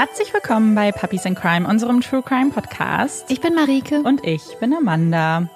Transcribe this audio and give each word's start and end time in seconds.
Herzlich 0.00 0.32
willkommen 0.32 0.74
bei 0.74 0.92
Puppies 0.92 1.26
in 1.26 1.34
Crime, 1.34 1.68
unserem 1.68 2.00
True 2.00 2.22
Crime 2.22 2.50
Podcast. 2.50 3.30
Ich 3.30 3.42
bin 3.42 3.54
Marike. 3.54 4.00
Und 4.00 4.26
ich 4.26 4.40
bin 4.58 4.72
Amanda. 4.72 5.50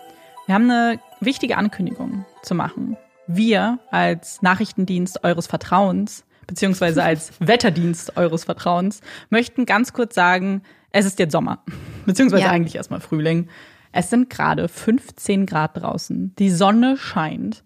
Wir 0.44 0.54
haben 0.54 0.70
eine 0.70 1.00
wichtige 1.20 1.56
Ankündigung 1.56 2.26
zu 2.42 2.54
machen. 2.54 2.98
Wir 3.26 3.78
als 3.90 4.42
Nachrichtendienst 4.42 5.24
eures 5.24 5.46
Vertrauens, 5.46 6.26
beziehungsweise 6.46 7.02
als 7.02 7.32
Wetterdienst 7.38 8.18
eures 8.18 8.44
Vertrauens, 8.44 9.00
möchten 9.30 9.64
ganz 9.64 9.94
kurz 9.94 10.14
sagen, 10.14 10.62
es 10.90 11.06
ist 11.06 11.18
jetzt 11.18 11.32
Sommer. 11.32 11.64
Beziehungsweise 12.04 12.42
ja. 12.42 12.50
eigentlich 12.50 12.76
erstmal 12.76 13.00
Frühling. 13.00 13.48
Es 13.92 14.10
sind 14.10 14.28
gerade 14.28 14.68
15 14.68 15.46
Grad 15.46 15.80
draußen. 15.80 16.34
Die 16.38 16.50
Sonne 16.50 16.98
scheint. 16.98 17.64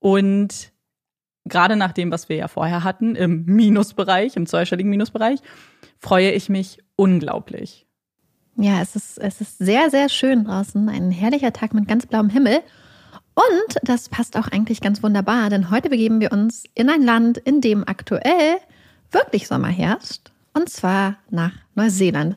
Und 0.00 0.72
gerade 1.46 1.76
nach 1.76 1.92
dem, 1.92 2.10
was 2.10 2.28
wir 2.28 2.36
ja 2.36 2.48
vorher 2.48 2.84
hatten, 2.84 3.14
im 3.14 3.44
Minusbereich, 3.46 4.36
im 4.36 4.46
zweistelligen 4.46 4.90
Minusbereich, 4.90 5.40
freue 5.98 6.32
ich 6.32 6.48
mich 6.48 6.78
unglaublich. 6.96 7.86
Ja, 8.56 8.80
es 8.80 8.96
ist, 8.96 9.18
es 9.18 9.40
ist 9.40 9.58
sehr, 9.58 9.90
sehr 9.90 10.08
schön 10.08 10.44
draußen. 10.44 10.88
Ein 10.88 11.10
herrlicher 11.10 11.52
Tag 11.52 11.74
mit 11.74 11.88
ganz 11.88 12.06
blauem 12.06 12.30
Himmel. 12.30 12.60
Und 13.34 13.76
das 13.82 14.08
passt 14.08 14.36
auch 14.38 14.48
eigentlich 14.48 14.80
ganz 14.80 15.02
wunderbar, 15.02 15.50
denn 15.50 15.70
heute 15.70 15.90
begeben 15.90 16.20
wir 16.20 16.32
uns 16.32 16.64
in 16.74 16.88
ein 16.88 17.02
Land, 17.02 17.36
in 17.36 17.60
dem 17.60 17.86
aktuell 17.86 18.56
wirklich 19.10 19.46
Sommer 19.46 19.68
herrscht. 19.68 20.32
Und 20.54 20.70
zwar 20.70 21.18
nach 21.28 21.52
Neuseeland. 21.74 22.36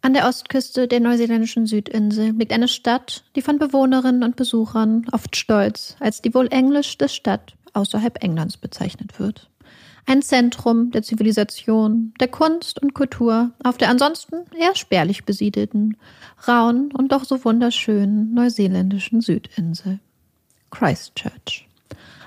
An 0.00 0.14
der 0.14 0.26
Ostküste 0.26 0.88
der 0.88 1.00
neuseeländischen 1.00 1.66
Südinsel 1.66 2.30
liegt 2.30 2.52
eine 2.52 2.68
Stadt, 2.68 3.24
die 3.36 3.42
von 3.42 3.58
Bewohnerinnen 3.58 4.22
und 4.22 4.36
Besuchern 4.36 5.04
oft 5.12 5.36
stolz 5.36 5.96
als 6.00 6.22
die 6.22 6.32
wohl 6.32 6.48
englischste 6.50 7.10
Stadt 7.10 7.57
außerhalb 7.78 8.22
Englands 8.22 8.56
bezeichnet 8.56 9.18
wird. 9.18 9.48
Ein 10.06 10.22
Zentrum 10.22 10.90
der 10.90 11.02
Zivilisation, 11.02 12.14
der 12.18 12.28
Kunst 12.28 12.80
und 12.82 12.94
Kultur 12.94 13.52
auf 13.62 13.76
der 13.76 13.90
ansonsten 13.90 14.36
eher 14.58 14.74
spärlich 14.74 15.24
besiedelten, 15.24 15.96
rauen 16.46 16.90
und 16.92 17.12
doch 17.12 17.24
so 17.24 17.44
wunderschönen 17.44 18.32
neuseeländischen 18.34 19.20
Südinsel. 19.20 20.00
Christchurch. 20.70 21.68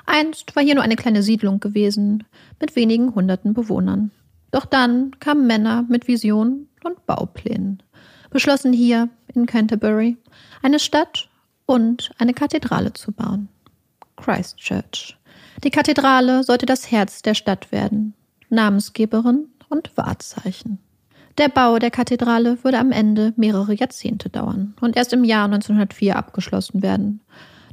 Einst 0.06 0.56
war 0.56 0.64
hier 0.64 0.76
nur 0.76 0.84
eine 0.84 0.96
kleine 0.96 1.24
Siedlung 1.24 1.60
gewesen, 1.60 2.24
mit 2.60 2.76
wenigen 2.76 3.16
hunderten 3.16 3.54
Bewohnern. 3.54 4.12
Doch 4.52 4.66
dann 4.66 5.20
kamen 5.20 5.48
Männer 5.48 5.86
mit 5.90 6.08
Visionen 6.08 6.68
und 6.84 7.06
Bauplänen, 7.06 7.82
beschlossen 8.30 8.74
hier 8.74 9.10
in 9.34 9.46
Canterbury 9.46 10.18
eine 10.62 10.80
Stadt 10.80 11.30
und 11.66 12.12
eine 12.18 12.34
Kathedrale 12.34 12.94
zu 12.94 13.12
bauen. 13.12 13.48
Christchurch. 14.18 15.18
Die 15.64 15.70
Kathedrale 15.70 16.44
sollte 16.44 16.66
das 16.66 16.90
Herz 16.90 17.22
der 17.22 17.36
Stadt 17.36 17.72
werden, 17.72 18.16
Namensgeberin 18.50 19.48
und 19.70 19.96
Wahrzeichen. 19.96 20.80
Der 21.38 21.50
Bau 21.50 21.78
der 21.78 21.92
Kathedrale 21.92 22.64
würde 22.64 22.80
am 22.80 22.92
Ende 22.92 23.34
mehrere 23.38 23.74
Jahrzehnte 23.74 24.30
dauern 24.30 24.74
und 24.82 24.98
erst 24.98 25.14
im 25.14 25.24
Jahr 25.24 25.46
1904 25.46 26.16
abgeschlossen 26.16 26.82
werden. 26.82 27.22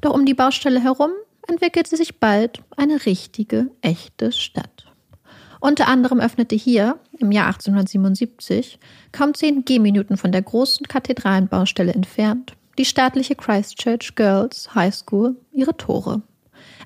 Doch 0.02 0.12
um 0.12 0.26
die 0.26 0.34
Baustelle 0.34 0.82
herum 0.82 1.10
entwickelte 1.46 1.96
sich 1.96 2.20
bald 2.20 2.62
eine 2.76 3.06
richtige, 3.06 3.70
echte 3.80 4.32
Stadt. 4.32 4.86
Unter 5.60 5.88
anderem 5.88 6.20
öffnete 6.20 6.54
hier 6.54 6.98
im 7.18 7.32
Jahr 7.32 7.46
1877, 7.46 8.78
kaum 9.12 9.32
zehn 9.32 9.64
Gehminuten 9.64 10.18
von 10.18 10.30
der 10.30 10.42
großen 10.42 10.86
Kathedralenbaustelle 10.86 11.94
entfernt, 11.94 12.52
die 12.76 12.84
staatliche 12.84 13.34
Christchurch 13.34 14.14
Girls 14.14 14.74
High 14.74 14.94
School 14.94 15.36
ihre 15.52 15.76
Tore. 15.76 16.22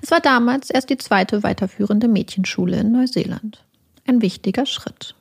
Es 0.03 0.11
war 0.11 0.21
damals 0.21 0.69
erst 0.69 0.91
die 0.91 0.99
zweite 0.99 1.45
weiterführende 1.45 2.09
Mädchenschule 2.09 2.81
in 2.81 2.91
Neuseeland. 2.91 3.65
Ein 4.05 4.21
wichtiger 4.21 4.67
Schritt. 4.67 5.15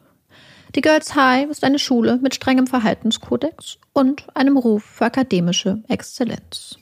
Die 0.76 0.82
Girls 0.82 1.14
High 1.16 1.50
ist 1.50 1.64
eine 1.64 1.78
Schule 1.78 2.18
mit 2.18 2.34
strengem 2.34 2.66
Verhaltenskodex 2.66 3.78
und 3.94 4.26
einem 4.36 4.58
Ruf 4.58 4.84
für 4.84 5.06
akademische 5.06 5.84
Exzellenz. 5.88 6.78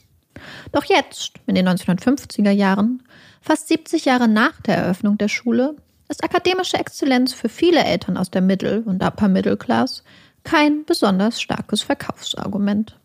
Doch 0.72 0.86
jetzt, 0.86 1.34
in 1.46 1.56
den 1.56 1.68
1950er 1.68 2.52
Jahren, 2.52 3.04
fast 3.42 3.68
70 3.68 4.06
Jahre 4.06 4.30
nach 4.30 4.62
der 4.62 4.78
Eröffnung 4.78 5.18
der 5.18 5.28
Schule, 5.28 5.76
ist 6.08 6.24
akademische 6.24 6.78
Exzellenz 6.78 7.34
für 7.34 7.50
viele 7.50 7.84
Eltern 7.84 8.16
aus 8.16 8.32
der 8.32 8.42
Middle- 8.42 8.84
und 8.86 9.04
Upper 9.04 9.28
Middle 9.28 9.58
Class 9.58 10.04
kein 10.44 10.86
besonders 10.86 11.42
starkes 11.42 11.82
Verkaufsargument. 11.82 12.98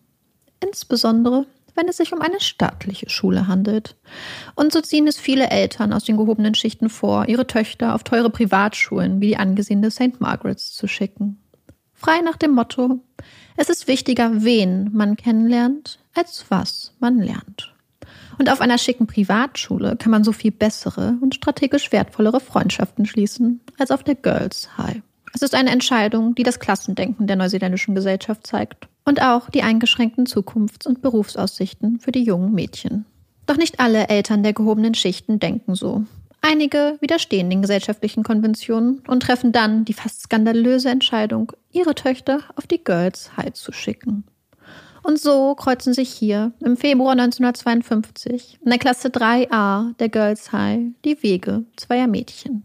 Insbesondere 0.60 1.46
wenn 1.74 1.88
es 1.88 1.96
sich 1.96 2.12
um 2.12 2.20
eine 2.20 2.40
staatliche 2.40 3.10
Schule 3.10 3.46
handelt. 3.46 3.96
Und 4.54 4.72
so 4.72 4.80
ziehen 4.80 5.06
es 5.06 5.18
viele 5.18 5.50
Eltern 5.50 5.92
aus 5.92 6.04
den 6.04 6.16
gehobenen 6.16 6.54
Schichten 6.54 6.88
vor, 6.88 7.28
ihre 7.28 7.46
Töchter 7.46 7.94
auf 7.94 8.04
teure 8.04 8.30
Privatschulen 8.30 9.20
wie 9.20 9.28
die 9.28 9.36
angesehene 9.36 9.90
St. 9.90 10.20
Margaret's 10.20 10.72
zu 10.72 10.86
schicken. 10.86 11.38
Frei 11.94 12.20
nach 12.20 12.36
dem 12.36 12.52
Motto, 12.52 13.00
es 13.56 13.68
ist 13.68 13.88
wichtiger, 13.88 14.44
wen 14.44 14.90
man 14.92 15.16
kennenlernt, 15.16 15.98
als 16.14 16.44
was 16.48 16.92
man 17.00 17.18
lernt. 17.18 17.72
Und 18.38 18.50
auf 18.50 18.60
einer 18.60 18.78
schicken 18.78 19.06
Privatschule 19.06 19.96
kann 19.96 20.10
man 20.10 20.24
so 20.24 20.32
viel 20.32 20.50
bessere 20.50 21.16
und 21.20 21.34
strategisch 21.34 21.92
wertvollere 21.92 22.40
Freundschaften 22.40 23.06
schließen 23.06 23.60
als 23.78 23.90
auf 23.90 24.02
der 24.02 24.16
Girls 24.16 24.76
High. 24.76 25.02
Es 25.32 25.42
ist 25.42 25.54
eine 25.54 25.70
Entscheidung, 25.70 26.34
die 26.34 26.42
das 26.42 26.60
Klassendenken 26.60 27.26
der 27.26 27.36
neuseeländischen 27.36 27.94
Gesellschaft 27.94 28.46
zeigt 28.46 28.88
und 29.04 29.22
auch 29.22 29.50
die 29.50 29.62
eingeschränkten 29.62 30.26
Zukunfts- 30.26 30.86
und 30.86 31.02
Berufsaussichten 31.02 32.00
für 32.00 32.12
die 32.12 32.24
jungen 32.24 32.52
Mädchen. 32.52 33.04
Doch 33.46 33.56
nicht 33.56 33.80
alle 33.80 34.08
Eltern 34.08 34.42
der 34.42 34.54
gehobenen 34.54 34.94
Schichten 34.94 35.38
denken 35.38 35.74
so. 35.74 36.04
Einige 36.40 36.98
widerstehen 37.00 37.48
den 37.48 37.62
gesellschaftlichen 37.62 38.22
Konventionen 38.22 39.02
und 39.06 39.22
treffen 39.22 39.52
dann 39.52 39.84
die 39.84 39.94
fast 39.94 40.22
skandalöse 40.22 40.90
Entscheidung, 40.90 41.52
ihre 41.72 41.94
Töchter 41.94 42.40
auf 42.56 42.66
die 42.66 42.82
Girls 42.82 43.36
High 43.36 43.54
zu 43.54 43.72
schicken. 43.72 44.24
Und 45.02 45.20
so 45.20 45.54
kreuzen 45.54 45.92
sich 45.92 46.10
hier 46.10 46.52
im 46.60 46.76
Februar 46.76 47.12
1952 47.12 48.58
in 48.62 48.70
der 48.70 48.78
Klasse 48.78 49.08
3a 49.08 49.94
der 49.98 50.08
Girls 50.08 50.52
High 50.52 50.80
die 51.04 51.22
Wege 51.22 51.64
zweier 51.76 52.06
Mädchen. 52.06 52.62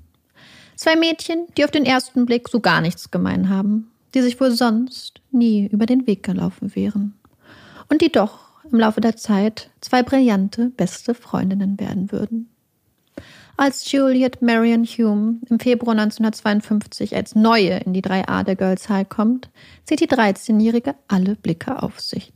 Zwei 0.75 0.95
Mädchen, 0.95 1.47
die 1.57 1.65
auf 1.65 1.71
den 1.71 1.85
ersten 1.85 2.25
Blick 2.25 2.47
so 2.47 2.61
gar 2.61 2.79
nichts 2.79 3.11
gemein 3.11 3.49
haben, 3.49 3.91
die 4.13 4.21
sich 4.21 4.39
wohl 4.39 4.51
sonst 4.51 5.21
nie 5.31 5.67
über 5.67 5.85
den 5.85 6.07
Weg 6.07 6.23
gelaufen 6.23 6.75
wären. 6.75 7.13
Und 7.89 8.01
die 8.01 8.11
doch 8.11 8.63
im 8.71 8.79
Laufe 8.79 9.01
der 9.01 9.15
Zeit 9.15 9.69
zwei 9.81 10.03
brillante 10.03 10.69
beste 10.69 11.13
Freundinnen 11.13 11.79
werden 11.79 12.11
würden. 12.11 12.49
Als 13.57 13.91
Juliet 13.91 14.41
Marion 14.41 14.85
Hume 14.85 15.39
im 15.49 15.59
Februar 15.59 15.91
1952 15.91 17.15
als 17.15 17.35
Neue 17.35 17.77
in 17.79 17.91
die 17.91 18.01
3a 18.01 18.43
der 18.43 18.55
Girls 18.55 18.87
High 18.87 19.09
kommt, 19.09 19.49
zieht 19.83 19.99
die 19.99 20.07
13-Jährige 20.07 20.95
alle 21.09 21.35
Blicke 21.35 21.83
auf 21.83 21.99
sich. 21.99 22.31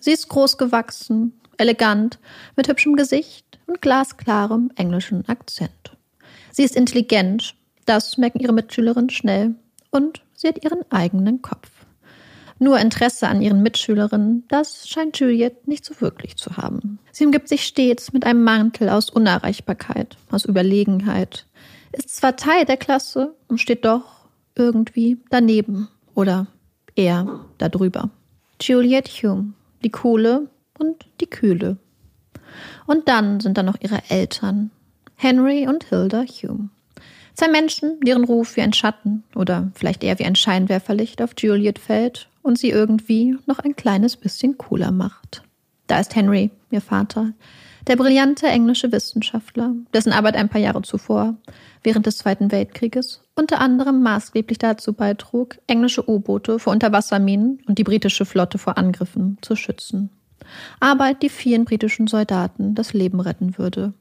Sie 0.00 0.12
ist 0.12 0.28
groß 0.30 0.56
gewachsen, 0.56 1.38
elegant, 1.58 2.18
mit 2.56 2.68
hübschem 2.68 2.96
Gesicht 2.96 3.58
und 3.66 3.82
glasklarem 3.82 4.70
englischen 4.76 5.28
Akzent. 5.28 5.96
Sie 6.52 6.62
ist 6.62 6.74
intelligent, 6.74 7.54
das 7.84 8.16
merken 8.16 8.40
ihre 8.40 8.54
Mitschülerinnen 8.54 9.10
schnell, 9.10 9.54
und 9.90 10.22
sie 10.42 10.48
hat 10.48 10.62
ihren 10.62 10.82
eigenen 10.90 11.40
Kopf. 11.40 11.70
Nur 12.58 12.78
Interesse 12.78 13.26
an 13.28 13.42
ihren 13.42 13.62
Mitschülerinnen, 13.62 14.44
das 14.48 14.88
scheint 14.88 15.18
Juliet 15.18 15.66
nicht 15.66 15.84
so 15.84 16.00
wirklich 16.00 16.36
zu 16.36 16.56
haben. 16.56 16.98
Sie 17.10 17.24
umgibt 17.24 17.48
sich 17.48 17.64
stets 17.64 18.12
mit 18.12 18.24
einem 18.24 18.44
Mantel 18.44 18.88
aus 18.88 19.10
Unerreichbarkeit, 19.10 20.16
aus 20.30 20.44
Überlegenheit, 20.44 21.46
ist 21.92 22.14
zwar 22.14 22.36
Teil 22.36 22.64
der 22.64 22.76
Klasse 22.76 23.34
und 23.48 23.60
steht 23.60 23.84
doch 23.84 24.26
irgendwie 24.54 25.18
daneben 25.30 25.88
oder 26.14 26.46
eher 26.94 27.40
darüber. 27.58 28.10
Juliet 28.60 29.08
Hume, 29.08 29.54
die 29.82 29.90
Coole 29.90 30.48
und 30.78 31.04
die 31.20 31.26
Kühle. 31.26 31.78
Und 32.86 33.08
dann 33.08 33.40
sind 33.40 33.58
da 33.58 33.62
noch 33.62 33.80
ihre 33.80 34.02
Eltern, 34.08 34.70
Henry 35.16 35.66
und 35.66 35.84
Hilda 35.84 36.22
Hume. 36.22 36.70
Zwei 37.34 37.48
Menschen, 37.48 37.98
deren 38.00 38.24
Ruf 38.24 38.56
wie 38.56 38.62
ein 38.62 38.72
Schatten 38.72 39.24
oder 39.34 39.70
vielleicht 39.74 40.04
eher 40.04 40.18
wie 40.18 40.24
ein 40.24 40.36
Scheinwerferlicht 40.36 41.22
auf 41.22 41.32
Juliet 41.38 41.78
fällt 41.78 42.28
und 42.42 42.58
sie 42.58 42.70
irgendwie 42.70 43.36
noch 43.46 43.58
ein 43.58 43.74
kleines 43.76 44.16
bisschen 44.16 44.58
cooler 44.58 44.90
macht. 44.90 45.42
Da 45.86 46.00
ist 46.00 46.14
Henry, 46.14 46.50
ihr 46.70 46.80
Vater, 46.80 47.32
der 47.86 47.96
brillante 47.96 48.46
englische 48.46 48.92
Wissenschaftler, 48.92 49.74
dessen 49.92 50.12
Arbeit 50.12 50.36
ein 50.36 50.48
paar 50.48 50.60
Jahre 50.60 50.82
zuvor, 50.82 51.36
während 51.82 52.06
des 52.06 52.18
Zweiten 52.18 52.52
Weltkrieges, 52.52 53.22
unter 53.34 53.60
anderem 53.60 54.02
maßgeblich 54.02 54.58
dazu 54.58 54.92
beitrug, 54.92 55.58
englische 55.66 56.08
U-Boote 56.08 56.58
vor 56.58 56.72
Unterwasserminen 56.72 57.60
und 57.66 57.78
die 57.78 57.84
britische 57.84 58.24
Flotte 58.24 58.58
vor 58.58 58.78
Angriffen 58.78 59.38
zu 59.40 59.56
schützen. 59.56 60.10
Arbeit, 60.80 61.22
die 61.22 61.28
vielen 61.28 61.64
britischen 61.64 62.06
Soldaten 62.06 62.74
das 62.74 62.92
Leben 62.92 63.20
retten 63.20 63.58
würde 63.58 63.94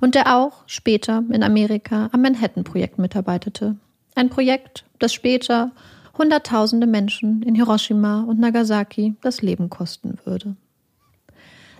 und 0.00 0.14
der 0.14 0.36
auch 0.36 0.64
später 0.66 1.22
in 1.30 1.42
Amerika 1.42 2.08
am 2.12 2.22
Manhattan-Projekt 2.22 2.98
mitarbeitete. 2.98 3.76
Ein 4.14 4.30
Projekt, 4.30 4.84
das 4.98 5.12
später 5.12 5.72
Hunderttausende 6.16 6.86
Menschen 6.86 7.42
in 7.42 7.54
Hiroshima 7.54 8.22
und 8.22 8.38
Nagasaki 8.38 9.14
das 9.22 9.40
Leben 9.40 9.70
kosten 9.70 10.18
würde. 10.24 10.56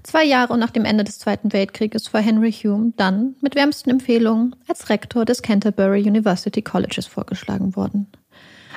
Zwei 0.02 0.24
Jahre 0.24 0.58
nach 0.58 0.70
dem 0.70 0.84
Ende 0.84 1.04
des 1.04 1.18
Zweiten 1.18 1.52
Weltkrieges 1.52 2.12
war 2.12 2.20
Henry 2.20 2.50
Hume 2.50 2.92
dann 2.96 3.36
mit 3.40 3.54
wärmsten 3.54 3.90
Empfehlungen 3.90 4.56
als 4.66 4.88
Rektor 4.88 5.24
des 5.24 5.42
Canterbury 5.42 6.02
University 6.02 6.62
Colleges 6.62 7.06
vorgeschlagen 7.06 7.76
worden. 7.76 8.08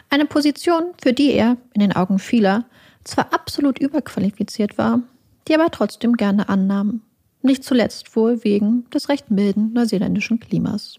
Eine 0.09 0.25
Position, 0.25 0.83
für 1.01 1.13
die 1.13 1.31
er, 1.31 1.57
in 1.73 1.81
den 1.81 1.95
Augen 1.95 2.19
vieler, 2.19 2.65
zwar 3.03 3.33
absolut 3.33 3.79
überqualifiziert 3.79 4.77
war, 4.77 4.99
die 5.47 5.55
aber 5.55 5.71
trotzdem 5.71 6.13
gerne 6.13 6.47
annahm. 6.47 7.01
Nicht 7.45 7.63
zuletzt 7.63 8.15
wohl 8.15 8.43
wegen 8.43 8.89
des 8.89 9.07
recht 9.07 9.29
milden 9.29 9.71
neuseeländischen 9.71 10.39
Klimas. 10.39 10.95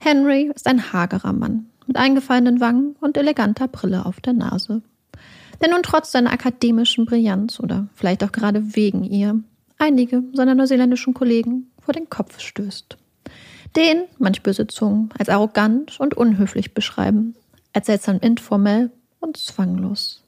Henry 0.00 0.50
ist 0.52 0.66
ein 0.66 0.92
hagerer 0.92 1.32
Mann 1.32 1.66
mit 1.86 1.96
eingefallenen 1.96 2.58
Wangen 2.58 2.96
und 3.00 3.16
eleganter 3.16 3.68
Brille 3.68 4.06
auf 4.06 4.20
der 4.20 4.32
Nase. 4.32 4.82
Der 5.60 5.70
nun 5.70 5.84
trotz 5.84 6.10
seiner 6.10 6.32
akademischen 6.32 7.06
Brillanz 7.06 7.60
oder 7.60 7.86
vielleicht 7.94 8.24
auch 8.24 8.32
gerade 8.32 8.74
wegen 8.74 9.04
ihr 9.04 9.40
einige 9.78 10.24
seiner 10.32 10.56
neuseeländischen 10.56 11.14
Kollegen 11.14 11.70
vor 11.80 11.94
den 11.94 12.10
Kopf 12.10 12.40
stößt. 12.40 12.96
Den 13.76 14.02
manch 14.18 14.42
böse 14.42 14.66
Zungen 14.66 15.10
als 15.16 15.28
arrogant 15.28 16.00
und 16.00 16.14
unhöflich 16.14 16.74
beschreiben, 16.74 17.36
als 17.72 17.86
seltsam 17.86 18.18
informell 18.18 18.90
und 19.20 19.36
zwanglos. 19.36 20.25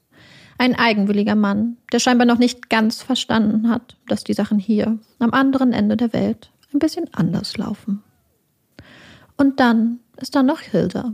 Ein 0.59 0.75
eigenwilliger 0.75 1.35
Mann, 1.35 1.77
der 1.93 1.99
scheinbar 1.99 2.27
noch 2.27 2.37
nicht 2.37 2.69
ganz 2.69 3.01
verstanden 3.01 3.69
hat, 3.69 3.95
dass 4.09 4.25
die 4.25 4.33
Sachen 4.33 4.59
hier, 4.59 4.99
am 5.17 5.31
anderen 5.31 5.71
Ende 5.71 5.95
der 5.95 6.11
Welt, 6.11 6.51
ein 6.73 6.79
bisschen 6.79 7.05
anders 7.13 7.57
laufen. 7.57 8.03
Und 9.37 9.61
dann 9.61 9.99
ist 10.17 10.35
da 10.35 10.43
noch 10.43 10.59
Hilda. 10.59 11.13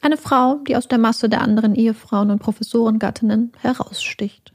Eine 0.00 0.16
Frau, 0.16 0.60
die 0.68 0.76
aus 0.76 0.86
der 0.86 0.98
Masse 0.98 1.28
der 1.28 1.40
anderen 1.40 1.74
Ehefrauen 1.74 2.30
und 2.30 2.38
Professorengattinnen 2.38 3.50
heraussticht. 3.60 4.52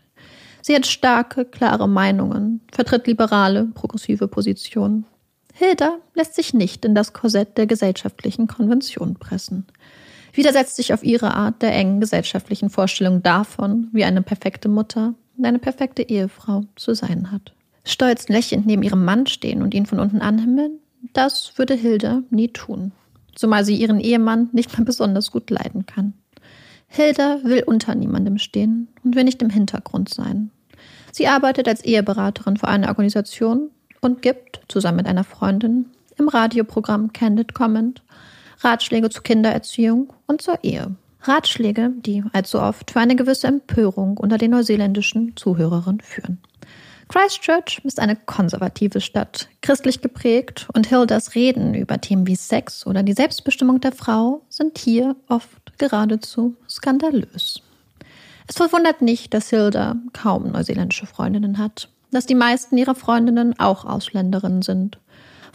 Sie 0.61 0.73
hat 0.73 0.85
starke, 0.85 1.43
klare 1.43 1.89
Meinungen, 1.89 2.61
vertritt 2.71 3.07
liberale, 3.07 3.65
progressive 3.65 4.29
Positionen. 4.29 5.05
Hilda 5.53 5.97
lässt 6.13 6.35
sich 6.35 6.53
nicht 6.53 6.85
in 6.85 6.95
das 6.95 7.11
Korsett 7.11 7.57
der 7.57 7.67
gesellschaftlichen 7.67 8.47
Konvention 8.47 9.15
pressen 9.15 9.67
widersetzt 10.35 10.75
sich 10.75 10.93
auf 10.93 11.03
ihre 11.03 11.33
Art 11.33 11.61
der 11.61 11.73
engen 11.73 11.99
gesellschaftlichen 11.99 12.69
Vorstellung 12.69 13.23
davon, 13.23 13.87
wie 13.91 14.03
eine 14.03 14.21
perfekte 14.21 14.69
Mutter 14.69 15.13
und 15.37 15.45
eine 15.45 15.59
perfekte 15.59 16.03
Ehefrau 16.03 16.63
zu 16.75 16.93
sein 16.93 17.31
hat. 17.31 17.53
Stolz 17.83 18.29
lächelnd 18.29 18.65
neben 18.65 18.83
ihrem 18.83 19.05
Mann 19.05 19.27
stehen 19.27 19.61
und 19.61 19.73
ihn 19.73 19.85
von 19.85 19.99
unten 19.99 20.21
anhimmeln, 20.21 20.79
das 21.13 21.57
würde 21.57 21.75
Hilda 21.75 22.23
nie 22.29 22.47
tun, 22.47 22.91
zumal 23.35 23.63
sie 23.63 23.75
ihren 23.75 23.99
Ehemann 23.99 24.49
nicht 24.53 24.77
mehr 24.77 24.85
besonders 24.85 25.31
gut 25.31 25.49
leiden 25.49 25.85
kann. 25.85 26.13
Hilda 26.87 27.39
will 27.43 27.63
unter 27.65 27.93
niemandem 27.95 28.37
stehen 28.37 28.87
und 29.03 29.15
will 29.15 29.23
nicht 29.23 29.41
im 29.41 29.49
Hintergrund 29.49 30.13
sein. 30.13 30.51
Sie 31.11 31.27
arbeitet 31.27 31.67
als 31.67 31.83
Eheberaterin 31.83 32.57
für 32.57 32.67
eine 32.67 32.89
Organisation 32.89 33.69
und 34.01 34.21
gibt, 34.21 34.61
zusammen 34.67 34.97
mit 34.97 35.07
einer 35.07 35.23
Freundin, 35.23 35.85
im 36.17 36.27
Radioprogramm 36.27 37.13
Candid 37.13 37.53
Comment 37.53 38.01
Ratschläge 38.59 39.09
zur 39.09 39.23
Kindererziehung 39.23 40.13
und 40.27 40.41
zur 40.41 40.63
Ehe. 40.63 40.95
Ratschläge, 41.21 41.91
die 41.97 42.23
allzu 42.33 42.59
oft 42.59 42.91
für 42.91 42.99
eine 42.99 43.15
gewisse 43.15 43.47
Empörung 43.47 44.17
unter 44.17 44.37
den 44.37 44.51
neuseeländischen 44.51 45.35
Zuhörerinnen 45.35 46.01
führen. 46.01 46.39
Christchurch 47.07 47.81
ist 47.83 47.99
eine 47.99 48.15
konservative 48.15 48.99
Stadt, 48.99 49.47
christlich 49.61 50.01
geprägt 50.01 50.67
und 50.73 50.87
Hildas 50.87 51.35
Reden 51.35 51.75
über 51.75 52.01
Themen 52.01 52.25
wie 52.25 52.35
Sex 52.35 52.85
oder 52.87 53.03
die 53.03 53.13
Selbstbestimmung 53.13 53.79
der 53.79 53.91
Frau 53.91 54.41
sind 54.49 54.77
hier 54.77 55.15
oft 55.29 55.77
geradezu 55.77 56.55
skandalös. 56.67 57.61
Es 58.47 58.57
verwundert 58.57 59.01
nicht, 59.01 59.33
dass 59.33 59.49
Hilda 59.49 59.95
kaum 60.13 60.51
neuseeländische 60.51 61.05
Freundinnen 61.05 61.57
hat, 61.57 61.89
dass 62.11 62.25
die 62.25 62.35
meisten 62.35 62.77
ihrer 62.77 62.95
Freundinnen 62.95 63.59
auch 63.59 63.85
Ausländerinnen 63.85 64.61
sind 64.61 64.99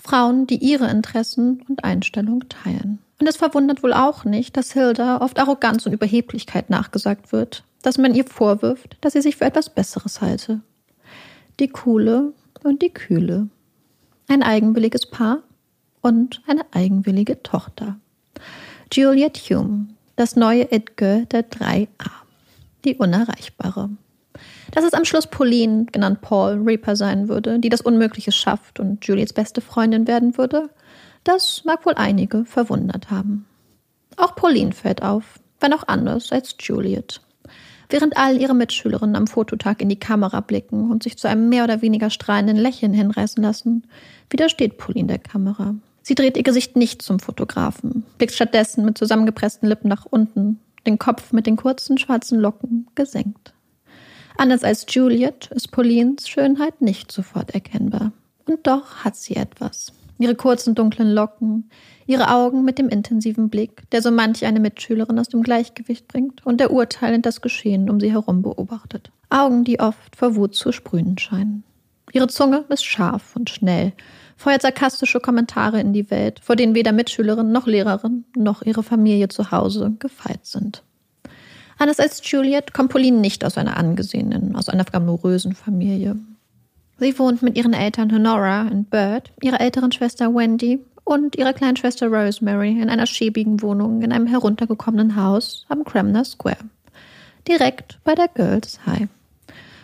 Frauen, 0.02 0.46
die 0.46 0.56
ihre 0.56 0.90
Interessen 0.90 1.62
und 1.68 1.84
Einstellungen 1.84 2.48
teilen. 2.48 2.98
Und 3.20 3.28
es 3.28 3.36
verwundert 3.36 3.82
wohl 3.82 3.92
auch 3.92 4.24
nicht, 4.24 4.56
dass 4.56 4.72
Hilda 4.72 5.20
oft 5.20 5.38
Arroganz 5.38 5.84
und 5.86 5.92
Überheblichkeit 5.92 6.70
nachgesagt 6.70 7.32
wird, 7.32 7.64
dass 7.82 7.98
man 7.98 8.14
ihr 8.14 8.24
vorwirft, 8.24 8.96
dass 9.02 9.12
sie 9.12 9.20
sich 9.20 9.36
für 9.36 9.44
etwas 9.44 9.68
Besseres 9.68 10.20
halte. 10.20 10.60
Die 11.60 11.68
Coole 11.68 12.32
und 12.62 12.80
die 12.82 12.92
Kühle. 12.92 13.48
Ein 14.28 14.42
eigenwilliges 14.42 15.06
Paar 15.06 15.42
und 16.00 16.40
eine 16.46 16.64
eigenwillige 16.72 17.42
Tochter. 17.42 17.98
Juliet 18.92 19.36
Hume, 19.36 19.88
das 20.16 20.36
neue 20.36 20.72
Edgar 20.72 21.20
der 21.26 21.48
3a. 21.48 21.88
Die 22.84 22.96
Unerreichbare 22.96 23.90
dass 24.72 24.84
es 24.84 24.94
am 24.94 25.04
Schluss 25.04 25.26
Pauline, 25.26 25.86
genannt 25.86 26.20
Paul, 26.20 26.62
Reaper 26.64 26.96
sein 26.96 27.28
würde, 27.28 27.58
die 27.58 27.68
das 27.68 27.80
Unmögliche 27.80 28.32
schafft 28.32 28.80
und 28.80 29.04
Juliets 29.04 29.32
beste 29.32 29.60
Freundin 29.60 30.06
werden 30.06 30.36
würde, 30.36 30.70
das 31.24 31.62
mag 31.64 31.84
wohl 31.84 31.94
einige 31.94 32.44
verwundert 32.44 33.10
haben. 33.10 33.46
Auch 34.16 34.34
Pauline 34.34 34.72
fällt 34.72 35.02
auf, 35.02 35.38
wenn 35.60 35.72
auch 35.72 35.86
anders 35.86 36.32
als 36.32 36.56
Juliet. 36.60 37.20
Während 37.88 38.16
all 38.16 38.40
ihre 38.40 38.54
Mitschülerinnen 38.54 39.16
am 39.16 39.26
Fototag 39.26 39.82
in 39.82 39.88
die 39.88 39.98
Kamera 39.98 40.40
blicken 40.40 40.90
und 40.90 41.02
sich 41.02 41.18
zu 41.18 41.28
einem 41.28 41.48
mehr 41.48 41.64
oder 41.64 41.82
weniger 41.82 42.08
strahlenden 42.08 42.56
Lächeln 42.56 42.92
hinreißen 42.92 43.42
lassen, 43.42 43.84
widersteht 44.30 44.78
Pauline 44.78 45.08
der 45.08 45.18
Kamera. 45.18 45.74
Sie 46.02 46.14
dreht 46.14 46.36
ihr 46.36 46.44
Gesicht 46.44 46.76
nicht 46.76 47.02
zum 47.02 47.18
Fotografen, 47.18 48.04
blickt 48.16 48.32
stattdessen 48.32 48.84
mit 48.84 48.96
zusammengepressten 48.96 49.68
Lippen 49.68 49.88
nach 49.88 50.06
unten, 50.06 50.60
den 50.86 50.98
Kopf 50.98 51.32
mit 51.32 51.46
den 51.46 51.56
kurzen 51.56 51.98
schwarzen 51.98 52.38
Locken 52.38 52.86
gesenkt. 52.94 53.52
Anders 54.40 54.64
als 54.64 54.86
Juliet 54.88 55.50
ist 55.54 55.70
Paulines 55.70 56.26
Schönheit 56.26 56.80
nicht 56.80 57.12
sofort 57.12 57.50
erkennbar. 57.50 58.12
Und 58.46 58.66
doch 58.66 59.04
hat 59.04 59.14
sie 59.14 59.36
etwas. 59.36 59.92
Ihre 60.18 60.34
kurzen 60.34 60.74
dunklen 60.74 61.12
Locken, 61.12 61.68
ihre 62.06 62.30
Augen 62.30 62.64
mit 62.64 62.78
dem 62.78 62.88
intensiven 62.88 63.50
Blick, 63.50 63.82
der 63.90 64.00
so 64.00 64.10
manch 64.10 64.46
eine 64.46 64.58
Mitschülerin 64.58 65.18
aus 65.18 65.28
dem 65.28 65.42
Gleichgewicht 65.42 66.08
bringt 66.08 66.46
und 66.46 66.58
der 66.58 66.72
urteilend 66.72 67.26
das 67.26 67.42
Geschehen 67.42 67.90
um 67.90 68.00
sie 68.00 68.12
herum 68.12 68.40
beobachtet. 68.40 69.10
Augen, 69.28 69.64
die 69.64 69.78
oft 69.78 70.16
vor 70.16 70.36
Wut 70.36 70.54
zu 70.54 70.72
sprühen 70.72 71.18
scheinen. 71.18 71.62
Ihre 72.10 72.28
Zunge 72.28 72.64
ist 72.70 72.86
scharf 72.86 73.36
und 73.36 73.50
schnell, 73.50 73.92
feuert 74.38 74.62
sarkastische 74.62 75.20
Kommentare 75.20 75.82
in 75.82 75.92
die 75.92 76.10
Welt, 76.10 76.40
vor 76.40 76.56
denen 76.56 76.74
weder 76.74 76.92
Mitschülerin 76.92 77.52
noch 77.52 77.66
Lehrerin 77.66 78.24
noch 78.34 78.62
ihre 78.62 78.82
Familie 78.82 79.28
zu 79.28 79.50
Hause 79.50 79.96
gefeit 79.98 80.46
sind. 80.46 80.82
Anders 81.80 81.98
als 81.98 82.20
Juliet 82.30 82.74
kommt 82.74 82.92
Pauline 82.92 83.20
nicht 83.20 83.42
aus 83.42 83.56
einer 83.56 83.78
angesehenen, 83.78 84.54
aus 84.54 84.68
einer 84.68 84.84
glamourösen 84.84 85.54
Familie. 85.54 86.14
Sie 86.98 87.18
wohnt 87.18 87.40
mit 87.40 87.56
ihren 87.56 87.72
Eltern 87.72 88.12
Honora 88.12 88.68
und 88.68 88.90
Bert, 88.90 89.32
ihrer 89.40 89.62
älteren 89.62 89.90
Schwester 89.90 90.34
Wendy 90.34 90.80
und 91.04 91.36
ihrer 91.36 91.54
kleinen 91.54 91.78
Schwester 91.78 92.08
Rosemary 92.08 92.78
in 92.78 92.90
einer 92.90 93.06
schäbigen 93.06 93.62
Wohnung 93.62 94.02
in 94.02 94.12
einem 94.12 94.26
heruntergekommenen 94.26 95.16
Haus 95.16 95.64
am 95.70 95.82
Cramner 95.84 96.26
Square. 96.26 96.58
Direkt 97.48 97.98
bei 98.04 98.14
der 98.14 98.28
Girls 98.28 98.78
High. 98.84 99.08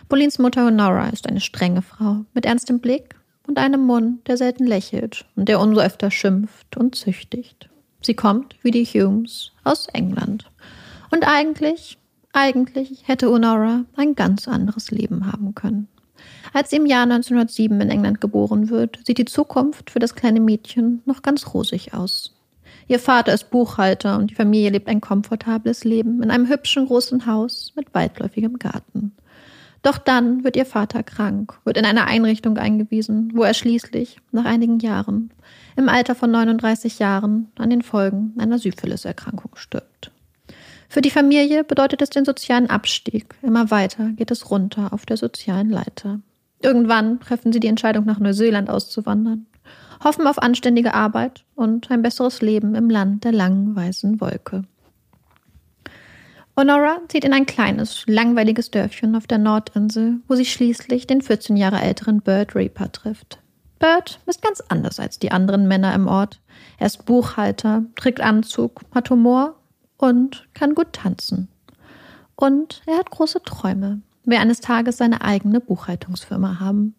Paulines 0.07 0.37
Mutter 0.37 0.67
Honora 0.67 1.09
ist 1.09 1.27
eine 1.27 1.41
strenge 1.41 1.81
Frau 1.81 2.25
mit 2.35 2.45
ernstem 2.45 2.77
Blick 2.77 3.15
und 3.47 3.57
einem 3.57 3.81
Mund, 3.81 4.27
der 4.27 4.37
selten 4.37 4.67
lächelt 4.67 5.25
und 5.35 5.49
der 5.49 5.59
umso 5.59 5.81
öfter 5.81 6.11
schimpft 6.11 6.77
und 6.77 6.93
züchtigt. 6.93 7.69
Sie 8.03 8.13
kommt, 8.13 8.55
wie 8.61 8.69
die 8.69 8.85
Humes, 8.85 9.51
aus 9.63 9.87
England. 9.93 10.45
Und 11.11 11.27
eigentlich, 11.27 11.97
eigentlich 12.33 13.07
hätte 13.07 13.29
Honora 13.29 13.85
ein 13.95 14.15
ganz 14.15 14.47
anderes 14.47 14.91
Leben 14.91 15.31
haben 15.31 15.55
können. 15.55 15.87
Als 16.53 16.69
sie 16.69 16.77
im 16.77 16.85
Jahr 16.85 17.03
1907 17.03 17.79
in 17.81 17.89
England 17.89 18.21
geboren 18.21 18.69
wird, 18.69 18.99
sieht 19.05 19.17
die 19.17 19.25
Zukunft 19.25 19.91
für 19.91 19.99
das 19.99 20.15
kleine 20.15 20.39
Mädchen 20.39 21.01
noch 21.05 21.21
ganz 21.21 21.53
rosig 21.53 21.93
aus. 21.93 22.33
Ihr 22.87 22.99
Vater 22.99 23.33
ist 23.33 23.49
Buchhalter 23.49 24.17
und 24.17 24.31
die 24.31 24.35
Familie 24.35 24.69
lebt 24.69 24.87
ein 24.87 25.01
komfortables 25.01 25.83
Leben 25.83 26.23
in 26.23 26.31
einem 26.31 26.47
hübschen 26.47 26.85
großen 26.85 27.25
Haus 27.25 27.73
mit 27.75 27.93
weitläufigem 27.93 28.59
Garten. 28.59 29.11
Doch 29.83 29.97
dann 29.97 30.43
wird 30.43 30.55
ihr 30.55 30.65
Vater 30.65 31.03
krank, 31.03 31.59
wird 31.63 31.77
in 31.77 31.85
eine 31.85 32.07
Einrichtung 32.07 32.57
eingewiesen, 32.57 33.31
wo 33.33 33.43
er 33.43 33.53
schließlich, 33.53 34.19
nach 34.31 34.45
einigen 34.45 34.79
Jahren, 34.79 35.31
im 35.75 35.89
Alter 35.89 36.15
von 36.15 36.31
39 36.31 36.99
Jahren 36.99 37.51
an 37.57 37.69
den 37.69 37.83
Folgen 37.83 38.33
einer 38.37 38.57
Syphiliserkrankung 38.57 39.55
stirbt. 39.55 40.11
Für 40.89 41.01
die 41.01 41.11
Familie 41.11 41.63
bedeutet 41.63 42.01
es 42.01 42.09
den 42.09 42.25
sozialen 42.25 42.69
Abstieg. 42.69 43.35
Immer 43.41 43.71
weiter 43.71 44.09
geht 44.15 44.31
es 44.31 44.49
runter 44.49 44.93
auf 44.93 45.05
der 45.05 45.17
sozialen 45.17 45.69
Leiter. 45.69 46.21
Irgendwann 46.61 47.19
treffen 47.19 47.51
sie 47.51 47.59
die 47.59 47.67
Entscheidung, 47.67 48.05
nach 48.05 48.19
Neuseeland 48.19 48.69
auszuwandern, 48.69 49.45
hoffen 50.03 50.25
auf 50.25 50.41
anständige 50.41 50.93
Arbeit 50.93 51.43
und 51.55 51.91
ein 51.91 52.01
besseres 52.01 52.41
Leben 52.41 52.73
im 52.73 52.89
Land 52.89 53.25
der 53.25 53.31
langen 53.31 53.75
weißen 53.75 54.21
Wolke. 54.21 54.63
Honora 56.55 57.01
zieht 57.09 57.23
in 57.23 57.33
ein 57.33 57.45
kleines, 57.45 58.03
langweiliges 58.07 58.71
Dörfchen 58.71 59.15
auf 59.15 59.27
der 59.27 59.37
Nordinsel, 59.37 60.21
wo 60.27 60.33
sie 60.33 60.45
schließlich 60.45 61.05
den 61.05 61.21
14 61.21 61.55
Jahre 61.55 61.81
älteren 61.81 62.21
Bert 62.21 62.55
Reaper 62.55 62.91
trifft. 62.91 63.37
Bert 63.77 64.19
ist 64.25 64.41
ganz 64.41 64.61
anders 64.69 64.99
als 64.99 65.19
die 65.19 65.31
anderen 65.31 65.67
Männer 65.67 65.93
im 65.93 66.07
Ort. 66.07 66.39
Er 66.79 66.87
ist 66.87 67.05
Buchhalter, 67.05 67.83
trägt 67.95 68.21
Anzug, 68.21 68.81
hat 68.91 69.11
Humor 69.11 69.57
und 69.97 70.47
kann 70.53 70.75
gut 70.75 70.93
tanzen. 70.93 71.47
Und 72.35 72.81
er 72.85 72.97
hat 72.97 73.11
große 73.11 73.41
Träume, 73.43 74.01
will 74.23 74.37
eines 74.37 74.61
Tages 74.61 74.97
seine 74.97 75.21
eigene 75.21 75.59
Buchhaltungsfirma 75.59 76.59
haben. 76.59 76.95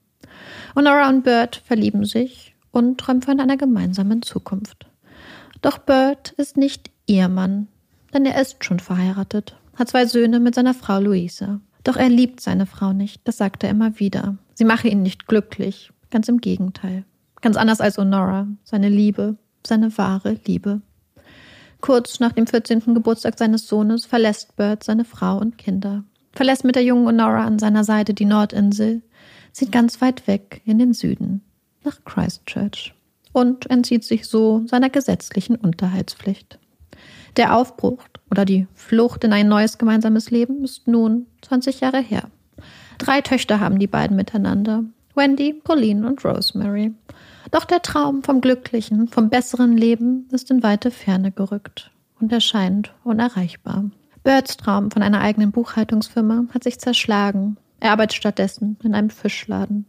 Honora 0.75 1.09
und 1.09 1.23
Bert 1.23 1.63
verlieben 1.65 2.05
sich 2.05 2.55
und 2.71 2.99
träumen 2.99 3.23
von 3.23 3.41
einer 3.41 3.57
gemeinsamen 3.57 4.23
Zukunft. 4.23 4.87
Doch 5.63 5.79
Bert 5.79 6.33
ist 6.33 6.57
nicht 6.57 6.91
ihr 7.07 7.29
Mann. 7.29 7.69
denn 8.15 8.25
er 8.25 8.41
ist 8.41 8.65
schon 8.65 8.81
verheiratet, 8.81 9.57
hat 9.77 9.89
zwei 9.89 10.07
Söhne 10.07 10.41
mit 10.41 10.55
seiner 10.55 10.75
Frau 10.75 10.99
Luisa. 10.99 11.61
Doch 11.85 11.97
er 11.97 12.09
liebt 12.09 12.41
seine 12.41 12.67
Frau 12.67 12.93
nicht, 12.93 13.21
das 13.25 13.37
sagt 13.37 13.63
er 13.65 13.71
immer 13.71 13.99
wieder. 14.01 14.37
Sie 14.55 14.65
mache 14.65 14.89
ihn 14.89 15.03
nicht 15.03 15.27
glücklich, 15.27 15.93
ganz 16.11 16.29
im 16.29 16.41
Gegenteil. 16.41 17.05
Ganz 17.41 17.57
anders 17.57 17.81
als 17.81 17.99
Honora, 17.99 18.49
seine 18.65 18.89
Liebe, 18.89 19.37
seine 19.67 19.97
wahre 19.97 20.39
Liebe. 20.47 20.81
Kurz 21.81 22.21
nach 22.21 22.33
dem 22.33 22.47
14. 22.47 22.95
Geburtstag 22.95 23.39
seines 23.39 23.67
Sohnes 23.69 24.05
verlässt 24.05 24.57
Bert 24.57 24.83
seine 24.85 25.05
Frau 25.05 25.39
und 25.39 25.59
Kinder, 25.59 26.05
verlässt 26.33 26.65
mit 26.65 26.75
der 26.75 26.85
jungen 26.85 27.07
Honora 27.07 27.45
an 27.45 27.59
seiner 27.59 27.85
Seite 27.85 28.15
die 28.15 28.25
Nordinsel, 28.25 29.03
zieht 29.53 29.73
ganz 29.73 30.01
weit 30.01 30.27
weg 30.27 30.61
in 30.65 30.79
den 30.79 30.93
Süden, 30.93 31.43
nach 31.85 32.05
Christchurch 32.05 32.95
und 33.33 33.71
entzieht 33.71 34.05
sich 34.05 34.27
so 34.27 34.63
seiner 34.67 34.91
gesetzlichen 34.91 35.57
Unterhaltspflicht. 35.57 36.59
Der 37.37 37.57
Aufbruch 37.57 38.03
oder 38.31 38.45
die 38.45 38.67
Flucht 38.75 39.23
in 39.25 39.33
ein 39.33 39.49
neues 39.49 39.79
gemeinsames 39.79 40.31
Leben 40.31 40.65
ist 40.65 40.89
nun 40.89 41.27
20 41.43 41.81
Jahre 41.81 42.01
her. 42.01 42.31
Drei 42.99 43.21
Töchter 43.21 43.61
haben 43.61 43.79
die 43.79 43.87
beiden 43.87 44.17
miteinander. 44.17 44.83
Wendy, 45.15 45.53
Pauline 45.53 46.07
und 46.07 46.25
Rosemary. 46.25 46.93
Doch 47.51 47.65
der 47.65 47.83
Traum 47.83 48.23
vom 48.23 48.41
glücklichen, 48.41 49.09
vom 49.09 49.31
besseren 49.31 49.77
Leben 49.77 50.29
ist 50.33 50.51
in 50.51 50.63
weite 50.63 50.91
Ferne 50.91 51.33
gerückt 51.33 51.91
und 52.21 52.33
erscheint 52.33 52.93
unerreichbar. 53.05 53.91
Birds 54.23 54.57
Traum 54.57 54.91
von 54.91 55.03
einer 55.03 55.21
eigenen 55.21 55.53
Buchhaltungsfirma 55.53 56.45
hat 56.53 56.65
sich 56.65 56.79
zerschlagen. 56.79 57.57
Er 57.81 57.93
arbeitet 57.93 58.17
stattdessen 58.17 58.77
in 58.83 58.95
einem 58.95 59.11
Fischladen. 59.11 59.87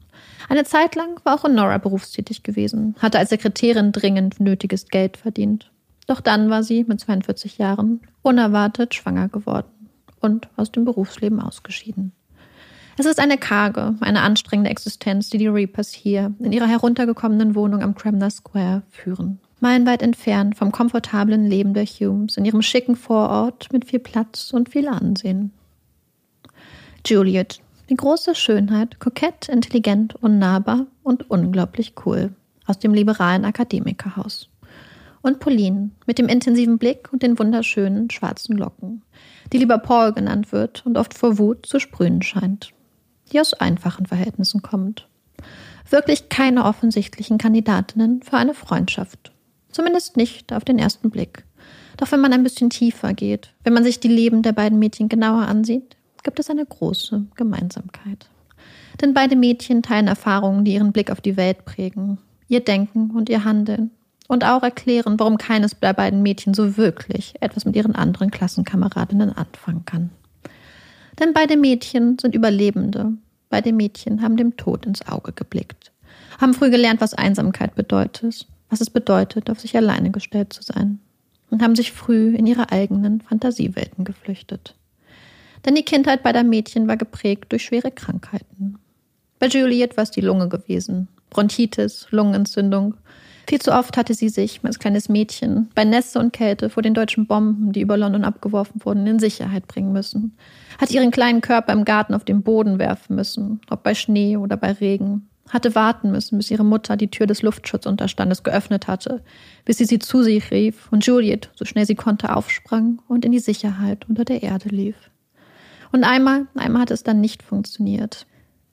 Eine 0.48 0.64
Zeit 0.64 0.96
lang 0.96 1.20
war 1.24 1.36
auch 1.36 1.44
Honora 1.44 1.78
berufstätig 1.80 2.44
gewesen, 2.44 2.96
hatte 3.00 3.18
als 3.18 3.30
Sekretärin 3.30 3.92
dringend 3.92 4.40
nötiges 4.40 4.88
Geld 4.88 5.18
verdient. 5.18 5.72
Doch 6.08 6.22
dann 6.22 6.50
war 6.50 6.64
sie 6.64 6.86
mit 6.86 7.00
42 7.00 7.58
Jahren 7.58 8.02
unerwartet 8.22 8.96
schwanger 8.96 9.28
geworden 9.28 9.90
und 10.20 10.48
aus 10.56 10.72
dem 10.72 10.86
Berufsleben 10.86 11.42
ausgeschieden. 11.42 12.14
Es 13.00 13.06
ist 13.06 13.22
eine 13.22 13.38
karge, 13.38 13.96
eine 14.02 14.24
anstrengende 14.24 14.70
Existenz, 14.70 15.30
die 15.30 15.38
die 15.38 15.48
Reapers 15.48 15.94
hier 15.94 16.34
in 16.40 16.52
ihrer 16.52 16.68
heruntergekommenen 16.68 17.56
Wohnung 17.56 17.82
am 17.82 17.96
Cramner 17.96 18.30
Square 18.30 18.82
führen. 18.90 19.40
Meilenweit 19.62 20.02
entfernt 20.02 20.58
vom 20.58 20.74
komfortablen 20.74 21.46
Leben 21.46 21.74
der 21.74 21.86
Humes 21.86 22.36
in 22.36 22.44
ihrem 22.44 22.62
schicken 22.62 22.98
Vorort 22.98 23.72
mit 23.72 23.86
viel 23.86 24.00
Platz 24.00 24.52
und 24.52 24.68
viel 24.68 24.90
Ansehen. 24.90 25.54
Juliet, 27.06 27.62
die 27.90 27.96
große 27.96 28.36
Schönheit, 28.36 29.00
kokett, 29.00 29.48
intelligent, 29.48 30.16
unnahbar 30.16 30.86
und 31.02 31.30
unglaublich 31.30 31.94
cool 32.06 32.34
aus 32.66 32.80
dem 32.80 32.94
liberalen 32.94 33.46
Akademikerhaus. 33.46 34.50
Und 35.22 35.40
Pauline 35.40 35.92
mit 36.06 36.18
dem 36.18 36.28
intensiven 36.28 36.78
Blick 36.78 37.14
und 37.14 37.24
den 37.24 37.40
wunderschönen 37.40 38.10
schwarzen 38.10 38.58
Locken, 38.58 39.04
die 39.54 39.58
lieber 39.58 39.78
Paul 39.78 40.12
genannt 40.12 40.52
wird 40.52 40.86
und 40.86 40.98
oft 40.98 41.14
vor 41.14 41.38
Wut 41.38 41.66
zu 41.66 41.80
sprühen 41.80 42.22
scheint 42.22 42.74
die 43.30 43.40
aus 43.40 43.54
einfachen 43.54 44.06
Verhältnissen 44.06 44.62
kommt. 44.62 45.08
Wirklich 45.90 46.30
keine 46.30 46.66
offensichtlichen 46.66 47.38
Kandidatinnen 47.38 48.22
für 48.22 48.38
eine 48.38 48.54
Freundschaft. 48.54 49.32
Zumindest 49.72 50.18
nicht 50.18 50.54
auf 50.54 50.64
den 50.64 50.80
ersten 50.80 51.10
Blick. 51.10 51.46
Doch 51.98 52.12
wenn 52.12 52.22
man 52.22 52.34
ein 52.34 52.44
bisschen 52.44 52.70
tiefer 52.70 53.14
geht, 53.14 53.54
wenn 53.64 53.74
man 53.74 53.84
sich 53.84 54.00
die 54.00 54.08
Leben 54.08 54.42
der 54.42 54.54
beiden 54.54 54.80
Mädchen 54.80 55.10
genauer 55.10 55.48
ansieht, 55.48 55.98
gibt 56.24 56.40
es 56.40 56.50
eine 56.50 56.66
große 56.66 57.26
Gemeinsamkeit. 57.36 58.30
Denn 59.02 59.14
beide 59.14 59.36
Mädchen 59.36 59.82
teilen 59.82 60.08
Erfahrungen, 60.08 60.66
die 60.66 60.74
ihren 60.74 60.92
Blick 60.92 61.12
auf 61.12 61.22
die 61.22 61.38
Welt 61.38 61.66
prägen, 61.66 62.18
ihr 62.48 62.64
Denken 62.64 63.12
und 63.12 63.30
ihr 63.30 63.44
Handeln 63.44 63.92
und 64.28 64.46
auch 64.46 64.64
erklären, 64.64 65.20
warum 65.20 65.38
keines 65.38 65.80
der 65.80 65.94
beiden 65.94 66.22
Mädchen 66.22 66.54
so 66.54 66.78
wirklich 66.78 67.34
etwas 67.42 67.66
mit 67.66 67.76
ihren 67.76 67.96
anderen 67.96 68.32
Klassenkameradinnen 68.32 69.36
anfangen 69.36 69.86
kann. 69.86 70.10
Denn 71.20 71.34
beide 71.34 71.58
Mädchen 71.58 72.18
sind 72.20 72.34
Überlebende. 72.34 73.14
Beide 73.50 73.74
Mädchen 73.74 74.22
haben 74.22 74.38
dem 74.38 74.56
Tod 74.58 74.86
ins 74.86 75.08
Auge 75.08 75.34
geblickt. 75.34 75.92
Haben 76.40 76.54
früh 76.54 76.70
gelernt, 76.70 77.02
was 77.02 77.14
Einsamkeit 77.14 77.76
bedeutet, 77.76 78.48
was 78.70 78.82
es 78.82 78.90
bedeutet, 78.90 79.50
auf 79.50 79.60
sich 79.60 79.76
alleine 79.76 80.12
gestellt 80.12 80.54
zu 80.54 80.64
sein. 80.64 81.00
Und 81.50 81.62
haben 81.62 81.76
sich 81.76 81.92
früh 81.92 82.36
in 82.36 82.46
ihre 82.46 82.72
eigenen 82.72 83.22
Fantasiewelten 83.22 84.06
geflüchtet. 84.06 84.76
Denn 85.66 85.76
die 85.76 85.84
Kindheit 85.84 86.24
beider 86.24 86.44
Mädchen 86.44 86.88
war 86.88 86.96
geprägt 86.96 87.52
durch 87.52 87.66
schwere 87.66 87.92
Krankheiten. 87.92 88.78
Bei 89.40 89.48
Juliet 89.48 89.98
war 89.98 90.04
es 90.04 90.12
die 90.12 90.22
Lunge 90.22 90.48
gewesen. 90.48 91.08
Bronchitis, 91.30 92.08
Lungenentzündung 92.12 92.96
viel 93.50 93.60
zu 93.60 93.74
oft 93.74 93.98
hatte 93.98 94.14
sie 94.14 94.30
sich 94.30 94.60
als 94.64 94.78
kleines 94.78 95.10
Mädchen 95.10 95.70
bei 95.74 95.84
Nässe 95.84 96.20
und 96.20 96.32
Kälte 96.32 96.70
vor 96.70 96.84
den 96.84 96.94
deutschen 96.94 97.26
Bomben, 97.26 97.72
die 97.72 97.82
über 97.82 97.98
London 97.98 98.24
abgeworfen 98.24 98.86
wurden, 98.86 99.08
in 99.08 99.18
Sicherheit 99.18 99.68
bringen 99.68 99.92
müssen. 99.92 100.38
Hat 100.78 100.92
ihren 100.92 101.10
kleinen 101.10 101.42
Körper 101.42 101.74
im 101.74 101.84
Garten 101.84 102.14
auf 102.14 102.24
den 102.24 102.44
Boden 102.44 102.78
werfen 102.78 103.16
müssen, 103.16 103.60
ob 103.72 103.82
bei 103.82 103.96
Schnee 103.96 104.38
oder 104.38 104.56
bei 104.56 104.74
Regen. 104.74 105.28
Hatte 105.50 105.74
warten 105.74 106.12
müssen, 106.12 106.38
bis 106.38 106.52
ihre 106.52 106.64
Mutter 106.64 106.96
die 106.96 107.10
Tür 107.10 107.26
des 107.26 107.42
Luftschutzunterstandes 107.42 108.44
geöffnet 108.44 108.88
hatte, 108.88 109.24
bis 109.66 109.80
sie 109.80 109.86
sie 109.86 109.98
zu 109.98 110.22
sich 110.22 110.52
rief 110.52 110.88
und 110.92 111.04
Juliet, 111.04 111.50
so 111.56 111.66
schnell 111.66 111.88
sie 111.88 111.96
konnte, 111.96 112.36
aufsprang 112.36 113.02
und 113.08 113.26
in 113.26 113.32
die 113.32 113.40
Sicherheit 113.40 114.08
unter 114.08 114.26
der 114.26 114.44
Erde 114.44 114.70
lief. 114.70 114.96
Und 115.92 116.04
einmal, 116.04 116.46
einmal 116.54 116.84
hat 116.84 116.92
es 116.92 117.02
dann 117.02 117.20
nicht 117.20 117.42
funktioniert. 117.42 118.28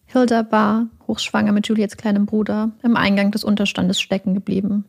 Hilda 0.06 0.50
war, 0.50 0.88
hochschwanger 1.06 1.52
mit 1.52 1.66
Juliets 1.66 1.96
kleinem 1.96 2.26
Bruder, 2.26 2.70
im 2.82 2.96
Eingang 2.96 3.32
des 3.32 3.44
Unterstandes 3.44 4.00
stecken 4.00 4.34
geblieben. 4.34 4.84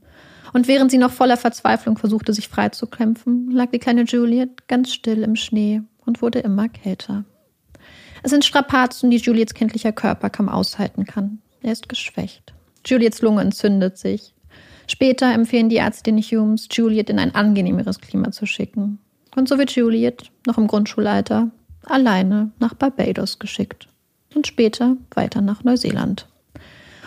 Und 0.53 0.67
während 0.67 0.91
sie 0.91 0.97
noch 0.97 1.11
voller 1.11 1.37
Verzweiflung 1.37 1.97
versuchte, 1.97 2.33
sich 2.33 2.47
freizukämpfen, 2.47 3.51
lag 3.51 3.71
die 3.71 3.79
kleine 3.79 4.03
Juliet 4.03 4.67
ganz 4.67 4.93
still 4.93 5.23
im 5.23 5.35
Schnee 5.35 5.81
und 6.05 6.21
wurde 6.21 6.39
immer 6.39 6.69
kälter. 6.69 7.25
Es 8.23 8.31
sind 8.31 8.45
Strapazen, 8.45 9.09
die 9.09 9.17
Juliets 9.17 9.53
kindlicher 9.53 9.91
Körper 9.91 10.29
kaum 10.29 10.49
aushalten 10.49 11.05
kann. 11.05 11.39
Er 11.61 11.73
ist 11.73 11.89
geschwächt. 11.89 12.53
Juliets 12.85 13.21
Lunge 13.21 13.41
entzündet 13.41 13.97
sich. 13.97 14.33
Später 14.87 15.33
empfehlen 15.33 15.67
die 15.67 15.77
Ärztinnen 15.77 16.21
Humes, 16.21 16.69
Juliet 16.71 17.09
in 17.09 17.19
ein 17.19 17.35
angenehmeres 17.35 17.99
Klima 17.99 18.31
zu 18.31 18.45
schicken. 18.45 18.99
Und 19.35 19.49
so 19.49 19.57
wird 19.57 19.71
Juliet, 19.71 20.31
noch 20.45 20.57
im 20.57 20.67
Grundschulalter, 20.67 21.51
alleine 21.83 22.51
nach 22.59 22.73
Barbados 22.73 23.37
geschickt 23.39 23.89
und 24.37 24.47
später 24.47 24.95
weiter 25.15 25.41
nach 25.41 25.63
Neuseeland. 25.63 26.27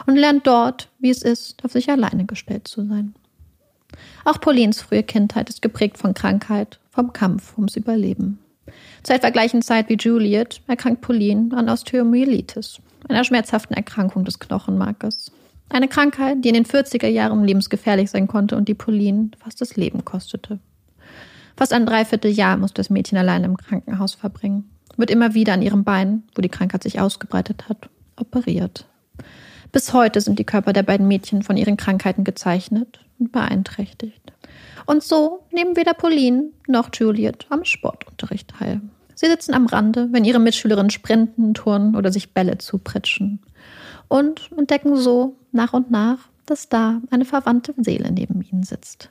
Und 0.07 0.17
lernt 0.17 0.47
dort, 0.47 0.89
wie 0.99 1.11
es 1.11 1.23
ist, 1.23 1.65
auf 1.65 1.73
sich 1.73 1.89
alleine 1.89 2.27
gestellt 2.27 2.67
zu 2.67 2.85
sein. 2.87 3.15
Auch 4.25 4.41
Paulines 4.41 4.81
frühe 4.81 5.03
Kindheit 5.03 5.49
ist 5.49 5.63
geprägt 5.63 5.97
von 5.97 6.13
Krankheit, 6.13 6.81
vom 6.91 7.13
Kampf 7.13 7.57
ums 7.57 7.77
Überleben. 7.77 8.39
Zur 9.03 9.17
etwa 9.17 9.31
gleichen 9.31 9.63
Zeit 9.63 9.89
wie 9.89 9.97
Juliet 9.97 10.61
erkrankt 10.67 11.03
Pauline 11.03 11.57
an 11.57 11.69
Osteomyelitis, 11.69 12.81
einer 13.09 13.25
schmerzhaften 13.25 13.77
Erkrankung 13.77 14.25
des 14.25 14.39
Knochenmarkes. 14.39 15.31
Eine 15.69 15.89
Krankheit, 15.89 16.45
die 16.45 16.49
in 16.49 16.55
den 16.55 16.67
40er 16.67 17.07
Jahren 17.07 17.45
lebensgefährlich 17.45 18.11
sein 18.11 18.27
konnte 18.27 18.57
und 18.57 18.69
die 18.69 18.75
Pauline 18.75 19.31
fast 19.39 19.61
das 19.61 19.77
Leben 19.77 20.05
kostete. 20.05 20.59
Fast 21.57 21.73
ein 21.73 21.87
Dreivierteljahr 21.87 22.57
muss 22.57 22.75
das 22.75 22.91
Mädchen 22.91 23.19
allein 23.19 23.45
im 23.45 23.57
Krankenhaus 23.57 24.15
verbringen 24.15 24.70
wird 24.97 25.11
immer 25.11 25.35
wieder 25.35 25.53
an 25.53 25.63
ihrem 25.63 25.85
Bein, 25.85 26.25
wo 26.35 26.43
die 26.43 26.49
Krankheit 26.49 26.83
sich 26.83 27.01
ausgebreitet 27.01 27.69
hat, 27.69 27.89
operiert. 28.17 28.87
Bis 29.73 29.93
heute 29.93 30.21
sind 30.21 30.39
die 30.39 30.45
Körper 30.45 30.73
der 30.73 30.83
beiden 30.83 31.07
Mädchen 31.07 31.43
von 31.43 31.57
ihren 31.57 31.77
Krankheiten 31.77 32.25
gezeichnet 32.25 33.01
und 33.19 33.33
beeinträchtigt. 33.33 34.33
Und 34.87 35.03
so 35.03 35.45
nehmen 35.53 35.77
weder 35.77 35.95
Pauline 35.95 36.51
noch 36.67 36.89
Juliet 36.93 37.47
am 37.51 37.65
Sportunterricht 37.65 38.49
teil. 38.49 38.81
Sie 39.15 39.27
sitzen 39.27 39.55
am 39.55 39.67
Rande, 39.67 40.09
wenn 40.13 40.25
ihre 40.25 40.41
Mitschülerinnen 40.41 40.91
sprinten, 40.91 41.55
turnen 41.55 41.95
oder 41.95 42.11
sich 42.11 42.33
Bälle 42.33 42.59
zupritschen. 42.59 43.41
Und 44.09 44.51
entdecken 44.57 44.97
so 44.97 45.37
nach 45.53 45.73
und 45.73 45.91
nach, 45.91 46.19
dass 46.47 46.69
da 46.69 47.01
eine 47.11 47.25
verwandte 47.25 47.75
Seele 47.77 48.11
neben 48.11 48.43
ihnen 48.43 48.65
sitzt. 48.65 49.11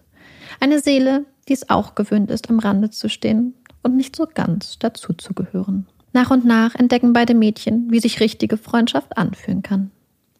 Eine 0.59 0.79
Seele, 0.79 1.25
die 1.47 1.53
es 1.53 1.69
auch 1.69 1.95
gewöhnt 1.95 2.31
ist, 2.31 2.49
am 2.49 2.59
Rande 2.59 2.89
zu 2.89 3.07
stehen 3.07 3.53
und 3.83 3.95
nicht 3.95 4.15
so 4.15 4.27
ganz 4.33 4.79
dazuzugehören. 4.79 5.87
Nach 6.13 6.31
und 6.31 6.45
nach 6.45 6.75
entdecken 6.75 7.13
beide 7.13 7.35
Mädchen, 7.35 7.91
wie 7.91 7.99
sich 7.99 8.19
richtige 8.19 8.57
Freundschaft 8.57 9.17
anfühlen 9.17 9.61
kann. 9.61 9.91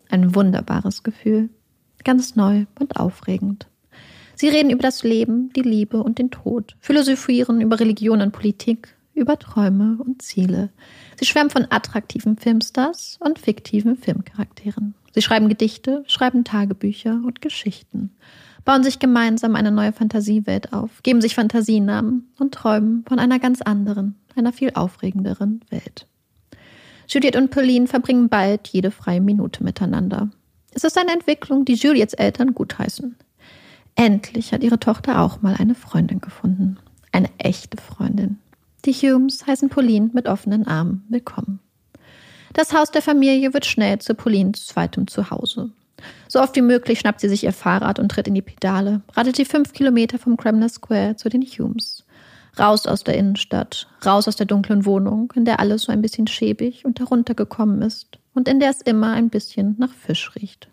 Ein 0.10 0.34
wunderbares 0.34 1.04
Gefühl, 1.04 1.50
ganz 2.04 2.36
neu 2.36 2.66
und 2.80 2.98
aufregend. 2.98 3.68
Sie 4.36 4.48
reden 4.48 4.70
über 4.72 4.82
das 4.82 5.04
Leben, 5.04 5.52
die 5.54 5.62
Liebe 5.62 6.02
und 6.02 6.18
den 6.18 6.32
Tod, 6.32 6.76
philosophieren 6.80 7.62
über 7.62 7.80
Religion 7.80 8.22
und 8.22 8.32
Politik, 8.32 8.96
über 9.14 9.38
Träume 9.38 9.98
und 10.00 10.22
Ziele. 10.22 10.70
Sie 11.20 11.26
schwärmen 11.26 11.50
von 11.50 11.68
attraktiven 11.70 12.38
Filmstars 12.38 13.20
und 13.20 13.38
fiktiven 13.38 13.98
Filmcharakteren. 13.98 14.96
Sie 15.14 15.22
schreiben 15.22 15.50
Gedichte, 15.50 16.04
schreiben 16.08 16.46
Tagebücher 16.46 17.22
und 17.26 17.42
Geschichten 17.42 18.12
bauen 18.70 18.84
sich 18.84 19.00
gemeinsam 19.00 19.56
eine 19.56 19.72
neue 19.72 19.92
Fantasiewelt 19.92 20.74
auf, 20.74 21.02
geben 21.02 21.22
sich 21.22 21.34
Fantasienamen 21.34 22.32
und 22.38 22.54
träumen 22.54 23.04
von 23.10 23.18
einer 23.18 23.40
ganz 23.40 23.64
anderen, 23.64 24.14
einer 24.36 24.54
viel 24.54 24.74
aufregenderen 24.76 25.62
Welt. 25.72 26.06
Juliet 27.08 27.36
und 27.36 27.50
Pauline 27.50 27.88
verbringen 27.88 28.30
bald 28.30 28.68
jede 28.68 28.92
freie 28.92 29.22
Minute 29.22 29.64
miteinander. 29.64 30.30
Es 30.72 30.84
ist 30.84 31.00
eine 31.00 31.14
Entwicklung, 31.14 31.66
die 31.66 31.74
Juliets 31.74 32.14
Eltern 32.14 32.54
gutheißen. 32.54 33.16
Endlich 33.96 34.54
hat 34.54 34.62
ihre 34.62 34.80
Tochter 34.80 35.20
auch 35.20 35.42
mal 35.42 35.56
eine 35.58 35.74
Freundin 35.74 36.22
gefunden. 36.22 36.78
Eine 37.12 37.32
echte 37.40 37.78
Freundin. 37.82 38.38
Die 38.86 38.94
Humes 38.94 39.48
heißen 39.48 39.70
Pauline 39.70 40.12
mit 40.14 40.28
offenen 40.28 40.68
Armen 40.68 41.08
willkommen. 41.10 41.60
Das 42.54 42.72
Haus 42.72 42.92
der 42.92 43.02
Familie 43.02 43.52
wird 43.56 43.66
schnell 43.66 43.98
zu 43.98 44.14
Paulines 44.14 44.68
zweitem 44.68 45.08
Zuhause. 45.08 45.72
So 46.32 46.40
oft 46.40 46.56
wie 46.56 46.62
möglich 46.62 47.00
schnappt 47.00 47.22
sie 47.22 47.28
sich 47.28 47.44
ihr 47.44 47.52
Fahrrad 47.52 47.98
und 47.98 48.10
tritt 48.10 48.28
in 48.28 48.36
die 48.36 48.44
Pedale, 48.44 49.02
radelt 49.18 49.40
die 49.40 49.46
fünf 49.46 49.74
Kilometer 49.74 50.20
vom 50.20 50.38
Kremner 50.38 50.70
Square 50.70 51.16
zu 51.16 51.28
den 51.28 51.42
Humes. 51.42 52.06
Raus 52.58 52.86
aus 52.86 53.04
der 53.04 53.18
Innenstadt, 53.18 53.88
raus 54.06 54.28
aus 54.28 54.36
der 54.36 54.46
dunklen 54.46 54.86
Wohnung, 54.86 55.34
in 55.36 55.46
der 55.46 55.60
alles 55.60 55.84
so 55.84 55.92
ein 55.92 56.04
bisschen 56.04 56.28
schäbig 56.28 56.86
und 56.86 57.00
heruntergekommen 57.00 57.82
ist 57.82 58.20
und 58.36 58.48
in 58.48 58.60
der 58.60 58.70
es 58.70 58.82
immer 58.82 59.14
ein 59.14 59.30
bisschen 59.30 59.76
nach 59.80 59.92
Fisch 59.92 60.36
riecht. 60.36 60.70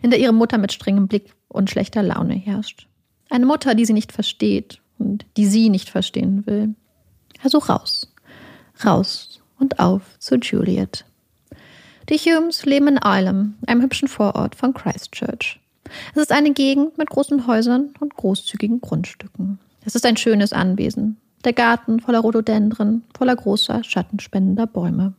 In 0.00 0.08
der 0.08 0.20
ihre 0.20 0.32
Mutter 0.32 0.56
mit 0.56 0.72
strengem 0.72 1.06
Blick 1.06 1.34
und 1.48 1.68
schlechter 1.68 2.02
Laune 2.02 2.34
herrscht. 2.34 2.86
Eine 3.28 3.44
Mutter, 3.44 3.74
die 3.74 3.84
sie 3.84 3.92
nicht 3.92 4.12
versteht 4.12 4.80
und 4.98 5.26
die 5.36 5.46
sie 5.46 5.68
nicht 5.68 5.90
verstehen 5.90 6.46
will. 6.46 6.74
Also 7.42 7.58
raus, 7.58 8.10
raus 8.82 9.42
und 9.58 9.80
auf 9.80 10.18
zu 10.18 10.36
Juliet. 10.36 11.04
Die 12.10 12.18
Humes 12.18 12.66
leben 12.66 12.88
in 12.88 13.00
Ilam, 13.02 13.54
einem 13.66 13.80
hübschen 13.80 14.08
Vorort 14.08 14.54
von 14.54 14.74
Christchurch. 14.74 15.58
Es 16.14 16.20
ist 16.20 16.32
eine 16.32 16.52
Gegend 16.52 16.98
mit 16.98 17.08
großen 17.08 17.46
Häusern 17.46 17.94
und 17.98 18.14
großzügigen 18.14 18.82
Grundstücken. 18.82 19.58
Es 19.86 19.94
ist 19.94 20.04
ein 20.04 20.18
schönes 20.18 20.52
Anwesen. 20.52 21.16
Der 21.44 21.54
Garten 21.54 22.00
voller 22.00 22.20
Rhododendren, 22.20 23.04
voller 23.16 23.34
großer, 23.34 23.82
schattenspendender 23.84 24.66
Bäume. 24.66 25.14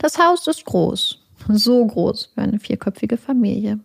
Das 0.00 0.18
Haus 0.18 0.46
ist 0.48 0.66
groß, 0.66 1.18
so 1.48 1.86
groß 1.86 2.32
für 2.34 2.42
eine 2.42 2.58
vierköpfige 2.58 3.16
Familie. 3.16 3.80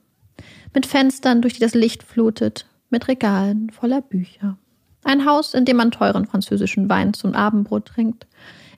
Mit 0.73 0.85
Fenstern, 0.85 1.41
durch 1.41 1.53
die 1.53 1.61
das 1.61 1.75
Licht 1.75 2.03
flutet, 2.03 2.65
mit 2.89 3.07
Regalen 3.07 3.69
voller 3.69 4.01
Bücher. 4.01 4.57
Ein 5.05 5.25
Haus, 5.25 5.53
in 5.53 5.63
dem 5.63 5.77
man 5.77 5.91
teuren 5.91 6.25
französischen 6.25 6.89
Wein 6.89 7.13
zum 7.13 7.33
Abendbrot 7.33 7.85
trinkt, 7.85 8.27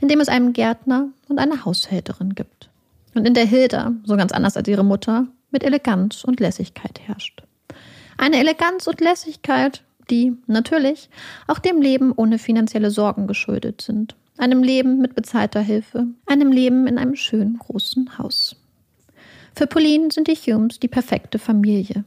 in 0.01 0.08
dem 0.08 0.20
es 0.20 0.29
einen 0.29 0.53
Gärtner 0.53 1.08
und 1.27 1.39
eine 1.39 1.65
Haushälterin 1.65 2.36
gibt 2.36 2.68
und 3.16 3.28
in 3.28 3.34
der 3.34 3.46
Hilda, 3.46 3.94
so 4.04 4.16
ganz 4.16 4.32
anders 4.32 4.58
als 4.58 4.68
ihre 4.68 4.84
Mutter, 4.84 5.28
mit 5.51 5.63
Eleganz 5.63 6.24
und 6.24 6.39
Lässigkeit 6.39 7.00
herrscht. 7.06 7.44
Eine 8.18 8.38
Eleganz 8.38 8.88
und 8.88 9.01
Lässigkeit, 9.01 9.84
die 10.10 10.34
natürlich 10.48 11.10
auch 11.48 11.60
dem 11.60 11.82
Leben 11.82 12.12
ohne 12.16 12.39
finanzielle 12.39 12.92
Sorgen 12.92 13.28
geschuldet 13.28 13.82
sind. 13.82 14.16
Einem 14.38 14.63
Leben 14.63 15.00
mit 15.00 15.16
bezahlter 15.16 15.62
Hilfe, 15.62 16.08
einem 16.25 16.51
Leben 16.51 16.88
in 16.88 16.98
einem 16.98 17.16
schönen 17.16 17.58
großen 17.58 18.18
Haus. 18.18 18.56
Für 19.56 19.68
Pauline 19.68 20.10
sind 20.12 20.28
die 20.28 20.36
Humes 20.36 20.80
die 20.80 20.88
perfekte 20.88 21.39
Familie 21.39 22.06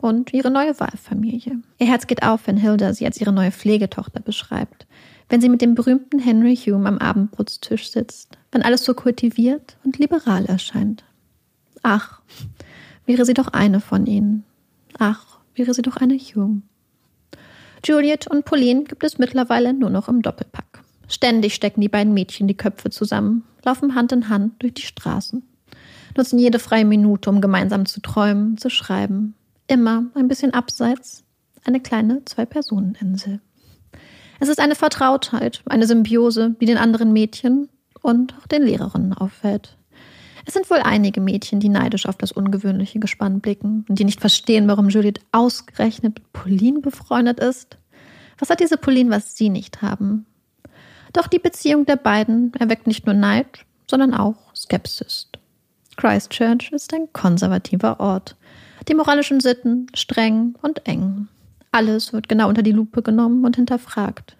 und 0.00 0.32
ihre 0.32 0.50
neue 0.50 0.78
Wahlfamilie. 0.80 1.60
Ihr 1.78 1.86
Herz 1.86 2.06
geht 2.06 2.22
auf, 2.22 2.46
wenn 2.46 2.56
Hilda 2.56 2.92
sie 2.94 3.06
als 3.06 3.20
ihre 3.20 3.32
neue 3.32 3.52
Pflegetochter 3.52 4.20
beschreibt, 4.20 4.86
wenn 5.28 5.40
sie 5.40 5.48
mit 5.48 5.60
dem 5.60 5.74
berühmten 5.74 6.18
Henry 6.18 6.56
Hume 6.56 6.88
am 6.88 6.98
Abendbrotstisch 6.98 7.90
sitzt, 7.90 8.38
wenn 8.50 8.62
alles 8.62 8.84
so 8.84 8.94
kultiviert 8.94 9.76
und 9.84 9.98
liberal 9.98 10.46
erscheint. 10.46 11.04
Ach, 11.82 12.20
wäre 13.06 13.24
sie 13.24 13.34
doch 13.34 13.48
eine 13.48 13.80
von 13.80 14.06
ihnen. 14.06 14.44
Ach, 14.98 15.38
wäre 15.54 15.74
sie 15.74 15.82
doch 15.82 15.96
eine 15.96 16.16
Hume. 16.16 16.62
Juliet 17.84 18.26
und 18.26 18.44
Pauline 18.44 18.84
gibt 18.84 19.04
es 19.04 19.18
mittlerweile 19.18 19.72
nur 19.72 19.90
noch 19.90 20.08
im 20.08 20.22
Doppelpack. 20.22 20.82
Ständig 21.08 21.54
stecken 21.54 21.80
die 21.80 21.88
beiden 21.88 22.12
Mädchen 22.12 22.48
die 22.48 22.56
Köpfe 22.56 22.90
zusammen, 22.90 23.44
laufen 23.64 23.94
Hand 23.94 24.12
in 24.12 24.28
Hand 24.28 24.62
durch 24.62 24.74
die 24.74 24.82
Straßen, 24.82 25.42
nutzen 26.16 26.38
jede 26.38 26.58
freie 26.58 26.84
Minute, 26.84 27.30
um 27.30 27.40
gemeinsam 27.40 27.86
zu 27.86 28.00
träumen, 28.00 28.58
zu 28.58 28.68
schreiben. 28.68 29.34
Immer 29.68 30.06
ein 30.14 30.28
bisschen 30.28 30.52
abseits, 30.52 31.24
eine 31.64 31.80
kleine 31.80 32.24
Zwei-Personen-Insel. 32.24 33.40
Es 34.40 34.48
ist 34.48 34.60
eine 34.60 34.74
Vertrautheit, 34.74 35.62
eine 35.66 35.86
Symbiose, 35.86 36.54
die 36.60 36.66
den 36.66 36.78
anderen 36.78 37.12
Mädchen 37.12 37.68
und 38.02 38.34
auch 38.38 38.46
den 38.46 38.62
Lehrerinnen 38.62 39.12
auffällt. 39.12 39.76
Es 40.46 40.54
sind 40.54 40.70
wohl 40.70 40.78
einige 40.78 41.20
Mädchen, 41.20 41.60
die 41.60 41.68
neidisch 41.68 42.06
auf 42.06 42.16
das 42.16 42.32
ungewöhnliche 42.32 43.00
Gespann 43.00 43.40
blicken 43.40 43.84
und 43.88 43.98
die 43.98 44.04
nicht 44.04 44.20
verstehen, 44.20 44.66
warum 44.66 44.88
Juliet 44.88 45.20
ausgerechnet 45.30 46.14
mit 46.14 46.32
Pauline 46.32 46.80
befreundet 46.80 47.38
ist. 47.40 47.76
Was 48.38 48.48
hat 48.48 48.60
diese 48.60 48.78
Pauline, 48.78 49.10
was 49.10 49.36
sie 49.36 49.50
nicht 49.50 49.82
haben? 49.82 50.24
Doch 51.12 51.26
die 51.26 51.38
Beziehung 51.38 51.84
der 51.84 51.96
beiden 51.96 52.54
erweckt 52.54 52.86
nicht 52.86 53.04
nur 53.04 53.14
Neid, 53.14 53.66
sondern 53.90 54.14
auch 54.14 54.54
Skepsis. 54.54 55.28
Christchurch 55.96 56.70
ist 56.72 56.94
ein 56.94 57.12
konservativer 57.12 57.98
Ort. 58.00 58.36
Die 58.88 58.94
moralischen 58.94 59.40
Sitten 59.40 59.88
streng 59.94 60.54
und 60.62 60.86
eng. 60.86 61.28
Alles 61.70 62.12
wird 62.12 62.28
genau 62.28 62.48
unter 62.48 62.62
die 62.62 62.72
Lupe 62.72 63.02
genommen 63.02 63.44
und 63.44 63.56
hinterfragt. 63.56 64.36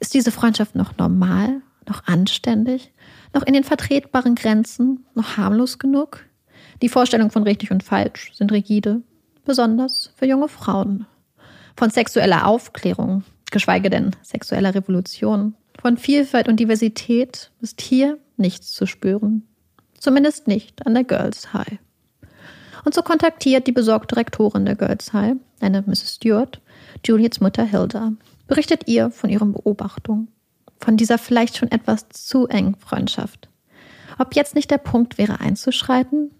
Ist 0.00 0.14
diese 0.14 0.32
Freundschaft 0.32 0.74
noch 0.74 0.96
normal, 0.96 1.62
noch 1.88 2.06
anständig, 2.06 2.92
noch 3.34 3.42
in 3.42 3.54
den 3.54 3.64
vertretbaren 3.64 4.34
Grenzen, 4.34 5.04
noch 5.14 5.36
harmlos 5.36 5.78
genug? 5.78 6.24
Die 6.80 6.88
Vorstellungen 6.88 7.30
von 7.30 7.42
richtig 7.44 7.70
und 7.70 7.82
falsch 7.82 8.32
sind 8.34 8.52
rigide, 8.52 9.02
besonders 9.44 10.12
für 10.16 10.26
junge 10.26 10.48
Frauen. 10.48 11.06
Von 11.76 11.90
sexueller 11.90 12.46
Aufklärung, 12.46 13.24
geschweige 13.50 13.90
denn 13.90 14.10
sexueller 14.22 14.74
Revolution, 14.74 15.54
von 15.80 15.96
Vielfalt 15.96 16.48
und 16.48 16.60
Diversität 16.60 17.50
ist 17.60 17.80
hier 17.80 18.18
nichts 18.36 18.72
zu 18.72 18.86
spüren. 18.86 19.46
Zumindest 19.98 20.48
nicht 20.48 20.86
an 20.86 20.94
der 20.94 21.04
Girls 21.04 21.52
High. 21.52 21.78
Und 22.84 22.94
so 22.94 23.02
kontaktiert 23.02 23.66
die 23.66 23.72
besorgte 23.72 24.16
Rektorin 24.16 24.64
der 24.64 24.76
Girls 24.76 25.12
High, 25.12 25.36
eine 25.60 25.82
Mrs. 25.82 26.16
Stewart, 26.16 26.60
Juliets 27.04 27.40
Mutter 27.40 27.64
Hilda, 27.64 28.12
berichtet 28.48 28.88
ihr 28.88 29.10
von 29.10 29.30
ihren 29.30 29.52
Beobachtungen, 29.52 30.28
von 30.78 30.96
dieser 30.96 31.18
vielleicht 31.18 31.56
schon 31.56 31.70
etwas 31.70 32.08
zu 32.08 32.48
engen 32.48 32.74
Freundschaft. 32.74 33.48
Ob 34.18 34.34
jetzt 34.34 34.54
nicht 34.54 34.70
der 34.70 34.78
Punkt 34.78 35.18
wäre, 35.18 35.40
einzuschreiten? 35.40 36.32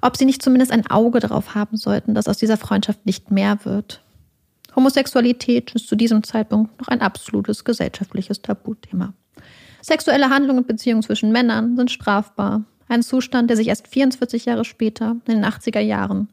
Ob 0.00 0.16
sie 0.16 0.24
nicht 0.24 0.42
zumindest 0.42 0.72
ein 0.72 0.86
Auge 0.88 1.20
darauf 1.20 1.54
haben 1.54 1.76
sollten, 1.76 2.14
dass 2.14 2.28
aus 2.28 2.38
dieser 2.38 2.56
Freundschaft 2.56 3.06
nicht 3.06 3.30
mehr 3.30 3.64
wird? 3.64 4.02
Homosexualität 4.74 5.74
ist 5.74 5.88
zu 5.88 5.96
diesem 5.96 6.22
Zeitpunkt 6.22 6.80
noch 6.80 6.88
ein 6.88 7.02
absolutes 7.02 7.64
gesellschaftliches 7.64 8.42
Tabuthema. 8.42 9.12
Sexuelle 9.82 10.30
Handlungen 10.30 10.60
und 10.60 10.66
Beziehungen 10.66 11.02
zwischen 11.02 11.32
Männern 11.32 11.76
sind 11.76 11.90
strafbar 11.90 12.64
ein 12.88 13.02
Zustand, 13.02 13.50
der 13.50 13.56
sich 13.56 13.68
erst 13.68 13.88
44 13.88 14.44
Jahre 14.44 14.64
später, 14.64 15.16
in 15.26 15.34
den 15.34 15.44
80er 15.44 15.80
Jahren, 15.80 16.28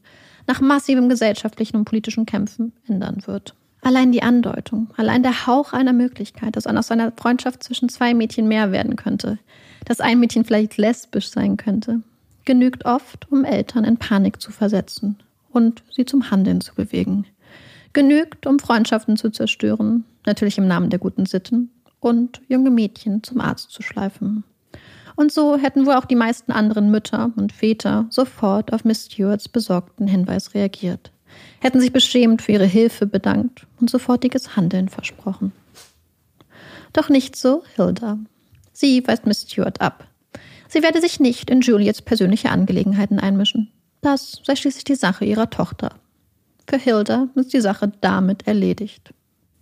nach 0.46 0.60
massivem 0.60 1.08
gesellschaftlichen 1.08 1.76
und 1.76 1.84
politischen 1.84 2.26
Kämpfen 2.26 2.72
ändern 2.88 3.22
wird. 3.26 3.54
Allein 3.82 4.12
die 4.12 4.22
Andeutung, 4.22 4.88
allein 4.96 5.22
der 5.22 5.46
Hauch 5.46 5.72
einer 5.72 5.92
Möglichkeit, 5.92 6.56
dass 6.56 6.66
aus 6.66 6.90
einer 6.90 7.12
Freundschaft 7.12 7.62
zwischen 7.62 7.88
zwei 7.88 8.12
Mädchen 8.12 8.46
mehr 8.46 8.72
werden 8.72 8.96
könnte, 8.96 9.38
dass 9.86 10.00
ein 10.00 10.20
Mädchen 10.20 10.44
vielleicht 10.44 10.76
lesbisch 10.76 11.30
sein 11.30 11.56
könnte, 11.56 12.02
genügt 12.44 12.84
oft, 12.84 13.30
um 13.30 13.44
Eltern 13.44 13.84
in 13.84 13.96
Panik 13.96 14.40
zu 14.40 14.50
versetzen 14.50 15.16
und 15.50 15.82
sie 15.90 16.04
zum 16.04 16.30
Handeln 16.30 16.60
zu 16.60 16.74
bewegen. 16.74 17.26
Genügt, 17.92 18.46
um 18.46 18.58
Freundschaften 18.58 19.16
zu 19.16 19.30
zerstören, 19.30 20.04
natürlich 20.26 20.58
im 20.58 20.68
Namen 20.68 20.90
der 20.90 20.98
guten 20.98 21.26
Sitten, 21.26 21.70
und 22.00 22.40
junge 22.48 22.70
Mädchen 22.70 23.22
zum 23.22 23.40
Arzt 23.40 23.70
zu 23.70 23.82
schleifen. 23.82 24.44
Und 25.20 25.30
so 25.30 25.58
hätten 25.58 25.84
wohl 25.84 25.92
auch 25.92 26.06
die 26.06 26.16
meisten 26.16 26.50
anderen 26.50 26.90
Mütter 26.90 27.30
und 27.36 27.52
Väter 27.52 28.06
sofort 28.08 28.72
auf 28.72 28.86
Miss 28.86 29.04
Stewarts 29.04 29.50
besorgten 29.50 30.06
Hinweis 30.06 30.54
reagiert, 30.54 31.12
hätten 31.60 31.78
sich 31.78 31.92
beschämt 31.92 32.40
für 32.40 32.52
ihre 32.52 32.64
Hilfe 32.64 33.06
bedankt 33.06 33.66
und 33.78 33.90
sofortiges 33.90 34.56
Handeln 34.56 34.88
versprochen. 34.88 35.52
Doch 36.94 37.10
nicht 37.10 37.36
so 37.36 37.62
Hilda. 37.76 38.18
Sie 38.72 39.06
weist 39.06 39.26
Miss 39.26 39.42
Stewart 39.42 39.82
ab. 39.82 40.08
Sie 40.68 40.82
werde 40.82 41.02
sich 41.02 41.20
nicht 41.20 41.50
in 41.50 41.60
Juliets 41.60 42.00
persönliche 42.00 42.48
Angelegenheiten 42.48 43.20
einmischen. 43.20 43.70
Das 44.00 44.40
sei 44.42 44.56
schließlich 44.56 44.84
die 44.84 44.94
Sache 44.94 45.26
ihrer 45.26 45.50
Tochter. 45.50 45.96
Für 46.66 46.78
Hilda 46.78 47.28
ist 47.34 47.52
die 47.52 47.60
Sache 47.60 47.92
damit 48.00 48.46
erledigt. 48.46 49.12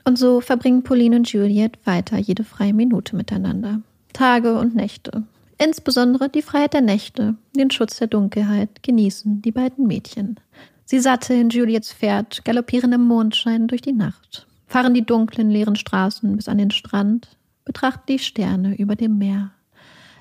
Und 0.05 0.21
so 0.21 0.41
verbringen 0.41 0.85
Pauline 0.85 1.17
und 1.17 1.33
Juliet 1.33 1.85
weiter 1.85 2.17
jede 2.17 2.45
freie 2.45 2.75
Minute 2.75 3.17
miteinander. 3.17 3.81
Tage 4.13 4.57
und 4.57 4.77
Nächte, 4.77 5.25
Insbesondere 5.59 6.29
die 6.29 6.43
Freiheit 6.43 6.75
der 6.75 6.83
Nächte, 6.83 7.35
den 7.57 7.71
Schutz 7.71 7.99
der 7.99 8.07
Dunkelheit 8.07 8.83
genießen 8.85 9.43
die 9.43 9.51
beiden 9.51 9.87
Mädchen. 9.89 10.39
Sie 10.85 11.01
satteln 11.01 11.51
Juliets 11.51 11.93
Pferd, 11.93 12.45
galoppieren 12.45 12.93
im 12.93 13.03
Mondschein 13.03 13.67
durch 13.67 13.83
die 13.83 13.93
Nacht, 13.93 14.47
fahren 14.67 14.95
die 14.95 15.05
dunklen, 15.05 15.51
leeren 15.51 15.77
Straßen 15.77 16.37
bis 16.37 16.49
an 16.49 16.59
den 16.59 16.71
Strand, 16.71 17.37
betrachten 17.65 18.05
die 18.09 18.21
Sterne 18.21 18.77
über 18.77 18.95
dem 18.95 19.19
Meer, 19.19 19.51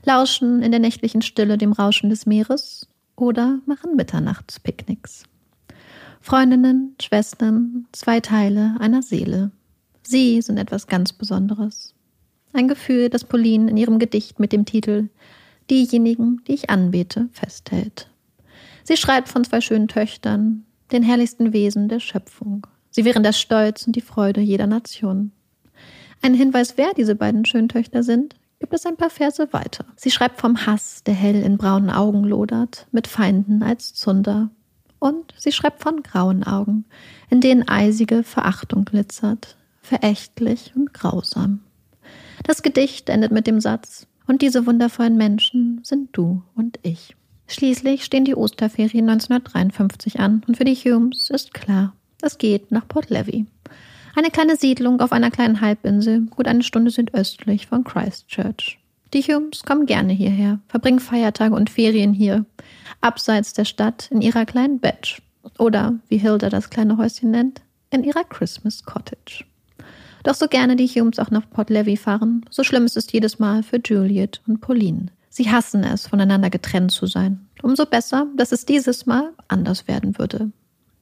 lauschen 0.04 0.64
in 0.64 0.72
der 0.72 0.80
nächtlichen 0.80 1.22
Stille 1.22 1.58
dem 1.58 1.72
Rauschen 1.72 2.10
des 2.10 2.26
Meeres 2.26 2.88
oder 3.16 3.60
machen 3.66 3.96
Mitternachtspicknicks. 3.96 5.24
Freundinnen, 6.20 6.96
Schwestern, 7.00 7.86
zwei 7.92 8.20
Teile 8.20 8.76
einer 8.80 9.04
Seele. 9.04 9.52
Sie 10.02 10.42
sind 10.42 10.58
etwas 10.58 10.88
ganz 10.88 11.14
Besonderes. 11.14 11.94
Ein 12.54 12.68
Gefühl, 12.68 13.10
das 13.10 13.24
Pauline 13.24 13.70
in 13.70 13.78
ihrem 13.78 14.00
Gedicht 14.00 14.40
mit 14.40 14.52
dem 14.52 14.66
Titel 14.66 15.10
Diejenigen, 15.70 16.42
die 16.48 16.54
ich 16.54 16.70
anbete, 16.70 17.30
festhält. 17.34 18.10
Sie 18.84 18.96
schreibt 18.96 19.28
von 19.28 19.44
zwei 19.44 19.60
schönen 19.60 19.90
Töchtern, 19.90 20.66
den 20.92 21.04
herrlichsten 21.04 21.52
Wesen 21.52 21.90
der 21.90 22.00
Schöpfung. 22.00 22.66
Sie 22.90 23.04
wären 23.06 23.24
der 23.24 23.34
Stolz 23.34 23.86
und 23.86 23.96
die 23.96 24.02
Freude 24.02 24.40
jeder 24.40 24.68
Nation. 24.68 25.32
Ein 26.22 26.34
Hinweis, 26.34 26.78
wer 26.78 26.94
diese 26.96 27.16
beiden 27.16 27.46
schönen 27.46 27.70
Töchter 27.70 28.02
sind, 28.02 28.36
gibt 28.60 28.74
es 28.74 28.86
ein 28.86 28.98
paar 28.98 29.10
Verse 29.10 29.52
weiter. 29.52 29.86
Sie 29.96 30.10
schreibt 30.10 30.40
vom 30.40 30.66
Hass, 30.66 31.04
der 31.04 31.14
hell 31.14 31.44
in 31.44 31.58
braunen 31.58 31.90
Augen 31.90 32.24
lodert, 32.24 32.88
mit 32.92 33.08
Feinden 33.08 33.62
als 33.62 33.94
Zunder. 33.94 34.50
Und 35.00 35.34
sie 35.38 35.52
schreibt 35.52 35.84
von 35.84 36.02
grauen 36.02 36.44
Augen, 36.44 36.86
in 37.30 37.42
denen 37.42 37.68
eisige 37.68 38.24
Verachtung 38.24 38.86
glitzert, 38.86 39.58
verächtlich 39.82 40.74
und 40.76 40.94
grausam. 40.94 41.60
Das 42.48 42.64
Gedicht 42.64 43.10
endet 43.10 43.34
mit 43.34 43.46
dem 43.46 43.60
Satz, 43.60 44.08
und 44.26 44.42
diese 44.42 44.66
wundervollen 44.66 45.18
Menschen 45.18 45.82
sind 45.84 46.10
du 46.14 46.44
und 46.56 46.80
ich. 46.82 47.14
Schließlich 47.48 48.06
stehen 48.06 48.24
die 48.24 48.36
Osterferien 48.36 49.10
1953 49.10 50.22
an 50.22 50.44
und 50.48 50.56
für 50.56 50.64
die 50.64 50.76
Humes 50.76 51.30
ist 51.30 51.54
klar, 51.54 51.94
es 52.22 52.38
geht 52.38 52.72
nach 52.72 52.88
Port 52.88 53.10
Levy. 53.10 53.46
Eine 54.16 54.30
kleine 54.30 54.56
Siedlung 54.56 55.02
auf 55.02 55.12
einer 55.12 55.30
kleinen 55.30 55.60
Halbinsel, 55.60 56.22
gut 56.22 56.48
eine 56.48 56.64
Stunde 56.64 56.90
südöstlich 56.90 57.68
von 57.68 57.84
Christchurch. 57.84 58.80
Die 59.14 59.24
Humes 59.24 59.64
kommen 59.64 59.86
gerne 59.86 60.14
hierher, 60.14 60.60
verbringen 60.70 61.02
Feiertage 61.02 61.54
und 61.54 61.70
Ferien 61.70 62.14
hier, 62.14 62.46
abseits 63.02 63.52
der 63.52 63.66
Stadt 63.66 64.10
in 64.10 64.22
ihrer 64.22 64.46
kleinen 64.46 64.80
Batch. 64.80 65.22
Oder, 65.60 65.96
wie 66.08 66.18
Hilda 66.18 66.50
das 66.50 66.70
kleine 66.70 66.98
Häuschen 66.98 67.32
nennt, 67.32 67.62
in 67.90 68.06
ihrer 68.06 68.24
Christmas 68.24 68.84
Cottage. 68.84 69.44
Doch 70.28 70.36
so 70.36 70.50
gerne 70.50 70.76
die 70.76 70.90
Humes 70.90 71.20
auch 71.20 71.32
nach 71.32 71.50
Port 71.50 71.70
Levy 71.70 71.96
fahren, 71.96 72.44
so 72.50 72.62
schlimm 72.66 72.84
ist 72.84 72.98
es 72.98 73.10
jedes 73.10 73.40
Mal 73.40 73.64
für 73.64 73.80
Juliet 73.82 74.42
und 74.46 74.60
Pauline. 74.60 75.06
Sie 75.30 75.50
hassen 75.50 75.86
es, 75.86 76.08
voneinander 76.08 76.50
getrennt 76.50 76.92
zu 76.92 77.06
sein. 77.06 77.48
Umso 77.62 77.86
besser, 77.86 78.28
dass 78.36 78.52
es 78.52 78.66
dieses 78.66 79.06
Mal 79.06 79.32
anders 79.48 79.88
werden 79.88 80.20
würde. 80.20 80.52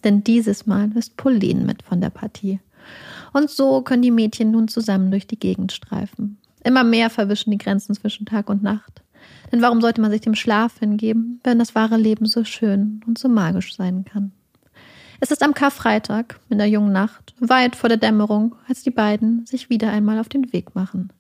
Denn 0.04 0.24
dieses 0.24 0.68
Mal 0.68 0.92
ist 0.96 1.18
Pauline 1.18 1.66
mit 1.66 1.82
von 1.82 2.02
der 2.02 2.12
Partie. 2.12 2.60
Und 3.34 3.50
so 3.50 3.82
können 3.82 4.04
die 4.04 4.12
Mädchen 4.12 4.52
nun 4.52 4.68
zusammen 4.68 5.10
durch 5.10 5.26
die 5.26 5.40
Gegend 5.40 5.72
streifen. 5.72 6.38
Immer 6.64 6.84
mehr 6.84 7.10
verwischen 7.10 7.50
die 7.50 7.58
Grenzen 7.58 7.96
zwischen 7.96 8.28
Tag 8.28 8.48
und 8.48 8.62
Nacht. 8.62 9.02
Denn 9.52 9.64
warum 9.64 9.82
sollte 9.82 10.02
man 10.02 10.12
sich 10.12 10.22
dem 10.22 10.36
Schlaf 10.36 10.78
hingeben, 10.78 11.40
wenn 11.44 11.58
das 11.58 11.74
wahre 11.74 11.98
Leben 11.98 12.28
so 12.28 12.44
schön 12.44 13.02
und 13.08 13.18
so 13.18 13.28
magisch 13.28 13.76
sein 13.76 14.06
kann? 14.06 14.34
Es 15.26 15.32
ist 15.32 15.42
am 15.42 15.56
Karfreitag, 15.56 16.40
in 16.50 16.60
der 16.60 16.68
jungen 16.68 16.92
Nacht, 16.92 17.34
weit 17.40 17.76
vor 17.76 17.90
der 17.90 17.98
Dämmerung, 17.98 18.54
als 18.68 18.84
die 18.84 18.92
beiden 18.92 19.44
sich 19.48 19.72
wieder 19.72 19.90
einmal 19.90 20.20
auf 20.20 20.30
den 20.30 20.54
Weg 20.54 20.76
machen. 20.76 21.12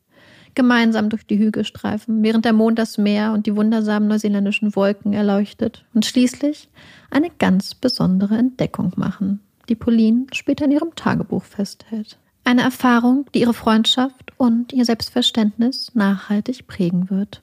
Gemeinsam 0.53 1.09
durch 1.09 1.25
die 1.25 1.39
Hügel 1.39 1.65
streifen, 1.65 2.21
während 2.21 2.45
der 2.45 2.53
Mond 2.53 2.77
das 2.77 2.99
Meer 2.99 3.33
und 3.33 3.47
die 3.47 3.55
wundersamen 3.55 4.07
neuseeländischen 4.07 4.75
Wolken 4.75 5.13
erleuchtet 5.13 5.85
und 5.95 6.05
schließlich 6.05 6.69
eine 7.09 7.31
ganz 7.31 7.73
besondere 7.73 8.37
Entdeckung 8.37 8.93
machen, 8.95 9.39
die 9.69 9.75
Pauline 9.75 10.27
später 10.33 10.65
in 10.65 10.71
ihrem 10.71 10.93
Tagebuch 10.93 11.43
festhält. 11.43 12.19
Eine 12.43 12.61
Erfahrung, 12.61 13.25
die 13.33 13.41
ihre 13.41 13.55
Freundschaft 13.55 14.33
und 14.37 14.71
ihr 14.71 14.85
Selbstverständnis 14.85 15.95
nachhaltig 15.95 16.67
prägen 16.67 17.09
wird. 17.09 17.41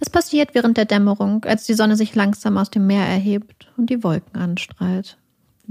Es 0.00 0.08
passiert 0.08 0.54
während 0.54 0.78
der 0.78 0.86
Dämmerung, 0.86 1.44
als 1.44 1.66
die 1.66 1.74
Sonne 1.74 1.96
sich 1.96 2.14
langsam 2.14 2.56
aus 2.56 2.70
dem 2.70 2.86
Meer 2.86 3.04
erhebt 3.04 3.70
und 3.76 3.90
die 3.90 4.02
Wolken 4.02 4.40
anstrahlt. 4.40 5.18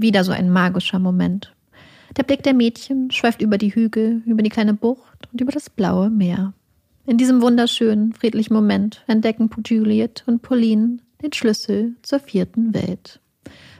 Wieder 0.00 0.24
so 0.24 0.32
ein 0.32 0.48
magischer 0.48 0.98
Moment. 0.98 1.54
Der 2.16 2.22
Blick 2.22 2.42
der 2.42 2.54
Mädchen 2.54 3.10
schweift 3.10 3.42
über 3.42 3.58
die 3.58 3.74
Hügel, 3.74 4.22
über 4.24 4.42
die 4.42 4.48
kleine 4.48 4.72
Bucht 4.72 5.28
und 5.30 5.42
über 5.42 5.52
das 5.52 5.68
blaue 5.68 6.08
Meer. 6.08 6.54
In 7.04 7.18
diesem 7.18 7.42
wunderschönen, 7.42 8.14
friedlichen 8.14 8.54
Moment 8.54 9.04
entdecken 9.08 9.50
Juliet 9.66 10.24
und 10.26 10.40
Pauline 10.40 11.00
den 11.20 11.34
Schlüssel 11.34 11.96
zur 12.00 12.18
vierten 12.18 12.72
Welt. 12.72 13.20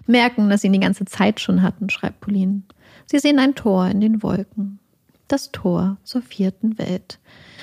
Merken, 0.06 0.50
dass 0.50 0.60
sie 0.60 0.66
ihn 0.66 0.74
die 0.74 0.80
ganze 0.80 1.06
Zeit 1.06 1.40
schon 1.40 1.62
hatten, 1.62 1.88
schreibt 1.88 2.20
Pauline. 2.20 2.64
Sie 3.06 3.18
sehen 3.18 3.38
ein 3.38 3.54
Tor 3.54 3.86
in 3.86 4.02
den 4.02 4.22
Wolken. 4.22 4.78
Das 5.26 5.52
Tor 5.52 5.96
zur 6.04 6.20
vierten 6.20 6.76
Welt. 6.76 7.18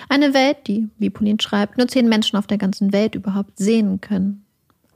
Eine 0.09 0.33
Welt, 0.33 0.65
die, 0.65 0.89
wie 0.97 1.11
Pauline 1.11 1.39
schreibt, 1.39 1.77
nur 1.77 1.87
zehn 1.87 2.09
Menschen 2.09 2.37
auf 2.37 2.47
der 2.47 2.57
ganzen 2.57 2.91
Welt 2.91 3.13
überhaupt 3.13 3.59
sehen 3.59 4.01
können. 4.01 4.46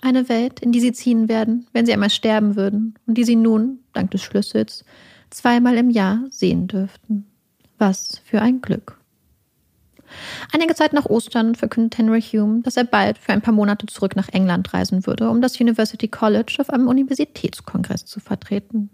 Eine 0.02 0.30
Welt, 0.30 0.60
in 0.60 0.72
die 0.72 0.80
sie 0.80 0.94
ziehen 0.94 1.30
werden, 1.30 1.68
wenn 1.74 1.86
sie 1.86 1.94
einmal 1.94 2.10
sterben 2.10 2.56
würden 2.56 2.96
und 3.06 3.18
die 3.18 3.24
sie 3.24 3.36
nun, 3.36 3.80
dank 3.94 4.12
des 4.12 4.24
Schlüssels, 4.24 4.84
zweimal 5.30 5.78
im 5.78 5.90
Jahr 5.90 6.26
sehen 6.30 6.68
dürften. 6.68 7.26
Was 7.78 8.20
für 8.26 8.42
ein 8.42 8.62
Glück. 8.62 8.98
Einige 10.52 10.76
Zeit 10.76 10.92
nach 10.92 11.06
Ostern 11.06 11.56
verkündet 11.56 11.98
Henry 11.98 12.22
Hume, 12.22 12.62
dass 12.64 12.76
er 12.76 12.84
bald 12.84 13.18
für 13.18 13.32
ein 13.32 13.42
paar 13.42 13.54
Monate 13.54 13.86
zurück 13.86 14.16
nach 14.16 14.28
England 14.30 14.74
reisen 14.74 15.06
würde, 15.06 15.30
um 15.30 15.42
das 15.42 15.60
University 15.60 16.08
College 16.08 16.58
auf 16.60 16.70
einem 16.70 16.88
Universitätskongress 16.88 18.06
zu 18.06 18.20
vertreten. 18.20 18.90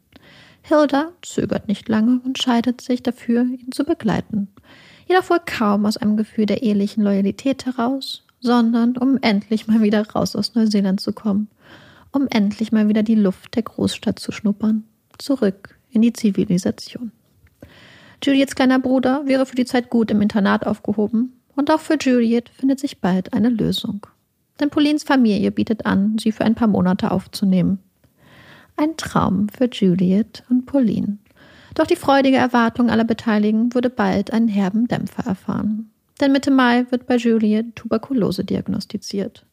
Hilda 0.62 1.12
zögert 1.24 1.68
nicht 1.68 1.90
lange 1.90 2.20
und 2.24 2.38
scheidet 2.38 2.82
sich 2.82 3.02
dafür, 3.02 3.44
ihn 3.44 3.72
zu 3.72 3.84
begleiten 3.84 4.50
jedoch 5.08 5.30
wohl 5.30 5.40
kaum 5.46 5.86
aus 5.86 5.98
einem 5.98 6.18
Gefühl 6.18 6.46
der 6.46 6.64
ehelichen 6.64 7.04
Loyalität 7.04 7.66
heraus, 7.66 8.24
sondern 8.40 8.98
um 8.98 9.18
endlich 9.22 9.68
mal 9.68 9.82
wieder 9.82 10.08
raus 10.10 10.36
aus 10.36 10.56
Neuseeland 10.56 11.02
zu 11.02 11.14
kommen, 11.14 11.50
um 12.12 12.28
endlich 12.30 12.72
mal 12.72 12.88
wieder 12.88 13.04
die 13.04 13.16
Luft 13.16 13.56
der 13.56 13.64
Großstadt 13.64 14.20
zu 14.20 14.32
schnuppern, 14.32 14.84
zurück 15.18 15.78
in 15.92 16.02
die 16.02 16.14
Zivilisation. 16.14 17.12
Juliets 18.24 18.56
kleiner 18.56 18.80
Bruder 18.80 19.24
wäre 19.26 19.46
für 19.46 19.56
die 19.56 19.66
Zeit 19.66 19.90
gut 19.90 20.12
im 20.12 20.22
Internat 20.22 20.66
aufgehoben, 20.66 21.34
und 21.56 21.72
auch 21.72 21.80
für 21.80 21.98
Juliet 22.00 22.50
findet 22.50 22.80
sich 22.80 23.02
bald 23.02 23.34
eine 23.34 23.50
Lösung. 23.50 24.06
Denn 24.60 24.70
Paulines 24.70 25.04
Familie 25.04 25.52
bietet 25.52 25.86
an, 25.86 26.18
sie 26.20 26.32
für 26.32 26.46
ein 26.46 26.56
paar 26.56 26.68
Monate 26.68 27.12
aufzunehmen. 27.12 27.80
Ein 28.76 28.96
Traum 28.96 29.50
für 29.50 29.68
Juliet 29.72 30.44
und 30.50 30.68
Pauline. 30.68 31.18
Doch 31.74 31.88
die 31.88 31.96
freudige 31.96 32.38
Erwartung 32.38 32.90
aller 32.90 33.04
Beteiligten 33.04 33.74
würde 33.74 33.90
bald 33.90 34.32
einen 34.32 34.48
herben 34.48 34.88
Dämpfer 34.88 35.26
erfahren. 35.26 35.92
Denn 36.20 36.32
Mitte 36.32 36.52
Mai 36.52 36.86
wird 36.90 37.08
bei 37.08 37.18
Juliet 37.18 37.76
Tuberkulose 37.76 38.44
diagnostiziert. 38.44 39.46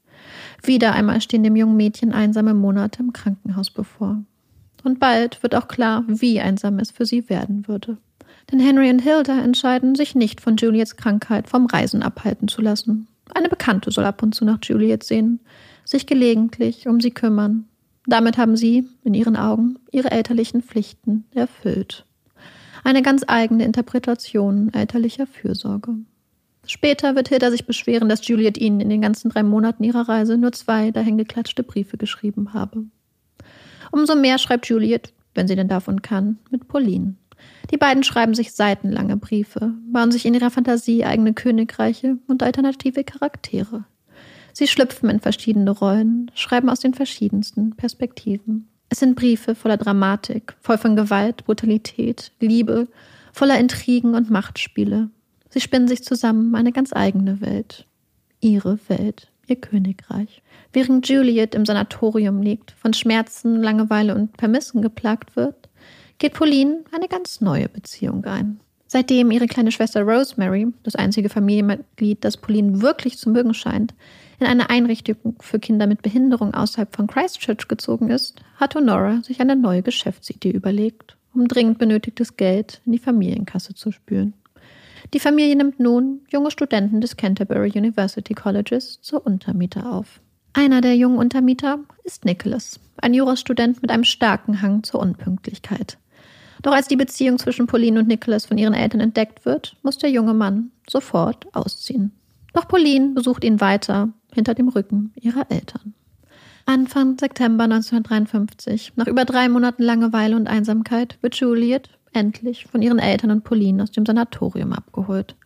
Wieder 0.62 0.92
einmal 0.92 1.20
stehen 1.20 1.42
dem 1.42 1.56
jungen 1.56 1.76
Mädchen 1.76 2.12
einsame 2.12 2.54
Monate 2.54 3.02
im 3.02 3.12
Krankenhaus 3.12 3.70
bevor. 3.70 4.22
Und 4.82 5.00
bald 5.00 5.42
wird 5.42 5.54
auch 5.54 5.68
klar, 5.68 6.04
wie 6.06 6.40
einsam 6.40 6.78
es 6.78 6.90
für 6.90 7.06
sie 7.06 7.28
werden 7.28 7.68
würde. 7.68 7.98
Denn 8.50 8.60
Henry 8.60 8.90
und 8.90 9.00
Hilda 9.00 9.40
entscheiden, 9.40 9.94
sich 9.94 10.14
nicht 10.14 10.40
von 10.40 10.56
Juliets 10.56 10.96
Krankheit 10.96 11.48
vom 11.48 11.66
Reisen 11.66 12.02
abhalten 12.02 12.48
zu 12.48 12.60
lassen. 12.60 13.08
Eine 13.34 13.48
Bekannte 13.48 13.90
soll 13.90 14.04
ab 14.04 14.22
und 14.22 14.34
zu 14.34 14.44
nach 14.44 14.58
Juliet 14.62 15.02
sehen, 15.02 15.40
sich 15.84 16.06
gelegentlich 16.06 16.86
um 16.86 17.00
sie 17.00 17.10
kümmern. 17.10 17.66
Damit 18.06 18.36
haben 18.36 18.56
sie, 18.56 18.86
in 19.02 19.14
ihren 19.14 19.36
Augen, 19.36 19.78
ihre 19.90 20.10
elterlichen 20.10 20.62
Pflichten 20.62 21.24
erfüllt 21.34 22.04
eine 22.84 23.02
ganz 23.02 23.24
eigene 23.26 23.64
Interpretation 23.64 24.72
elterlicher 24.72 25.26
Fürsorge. 25.26 25.96
Später 26.66 27.14
wird 27.14 27.28
Hilda 27.28 27.50
sich 27.50 27.66
beschweren, 27.66 28.08
dass 28.08 28.26
Juliet 28.26 28.58
ihnen 28.58 28.80
in 28.80 28.88
den 28.88 29.00
ganzen 29.00 29.30
drei 29.30 29.42
Monaten 29.42 29.84
ihrer 29.84 30.08
Reise 30.08 30.38
nur 30.38 30.52
zwei 30.52 30.90
dahingeklatschte 30.90 31.62
Briefe 31.62 31.96
geschrieben 31.96 32.54
habe. 32.54 32.84
Umso 33.90 34.14
mehr 34.14 34.38
schreibt 34.38 34.66
Juliet, 34.66 35.12
wenn 35.34 35.46
sie 35.46 35.56
denn 35.56 35.68
davon 35.68 36.02
kann, 36.02 36.38
mit 36.50 36.68
Pauline. 36.68 37.16
Die 37.70 37.76
beiden 37.76 38.02
schreiben 38.02 38.34
sich 38.34 38.52
seitenlange 38.52 39.16
Briefe, 39.16 39.74
bauen 39.90 40.12
sich 40.12 40.24
in 40.24 40.34
ihrer 40.34 40.50
Fantasie 40.50 41.04
eigene 41.04 41.34
Königreiche 41.34 42.18
und 42.26 42.42
alternative 42.42 43.04
Charaktere. 43.04 43.84
Sie 44.52 44.68
schlüpfen 44.68 45.10
in 45.10 45.20
verschiedene 45.20 45.70
Rollen, 45.70 46.30
schreiben 46.34 46.70
aus 46.70 46.80
den 46.80 46.94
verschiedensten 46.94 47.74
Perspektiven. 47.76 48.68
Es 48.88 49.00
sind 49.00 49.16
Briefe 49.16 49.54
voller 49.54 49.76
Dramatik, 49.76 50.54
voll 50.60 50.78
von 50.78 50.94
Gewalt, 50.94 51.44
Brutalität, 51.44 52.30
Liebe, 52.38 52.86
voller 53.32 53.58
Intrigen 53.58 54.14
und 54.14 54.30
Machtspiele. 54.30 55.10
Sie 55.54 55.60
spinnen 55.60 55.86
sich 55.86 56.02
zusammen 56.02 56.56
eine 56.56 56.72
ganz 56.72 56.92
eigene 56.92 57.40
Welt. 57.40 57.86
Ihre 58.40 58.76
Welt, 58.88 59.30
ihr 59.46 59.54
Königreich. 59.54 60.42
Während 60.72 61.08
Juliet 61.08 61.54
im 61.54 61.64
Sanatorium 61.64 62.42
liegt, 62.42 62.72
von 62.72 62.92
Schmerzen, 62.92 63.62
Langeweile 63.62 64.16
und 64.16 64.36
Vermissen 64.36 64.82
geplagt 64.82 65.36
wird, 65.36 65.68
geht 66.18 66.34
Pauline 66.34 66.82
eine 66.90 67.06
ganz 67.06 67.40
neue 67.40 67.68
Beziehung 67.68 68.24
ein. 68.24 68.58
Seitdem 68.88 69.30
ihre 69.30 69.46
kleine 69.46 69.70
Schwester 69.70 70.02
Rosemary, 70.02 70.66
das 70.82 70.96
einzige 70.96 71.28
Familienmitglied, 71.28 72.24
das 72.24 72.36
Pauline 72.36 72.82
wirklich 72.82 73.16
zu 73.16 73.30
mögen 73.30 73.54
scheint, 73.54 73.94
in 74.40 74.48
eine 74.48 74.70
Einrichtung 74.70 75.36
für 75.38 75.60
Kinder 75.60 75.86
mit 75.86 76.02
Behinderung 76.02 76.52
außerhalb 76.52 76.96
von 76.96 77.06
Christchurch 77.06 77.68
gezogen 77.68 78.10
ist, 78.10 78.40
hat 78.56 78.74
Honora 78.74 79.22
sich 79.22 79.40
eine 79.40 79.54
neue 79.54 79.82
Geschäftsidee 79.82 80.50
überlegt, 80.50 81.16
um 81.32 81.46
dringend 81.46 81.78
benötigtes 81.78 82.36
Geld 82.36 82.82
in 82.84 82.90
die 82.90 82.98
Familienkasse 82.98 83.74
zu 83.74 83.92
spülen. 83.92 84.34
Die 85.14 85.20
Familie 85.20 85.54
nimmt 85.54 85.78
nun 85.78 86.22
junge 86.28 86.50
Studenten 86.50 87.00
des 87.00 87.16
Canterbury 87.16 87.70
University 87.72 88.34
Colleges 88.34 89.00
zur 89.00 89.24
Untermiete 89.24 89.86
auf. 89.86 90.20
Einer 90.54 90.80
der 90.80 90.96
jungen 90.96 91.18
Untermieter 91.18 91.78
ist 92.02 92.24
Nicholas, 92.24 92.80
ein 92.96 93.14
Jurastudent 93.14 93.80
mit 93.80 93.92
einem 93.92 94.02
starken 94.02 94.60
Hang 94.60 94.82
zur 94.82 94.98
Unpünktlichkeit. 94.98 95.98
Doch 96.62 96.72
als 96.72 96.88
die 96.88 96.96
Beziehung 96.96 97.38
zwischen 97.38 97.68
Pauline 97.68 98.00
und 98.00 98.08
Nicholas 98.08 98.46
von 98.46 98.58
ihren 98.58 98.74
Eltern 98.74 99.00
entdeckt 99.00 99.46
wird, 99.46 99.76
muss 99.82 99.98
der 99.98 100.10
junge 100.10 100.34
Mann 100.34 100.72
sofort 100.90 101.46
ausziehen. 101.54 102.10
Doch 102.52 102.66
Pauline 102.66 103.10
besucht 103.10 103.44
ihn 103.44 103.60
weiter 103.60 104.08
hinter 104.32 104.54
dem 104.54 104.66
Rücken 104.66 105.12
ihrer 105.14 105.48
Eltern. 105.48 105.94
Anfang 106.66 107.18
September 107.18 107.64
1953, 107.64 108.94
nach 108.96 109.06
über 109.06 109.24
drei 109.24 109.48
Monaten 109.48 109.84
Langeweile 109.84 110.34
und 110.34 110.48
Einsamkeit, 110.48 111.18
wird 111.20 111.36
Juliet 111.36 111.90
endlich 112.14 112.66
von 112.66 112.82
ihren 112.82 112.98
Eltern 112.98 113.30
und 113.30 113.44
Pauline 113.44 113.82
aus 113.82 113.90
dem 113.90 114.06
Sanatorium 114.06 114.72
abgeholt. 114.72 115.36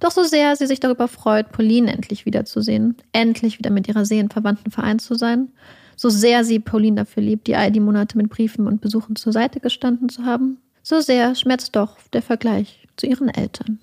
Doch 0.00 0.10
so 0.10 0.24
sehr 0.24 0.56
sie 0.56 0.66
sich 0.66 0.80
darüber 0.80 1.08
freut, 1.08 1.52
Pauline 1.52 1.92
endlich 1.92 2.26
wiederzusehen, 2.26 2.96
endlich 3.12 3.58
wieder 3.58 3.70
mit 3.70 3.88
ihrer 3.88 4.04
Seelenverwandten 4.04 4.70
vereint 4.70 5.02
zu 5.02 5.14
sein, 5.14 5.48
so 5.96 6.08
sehr 6.08 6.44
sie 6.44 6.58
Pauline 6.58 6.96
dafür 6.96 7.22
liebt, 7.22 7.46
die 7.46 7.56
all 7.56 7.70
die 7.70 7.80
Monate 7.80 8.16
mit 8.16 8.30
Briefen 8.30 8.66
und 8.66 8.80
Besuchen 8.80 9.16
zur 9.16 9.32
Seite 9.32 9.60
gestanden 9.60 10.08
zu 10.08 10.24
haben, 10.24 10.58
so 10.82 11.00
sehr 11.00 11.34
schmerzt 11.34 11.76
doch 11.76 11.98
der 12.12 12.22
Vergleich 12.22 12.86
zu 12.96 13.06
ihren 13.06 13.28
Eltern. 13.28 13.78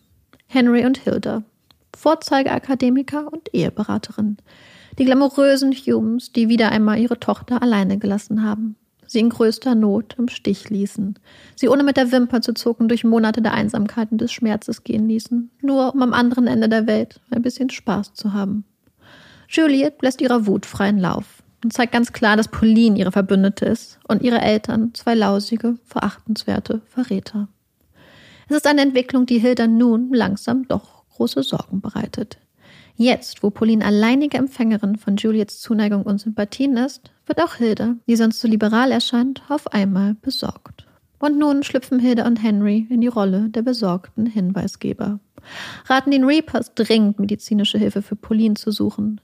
Henry 0.48 0.86
und 0.86 0.98
Hilda, 0.98 1.44
Vorzeigeakademiker 1.96 3.32
und 3.32 3.54
Eheberaterin. 3.54 4.38
Die 4.98 5.06
glamourösen 5.06 5.74
Humes, 5.74 6.32
die 6.32 6.50
wieder 6.50 6.72
einmal 6.72 6.98
ihre 6.98 7.20
Tochter 7.20 7.62
alleine 7.62 8.00
gelassen 8.00 8.44
haben 8.44 8.76
sie 9.08 9.20
in 9.20 9.30
größter 9.30 9.74
Not 9.74 10.16
im 10.18 10.28
Stich 10.28 10.70
ließen, 10.70 11.18
sie 11.56 11.70
ohne 11.70 11.84
mit 11.84 11.98
der 11.98 12.12
Wimper 12.12 12.42
zu 12.42 12.54
zucken 12.54 12.88
durch 12.88 13.04
Monate 13.04 13.42
der 13.42 13.54
Einsamkeit 13.54 14.12
und 14.12 14.22
des 14.22 14.32
Schmerzes 14.32 14.84
gehen 14.84 15.08
ließen, 15.08 15.50
nur 15.62 15.94
um 15.94 16.02
am 16.04 16.14
anderen 16.14 16.48
Ende 16.48 16.70
der 16.70 16.86
Welt 16.86 17.20
ein 17.32 17.42
bisschen 17.42 17.70
Spaß 17.70 18.14
zu 18.14 18.34
haben. 18.34 18.66
Juliet 19.50 20.02
lässt 20.02 20.22
ihrer 20.22 20.46
Wut 20.46 20.66
freien 20.66 21.00
Lauf 21.00 21.42
und 21.64 21.74
zeigt 21.74 21.94
ganz 21.94 22.14
klar, 22.14 22.38
dass 22.38 22.50
Pauline 22.50 23.00
ihre 23.00 23.12
Verbündete 23.12 23.66
ist 23.66 24.00
und 24.08 24.22
ihre 24.22 24.42
Eltern 24.42 24.94
zwei 24.94 25.16
lausige, 25.16 25.78
verachtenswerte 25.86 26.82
Verräter. 26.86 27.48
Es 28.50 28.58
ist 28.58 28.68
eine 28.68 28.82
Entwicklung, 28.82 29.26
die 29.26 29.40
Hilda 29.40 29.68
nun 29.68 30.14
langsam 30.14 30.68
doch 30.68 31.04
große 31.10 31.44
Sorgen 31.44 31.82
bereitet. 31.82 32.38
Jetzt, 32.96 33.44
wo 33.44 33.50
Pauline 33.50 33.86
alleinige 33.86 34.38
Empfängerin 34.38 34.98
von 34.98 35.18
Juliets 35.18 35.60
Zuneigung 35.60 36.04
und 36.04 36.20
Sympathien 36.20 36.78
ist, 36.78 37.12
wird 37.28 37.42
auch 37.42 37.56
Hilda, 37.56 37.96
die 38.08 38.16
sonst 38.16 38.40
so 38.40 38.48
liberal 38.48 38.92
erscheint, 38.92 39.44
auf 39.50 39.74
einmal 39.74 40.16
besorgt. 40.16 40.88
Und 41.20 41.38
nun 41.38 41.64
schlüpfen 41.64 42.00
Hilda 42.00 42.26
und 42.28 42.42
Henry 42.42 42.88
in 42.90 43.02
die 43.02 43.08
Rolle 43.08 43.50
der 43.50 43.64
besorgten 43.64 44.26
Hinweisgeber. 44.26 45.20
Raten 45.86 46.12
den 46.12 46.24
Reapers 46.24 46.74
dringend 46.76 47.20
medizinische 47.20 47.78
Hilfe 47.78 48.02
für 48.02 48.16
Pauline 48.16 48.56
zu 48.56 48.72
suchen. 48.72 49.22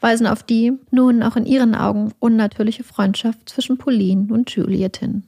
Weisen 0.00 0.26
auf 0.26 0.42
die, 0.42 0.72
nun 0.90 1.22
auch 1.22 1.36
in 1.36 1.46
ihren 1.46 1.74
Augen, 1.74 2.12
unnatürliche 2.18 2.84
Freundschaft 2.84 3.48
zwischen 3.48 3.78
Pauline 3.78 4.32
und 4.32 4.50
Juliet 4.50 4.96
hin. 4.96 5.24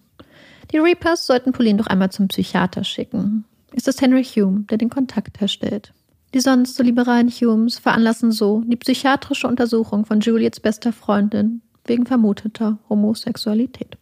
Die 0.73 0.79
Reapers 0.79 1.27
sollten 1.27 1.53
Pauline 1.53 1.79
doch 1.79 1.87
einmal 1.87 2.11
zum 2.11 2.29
Psychiater 2.29 2.85
schicken. 2.85 3.45
Ist 3.73 3.89
es 3.89 4.01
Henry 4.01 4.25
Hume, 4.25 4.65
der 4.71 4.79
den 4.79 4.91
Kontakt 4.91 5.41
herstellt? 5.41 5.93
Die 6.35 6.41
sonst 6.41 6.77
so 6.77 6.83
liberalen 6.83 7.31
Humes 7.31 7.79
veranlassen 7.79 8.33
so 8.33 8.63
die 8.67 8.77
psychiatrische 8.77 9.47
Untersuchung 9.47 10.05
von 10.05 10.21
Juliets 10.21 10.61
bester 10.61 10.93
Freundin 10.93 11.63
wegen 11.89 12.07
vermuteter 12.07 12.79
Homosexualität. 12.89 13.97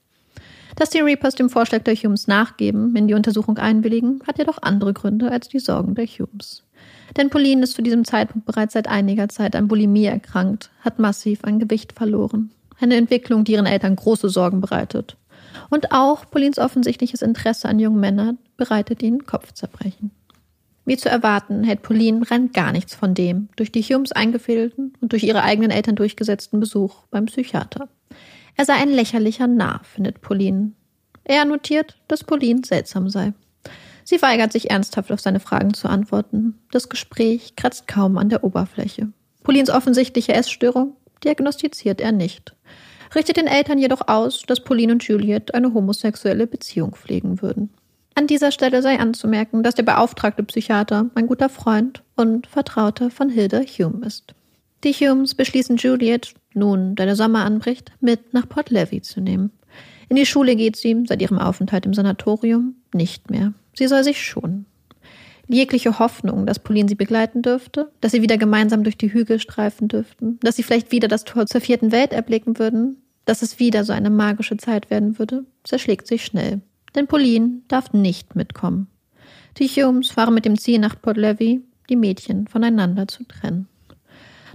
Dass 0.76 0.90
die 0.90 1.00
Reapers 1.00 1.34
dem 1.34 1.48
Vorschlag 1.48 1.84
der 1.84 1.94
Humes 1.94 2.26
nachgeben, 2.26 2.94
in 2.96 3.08
die 3.08 3.14
Untersuchung 3.14 3.56
einwilligen, 3.56 4.20
hat 4.26 4.38
jedoch 4.38 4.58
andere 4.60 4.92
Gründe 4.92 5.30
als 5.30 5.48
die 5.48 5.58
Sorgen 5.58 5.94
der 5.94 6.06
Humes. 6.06 6.64
Denn 7.16 7.30
Pauline 7.30 7.62
ist 7.62 7.74
zu 7.74 7.82
diesem 7.82 8.04
Zeitpunkt 8.04 8.46
bereits 8.46 8.74
seit 8.74 8.88
einiger 8.88 9.28
Zeit 9.30 9.56
an 9.56 9.68
Bulimie 9.68 10.04
erkrankt, 10.04 10.70
hat 10.80 10.98
massiv 10.98 11.44
an 11.44 11.58
Gewicht 11.58 11.94
verloren. 11.94 12.50
Eine 12.78 12.96
Entwicklung, 12.96 13.44
die 13.44 13.52
ihren 13.52 13.64
Eltern 13.64 13.96
große 13.96 14.28
Sorgen 14.28 14.60
bereitet. 14.60 15.16
Und 15.70 15.92
auch 15.92 16.30
Paulines 16.30 16.58
offensichtliches 16.58 17.22
Interesse 17.22 17.68
an 17.68 17.78
jungen 17.78 18.00
Männern 18.00 18.38
bereitet 18.58 19.02
ihnen 19.02 19.24
Kopfzerbrechen. 19.24 20.10
Wie 20.86 20.96
zu 20.96 21.08
erwarten, 21.08 21.64
hält 21.64 21.82
Pauline 21.82 22.30
rein 22.30 22.52
gar 22.52 22.70
nichts 22.70 22.94
von 22.94 23.12
dem 23.12 23.48
durch 23.56 23.72
die 23.72 23.82
Humes 23.82 24.12
eingefädelten 24.12 24.94
und 25.00 25.12
durch 25.12 25.24
ihre 25.24 25.42
eigenen 25.42 25.72
Eltern 25.72 25.96
durchgesetzten 25.96 26.60
Besuch 26.60 27.02
beim 27.10 27.26
Psychiater. 27.26 27.88
Er 28.54 28.64
sei 28.64 28.74
ein 28.74 28.90
lächerlicher 28.90 29.48
Narr, 29.48 29.82
findet 29.82 30.22
Pauline. 30.22 30.72
Er 31.24 31.44
notiert, 31.44 31.98
dass 32.06 32.22
Pauline 32.22 32.62
seltsam 32.64 33.10
sei. 33.10 33.34
Sie 34.04 34.22
weigert 34.22 34.52
sich 34.52 34.70
ernsthaft 34.70 35.10
auf 35.10 35.20
seine 35.20 35.40
Fragen 35.40 35.74
zu 35.74 35.88
antworten. 35.88 36.56
Das 36.70 36.88
Gespräch 36.88 37.56
kratzt 37.56 37.88
kaum 37.88 38.16
an 38.16 38.28
der 38.28 38.44
Oberfläche. 38.44 39.08
Paulines 39.42 39.70
offensichtliche 39.70 40.34
Essstörung 40.34 40.96
diagnostiziert 41.24 42.00
er 42.00 42.12
nicht, 42.12 42.54
richtet 43.16 43.38
den 43.38 43.48
Eltern 43.48 43.78
jedoch 43.78 44.06
aus, 44.06 44.42
dass 44.46 44.62
Pauline 44.62 44.92
und 44.92 45.02
Juliet 45.02 45.52
eine 45.54 45.74
homosexuelle 45.74 46.46
Beziehung 46.46 46.94
pflegen 46.94 47.42
würden. 47.42 47.70
An 48.18 48.26
dieser 48.26 48.50
Stelle 48.50 48.80
sei 48.80 48.98
anzumerken, 48.98 49.62
dass 49.62 49.74
der 49.74 49.82
beauftragte 49.82 50.42
Psychiater 50.42 51.10
ein 51.14 51.26
guter 51.26 51.50
Freund 51.50 52.02
und 52.16 52.46
Vertrauter 52.46 53.10
von 53.10 53.28
Hilda 53.28 53.60
Hume 53.60 54.06
ist. 54.06 54.34
Die 54.84 54.94
Humes 54.94 55.34
beschließen 55.34 55.76
Juliet, 55.76 56.32
nun, 56.54 56.94
da 56.94 57.04
der 57.04 57.14
Sommer 57.14 57.44
anbricht, 57.44 57.92
mit 58.00 58.32
nach 58.32 58.48
Port 58.48 58.70
Levy 58.70 59.02
zu 59.02 59.20
nehmen. 59.20 59.50
In 60.08 60.16
die 60.16 60.24
Schule 60.24 60.56
geht 60.56 60.76
sie, 60.76 61.04
seit 61.06 61.20
ihrem 61.20 61.38
Aufenthalt 61.38 61.84
im 61.84 61.92
Sanatorium, 61.92 62.76
nicht 62.94 63.28
mehr. 63.30 63.52
Sie 63.74 63.86
soll 63.86 64.02
sich 64.02 64.24
schonen. 64.24 64.64
Jegliche 65.46 65.98
Hoffnung, 65.98 66.46
dass 66.46 66.58
Pauline 66.58 66.88
sie 66.88 66.94
begleiten 66.94 67.42
dürfte, 67.42 67.92
dass 68.00 68.12
sie 68.12 68.22
wieder 68.22 68.38
gemeinsam 68.38 68.82
durch 68.82 68.96
die 68.96 69.12
Hügel 69.12 69.40
streifen 69.40 69.88
dürften, 69.88 70.40
dass 70.40 70.56
sie 70.56 70.62
vielleicht 70.62 70.90
wieder 70.90 71.08
das 71.08 71.24
Tor 71.24 71.44
zur 71.44 71.60
vierten 71.60 71.92
Welt 71.92 72.14
erblicken 72.14 72.58
würden, 72.58 72.96
dass 73.26 73.42
es 73.42 73.58
wieder 73.58 73.84
so 73.84 73.92
eine 73.92 74.08
magische 74.08 74.56
Zeit 74.56 74.88
werden 74.88 75.18
würde, 75.18 75.44
zerschlägt 75.64 76.06
sich 76.06 76.24
schnell 76.24 76.62
denn 76.96 77.06
Pauline 77.06 77.60
darf 77.68 77.92
nicht 77.92 78.34
mitkommen. 78.34 78.88
Die 79.58 79.68
Humes 79.68 80.10
fahren 80.10 80.34
mit 80.34 80.44
dem 80.44 80.58
Ziel 80.58 80.78
nach 80.78 81.00
Port 81.00 81.18
die 81.18 81.96
Mädchen 81.96 82.48
voneinander 82.48 83.06
zu 83.06 83.24
trennen. 83.24 83.68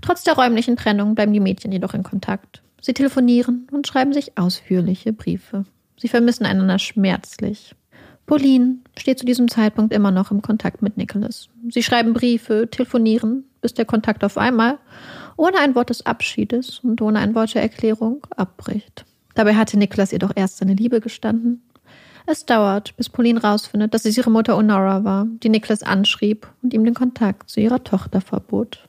Trotz 0.02 0.24
der 0.24 0.34
räumlichen 0.34 0.76
Trennung 0.76 1.16
bleiben 1.16 1.34
die 1.34 1.40
Mädchen 1.40 1.72
jedoch 1.72 1.94
in 1.94 2.04
Kontakt. 2.04 2.62
Sie 2.82 2.94
telefonieren 2.94 3.68
und 3.72 3.88
schreiben 3.88 4.14
sich 4.14 4.38
ausführliche 4.38 5.14
Briefe. 5.14 5.66
Sie 5.98 6.08
vermissen 6.08 6.46
einander 6.46 6.80
schmerzlich. 6.80 7.76
Pauline 8.26 8.78
steht 8.98 9.20
zu 9.20 9.26
diesem 9.26 9.48
Zeitpunkt 9.48 9.94
immer 9.94 10.12
noch 10.12 10.32
im 10.32 10.42
Kontakt 10.42 10.82
mit 10.82 10.98
Nicholas. 10.98 11.50
Sie 11.70 11.84
schreiben 11.84 12.14
Briefe, 12.14 12.68
telefonieren, 12.70 13.46
bis 13.62 13.74
der 13.74 13.86
Kontakt 13.86 14.24
auf 14.24 14.38
einmal, 14.38 14.80
ohne 15.38 15.60
ein 15.60 15.76
Wort 15.76 15.90
des 15.90 16.06
Abschiedes 16.06 16.80
und 16.80 17.02
ohne 17.02 17.20
ein 17.20 17.36
Wort 17.36 17.54
der 17.54 17.62
Erklärung, 17.62 18.26
abbricht. 18.36 19.06
Dabei 19.36 19.56
hatte 19.56 19.78
Nicholas 19.78 20.12
ihr 20.12 20.20
doch 20.20 20.32
erst 20.36 20.58
seine 20.58 20.74
Liebe 20.74 21.02
gestanden. 21.02 21.62
Es 22.32 22.46
dauert, 22.46 22.96
bis 22.96 23.10
Pauline 23.10 23.42
rausfindet, 23.42 23.94
dass 23.94 24.06
es 24.06 24.18
ihre 24.18 24.32
Mutter 24.32 24.56
Honora 24.56 25.04
war, 25.04 25.28
die 25.44 25.50
Nicholas 25.50 25.84
anschrieb 25.84 26.48
und 26.64 26.74
ihm 26.74 26.86
den 26.86 26.94
Kontakt 26.94 27.50
zu 27.50 27.60
ihrer 27.60 27.84
Tochter 27.84 28.22
verbot. 28.22 28.88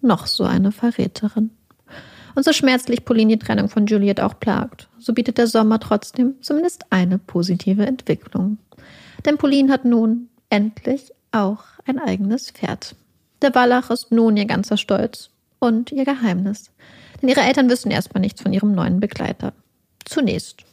Noch 0.00 0.26
so 0.26 0.42
eine 0.42 0.72
Verräterin. 0.72 1.50
Und 2.34 2.44
so 2.44 2.52
schmerzlich 2.52 3.04
Pauline 3.04 3.36
die 3.36 3.38
Trennung 3.38 3.68
von 3.68 3.86
Juliet 3.86 4.20
auch 4.20 4.40
plagt, 4.40 4.88
so 4.98 5.12
bietet 5.12 5.38
der 5.38 5.46
Sommer 5.46 5.78
trotzdem 5.78 6.34
zumindest 6.40 6.86
eine 6.90 7.18
positive 7.18 7.86
Entwicklung. 7.86 8.58
Denn 9.24 9.38
Pauline 9.38 9.72
hat 9.72 9.84
nun 9.84 10.28
endlich 10.50 11.12
auch 11.30 11.62
ein 11.86 12.00
eigenes 12.00 12.50
Pferd. 12.50 12.96
Der 13.42 13.54
Wallach 13.54 13.90
ist 13.90 14.10
nun 14.10 14.36
ihr 14.36 14.46
ganzer 14.46 14.76
Stolz 14.76 15.30
und 15.60 15.92
ihr 15.92 16.04
Geheimnis. 16.04 16.72
Denn 17.20 17.28
ihre 17.28 17.42
Eltern 17.42 17.70
wissen 17.70 17.92
erstmal 17.92 18.22
nichts 18.22 18.42
von 18.42 18.52
ihrem 18.52 18.72
neuen 18.72 18.98
Begleiter. 18.98 19.52
Zunächst. 20.04 20.64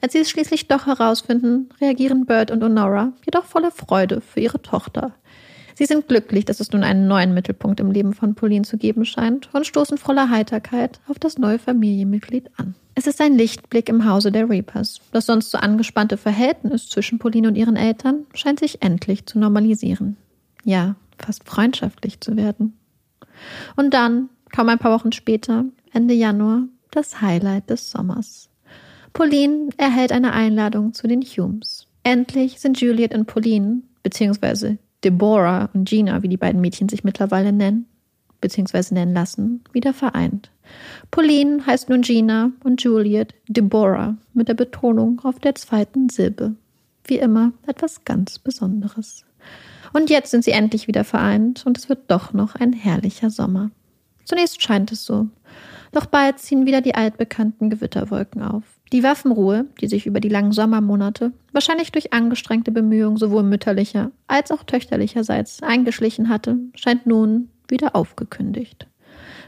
Als 0.00 0.12
sie 0.12 0.20
es 0.20 0.30
schließlich 0.30 0.68
doch 0.68 0.86
herausfinden, 0.86 1.70
reagieren 1.80 2.24
Bert 2.24 2.50
und 2.50 2.62
Honora 2.62 3.12
jedoch 3.24 3.44
voller 3.44 3.70
Freude 3.70 4.20
für 4.20 4.40
ihre 4.40 4.62
Tochter. 4.62 5.14
Sie 5.74 5.86
sind 5.86 6.08
glücklich, 6.08 6.44
dass 6.44 6.58
es 6.58 6.72
nun 6.72 6.82
einen 6.82 7.06
neuen 7.06 7.34
Mittelpunkt 7.34 7.78
im 7.78 7.92
Leben 7.92 8.12
von 8.12 8.34
Pauline 8.34 8.64
zu 8.64 8.76
geben 8.78 9.04
scheint 9.04 9.48
und 9.54 9.64
stoßen 9.64 9.96
voller 9.96 10.28
Heiterkeit 10.28 10.98
auf 11.06 11.20
das 11.20 11.38
neue 11.38 11.60
Familienmitglied 11.60 12.50
an. 12.56 12.74
Es 12.96 13.06
ist 13.06 13.20
ein 13.20 13.36
Lichtblick 13.36 13.88
im 13.88 14.04
Hause 14.04 14.32
der 14.32 14.50
Reapers. 14.50 15.00
Das 15.12 15.26
sonst 15.26 15.52
so 15.52 15.58
angespannte 15.58 16.16
Verhältnis 16.16 16.88
zwischen 16.88 17.20
Pauline 17.20 17.46
und 17.46 17.54
ihren 17.54 17.76
Eltern 17.76 18.26
scheint 18.34 18.58
sich 18.58 18.82
endlich 18.82 19.26
zu 19.26 19.38
normalisieren. 19.38 20.16
Ja, 20.64 20.96
fast 21.16 21.48
freundschaftlich 21.48 22.20
zu 22.20 22.36
werden. 22.36 22.76
Und 23.76 23.94
dann, 23.94 24.30
kaum 24.50 24.68
ein 24.68 24.80
paar 24.80 24.98
Wochen 24.98 25.12
später, 25.12 25.64
Ende 25.92 26.14
Januar, 26.14 26.64
das 26.90 27.20
Highlight 27.20 27.70
des 27.70 27.88
Sommers. 27.88 28.48
Pauline 29.18 29.70
erhält 29.78 30.12
eine 30.12 30.32
Einladung 30.32 30.94
zu 30.94 31.08
den 31.08 31.22
Humes. 31.22 31.88
Endlich 32.04 32.60
sind 32.60 32.80
Juliet 32.80 33.16
und 33.16 33.26
Pauline, 33.26 33.82
beziehungsweise 34.04 34.78
Deborah 35.02 35.70
und 35.74 35.88
Gina, 35.88 36.22
wie 36.22 36.28
die 36.28 36.36
beiden 36.36 36.60
Mädchen 36.60 36.88
sich 36.88 37.02
mittlerweile 37.02 37.52
nennen, 37.52 37.86
beziehungsweise 38.40 38.94
nennen 38.94 39.14
lassen, 39.14 39.64
wieder 39.72 39.92
vereint. 39.92 40.52
Pauline 41.10 41.66
heißt 41.66 41.88
nun 41.88 42.02
Gina 42.02 42.52
und 42.62 42.80
Juliet 42.84 43.34
Deborah 43.48 44.16
mit 44.34 44.46
der 44.46 44.54
Betonung 44.54 45.20
auf 45.24 45.40
der 45.40 45.56
zweiten 45.56 46.08
Silbe. 46.10 46.54
Wie 47.04 47.18
immer 47.18 47.50
etwas 47.66 48.04
ganz 48.04 48.38
Besonderes. 48.38 49.24
Und 49.92 50.10
jetzt 50.10 50.30
sind 50.30 50.44
sie 50.44 50.52
endlich 50.52 50.86
wieder 50.86 51.02
vereint 51.02 51.66
und 51.66 51.76
es 51.76 51.88
wird 51.88 52.08
doch 52.08 52.32
noch 52.34 52.54
ein 52.54 52.72
herrlicher 52.72 53.30
Sommer. 53.30 53.72
Zunächst 54.24 54.62
scheint 54.62 54.92
es 54.92 55.04
so. 55.04 55.26
Doch 55.90 56.06
bald 56.06 56.38
ziehen 56.38 56.66
wieder 56.66 56.82
die 56.82 56.94
altbekannten 56.94 57.68
Gewitterwolken 57.68 58.42
auf. 58.42 58.77
Die 58.92 59.02
Waffenruhe, 59.02 59.66
die 59.80 59.86
sich 59.86 60.06
über 60.06 60.20
die 60.20 60.30
langen 60.30 60.52
Sommermonate, 60.52 61.32
wahrscheinlich 61.52 61.92
durch 61.92 62.12
angestrengte 62.12 62.72
Bemühungen 62.72 63.18
sowohl 63.18 63.42
mütterlicher 63.42 64.10
als 64.26 64.50
auch 64.50 64.62
töchterlicherseits 64.62 65.62
eingeschlichen 65.62 66.28
hatte, 66.28 66.56
scheint 66.74 67.06
nun 67.06 67.50
wieder 67.68 67.94
aufgekündigt. 67.94 68.86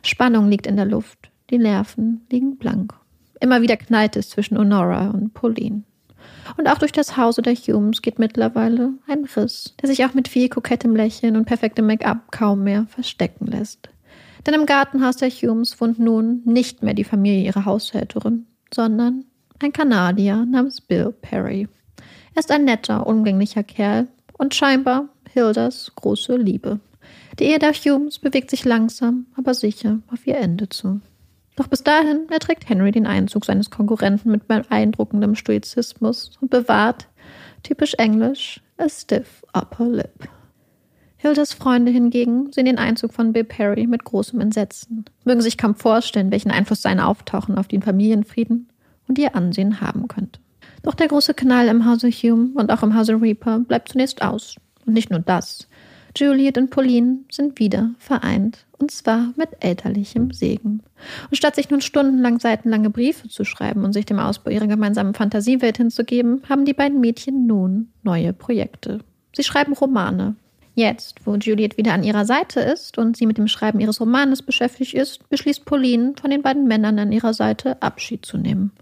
Spannung 0.02 0.48
liegt 0.48 0.66
in 0.66 0.76
der 0.76 0.84
Luft, 0.84 1.30
die 1.48 1.58
Nerven 1.58 2.26
liegen 2.30 2.56
blank. 2.56 2.94
Immer 3.40 3.62
wieder 3.62 3.76
knallt 3.78 4.16
es 4.16 4.28
zwischen 4.28 4.58
Honora 4.58 5.10
und 5.10 5.32
Pauline. 5.32 5.84
Und 6.56 6.68
auch 6.68 6.78
durch 6.78 6.92
das 6.92 7.16
Hause 7.16 7.40
der 7.40 7.54
Humes 7.54 8.02
geht 8.02 8.18
mittlerweile 8.18 8.92
ein 9.06 9.24
Riss, 9.24 9.74
der 9.80 9.88
sich 9.88 10.04
auch 10.04 10.14
mit 10.14 10.28
viel 10.28 10.48
kokettem 10.48 10.94
Lächeln 10.94 11.36
und 11.36 11.46
perfektem 11.46 11.86
Make-up 11.86 12.30
kaum 12.30 12.64
mehr 12.64 12.86
verstecken 12.88 13.46
lässt. 13.46 13.88
Denn 14.46 14.54
im 14.54 14.66
Gartenhaus 14.66 15.16
der 15.16 15.30
Humes 15.30 15.80
wohnt 15.80 15.98
nun 15.98 16.42
nicht 16.44 16.82
mehr 16.82 16.94
die 16.94 17.04
Familie 17.04 17.44
ihrer 17.44 17.64
Haushälterin, 17.64 18.46
sondern 18.72 19.24
ein 19.62 19.72
Kanadier 19.72 20.44
namens 20.46 20.80
Bill 20.80 21.12
Perry. 21.20 21.68
Er 22.34 22.40
ist 22.40 22.50
ein 22.50 22.64
netter, 22.64 23.06
umgänglicher 23.06 23.62
Kerl 23.62 24.08
und 24.38 24.54
scheinbar 24.54 25.08
Hildas 25.32 25.92
große 25.96 26.36
Liebe. 26.36 26.80
Die 27.38 27.44
Ehe 27.44 27.58
der 27.58 27.72
Humes 27.72 28.18
bewegt 28.18 28.50
sich 28.50 28.64
langsam, 28.64 29.26
aber 29.36 29.54
sicher 29.54 30.00
auf 30.12 30.26
ihr 30.26 30.36
Ende 30.36 30.68
zu. 30.68 31.00
Doch 31.56 31.66
bis 31.66 31.82
dahin 31.82 32.28
erträgt 32.30 32.68
Henry 32.68 32.90
den 32.90 33.06
Einzug 33.06 33.44
seines 33.44 33.70
Konkurrenten 33.70 34.30
mit 34.30 34.48
beeindruckendem 34.48 35.34
Stoizismus 35.34 36.32
und 36.40 36.50
bewahrt, 36.50 37.08
typisch 37.62 37.94
englisch, 37.94 38.60
a 38.78 38.88
stiff 38.88 39.44
upper 39.52 39.86
lip. 39.86 40.28
Hildas 41.18 41.52
Freunde 41.52 41.92
hingegen 41.92 42.50
sehen 42.50 42.64
den 42.64 42.78
Einzug 42.78 43.12
von 43.12 43.34
Bill 43.34 43.44
Perry 43.44 43.86
mit 43.86 44.04
großem 44.04 44.40
Entsetzen, 44.40 45.04
mögen 45.24 45.42
sich 45.42 45.58
kaum 45.58 45.74
vorstellen, 45.74 46.30
welchen 46.30 46.50
Einfluss 46.50 46.80
sein 46.80 46.98
Auftauchen 46.98 47.58
auf 47.58 47.68
den 47.68 47.82
Familienfrieden 47.82 48.69
und 49.10 49.18
ihr 49.18 49.34
Ansehen 49.34 49.80
haben 49.80 50.06
könnte. 50.06 50.38
Doch 50.84 50.94
der 50.94 51.08
große 51.08 51.34
Knall 51.34 51.66
im 51.66 51.84
Hause 51.84 52.08
Hume 52.10 52.50
und 52.54 52.70
auch 52.70 52.84
im 52.84 52.94
Hause 52.94 53.20
Reaper 53.20 53.58
bleibt 53.58 53.90
zunächst 53.90 54.22
aus. 54.22 54.54
Und 54.86 54.94
nicht 54.94 55.10
nur 55.10 55.18
das. 55.18 55.68
Juliet 56.16 56.56
und 56.58 56.70
Pauline 56.70 57.18
sind 57.30 57.58
wieder 57.58 57.90
vereint, 57.98 58.66
und 58.78 58.92
zwar 58.92 59.32
mit 59.36 59.48
elterlichem 59.60 60.32
Segen. 60.32 60.82
Und 61.28 61.36
statt 61.36 61.56
sich 61.56 61.70
nun 61.70 61.80
stundenlang 61.80 62.38
seitenlange 62.38 62.90
Briefe 62.90 63.28
zu 63.28 63.44
schreiben 63.44 63.84
und 63.84 63.92
sich 63.92 64.06
dem 64.06 64.20
Ausbau 64.20 64.50
ihrer 64.50 64.68
gemeinsamen 64.68 65.14
Fantasiewelt 65.14 65.76
hinzugeben, 65.76 66.42
haben 66.48 66.64
die 66.64 66.74
beiden 66.74 67.00
Mädchen 67.00 67.46
nun 67.46 67.90
neue 68.02 68.32
Projekte. 68.32 69.00
Sie 69.34 69.44
schreiben 69.44 69.72
Romane. 69.72 70.36
Jetzt, 70.80 71.26
wo 71.26 71.34
Juliet 71.34 71.76
wieder 71.76 71.92
an 71.92 72.02
ihrer 72.02 72.24
Seite 72.24 72.58
ist 72.60 72.96
und 72.96 73.14
sie 73.14 73.26
mit 73.26 73.36
dem 73.36 73.48
Schreiben 73.48 73.80
ihres 73.80 74.00
Romanes 74.00 74.40
beschäftigt 74.40 74.94
ist, 74.94 75.28
beschließt 75.28 75.66
Pauline, 75.66 76.14
von 76.18 76.30
den 76.30 76.40
beiden 76.40 76.66
Männern 76.66 76.98
an 76.98 77.12
ihrer 77.12 77.34
Seite 77.34 77.82
Abschied 77.82 78.24
zu 78.24 78.38
nehmen. 78.38 78.72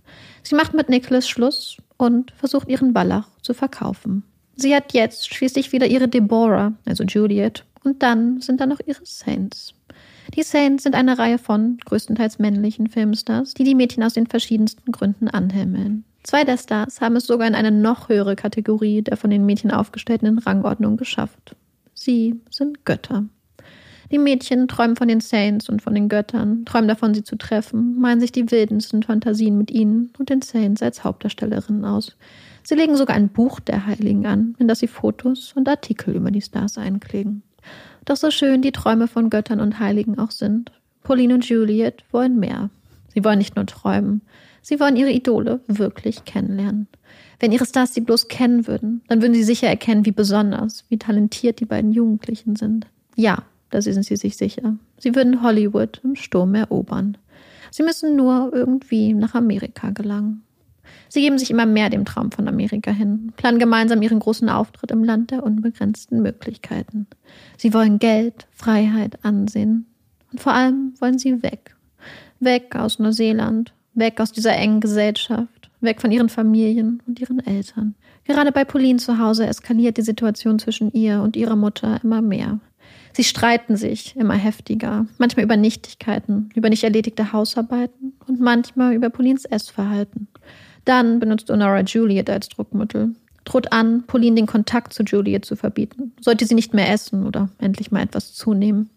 Sie 0.45 0.55
macht 0.55 0.75
mit 0.75 0.89
Nicholas 0.89 1.29
Schluss 1.29 1.79
und 1.97 2.31
versucht 2.31 2.69
ihren 2.69 2.95
Wallach 2.95 3.27
zu 3.43 3.53
verkaufen. 3.53 4.23
Sie 4.55 4.77
hat 4.77 4.93
jetzt 4.93 5.35
schließlich 5.35 5.73
wieder 5.73 5.89
ihre 5.89 6.07
Deborah, 6.07 6.73
also 6.87 7.03
Juliet, 7.03 7.65
und 7.83 8.01
dann 8.01 8.41
sind 8.41 8.61
da 8.61 8.67
noch 8.67 8.79
ihre 8.87 9.03
Saints. 9.03 9.75
Die 10.37 10.45
Saints 10.45 10.85
sind 10.85 10.95
eine 10.95 11.19
Reihe 11.19 11.39
von 11.39 11.79
größtenteils 11.85 12.39
männlichen 12.39 12.87
Filmstars, 12.87 13.55
die 13.55 13.65
die 13.65 13.75
Mädchen 13.75 14.05
aus 14.05 14.15
den 14.15 14.29
verschiedensten 14.29 14.93
Gründen 14.93 15.27
anhimmeln. 15.27 16.05
Zwei 16.23 16.45
der 16.45 16.59
Stars 16.59 17.01
haben 17.01 17.17
es 17.17 17.27
sogar 17.27 17.49
in 17.49 17.57
eine 17.57 17.73
noch 17.73 18.09
höhere 18.09 18.37
Kategorie 18.37 19.03
der 19.03 19.17
von 19.17 19.31
den 19.31 19.45
Mädchen 19.47 19.73
aufgestellten 19.73 20.39
Rangordnung 20.39 20.97
geschafft. 20.97 21.57
Sie 21.99 22.41
sind 22.51 22.85
Götter. 22.85 23.25
Die 24.11 24.19
Mädchen 24.19 24.69
träumen 24.69 24.97
von 24.97 25.09
den 25.09 25.21
Saints 25.21 25.69
und 25.69 25.83
von 25.83 25.95
den 25.95 26.09
Göttern, 26.09 26.65
träumen 26.65 26.89
davon, 26.89 27.13
sie 27.13 27.25
zu 27.25 27.37
treffen, 27.37 28.01
malen 28.01 28.21
sich 28.21 28.33
die 28.33 28.51
wildesten 28.51 29.03
Fantasien 29.03 29.59
mit 29.59 29.71
ihnen 29.71 30.11
und 30.19 30.31
den 30.31 30.41
Saints 30.41 30.83
als 30.83 31.05
Hauptdarstellerinnen 31.05 31.85
aus, 31.85 32.17
Sie 32.69 32.75
legen 32.75 32.97
sogar 32.97 33.17
ein 33.17 33.31
Buch 33.31 33.61
der 33.61 33.87
Heiligen 33.87 34.27
an, 34.27 34.55
in 34.59 34.69
das 34.69 34.81
sie 34.81 34.89
Fotos 34.89 35.55
und 35.55 35.67
Artikel 35.71 36.15
über 36.15 36.31
die 36.31 36.43
Stars 36.43 36.77
einkleben. 36.77 37.43
Doch 38.05 38.17
so 38.17 38.31
schön 38.31 38.61
die 38.61 38.73
Träume 38.73 39.09
von 39.09 39.31
Göttern 39.31 39.61
und 39.61 39.79
Heiligen 39.79 40.19
auch 40.19 40.31
sind, 40.31 40.71
Pauline 41.03 41.33
und 41.33 41.49
Juliet 41.49 42.05
wollen 42.13 42.39
mehr. 42.39 42.69
Sie 43.19 43.25
wollen 43.25 43.39
nicht 43.39 43.57
nur 43.57 43.67
träumen, 43.67 44.23
sie 44.63 44.79
wollen 44.79 44.95
ihre 44.95 45.11
Idole 45.11 45.59
wirklich 45.67 46.25
kennenlernen. 46.25 46.87
Wenn 47.41 47.51
ihre 47.51 47.67
Stars 47.67 47.93
sie 47.93 48.01
bloß 48.01 48.29
kennen 48.29 48.69
würden, 48.69 49.03
dann 49.09 49.21
würden 49.21 49.35
sie 49.35 49.43
sicher 49.43 49.67
erkennen, 49.67 50.07
wie 50.07 50.13
besonders, 50.13 50.85
wie 50.89 50.99
talentiert 50.99 51.59
die 51.59 51.65
beiden 51.65 51.91
Jugendlichen 51.91 52.55
sind. 52.55 52.87
Ja, 53.17 53.43
da 53.71 53.83
sind 53.83 54.05
sie 54.05 54.15
sich 54.15 54.37
sicher. 54.37 54.77
Sie 55.01 55.17
würden 55.17 55.43
Hollywood 55.43 56.01
im 56.05 56.15
Sturm 56.15 56.55
erobern. 56.55 57.19
Sie 57.73 57.83
müssen 57.83 58.15
nur 58.15 58.53
irgendwie 58.53 59.15
nach 59.15 59.35
Amerika 59.35 59.91
gelangen. 59.91 60.45
Sie 61.09 61.21
geben 61.21 61.39
sich 61.39 61.51
immer 61.51 61.67
mehr 61.67 61.91
dem 61.91 62.05
Traum 62.05 62.31
von 62.31 62.47
Amerika 62.47 62.93
hin, 62.93 63.33
planen 63.37 63.59
gemeinsam 63.59 64.01
ihren 64.01 64.21
großen 64.21 64.49
Auftritt 64.49 64.93
im 64.93 65.03
Land 65.03 65.33
der 65.33 65.43
unbegrenzten 65.43 66.23
Möglichkeiten. 66.23 67.09
Sie 67.57 67.75
wollen 67.75 67.99
Geld, 67.99 68.47
Freiheit, 68.53 69.19
Ansehen. 69.25 69.87
Und 70.31 70.41
vor 70.41 70.53
allem 70.53 70.95
wollen 71.01 71.19
sie 71.19 71.43
weg. 71.43 71.75
Weg 72.41 72.77
aus 72.77 72.99
Neuseeland, 72.99 73.73
weg 73.95 74.21
aus 74.21 74.33
dieser 74.33 74.53
engen 74.53 74.81
Gesellschaft, 74.81 75.71
weg 75.81 76.01
von 76.01 76.13
ihren 76.13 76.29
Familien 76.29 77.03
und 77.07 77.21
ihren 77.21 77.45
Eltern. 77.45 77.95
Gerade 78.25 78.53
bei 78.53 78.65
Pauline 78.65 78.99
zu 78.99 79.19
Hause 79.19 79.47
eskaliert 79.47 79.97
die 79.97 80.03
Situation 80.03 80.59
zwischen 80.59 80.93
ihr 80.93 81.23
und 81.23 81.37
ihrer 81.37 81.57
Mutter 81.57 82.01
immer 82.03 82.21
mehr. 82.21 82.61
Sie 83.13 83.25
streiten 83.25 83.77
sich 83.77 84.15
immer 84.17 84.35
heftiger, 84.35 85.07
manchmal 85.19 85.45
über 85.45 85.57
Nichtigkeiten, 85.57 86.51
über 86.55 86.69
nicht 86.69 86.85
erledigte 86.85 87.33
Hausarbeiten 87.33 88.13
und 88.27 88.41
manchmal 88.41 88.95
über 88.95 89.11
Paulines 89.11 89.45
Essverhalten. 89.45 90.29
Dann 90.85 91.19
benutzt 91.19 91.51
Honora 91.51 91.81
Juliet 91.81 92.31
als 92.31 92.49
Druckmittel. 92.49 93.15
Droht 93.45 93.73
an, 93.73 94.05
Pauline 94.07 94.37
den 94.37 94.47
Kontakt 94.47 94.93
zu 94.93 95.03
Juliet 95.03 95.45
zu 95.45 95.57
verbieten. 95.57 96.13
Sollte 96.21 96.47
sie 96.47 96.55
nicht 96.55 96.75
mehr 96.75 96.93
essen 96.93 97.27
oder 97.27 97.49
endlich 97.59 97.91
mal 97.91 98.03
etwas 98.03 98.35
zunehmen. 98.35 98.91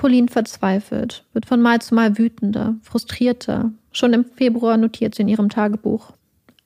Pauline 0.00 0.28
verzweifelt, 0.28 1.26
wird 1.34 1.44
von 1.44 1.60
Mal 1.60 1.82
zu 1.82 1.94
Mal 1.94 2.16
wütender, 2.16 2.74
frustrierter. 2.80 3.70
Schon 3.92 4.14
im 4.14 4.24
Februar 4.24 4.78
notiert 4.78 5.14
sie 5.14 5.20
in 5.20 5.28
ihrem 5.28 5.50
Tagebuch. 5.50 6.14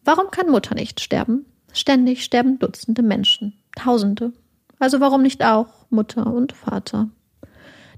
Warum 0.04 0.30
kann 0.30 0.52
Mutter 0.52 0.76
nicht 0.76 1.00
sterben? 1.00 1.44
Ständig 1.72 2.22
sterben 2.22 2.60
Dutzende 2.60 3.02
Menschen. 3.02 3.54
Tausende. 3.74 4.32
Also 4.78 5.00
warum 5.00 5.22
nicht 5.22 5.44
auch 5.44 5.66
Mutter 5.90 6.32
und 6.32 6.52
Vater? 6.52 7.08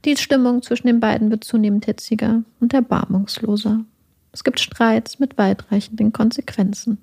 Die 0.06 0.16
Stimmung 0.16 0.62
zwischen 0.62 0.86
den 0.86 1.00
beiden 1.00 1.30
wird 1.30 1.44
zunehmend 1.44 1.84
hitziger 1.84 2.42
und 2.60 2.72
erbarmungsloser. 2.72 3.84
Es 4.32 4.42
gibt 4.42 4.58
Streits 4.58 5.18
mit 5.18 5.36
weitreichenden 5.36 6.14
Konsequenzen. 6.14 6.96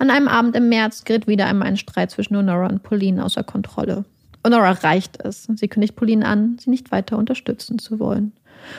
An 0.00 0.10
einem 0.10 0.26
Abend 0.26 0.56
im 0.56 0.68
März 0.68 1.04
gerät 1.04 1.28
wieder 1.28 1.46
einmal 1.46 1.68
ein 1.68 1.76
Streit 1.76 2.10
zwischen 2.10 2.36
Honora 2.36 2.66
und 2.66 2.82
Pauline 2.82 3.24
außer 3.24 3.44
Kontrolle. 3.44 4.04
Honora 4.44 4.72
reicht 4.72 5.22
es. 5.24 5.48
Sie 5.54 5.68
kündigt 5.68 5.96
Pauline 5.96 6.26
an, 6.26 6.58
sie 6.58 6.70
nicht 6.70 6.90
weiter 6.90 7.18
unterstützen 7.18 7.78
zu 7.78 7.98
wollen. 7.98 8.32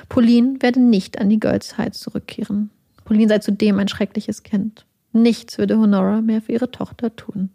Pauline 0.10 0.62
werde 0.62 0.80
nicht 0.80 1.19
an 1.19 1.30
die 1.30 1.39
Girls 1.39 1.78
High 1.78 1.91
zurückkehren. 1.91 2.69
Pauline 3.06 3.30
sei 3.30 3.39
zudem 3.39 3.80
ein 3.80 3.88
schreckliches 3.88 4.43
Kind. 4.43 4.86
Nichts 5.12 5.58
würde 5.58 5.78
Honora 5.78 6.21
mehr 6.21 6.41
für 6.41 6.54
ihre 6.54 6.71
Tochter 6.71 7.15
tun. 7.15 7.49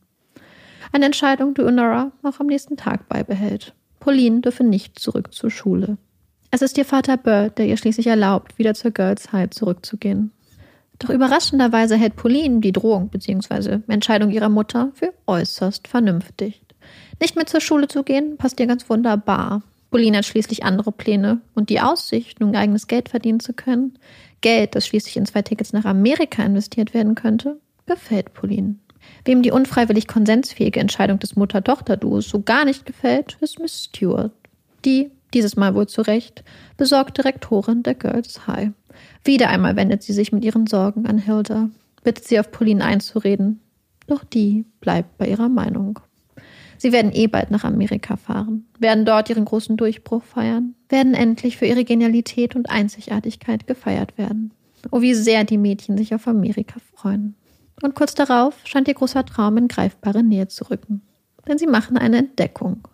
Eine 0.93 1.07
Entscheidung, 1.07 1.55
die 1.55 1.63
Honora 1.63 2.13
auch 2.23 2.41
am 2.41 2.47
nächsten 2.47 2.77
Tag 2.77 3.09
beibehält. 3.09 3.75
Pauline 4.01 4.41
dürfe 4.41 4.65
nicht 4.65 4.99
zurück 4.99 5.35
zur 5.35 5.51
Schule. 5.51 5.99
Es 6.51 6.63
ist 6.63 6.79
ihr 6.79 6.85
Vater 6.85 7.17
Bird, 7.17 7.59
der 7.59 7.67
ihr 7.67 7.77
schließlich 7.77 8.07
erlaubt, 8.07 8.59
wieder 8.59 8.75
zur 8.75 8.91
Girls 8.91 9.33
High 9.33 9.51
zurückzugehen. 9.51 10.31
Doch 10.99 11.11
überraschenderweise 11.11 11.97
hält 11.97 12.17
Pauline 12.17 12.61
die 12.61 12.73
Drohung 12.73 13.09
bzw. 13.09 13.81
Entscheidung 13.87 14.31
ihrer 14.31 14.49
Mutter 14.49 14.91
für 14.95 15.13
äußerst 15.27 15.87
vernünftig. 15.87 16.63
Nicht 17.21 17.37
mehr 17.37 17.47
zur 17.47 17.61
Schule 17.61 17.89
zu 17.89 18.03
gehen, 18.03 18.37
passt 18.37 18.61
ihr 18.61 18.67
ganz 18.67 18.89
wunderbar. 18.89 19.63
Pauline 19.91 20.19
hat 20.19 20.27
schließlich 20.27 20.65
andere 20.65 20.93
Pläne 20.93 21.41
und 21.55 21.71
die 21.71 21.81
Aussicht, 21.81 22.41
nun 22.41 22.55
eigenes 22.55 22.87
Geld 22.87 23.09
verdienen 23.09 23.41
zu 23.41 23.55
können, 23.55 23.99
Geld, 24.41 24.75
das 24.75 24.87
schließlich 24.87 25.17
in 25.17 25.27
zwei 25.27 25.43
Tickets 25.43 25.73
nach 25.73 25.85
Amerika 25.85 26.43
investiert 26.43 26.95
werden 26.95 27.15
könnte, 27.15 27.59
gefällt 27.87 28.35
Pauline. 28.35 28.77
Wem 29.25 29.43
die 29.43 29.51
unfreiwillig 29.51 30.07
konsensfähige 30.07 30.81
Entscheidung 30.81 31.19
des 31.19 31.37
Mutter-Tochter-Duos 31.37 32.29
so 32.29 32.43
gar 32.43 32.65
nicht 32.65 32.85
gefällt, 32.85 33.39
ist 33.41 33.59
Miss 33.59 33.85
Stewart. 33.85 34.33
Die 34.85 35.11
dieses 35.35 35.57
Mal 35.57 35.75
wohl 35.75 35.87
zu 35.87 36.03
Recht, 36.03 36.45
besorgte 36.77 37.25
Rektorin 37.25 37.83
der 37.83 37.95
Girls 37.95 38.47
High. 38.47 38.71
Wieder 39.25 39.51
einmal 39.51 39.77
wendet 39.77 40.03
sie 40.03 40.13
sich 40.13 40.33
mit 40.33 40.45
ihren 40.45 40.67
Sorgen 40.67 41.07
an 41.07 41.19
Hilda, 41.19 41.69
bittet 42.03 42.25
sie 42.27 42.41
auf 42.41 42.51
Pauline 42.51 42.85
einzureden, 42.85 43.61
doch 44.07 44.25
die 44.25 44.65
bleibt 44.81 45.19
bei 45.19 45.29
ihrer 45.29 45.49
Meinung. 45.49 46.01
Sie 46.79 46.93
werden 46.93 47.13
eh 47.13 47.27
bald 47.27 47.51
nach 47.51 47.65
Amerika 47.65 48.17
fahren, 48.17 48.67
werden 48.79 49.05
dort 49.05 49.29
ihren 49.29 49.45
großen 49.45 49.77
Durchbruch 49.77 50.23
feiern, 50.23 50.75
werden 50.89 51.15
endlich 51.15 51.57
für 51.57 51.67
ihre 51.67 51.85
Genialität 51.85 52.55
und 52.55 52.71
Einzigartigkeit 52.71 53.67
gefeiert 53.67 54.17
werden. 54.17 54.53
Oh, 54.93 55.01
wie 55.01 55.15
sehr 55.15 55.45
die 55.45 55.59
Mädchen 55.59 55.99
sich 55.99 56.15
auf 56.15 56.29
Amerika 56.29 56.77
freuen. 56.95 57.35
Und 57.83 57.95
kurz 57.95 58.15
darauf 58.15 58.55
scheint 58.65 58.89
ihr 58.89 58.95
großer 58.95 59.25
Traum 59.25 59.57
in 59.57 59.69
greifbare 59.69 60.23
Nähe 60.23 60.49
zu 60.49 60.71
rücken. 60.71 61.03
Denn 61.47 61.59
sie 61.59 61.67
machen 61.67 61.99
eine 61.99 62.19
Entdeckung. 62.19 62.87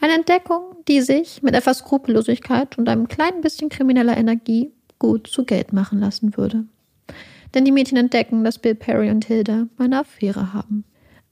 Eine 0.00 0.14
Entdeckung, 0.14 0.76
die 0.88 1.00
sich 1.00 1.42
mit 1.42 1.54
etwas 1.54 1.78
Skrupellosigkeit 1.78 2.78
und 2.78 2.88
einem 2.88 3.08
kleinen 3.08 3.40
bisschen 3.40 3.70
krimineller 3.70 4.16
Energie 4.16 4.72
gut 4.98 5.26
zu 5.26 5.44
Geld 5.44 5.72
machen 5.72 5.98
lassen 5.98 6.36
würde. 6.36 6.64
Denn 7.54 7.64
die 7.64 7.72
Mädchen 7.72 7.96
entdecken, 7.96 8.44
dass 8.44 8.58
Bill 8.58 8.74
Perry 8.74 9.10
und 9.10 9.24
Hilda 9.24 9.66
eine 9.78 10.00
Affäre 10.00 10.52
haben. 10.52 10.84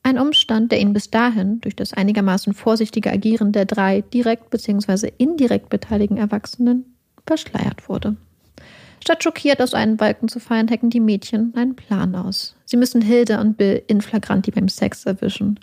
Ein 0.07 0.19
Umstand, 0.19 0.71
der 0.71 0.81
ihnen 0.83 0.93
bis 0.93 1.11
dahin 1.11 1.63
durch 1.63 1.75
das 1.75 1.95
einigermaßen 1.95 2.53
vorsichtige 2.53 3.11
Agieren 3.11 3.53
der 3.53 3.65
drei 3.65 4.03
direkt 4.03 4.51
bzw. 4.51 5.11
indirekt 5.17 5.71
beteiligten 5.71 6.19
Erwachsenen 6.19 6.95
verschleiert 7.27 7.89
wurde. 7.89 8.17
Statt 9.03 9.25
schockiert 9.25 9.63
aus 9.63 9.73
einen 9.73 9.97
Balken 9.97 10.29
zu 10.29 10.41
fallen, 10.41 10.69
hecken 10.69 10.91
die 10.91 11.01
Mädchen 11.01 11.55
einen 11.57 11.75
Plan 11.75 12.15
aus. 12.15 12.55
Sie 12.67 12.77
müssen 12.77 13.01
Hilde 13.01 13.41
und 13.41 13.57
Bill 13.57 13.83
in 13.87 14.03
flagranti 14.03 14.51
beim 14.51 14.69
Sex 14.69 15.07
erwischen 15.07 15.59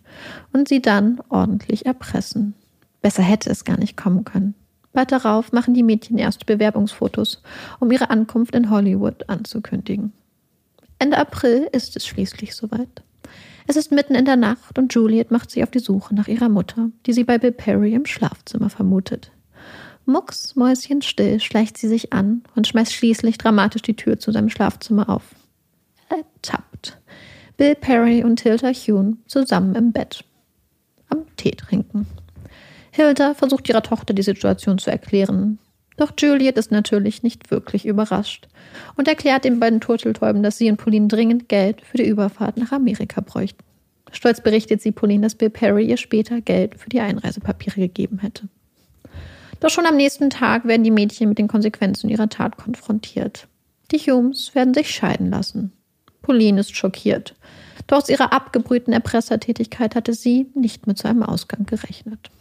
und 0.53 0.67
sie 0.67 0.81
dann 0.81 1.21
ordentlich 1.29 1.85
erpressen. 1.85 2.55
Besser 3.03 3.21
hätte 3.21 3.51
es 3.51 3.63
gar 3.63 3.77
nicht 3.77 3.95
kommen 3.95 4.25
können. 4.25 4.55
Bald 4.91 5.11
darauf 5.11 5.51
machen 5.51 5.75
die 5.75 5.83
Mädchen 5.83 6.17
erste 6.17 6.45
Bewerbungsfotos, 6.45 7.43
um 7.79 7.91
ihre 7.91 8.09
Ankunft 8.09 8.55
in 8.55 8.71
Hollywood 8.71 9.29
anzukündigen. 9.29 10.13
Ende 10.97 11.19
April 11.19 11.69
ist 11.71 11.95
es 11.95 12.07
schließlich 12.07 12.55
soweit. 12.55 13.03
Es 13.71 13.77
ist 13.77 13.89
mitten 13.89 14.15
in 14.15 14.25
der 14.25 14.35
Nacht 14.35 14.77
und 14.77 14.93
Juliet 14.93 15.31
macht 15.31 15.49
sich 15.49 15.63
auf 15.63 15.71
die 15.71 15.79
Suche 15.79 16.13
nach 16.13 16.27
ihrer 16.27 16.49
Mutter, 16.49 16.89
die 17.05 17.13
sie 17.13 17.23
bei 17.23 17.37
Bill 17.37 17.53
Perry 17.53 17.93
im 17.93 18.05
Schlafzimmer 18.05 18.69
vermutet. 18.69 19.31
Mucks, 20.05 20.57
mäuschenstill 20.57 21.39
schleicht 21.39 21.77
sie 21.77 21.87
sich 21.87 22.11
an 22.11 22.43
und 22.53 22.67
schmeißt 22.67 22.91
schließlich 22.91 23.37
dramatisch 23.37 23.81
die 23.81 23.95
Tür 23.95 24.19
zu 24.19 24.33
seinem 24.33 24.49
Schlafzimmer 24.49 25.09
auf. 25.09 25.23
Ertappt. 26.09 26.99
Bill 27.55 27.75
Perry 27.75 28.25
und 28.25 28.41
Hilda 28.41 28.73
Hune 28.73 29.15
zusammen 29.25 29.73
im 29.75 29.93
Bett. 29.93 30.25
Am 31.07 31.23
Tee 31.37 31.51
trinken. 31.51 32.07
Hilda 32.91 33.35
versucht 33.35 33.69
ihrer 33.69 33.83
Tochter 33.83 34.13
die 34.13 34.21
Situation 34.21 34.79
zu 34.79 34.91
erklären. 34.91 35.59
Doch 36.01 36.13
Juliet 36.17 36.57
ist 36.57 36.71
natürlich 36.71 37.21
nicht 37.21 37.51
wirklich 37.51 37.85
überrascht 37.85 38.47
und 38.97 39.07
erklärt 39.07 39.45
den 39.45 39.59
beiden 39.59 39.81
Turteltäuben, 39.81 40.41
dass 40.41 40.57
sie 40.57 40.71
und 40.71 40.77
Pauline 40.77 41.07
dringend 41.07 41.47
Geld 41.47 41.81
für 41.81 41.97
die 41.97 42.07
Überfahrt 42.07 42.57
nach 42.57 42.71
Amerika 42.71 43.21
bräuchten. 43.21 43.63
Stolz 44.11 44.41
berichtet 44.41 44.81
sie 44.81 44.91
Pauline, 44.91 45.21
dass 45.21 45.35
Bill 45.35 45.51
Perry 45.51 45.85
ihr 45.85 45.97
später 45.97 46.41
Geld 46.41 46.79
für 46.79 46.89
die 46.89 47.01
Einreisepapiere 47.01 47.81
gegeben 47.81 48.17
hätte. 48.17 48.47
Doch 49.59 49.69
schon 49.69 49.85
am 49.85 49.95
nächsten 49.95 50.31
Tag 50.31 50.65
werden 50.65 50.83
die 50.83 50.89
Mädchen 50.89 51.29
mit 51.29 51.37
den 51.37 51.47
Konsequenzen 51.47 52.09
ihrer 52.09 52.29
Tat 52.29 52.57
konfrontiert. 52.57 53.47
Die 53.91 53.99
Humes 53.99 54.55
werden 54.55 54.73
sich 54.73 54.89
scheiden 54.89 55.29
lassen. 55.29 55.71
Pauline 56.23 56.61
ist 56.61 56.75
schockiert. 56.75 57.35
Doch 57.85 57.97
aus 57.97 58.09
ihrer 58.09 58.33
abgebrühten 58.33 58.91
Erpressertätigkeit 58.91 59.93
hatte 59.93 60.15
sie 60.15 60.47
nicht 60.55 60.87
mit 60.87 60.97
so 60.97 61.07
einem 61.07 61.21
Ausgang 61.21 61.67
gerechnet. 61.67 62.31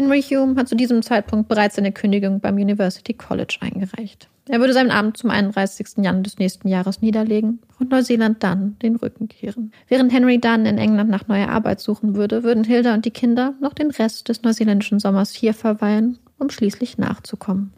Henry 0.00 0.22
Hume 0.22 0.56
hat 0.56 0.66
zu 0.66 0.76
diesem 0.76 1.02
Zeitpunkt 1.02 1.50
bereits 1.50 1.76
seine 1.76 1.92
Kündigung 1.92 2.40
beim 2.40 2.54
University 2.54 3.12
College 3.12 3.58
eingereicht. 3.60 4.30
Er 4.48 4.58
würde 4.58 4.72
sein 4.72 4.90
Amt 4.90 5.18
zum 5.18 5.28
31. 5.28 5.98
Januar 5.98 6.22
des 6.22 6.38
nächsten 6.38 6.68
Jahres 6.68 7.02
niederlegen 7.02 7.58
und 7.78 7.90
Neuseeland 7.90 8.42
dann 8.42 8.78
den 8.78 8.96
Rücken 8.96 9.28
kehren. 9.28 9.72
Während 9.88 10.10
Henry 10.10 10.40
dann 10.40 10.64
in 10.64 10.78
England 10.78 11.10
nach 11.10 11.28
neuer 11.28 11.50
Arbeit 11.50 11.80
suchen 11.80 12.16
würde, 12.16 12.44
würden 12.44 12.64
Hilda 12.64 12.94
und 12.94 13.04
die 13.04 13.10
Kinder 13.10 13.52
noch 13.60 13.74
den 13.74 13.90
Rest 13.90 14.30
des 14.30 14.42
neuseeländischen 14.42 15.00
Sommers 15.00 15.34
hier 15.34 15.52
verweilen, 15.52 16.18
um 16.38 16.48
schließlich 16.48 16.96
nachzukommen. 16.96 17.74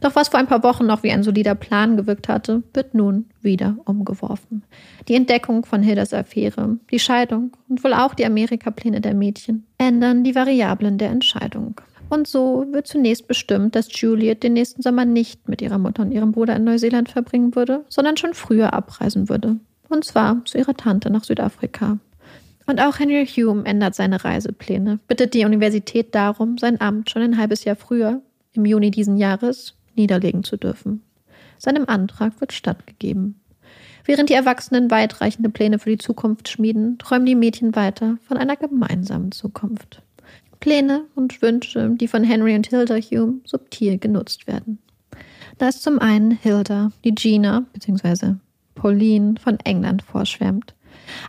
Doch 0.00 0.14
was 0.14 0.28
vor 0.28 0.38
ein 0.40 0.46
paar 0.46 0.62
Wochen 0.62 0.86
noch 0.86 1.02
wie 1.02 1.10
ein 1.10 1.22
solider 1.22 1.54
Plan 1.54 1.96
gewirkt 1.96 2.28
hatte, 2.28 2.62
wird 2.74 2.94
nun 2.94 3.26
wieder 3.40 3.76
umgeworfen. 3.84 4.62
Die 5.08 5.14
Entdeckung 5.14 5.64
von 5.64 5.82
Hildas 5.82 6.12
Affäre, 6.12 6.78
die 6.90 6.98
Scheidung 6.98 7.52
und 7.68 7.82
wohl 7.82 7.94
auch 7.94 8.14
die 8.14 8.26
Amerikapläne 8.26 9.00
der 9.00 9.14
Mädchen 9.14 9.66
ändern 9.78 10.24
die 10.24 10.34
Variablen 10.34 10.98
der 10.98 11.10
Entscheidung. 11.10 11.80
Und 12.08 12.28
so 12.28 12.66
wird 12.70 12.86
zunächst 12.86 13.26
bestimmt, 13.26 13.74
dass 13.74 13.88
Juliet 14.00 14.42
den 14.42 14.52
nächsten 14.52 14.82
Sommer 14.82 15.04
nicht 15.04 15.48
mit 15.48 15.60
ihrer 15.60 15.78
Mutter 15.78 16.02
und 16.02 16.12
ihrem 16.12 16.32
Bruder 16.32 16.56
in 16.56 16.64
Neuseeland 16.64 17.08
verbringen 17.08 17.54
würde, 17.56 17.84
sondern 17.88 18.16
schon 18.16 18.34
früher 18.34 18.72
abreisen 18.74 19.28
würde. 19.28 19.56
Und 19.88 20.04
zwar 20.04 20.44
zu 20.44 20.58
ihrer 20.58 20.74
Tante 20.74 21.10
nach 21.10 21.24
Südafrika. 21.24 21.98
Und 22.66 22.80
auch 22.80 22.98
Henry 22.98 23.26
Hume 23.26 23.64
ändert 23.64 23.94
seine 23.94 24.24
Reisepläne, 24.24 24.98
bittet 25.06 25.34
die 25.34 25.44
Universität 25.44 26.14
darum, 26.14 26.58
sein 26.58 26.80
Amt 26.80 27.10
schon 27.10 27.22
ein 27.22 27.38
halbes 27.38 27.64
Jahr 27.64 27.76
früher, 27.76 28.20
im 28.54 28.64
Juni 28.64 28.90
diesen 28.90 29.16
Jahres, 29.16 29.75
niederlegen 29.96 30.44
zu 30.44 30.56
dürfen. 30.56 31.02
Seinem 31.58 31.84
Antrag 31.86 32.40
wird 32.40 32.52
stattgegeben. 32.52 33.40
Während 34.04 34.30
die 34.30 34.34
Erwachsenen 34.34 34.90
weitreichende 34.90 35.50
Pläne 35.50 35.78
für 35.78 35.90
die 35.90 35.98
Zukunft 35.98 36.48
schmieden, 36.48 36.98
träumen 36.98 37.26
die 37.26 37.34
Mädchen 37.34 37.74
weiter 37.74 38.18
von 38.26 38.36
einer 38.36 38.56
gemeinsamen 38.56 39.32
Zukunft. 39.32 40.02
Pläne 40.60 41.04
und 41.14 41.42
Wünsche, 41.42 41.90
die 41.90 42.08
von 42.08 42.24
Henry 42.24 42.54
und 42.54 42.66
Hilda 42.68 42.96
Hume 42.96 43.40
subtil 43.44 43.98
genutzt 43.98 44.46
werden. 44.46 44.78
Da 45.58 45.68
ist 45.68 45.82
zum 45.82 45.98
einen 45.98 46.30
Hilda, 46.30 46.92
die 47.04 47.14
Gina 47.14 47.64
bzw. 47.72 48.34
Pauline 48.74 49.34
von 49.40 49.58
England 49.64 50.02
vorschwärmt. 50.02 50.74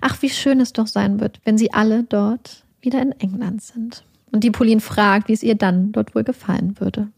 Ach, 0.02 0.22
wie 0.22 0.30
schön 0.30 0.60
es 0.60 0.74
doch 0.74 0.88
sein 0.88 1.20
wird, 1.20 1.40
wenn 1.46 1.58
sie 1.58 1.74
alle 1.74 2.04
dort 2.04 2.64
wieder 2.82 3.02
in 3.02 3.12
England 3.14 3.62
sind. 3.62 4.04
Und 4.32 4.44
die 4.44 4.52
Pauline 4.52 4.82
fragt, 4.82 5.30
wie 5.30 5.34
es 5.34 5.44
ihr 5.44 5.56
dann 5.56 5.92
dort 5.94 6.14
wohl 6.14 6.24
gefallen 6.24 6.80
würde. 6.80 7.10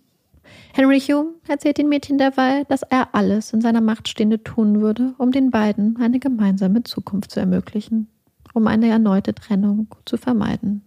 Henry 0.74 1.00
Hume 1.00 1.34
erzählt 1.48 1.78
den 1.78 1.90
Mädchen 1.90 2.18
derweil, 2.18 2.66
dass 2.66 2.84
er 2.84 3.14
alles 3.14 3.54
in 3.54 3.62
seiner 3.62 3.82
Macht 3.82 4.08
Stehende 4.08 4.44
tun 4.44 4.82
würde, 4.82 5.14
um 5.18 5.32
den 5.32 5.50
beiden 5.50 5.98
eine 5.98 6.20
gemeinsame 6.20 6.84
Zukunft 6.84 7.32
zu 7.32 7.40
ermöglichen, 7.40 8.08
um 8.54 8.68
eine 8.68 8.88
erneute 8.88 9.34
Trennung 9.34 9.88
zu 10.06 10.18
vermeiden. 10.18 10.84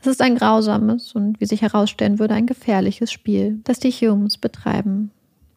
Es 0.00 0.06
ist 0.06 0.22
ein 0.22 0.36
grausames 0.36 1.12
und, 1.14 1.40
wie 1.40 1.46
sich 1.46 1.62
herausstellen 1.62 2.18
würde, 2.18 2.34
ein 2.34 2.46
gefährliches 2.46 3.10
Spiel, 3.10 3.60
das 3.64 3.80
die 3.80 3.90
Humes 3.90 4.38
betreiben. 4.38 5.10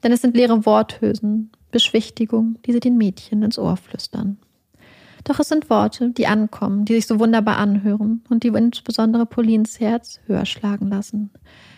Denn 0.03 0.11
es 0.11 0.21
sind 0.21 0.35
leere 0.35 0.65
Worthülsen, 0.65 1.51
Beschwichtigung, 1.69 2.57
die 2.65 2.71
sie 2.71 2.79
den 2.79 2.97
Mädchen 2.97 3.43
ins 3.43 3.59
Ohr 3.59 3.77
flüstern. 3.77 4.37
Doch 5.23 5.39
es 5.39 5.49
sind 5.49 5.69
Worte, 5.69 6.09
die 6.09 6.25
ankommen, 6.25 6.85
die 6.85 6.93
sich 6.93 7.05
so 7.05 7.19
wunderbar 7.19 7.57
anhören 7.57 8.23
und 8.29 8.43
die 8.43 8.47
insbesondere 8.47 9.27
Paulines 9.27 9.79
Herz 9.79 10.19
höher 10.25 10.45
schlagen 10.45 10.87
lassen. 10.87 11.29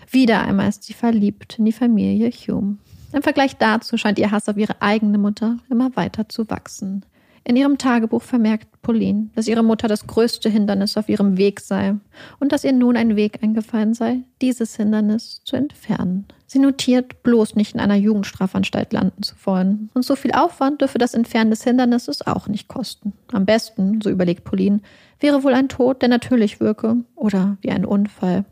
Wieder 0.09 0.41
einmal 0.41 0.69
ist 0.69 0.83
sie 0.83 0.93
verliebt 0.93 1.59
in 1.59 1.65
die 1.65 1.71
Familie 1.71 2.29
Hume. 2.29 2.77
Im 3.13 3.21
Vergleich 3.21 3.57
dazu 3.57 3.97
scheint 3.97 4.19
ihr 4.19 4.31
Hass 4.31 4.49
auf 4.49 4.57
ihre 4.57 4.81
eigene 4.81 5.17
Mutter 5.17 5.57
immer 5.69 5.95
weiter 5.95 6.27
zu 6.29 6.49
wachsen. 6.49 7.05
In 7.45 7.57
ihrem 7.57 7.77
Tagebuch 7.77 8.21
vermerkt 8.21 8.81
Pauline, 8.81 9.29
dass 9.35 9.49
ihre 9.49 9.63
Mutter 9.63 9.89
das 9.89 10.07
größte 10.07 10.49
Hindernis 10.49 10.95
auf 10.95 11.09
ihrem 11.09 11.37
Weg 11.37 11.59
sei 11.59 11.95
und 12.39 12.53
dass 12.53 12.63
ihr 12.63 12.71
nun 12.71 12.95
ein 12.95 13.17
Weg 13.17 13.43
eingefallen 13.43 13.93
sei, 13.93 14.21
dieses 14.41 14.77
Hindernis 14.77 15.41
zu 15.43 15.57
entfernen. 15.57 16.25
Sie 16.47 16.59
notiert, 16.59 17.21
bloß 17.23 17.55
nicht 17.55 17.73
in 17.73 17.81
einer 17.81 17.95
Jugendstrafanstalt 17.95 18.93
landen 18.93 19.23
zu 19.23 19.35
wollen. 19.43 19.89
Und 19.93 20.05
so 20.05 20.15
viel 20.15 20.31
Aufwand 20.31 20.79
dürfe 20.79 20.99
das 20.99 21.13
Entfernen 21.13 21.49
des 21.49 21.63
Hindernisses 21.63 22.25
auch 22.25 22.47
nicht 22.47 22.69
kosten. 22.69 23.11
Am 23.33 23.45
besten, 23.45 23.99
so 24.01 24.09
überlegt 24.09 24.45
Pauline, 24.45 24.79
wäre 25.19 25.43
wohl 25.43 25.53
ein 25.53 25.67
Tod, 25.67 26.01
der 26.01 26.09
natürlich 26.09 26.61
wirke 26.61 26.97
oder 27.15 27.57
wie 27.61 27.71
ein 27.71 27.85
Unfall. 27.85 28.45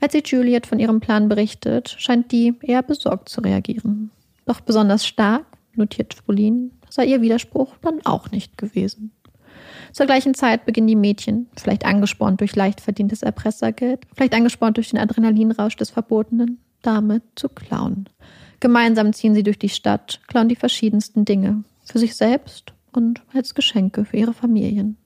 Als 0.00 0.12
sie 0.14 0.22
Juliet 0.24 0.66
von 0.66 0.78
ihrem 0.78 1.00
Plan 1.00 1.28
berichtet, 1.28 1.94
scheint 1.98 2.32
die 2.32 2.54
eher 2.62 2.82
besorgt 2.82 3.28
zu 3.28 3.40
reagieren. 3.42 4.10
Doch 4.46 4.60
besonders 4.60 5.06
stark, 5.06 5.44
notiert 5.74 6.16
Pauline, 6.24 6.70
sei 6.88 7.06
ihr 7.06 7.20
Widerspruch 7.20 7.76
dann 7.82 8.00
auch 8.04 8.30
nicht 8.30 8.56
gewesen. 8.56 9.12
Zur 9.92 10.06
gleichen 10.06 10.34
Zeit 10.34 10.64
beginnen 10.66 10.86
die 10.86 10.96
Mädchen, 10.96 11.48
vielleicht 11.56 11.84
angespornt 11.84 12.40
durch 12.40 12.56
leicht 12.56 12.80
verdientes 12.80 13.22
Erpressergeld, 13.22 14.06
vielleicht 14.14 14.34
angespornt 14.34 14.76
durch 14.76 14.90
den 14.90 14.98
Adrenalinrausch 14.98 15.76
des 15.76 15.90
Verbotenen, 15.90 16.58
damit 16.82 17.22
zu 17.34 17.48
klauen. 17.48 18.08
Gemeinsam 18.60 19.12
ziehen 19.12 19.34
sie 19.34 19.42
durch 19.42 19.58
die 19.58 19.68
Stadt, 19.68 20.20
klauen 20.28 20.48
die 20.48 20.56
verschiedensten 20.56 21.24
Dinge, 21.24 21.64
für 21.84 21.98
sich 21.98 22.14
selbst 22.14 22.72
und 22.92 23.22
als 23.34 23.54
Geschenke 23.54 24.04
für 24.04 24.16
ihre 24.16 24.34
Familien. 24.34 24.96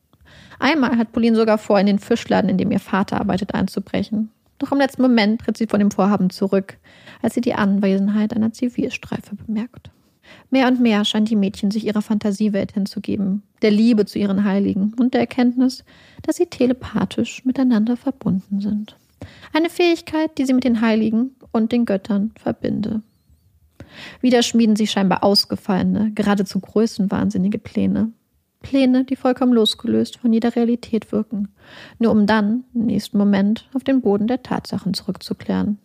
Einmal 0.59 0.97
hat 0.97 1.13
Pauline 1.13 1.37
sogar 1.37 1.59
vor, 1.59 1.81
in 1.81 1.87
den 1.87 1.99
Fischladen, 1.99 2.51
in 2.51 2.59
dem 2.59 2.71
ihr 2.71 2.81
Vater 2.81 3.21
arbeitet, 3.21 3.55
einzubrechen. 3.55 4.31
Doch 4.59 4.73
im 4.73 4.79
letzten 4.79 5.03
Moment 5.03 5.41
tritt 5.41 5.57
sie 5.57 5.67
von 5.67 5.81
dem 5.81 5.91
Vorhaben 5.91 6.31
zurück, 6.31 6.79
als 7.23 7.35
sie 7.35 7.41
die 7.41 7.55
Anwesenheit 7.55 8.35
einer 8.35 8.53
Zivilstreife 8.53 9.35
bemerkt. 9.35 9.91
Mehr 10.51 10.69
und 10.69 10.81
mehr 10.81 11.05
scheint 11.05 11.31
die 11.31 11.37
Mädchen 11.37 11.71
sich 11.71 11.87
ihrer 11.87 12.03
Fantasiewelt 12.03 12.73
hinzugeben, 12.73 13.43
der 13.63 13.71
Liebe 13.71 14.07
zu 14.07 14.19
ihren 14.19 14.45
Heiligen 14.45 14.95
und 14.99 15.15
der 15.15 15.21
Erkenntnis, 15.21 15.85
dass 16.23 16.37
sie 16.37 16.47
telepathisch 16.47 17.45
miteinander 17.45 17.97
verbunden 17.97 18.61
sind. 18.61 18.97
Eine 19.53 19.71
Fähigkeit, 19.71 20.37
die 20.39 20.47
sie 20.47 20.55
mit 20.55 20.65
den 20.65 20.81
Heiligen 20.81 21.35
und 21.53 21.73
den 21.73 21.85
Göttern 21.85 22.33
verbinde. 22.37 23.03
Wieder 24.21 24.43
schmieden 24.43 24.77
sie 24.77 24.87
scheinbar 24.87 25.23
ausgefallene, 25.23 26.13
geradezu 26.15 26.61
größenwahnsinnige 26.61 27.59
Pläne. 27.59 28.13
Pläne, 28.65 29.05
die 29.05 29.15
vollkommen 29.15 29.53
losgelöst 29.53 30.17
von 30.17 30.33
jeder 30.33 30.57
Realität 30.57 31.13
wirken, 31.13 31.49
nur 31.99 32.11
um 32.11 32.27
dann, 32.27 32.65
im 32.75 32.87
nächsten 32.87 33.19
Moment, 33.19 33.69
auf 33.75 33.85
den 33.85 34.01
Boden 34.01 34.27
der 34.27 34.43
Tatsachen 34.43 34.95
zurückzuklären. 34.95 35.79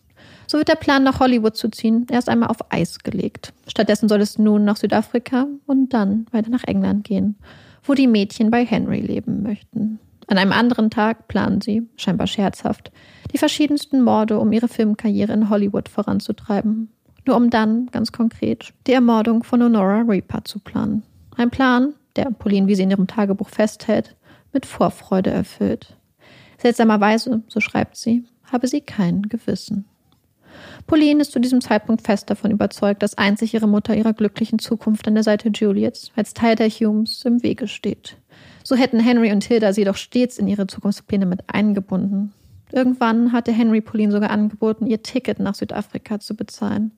So 0.48 0.58
wird 0.58 0.70
der 0.70 0.76
Plan, 0.76 1.04
nach 1.04 1.20
Hollywood 1.20 1.56
zu 1.56 1.70
ziehen, 1.70 2.08
erst 2.10 2.30
einmal 2.30 2.50
auf 2.50 2.72
Eis 2.72 3.00
gelegt. 3.00 3.54
Stattdessen 3.68 4.10
soll 4.10 4.22
es 4.22 4.40
nun 4.40 4.66
nach 4.66 4.78
Südafrika 4.78 5.46
und 5.68 5.94
dann 5.94 6.26
weiter 6.32 6.50
nach 6.50 6.64
England 6.64 7.04
gehen, 7.04 7.36
wo 7.84 7.94
die 7.94 8.08
Mädchen 8.08 8.50
bei 8.50 8.66
Henry 8.66 9.02
leben 9.02 9.44
möchten. 9.44 10.00
An 10.28 10.38
einem 10.38 10.54
anderen 10.54 10.90
Tag 10.90 11.28
planen 11.28 11.60
sie, 11.60 11.88
scheinbar 11.98 12.28
scherzhaft, 12.28 12.92
die 13.34 13.38
verschiedensten 13.38 14.02
Morde, 14.02 14.40
um 14.40 14.52
ihre 14.52 14.68
Filmkarriere 14.68 15.34
in 15.34 15.50
Hollywood 15.50 15.90
voranzutreiben. 15.90 16.90
Nur 17.26 17.36
um 17.36 17.50
dann, 17.50 17.88
ganz 17.88 18.12
konkret, 18.12 18.74
die 18.88 18.94
Ermordung 18.94 19.44
von 19.44 19.62
Honora 19.62 20.02
Reaper 20.08 20.46
zu 20.46 20.60
planen. 20.60 21.04
Ein 21.36 21.50
Plan, 21.50 21.94
der 22.16 22.32
Pauline, 22.32 22.68
wie 22.68 22.76
sie 22.76 22.84
in 22.84 22.92
ihrem 22.92 23.08
Tagebuch 23.08 23.50
festhält, 23.50 24.16
mit 24.54 24.66
Vorfreude 24.66 25.30
erfüllt. 25.30 25.98
Seltsamerweise, 26.58 27.44
so 27.48 27.60
schreibt 27.60 27.98
sie, 27.98 28.26
habe 28.52 28.68
sie 28.68 28.82
kein 28.82 29.24
Gewissen. 29.24 29.86
Pauline 30.88 31.22
ist 31.22 31.32
zu 31.32 31.40
diesem 31.40 31.62
Zeitpunkt 31.62 32.02
fest 32.02 32.30
davon 32.30 32.52
überzeugt, 32.52 33.04
dass 33.04 33.18
einzig 33.18 33.54
ihre 33.54 33.68
Mutter 33.68 33.96
ihrer 33.96 34.14
glücklichen 34.14 34.60
Zukunft 34.60 35.08
an 35.08 35.14
der 35.14 35.24
Seite 35.24 35.50
Juliets 35.50 36.12
als 36.16 36.34
Teil 36.34 36.56
der 36.56 36.70
Humes 36.70 37.24
im 37.26 37.44
Wege 37.44 37.68
steht. 37.68 38.18
So 38.64 38.76
hätten 38.76 39.00
Henry 39.00 39.32
und 39.32 39.44
Hilda 39.44 39.74
sie 39.74 39.84
doch 39.84 39.96
stets 39.96 40.38
in 40.38 40.48
ihre 40.48 40.68
Zukunftspläne 40.68 41.26
mit 41.26 41.44
eingebunden. 41.48 42.34
Irgendwann 42.72 43.32
hatte 43.32 43.52
Henry 43.52 43.82
Pauline 43.82 44.12
sogar 44.12 44.30
angeboten, 44.30 44.86
ihr 44.86 45.02
Ticket 45.02 45.40
nach 45.40 45.56
Südafrika 45.56 46.20
zu 46.20 46.36
bezahlen. 46.36 46.92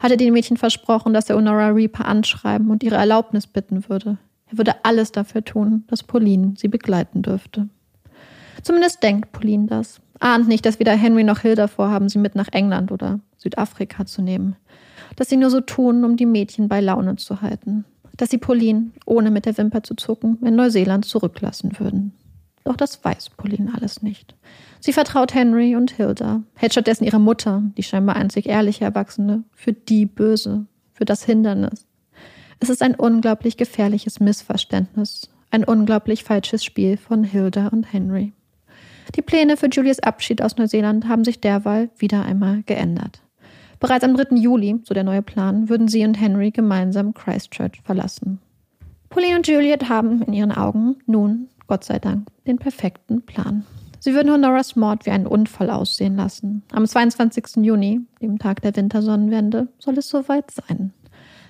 Hatte 0.00 0.16
den 0.16 0.32
Mädchen 0.32 0.56
versprochen, 0.56 1.12
dass 1.12 1.28
er 1.28 1.36
Honora 1.36 1.68
Reaper 1.68 2.06
anschreiben 2.06 2.70
und 2.70 2.82
ihre 2.82 2.96
Erlaubnis 2.96 3.46
bitten 3.46 3.88
würde. 3.88 4.16
Er 4.50 4.58
würde 4.58 4.84
alles 4.84 5.12
dafür 5.12 5.44
tun, 5.44 5.84
dass 5.88 6.02
Pauline 6.02 6.54
sie 6.56 6.68
begleiten 6.68 7.22
dürfte. 7.22 7.68
Zumindest 8.62 9.02
denkt 9.02 9.32
Pauline 9.32 9.66
das. 9.66 10.00
Ahnt 10.20 10.48
nicht, 10.48 10.66
dass 10.66 10.80
weder 10.80 10.96
Henry 10.96 11.22
noch 11.24 11.40
Hilda 11.40 11.68
vorhaben, 11.68 12.08
sie 12.08 12.18
mit 12.18 12.34
nach 12.34 12.48
England 12.52 12.90
oder 12.90 13.20
Südafrika 13.36 14.04
zu 14.06 14.22
nehmen. 14.22 14.56
Dass 15.16 15.28
sie 15.28 15.36
nur 15.36 15.50
so 15.50 15.60
tun, 15.60 16.04
um 16.04 16.16
die 16.16 16.26
Mädchen 16.26 16.68
bei 16.68 16.80
Laune 16.80 17.16
zu 17.16 17.40
halten. 17.40 17.84
Dass 18.16 18.30
sie 18.30 18.38
Pauline, 18.38 18.90
ohne 19.06 19.30
mit 19.30 19.46
der 19.46 19.56
Wimper 19.56 19.82
zu 19.84 19.94
zucken, 19.94 20.38
in 20.44 20.56
Neuseeland 20.56 21.04
zurücklassen 21.04 21.78
würden. 21.78 22.12
Doch 22.68 22.76
das 22.76 23.02
weiß 23.02 23.30
Pauline 23.30 23.72
alles 23.74 24.02
nicht. 24.02 24.34
Sie 24.80 24.92
vertraut 24.92 25.32
Henry 25.32 25.74
und 25.74 25.92
Hilda, 25.92 26.42
hält 26.54 26.72
stattdessen 26.72 27.04
ihre 27.04 27.18
Mutter, 27.18 27.62
die 27.78 27.82
scheinbar 27.82 28.16
einzig 28.16 28.46
ehrliche 28.46 28.84
Erwachsene, 28.84 29.44
für 29.52 29.72
die 29.72 30.04
Böse, 30.04 30.66
für 30.92 31.06
das 31.06 31.24
Hindernis. 31.24 31.87
Es 32.60 32.70
ist 32.70 32.82
ein 32.82 32.96
unglaublich 32.96 33.56
gefährliches 33.56 34.18
Missverständnis, 34.18 35.28
ein 35.50 35.64
unglaublich 35.64 36.24
falsches 36.24 36.64
Spiel 36.64 36.96
von 36.96 37.22
Hilda 37.22 37.68
und 37.68 37.92
Henry. 37.92 38.32
Die 39.14 39.22
Pläne 39.22 39.56
für 39.56 39.68
Julias 39.68 40.00
Abschied 40.00 40.42
aus 40.42 40.56
Neuseeland 40.56 41.06
haben 41.06 41.24
sich 41.24 41.40
derweil 41.40 41.90
wieder 41.96 42.24
einmal 42.24 42.62
geändert. 42.64 43.22
Bereits 43.80 44.04
am 44.04 44.16
3. 44.16 44.36
Juli, 44.36 44.80
so 44.82 44.92
der 44.92 45.04
neue 45.04 45.22
Plan, 45.22 45.68
würden 45.68 45.86
sie 45.86 46.04
und 46.04 46.20
Henry 46.20 46.50
gemeinsam 46.50 47.14
Christchurch 47.14 47.80
verlassen. 47.84 48.40
Pauline 49.08 49.36
und 49.36 49.46
Juliet 49.46 49.88
haben 49.88 50.22
in 50.22 50.32
ihren 50.32 50.52
Augen 50.52 50.96
nun, 51.06 51.48
Gott 51.68 51.84
sei 51.84 52.00
Dank, 52.00 52.26
den 52.46 52.58
perfekten 52.58 53.22
Plan. 53.22 53.64
Sie 54.00 54.14
würden 54.14 54.32
Honoras 54.32 54.76
Mord 54.76 55.06
wie 55.06 55.10
einen 55.10 55.26
Unfall 55.26 55.70
aussehen 55.70 56.16
lassen. 56.16 56.62
Am 56.72 56.86
22. 56.86 57.64
Juni, 57.64 58.00
dem 58.20 58.38
Tag 58.38 58.62
der 58.62 58.76
Wintersonnenwende, 58.76 59.68
soll 59.78 59.98
es 59.98 60.08
soweit 60.08 60.50
sein. 60.50 60.92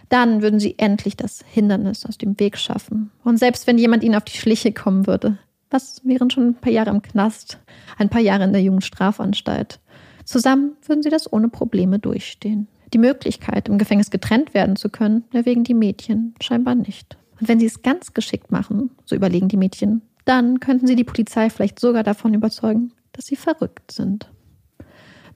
Dann 0.09 0.43
würden 0.43 0.61
sie 0.61 0.79
endlich 0.79 1.17
das 1.17 1.45
Hindernis 1.51 2.07
aus 2.07 2.19
dem 2.19 2.39
Weg 2.41 2.57
schaffen. 2.57 3.11
Und 3.25 3.39
selbst 3.39 3.67
wenn 3.67 3.79
jemand 3.79 4.03
ihnen 4.03 4.15
auf 4.15 4.25
die 4.25 4.39
Schliche 4.39 4.73
kommen 4.73 5.07
würde, 5.07 5.39
was 5.71 6.01
wären 6.05 6.31
schon 6.31 6.49
ein 6.49 6.55
paar 6.55 6.73
Jahre 6.73 6.91
im 6.91 7.03
Knast, 7.03 7.59
ein 7.99 8.09
paar 8.09 8.21
Jahre 8.21 8.45
in 8.45 8.53
der 8.53 8.63
Jugendstrafanstalt. 8.63 9.81
Zusammen 10.25 10.73
würden 10.87 11.03
sie 11.03 11.11
das 11.11 11.31
ohne 11.33 11.49
Probleme 11.49 11.99
durchstehen. 11.99 12.69
Die 12.93 12.99
Möglichkeit, 12.99 13.69
im 13.69 13.79
Gefängnis 13.79 14.11
getrennt 14.11 14.55
werden 14.55 14.77
zu 14.77 14.89
können, 14.89 15.25
erwägen 15.33 15.65
die 15.65 15.75
Mädchen 15.75 16.35
scheinbar 16.41 16.75
nicht. 16.75 17.19
Und 17.41 17.49
wenn 17.49 17.61
sie 17.61 17.67
es 17.67 17.83
ganz 17.83 18.15
geschickt 18.15 18.51
machen, 18.51 18.91
so 19.05 19.15
überlegen 19.15 19.49
die 19.49 19.57
Mädchen, 19.57 20.03
dann 20.25 20.61
könnten 20.61 20.87
sie 20.87 20.97
die 20.97 21.05
Polizei 21.05 21.51
vielleicht 21.51 21.79
sogar 21.79 22.03
davon 22.03 22.35
überzeugen, 22.35 22.93
dass 23.13 23.27
sie 23.27 23.37
verrückt 23.37 23.93
sind. 23.93 24.31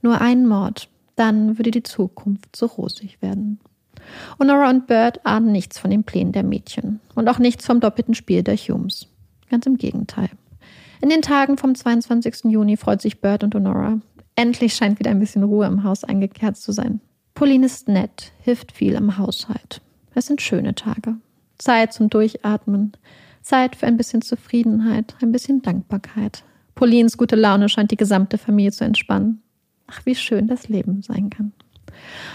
Nur 0.01 0.19
ein 0.19 0.47
Mord, 0.47 0.89
dann 1.15 1.57
würde 1.57 1.71
die 1.71 1.83
Zukunft 1.83 2.55
so 2.55 2.65
rosig 2.65 3.21
werden. 3.21 3.59
Honora 4.39 4.69
und 4.69 4.87
Bird 4.87 5.25
ahnen 5.25 5.51
nichts 5.51 5.79
von 5.79 5.91
den 5.91 6.03
Plänen 6.03 6.31
der 6.31 6.43
Mädchen 6.43 6.99
und 7.15 7.27
auch 7.27 7.39
nichts 7.39 7.65
vom 7.65 7.79
doppelten 7.79 8.15
Spiel 8.15 8.43
der 8.43 8.57
Humes. 8.57 9.07
Ganz 9.49 9.65
im 9.65 9.77
Gegenteil. 9.77 10.29
In 11.01 11.09
den 11.09 11.21
Tagen 11.21 11.57
vom 11.57 11.75
22. 11.75 12.45
Juni 12.45 12.77
freut 12.77 13.01
sich 13.01 13.19
Bert 13.19 13.43
und 13.43 13.55
Honora. 13.55 13.99
Endlich 14.35 14.73
scheint 14.73 14.99
wieder 14.99 15.11
ein 15.11 15.19
bisschen 15.19 15.43
Ruhe 15.43 15.67
im 15.67 15.83
Haus 15.83 16.03
eingekehrt 16.03 16.57
zu 16.57 16.71
sein. 16.71 17.01
Pauline 17.35 17.65
ist 17.65 17.87
nett, 17.87 18.31
hilft 18.41 18.71
viel 18.71 18.93
im 18.93 19.17
Haushalt. 19.17 19.81
Es 20.15 20.27
sind 20.27 20.41
schöne 20.41 20.75
Tage. 20.75 21.15
Zeit 21.57 21.93
zum 21.93 22.09
Durchatmen. 22.09 22.93
Zeit 23.41 23.75
für 23.75 23.87
ein 23.87 23.97
bisschen 23.97 24.21
Zufriedenheit, 24.21 25.15
ein 25.21 25.31
bisschen 25.31 25.61
Dankbarkeit. 25.61 26.43
Paulines 26.75 27.17
gute 27.17 27.35
Laune 27.35 27.69
scheint 27.69 27.91
die 27.91 27.97
gesamte 27.97 28.37
Familie 28.37 28.71
zu 28.71 28.83
entspannen. 28.83 29.41
Ach, 29.87 30.05
wie 30.05 30.15
schön 30.15 30.47
das 30.47 30.69
Leben 30.69 31.01
sein 31.01 31.29
kann. 31.29 31.51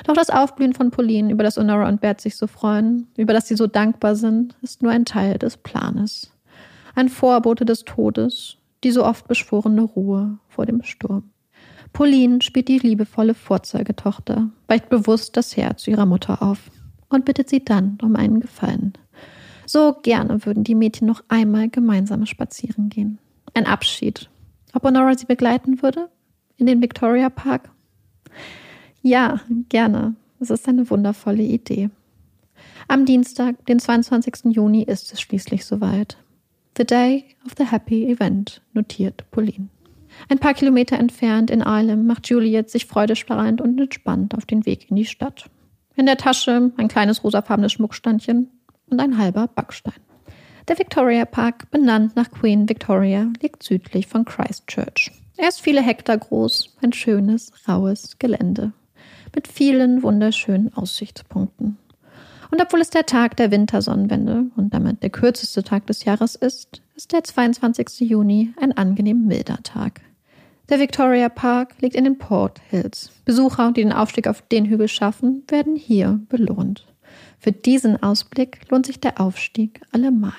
Doch 0.04 0.14
das 0.14 0.30
Aufblühen 0.30 0.74
von 0.74 0.90
Pauline, 0.90 1.32
über 1.32 1.44
das 1.44 1.56
Honora 1.56 1.88
und 1.88 2.00
Bert 2.00 2.20
sich 2.20 2.36
so 2.36 2.46
freuen, 2.46 3.08
über 3.16 3.32
das 3.32 3.48
sie 3.48 3.56
so 3.56 3.66
dankbar 3.66 4.16
sind, 4.16 4.56
ist 4.62 4.82
nur 4.82 4.92
ein 4.92 5.04
Teil 5.04 5.38
des 5.38 5.56
Planes 5.56 6.32
ein 6.98 7.08
Vorbote 7.08 7.64
des 7.64 7.84
Todes, 7.84 8.56
die 8.82 8.90
so 8.90 9.04
oft 9.04 9.28
beschworene 9.28 9.82
Ruhe 9.82 10.38
vor 10.48 10.66
dem 10.66 10.82
Sturm. 10.82 11.30
Pauline 11.92 12.42
spielt 12.42 12.66
die 12.66 12.78
liebevolle 12.78 13.34
Vorzeigetochter, 13.34 14.50
weicht 14.66 14.88
bewusst 14.88 15.36
das 15.36 15.56
Herz 15.56 15.86
ihrer 15.86 16.06
Mutter 16.06 16.42
auf 16.42 16.70
und 17.08 17.24
bittet 17.24 17.48
sie 17.48 17.64
dann 17.64 17.98
um 18.02 18.16
einen 18.16 18.40
Gefallen. 18.40 18.94
So 19.64 19.96
gerne 20.02 20.44
würden 20.44 20.64
die 20.64 20.74
Mädchen 20.74 21.06
noch 21.06 21.22
einmal 21.28 21.68
gemeinsam 21.68 22.26
spazieren 22.26 22.88
gehen. 22.88 23.18
Ein 23.54 23.66
Abschied. 23.66 24.28
Ob 24.74 24.82
Honora 24.82 25.16
sie 25.16 25.26
begleiten 25.26 25.82
würde? 25.82 26.08
In 26.56 26.66
den 26.66 26.82
Victoria 26.82 27.30
Park? 27.30 27.70
Ja, 29.02 29.40
gerne. 29.68 30.16
Es 30.40 30.50
ist 30.50 30.68
eine 30.68 30.88
wundervolle 30.90 31.42
Idee. 31.42 31.90
Am 32.88 33.04
Dienstag, 33.04 33.64
den 33.66 33.78
22. 33.78 34.54
Juni, 34.54 34.82
ist 34.82 35.12
es 35.12 35.20
schließlich 35.20 35.64
soweit. 35.64 36.16
The 36.76 36.84
Day 36.84 37.24
of 37.44 37.52
the 37.56 37.64
Happy 37.64 38.06
Event, 38.06 38.62
notiert 38.72 39.24
Pauline. 39.30 39.68
Ein 40.28 40.38
paar 40.38 40.54
Kilometer 40.54 40.98
entfernt 40.98 41.50
in 41.50 41.60
Islem 41.60 42.06
macht 42.06 42.28
Juliet 42.28 42.70
sich 42.70 42.86
freudestrahlend 42.86 43.60
und 43.60 43.78
entspannt 43.80 44.34
auf 44.34 44.46
den 44.46 44.66
Weg 44.66 44.90
in 44.90 44.96
die 44.96 45.04
Stadt. 45.04 45.48
In 45.94 46.06
der 46.06 46.16
Tasche 46.16 46.72
ein 46.76 46.88
kleines 46.88 47.22
rosafarbenes 47.22 47.72
Schmuckstandchen 47.72 48.48
und 48.90 49.00
ein 49.00 49.18
halber 49.18 49.48
Backstein. 49.48 49.94
Der 50.66 50.78
Victoria 50.78 51.24
Park, 51.24 51.70
benannt 51.70 52.16
nach 52.16 52.30
Queen 52.30 52.68
Victoria, 52.68 53.30
liegt 53.42 53.62
südlich 53.62 54.06
von 54.06 54.24
Christchurch. 54.24 55.12
Er 55.36 55.48
ist 55.48 55.60
viele 55.60 55.82
Hektar 55.82 56.18
groß, 56.18 56.76
ein 56.82 56.92
schönes, 56.92 57.52
raues 57.68 58.18
Gelände 58.18 58.72
mit 59.34 59.48
vielen 59.48 60.02
wunderschönen 60.02 60.72
Aussichtspunkten. 60.74 61.76
Und 62.50 62.62
obwohl 62.62 62.80
es 62.80 62.90
der 62.90 63.06
Tag 63.06 63.36
der 63.36 63.50
Wintersonnenwende 63.50 64.46
und 64.56 64.72
damit 64.72 65.02
der 65.02 65.10
kürzeste 65.10 65.62
Tag 65.62 65.86
des 65.86 66.04
Jahres 66.04 66.34
ist, 66.34 66.82
ist 66.96 67.12
der 67.12 67.24
22. 67.24 68.00
Juni 68.00 68.52
ein 68.60 68.72
angenehm 68.76 69.26
milder 69.26 69.62
Tag. 69.62 70.00
Der 70.68 70.78
Victoria 70.78 71.28
Park 71.28 71.74
liegt 71.80 71.94
in 71.94 72.04
den 72.04 72.18
Port 72.18 72.60
Hills. 72.68 73.10
Besucher, 73.24 73.72
die 73.72 73.82
den 73.82 73.92
Aufstieg 73.92 74.26
auf 74.26 74.42
den 74.42 74.66
Hügel 74.66 74.88
schaffen, 74.88 75.42
werden 75.48 75.76
hier 75.76 76.20
belohnt. 76.28 76.86
Für 77.38 77.52
diesen 77.52 78.02
Ausblick 78.02 78.60
lohnt 78.70 78.86
sich 78.86 79.00
der 79.00 79.20
Aufstieg 79.20 79.80
allemal. 79.92 80.32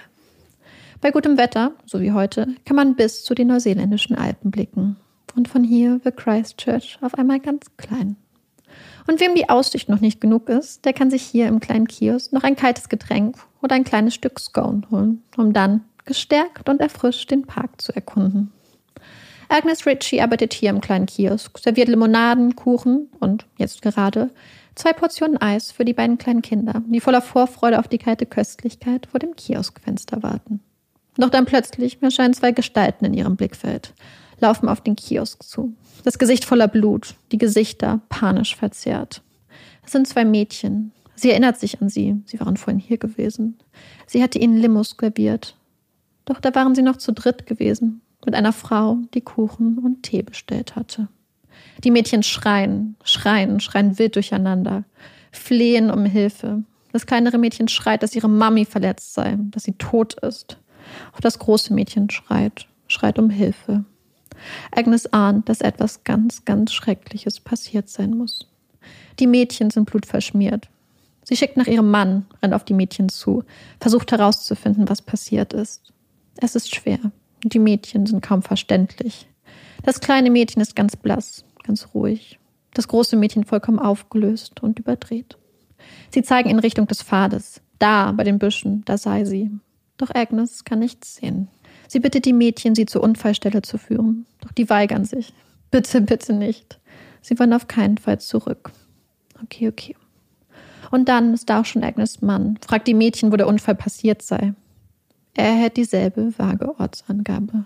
Bei 1.02 1.12
gutem 1.12 1.38
Wetter, 1.38 1.72
so 1.86 2.02
wie 2.02 2.12
heute, 2.12 2.48
kann 2.66 2.76
man 2.76 2.96
bis 2.96 3.24
zu 3.24 3.34
den 3.34 3.48
neuseeländischen 3.48 4.16
Alpen 4.16 4.52
blicken. 4.52 4.98
Und 5.36 5.48
von 5.48 5.64
hier 5.64 6.04
wird 6.04 6.18
Christchurch 6.18 6.98
auf 7.02 7.16
einmal 7.16 7.40
ganz 7.40 7.68
klein. 7.78 8.18
Und 9.10 9.20
wem 9.22 9.34
die 9.34 9.50
Aussicht 9.50 9.90
noch 9.90 10.02
nicht 10.02 10.22
genug 10.22 10.50
ist, 10.50 10.86
der 10.86 10.94
kann 10.94 11.10
sich 11.10 11.24
hier 11.24 11.48
im 11.48 11.60
kleinen 11.60 11.88
Kiosk 11.88 12.32
noch 12.32 12.44
ein 12.44 12.56
kaltes 12.56 12.90
Getränk 12.90 13.38
oder 13.60 13.74
ein 13.74 13.84
kleines 13.84 14.14
Stück 14.14 14.40
Scone 14.40 14.84
holen, 14.92 15.24
um 15.36 15.52
dann 15.52 15.84
gestärkt 16.06 16.70
und 16.70 16.80
erfrischt 16.80 17.32
den 17.32 17.48
Park 17.48 17.82
zu 17.82 17.92
erkunden. 17.92 18.52
Agnes 19.48 19.88
Ritchie 19.88 20.22
arbeitet 20.22 20.54
hier 20.54 20.70
im 20.70 20.80
kleinen 20.80 21.08
Kiosk, 21.08 21.58
serviert 21.58 21.88
Limonaden, 21.88 22.56
Kuchen 22.56 23.08
und 23.20 23.48
jetzt 23.58 23.82
gerade 23.82 24.30
zwei 24.76 24.94
Portionen 24.94 25.42
Eis 25.42 25.72
für 25.72 25.86
die 25.86 25.94
beiden 25.94 26.20
kleinen 26.20 26.44
Kinder, 26.44 26.84
die 26.86 27.00
voller 27.00 27.24
Vorfreude 27.24 27.80
auf 27.80 27.88
die 27.88 27.98
kalte 27.98 28.28
Köstlichkeit 28.28 29.08
vor 29.08 29.20
dem 29.20 29.36
Kioskfenster 29.36 30.22
warten. 30.22 30.60
Doch 31.18 31.32
dann 31.32 31.46
plötzlich 31.46 32.00
erscheinen 32.00 32.36
zwei 32.36 32.52
Gestalten 32.52 33.06
in 33.06 33.16
ihrem 33.16 33.38
Blickfeld, 33.38 33.96
laufen 34.40 34.70
auf 34.70 34.82
den 34.82 34.96
Kiosk 34.96 35.44
zu. 35.44 35.74
Das 36.04 36.18
Gesicht 36.18 36.46
voller 36.46 36.68
Blut, 36.68 37.16
die 37.32 37.38
Gesichter 37.38 38.02
panisch 38.10 38.56
verzerrt. 38.56 39.22
Es 39.86 39.92
sind 39.92 40.08
zwei 40.08 40.26
Mädchen. 40.26 40.92
Sie 41.16 41.32
erinnert 41.32 41.60
sich 41.60 41.82
an 41.82 41.90
sie. 41.90 42.22
Sie 42.26 42.40
waren 42.40 42.58
vorhin 42.58 42.80
hier 42.80 42.98
gewesen. 42.98 43.58
Sie 44.08 44.24
hatte 44.24 44.40
ihnen 44.40 44.58
Limos 44.58 44.96
serviert. 45.00 45.56
Doch 46.26 46.40
da 46.40 46.54
waren 46.56 46.76
sie 46.76 46.84
noch 46.84 46.98
zu 46.98 47.12
dritt 47.12 47.46
gewesen, 47.46 48.02
mit 48.26 48.36
einer 48.36 48.54
Frau, 48.54 49.00
die 49.14 49.22
Kuchen 49.22 49.80
und 49.80 50.04
Tee 50.04 50.22
bestellt 50.22 50.76
hatte. 50.76 51.08
Die 51.84 51.92
Mädchen 51.92 52.24
schreien, 52.24 52.96
schreien, 53.04 53.60
schreien 53.60 53.98
wild 53.98 54.16
durcheinander, 54.16 54.84
flehen 55.32 55.92
um 55.92 56.06
Hilfe. 56.06 56.64
Das 56.92 57.06
kleinere 57.06 57.38
Mädchen 57.38 57.68
schreit, 57.68 58.04
dass 58.04 58.16
ihre 58.16 58.30
Mami 58.30 58.66
verletzt 58.66 59.14
sei, 59.14 59.38
dass 59.52 59.64
sie 59.64 59.74
tot 59.74 60.16
ist. 60.22 60.58
Auch 61.14 61.20
das 61.20 61.40
große 61.40 61.74
Mädchen 61.74 62.10
schreit, 62.10 62.68
schreit 62.88 63.20
um 63.20 63.30
Hilfe. 63.30 63.86
Agnes 64.72 65.12
ahnt, 65.14 65.50
dass 65.50 65.62
etwas 65.62 66.04
ganz, 66.04 66.46
ganz 66.46 66.74
Schreckliches 66.74 67.40
passiert 67.40 67.90
sein 67.90 68.12
muss. 68.12 68.48
Die 69.20 69.28
Mädchen 69.28 69.70
sind 69.70 69.90
blutverschmiert. 69.90 70.70
Sie 71.24 71.36
schickt 71.36 71.58
nach 71.58 71.68
ihrem 71.68 71.92
Mann, 71.92 72.26
rennt 72.42 72.54
auf 72.54 72.64
die 72.64 72.74
Mädchen 72.74 73.10
zu, 73.10 73.44
versucht 73.80 74.12
herauszufinden, 74.12 74.90
was 74.90 75.02
passiert 75.02 75.54
ist. 75.54 75.94
Es 76.38 76.56
ist 76.56 76.74
schwer. 76.74 77.00
Die 77.44 77.60
Mädchen 77.60 78.06
sind 78.06 78.22
kaum 78.22 78.42
verständlich. 78.42 79.28
Das 79.84 80.00
kleine 80.00 80.30
Mädchen 80.30 80.62
ist 80.62 80.76
ganz 80.76 80.96
blass, 80.96 81.44
ganz 81.64 81.90
ruhig. 81.94 82.40
Das 82.74 82.88
große 82.88 83.16
Mädchen 83.16 83.46
vollkommen 83.46 83.80
aufgelöst 83.80 84.62
und 84.62 84.80
überdreht. 84.80 85.38
Sie 86.12 86.24
zeigen 86.24 86.50
in 86.50 86.60
Richtung 86.60 86.88
des 86.88 87.04
Pfades. 87.04 87.62
Da, 87.78 88.12
bei 88.12 88.24
den 88.24 88.40
Büschen, 88.40 88.84
da 88.86 88.98
sei 88.98 89.26
sie. 89.26 89.52
Doch 89.98 90.14
Agnes 90.14 90.66
kann 90.66 90.80
nichts 90.80 91.16
sehen. 91.16 91.48
Sie 91.90 92.00
bittet 92.00 92.26
die 92.26 92.34
Mädchen, 92.34 92.76
sie 92.76 92.86
zur 92.86 93.02
Unfallstelle 93.02 93.64
zu 93.64 93.80
führen. 93.80 94.28
Doch 94.42 94.52
die 94.52 94.70
weigern 94.70 95.06
sich. 95.06 95.34
Bitte, 95.72 96.02
bitte 96.02 96.34
nicht. 96.34 96.80
Sie 97.22 97.38
wollen 97.40 97.52
auf 97.52 97.68
keinen 97.68 97.98
Fall 97.98 98.20
zurück. 98.20 98.72
Okay, 99.44 99.68
okay. 99.68 99.96
Und 100.92 101.10
dann 101.10 101.34
ist 101.34 101.50
da 101.50 101.62
auch 101.62 101.66
schon 101.66 101.84
Agnes 101.84 102.22
Mann, 102.22 102.60
fragt 102.66 102.88
die 102.88 102.94
Mädchen, 102.94 103.32
wo 103.32 103.38
der 103.38 103.48
Unfall 103.48 103.74
passiert 103.74 104.22
sei. 104.22 104.54
Er 105.34 105.54
hält 105.54 105.78
dieselbe 105.78 106.38
vage 106.38 106.80
Ortsangabe. 106.80 107.66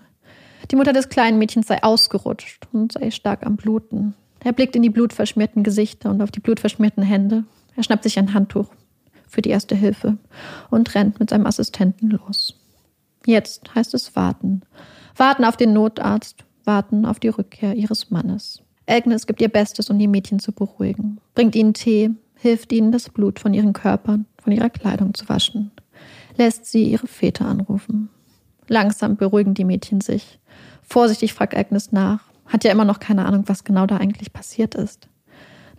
Die 0.70 0.76
Mutter 0.76 0.94
des 0.94 1.10
kleinen 1.10 1.38
Mädchens 1.38 1.66
sei 1.66 1.82
ausgerutscht 1.82 2.66
und 2.72 2.92
sei 2.92 3.10
stark 3.10 3.44
am 3.44 3.56
Bluten. 3.56 4.14
Er 4.40 4.52
blickt 4.52 4.74
in 4.74 4.82
die 4.82 4.90
blutverschmierten 4.90 5.62
Gesichter 5.62 6.10
und 6.10 6.22
auf 6.22 6.30
die 6.30 6.40
blutverschmierten 6.40 7.02
Hände. 7.02 7.44
Er 7.76 7.82
schnappt 7.82 8.04
sich 8.04 8.18
ein 8.18 8.32
Handtuch 8.32 8.70
für 9.28 9.42
die 9.42 9.50
erste 9.50 9.74
Hilfe 9.74 10.16
und 10.70 10.94
rennt 10.94 11.20
mit 11.20 11.28
seinem 11.28 11.46
Assistenten 11.46 12.08
los. 12.08 12.54
Jetzt 13.26 13.74
heißt 13.74 13.94
es 13.94 14.14
warten. 14.16 14.62
Warten 15.16 15.44
auf 15.44 15.56
den 15.56 15.72
Notarzt, 15.72 16.44
warten 16.64 17.06
auf 17.06 17.20
die 17.20 17.28
Rückkehr 17.28 17.74
ihres 17.74 18.10
Mannes. 18.10 18.62
Agnes 18.86 19.26
gibt 19.26 19.40
ihr 19.40 19.48
Bestes, 19.48 19.88
um 19.88 19.98
die 19.98 20.08
Mädchen 20.08 20.38
zu 20.38 20.52
beruhigen, 20.52 21.18
bringt 21.34 21.54
ihnen 21.54 21.72
Tee, 21.72 22.10
hilft 22.36 22.72
ihnen, 22.72 22.92
das 22.92 23.08
Blut 23.08 23.38
von 23.38 23.54
ihren 23.54 23.72
Körpern, 23.72 24.26
von 24.42 24.52
ihrer 24.52 24.68
Kleidung 24.68 25.14
zu 25.14 25.28
waschen, 25.28 25.70
lässt 26.36 26.66
sie 26.66 26.84
ihre 26.84 27.06
Väter 27.06 27.46
anrufen. 27.46 28.10
Langsam 28.68 29.16
beruhigen 29.16 29.54
die 29.54 29.64
Mädchen 29.64 30.00
sich. 30.00 30.38
Vorsichtig 30.82 31.32
fragt 31.32 31.56
Agnes 31.56 31.92
nach, 31.92 32.20
hat 32.46 32.64
ja 32.64 32.72
immer 32.72 32.84
noch 32.84 33.00
keine 33.00 33.24
Ahnung, 33.24 33.44
was 33.46 33.64
genau 33.64 33.86
da 33.86 33.96
eigentlich 33.96 34.32
passiert 34.32 34.74
ist. 34.74 35.08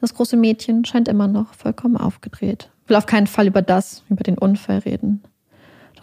Das 0.01 0.13
große 0.13 0.37
Mädchen 0.37 0.85
scheint 0.85 1.07
immer 1.07 1.27
noch 1.27 1.53
vollkommen 1.53 1.97
aufgedreht, 1.97 2.71
will 2.87 2.95
auf 2.95 3.05
keinen 3.05 3.27
Fall 3.27 3.47
über 3.47 3.61
das, 3.61 4.03
über 4.09 4.23
den 4.23 4.37
Unfall 4.37 4.79
reden. 4.79 5.23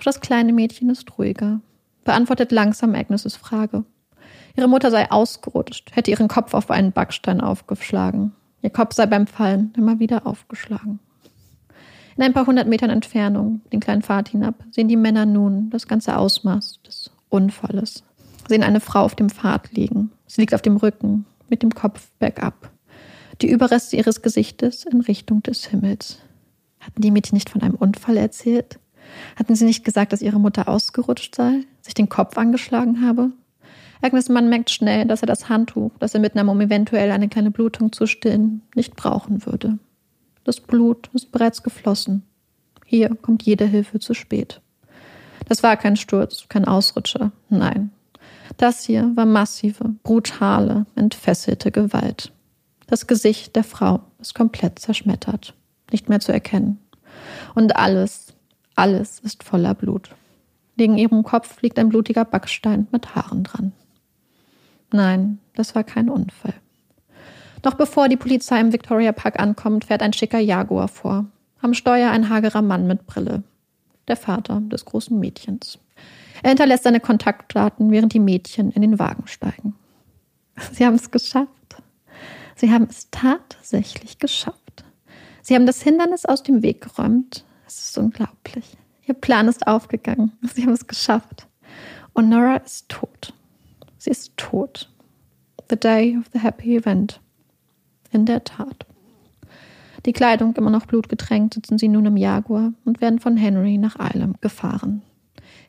Doch 0.03 0.07
das 0.07 0.20
kleine 0.20 0.53
Mädchen 0.53 0.90
ist 0.90 1.16
ruhiger, 1.16 1.61
beantwortet 2.03 2.50
langsam 2.50 2.96
Agnes' 2.96 3.36
Frage. 3.36 3.84
Ihre 4.57 4.66
Mutter 4.66 4.90
sei 4.90 5.09
ausgerutscht, 5.09 5.94
hätte 5.94 6.11
ihren 6.11 6.26
Kopf 6.26 6.55
auf 6.55 6.72
einen 6.72 6.90
Backstein 6.90 7.40
aufgeschlagen. 7.40 8.32
Ihr 8.62 8.70
Kopf 8.70 8.94
sei 8.94 9.07
beim 9.07 9.28
Fallen 9.28 9.72
immer 9.76 10.00
wieder 10.00 10.26
aufgeschlagen. 10.26 10.98
In 12.16 12.24
ein 12.24 12.32
paar 12.32 12.48
hundert 12.48 12.66
Metern 12.66 12.90
Entfernung, 12.90 13.61
den 13.72 13.78
kleinen 13.78 14.03
Pfad 14.03 14.30
hinab, 14.30 14.64
sehen 14.72 14.88
die 14.88 14.96
Männer 14.96 15.24
nun 15.24 15.70
das 15.70 15.86
ganze 15.86 16.16
Ausmaß 16.16 16.80
des 16.82 17.12
Unfalles. 17.28 18.03
Sehen 18.48 18.64
eine 18.64 18.80
Frau 18.80 19.05
auf 19.05 19.14
dem 19.14 19.30
Pfad 19.30 19.70
liegen. 19.70 20.11
Sie 20.26 20.40
liegt 20.40 20.53
auf 20.57 20.62
dem 20.62 20.78
Rücken, 20.78 21.26
mit 21.48 21.62
dem 21.62 21.70
Kopf 21.70 22.11
bergab. 22.18 22.72
Die 23.40 23.48
Überreste 23.48 23.94
ihres 23.94 24.20
Gesichtes 24.20 24.84
in 24.84 25.00
Richtung 25.00 25.44
des 25.44 25.66
Himmels. 25.66 26.18
Hatten 26.80 27.03
die 27.03 27.12
Mädchen 27.12 27.36
nicht 27.36 27.50
von 27.50 27.62
einem 27.62 27.76
Unfall 27.76 28.16
erzählt? 28.16 28.80
Hatten 29.36 29.54
sie 29.54 29.64
nicht 29.64 29.84
gesagt, 29.84 30.12
dass 30.12 30.22
ihre 30.22 30.40
Mutter 30.40 30.68
ausgerutscht 30.68 31.34
sei, 31.34 31.64
sich 31.80 31.94
den 31.94 32.08
Kopf 32.08 32.36
angeschlagen 32.36 33.06
habe? 33.06 33.30
Agnes 34.02 34.28
Mann 34.28 34.48
merkt 34.48 34.70
schnell, 34.70 35.06
dass 35.06 35.22
er 35.22 35.26
das 35.26 35.48
Handtuch, 35.48 35.92
das 35.98 36.14
er 36.14 36.20
mitnahm, 36.20 36.48
um 36.48 36.60
eventuell 36.60 37.12
eine 37.12 37.28
kleine 37.28 37.52
Blutung 37.52 37.92
zu 37.92 38.06
stillen, 38.06 38.62
nicht 38.74 38.96
brauchen 38.96 39.46
würde. 39.46 39.78
Das 40.44 40.60
Blut 40.60 41.08
ist 41.12 41.30
bereits 41.30 41.62
geflossen. 41.62 42.24
Hier 42.84 43.14
kommt 43.14 43.44
jede 43.44 43.64
Hilfe 43.64 44.00
zu 44.00 44.12
spät. 44.12 44.60
Das 45.48 45.62
war 45.62 45.76
kein 45.76 45.96
Sturz, 45.96 46.46
kein 46.48 46.64
Ausrutscher, 46.64 47.30
nein. 47.48 47.90
Das 48.56 48.84
hier 48.84 49.10
war 49.14 49.24
massive, 49.24 49.94
brutale, 50.02 50.86
entfesselte 50.94 51.70
Gewalt. 51.70 52.32
Das 52.86 53.06
Gesicht 53.06 53.56
der 53.56 53.64
Frau 53.64 54.00
ist 54.20 54.34
komplett 54.34 54.78
zerschmettert, 54.78 55.54
nicht 55.90 56.08
mehr 56.08 56.20
zu 56.20 56.32
erkennen. 56.32 56.78
Und 57.54 57.76
alles, 57.76 58.31
alles 58.74 59.20
ist 59.20 59.42
voller 59.42 59.74
Blut. 59.74 60.14
Neben 60.76 60.96
ihrem 60.96 61.22
Kopf 61.22 61.60
liegt 61.62 61.78
ein 61.78 61.88
blutiger 61.88 62.24
Backstein 62.24 62.88
mit 62.92 63.14
Haaren 63.14 63.44
dran. 63.44 63.72
Nein, 64.92 65.38
das 65.54 65.74
war 65.74 65.84
kein 65.84 66.08
Unfall. 66.08 66.54
Noch 67.64 67.74
bevor 67.74 68.08
die 68.08 68.16
Polizei 68.16 68.60
im 68.60 68.72
Victoria 68.72 69.12
Park 69.12 69.38
ankommt, 69.38 69.84
fährt 69.84 70.02
ein 70.02 70.12
schicker 70.12 70.38
Jaguar 70.38 70.88
vor. 70.88 71.26
Am 71.60 71.74
Steuer 71.74 72.10
ein 72.10 72.28
hagerer 72.28 72.62
Mann 72.62 72.86
mit 72.86 73.06
Brille. 73.06 73.44
Der 74.08 74.16
Vater 74.16 74.60
des 74.60 74.84
großen 74.84 75.18
Mädchens. 75.18 75.78
Er 76.42 76.50
hinterlässt 76.50 76.82
seine 76.82 76.98
Kontaktdaten, 76.98 77.92
während 77.92 78.14
die 78.14 78.18
Mädchen 78.18 78.72
in 78.72 78.82
den 78.82 78.98
Wagen 78.98 79.28
steigen. 79.28 79.74
Sie 80.72 80.84
haben 80.84 80.96
es 80.96 81.10
geschafft. 81.10 81.48
Sie 82.56 82.70
haben 82.72 82.88
es 82.90 83.08
tatsächlich 83.10 84.18
geschafft. 84.18 84.84
Sie 85.40 85.54
haben 85.54 85.66
das 85.66 85.82
Hindernis 85.82 86.24
aus 86.26 86.42
dem 86.42 86.62
Weg 86.62 86.80
geräumt. 86.80 87.44
Es 87.74 87.88
ist 87.88 87.98
unglaublich. 87.98 88.76
Ihr 89.06 89.14
Plan 89.14 89.48
ist 89.48 89.66
aufgegangen. 89.66 90.32
Sie 90.42 90.62
haben 90.62 90.72
es 90.72 90.86
geschafft. 90.86 91.46
Und 92.12 92.28
Nora 92.28 92.56
ist 92.56 92.90
tot. 92.90 93.32
Sie 93.96 94.10
ist 94.10 94.36
tot. 94.36 94.90
The 95.70 95.76
day 95.76 96.18
of 96.18 96.26
the 96.34 96.40
happy 96.40 96.76
event. 96.76 97.20
In 98.10 98.26
der 98.26 98.44
Tat. 98.44 98.84
Die 100.04 100.12
Kleidung 100.12 100.54
immer 100.56 100.68
noch 100.68 100.84
blutgetränkt, 100.84 101.54
sitzen 101.54 101.78
sie 101.78 101.88
nun 101.88 102.04
im 102.04 102.18
Jaguar 102.18 102.74
und 102.84 103.00
werden 103.00 103.20
von 103.20 103.38
Henry 103.38 103.78
nach 103.78 103.98
Eilem 103.98 104.34
gefahren. 104.42 105.00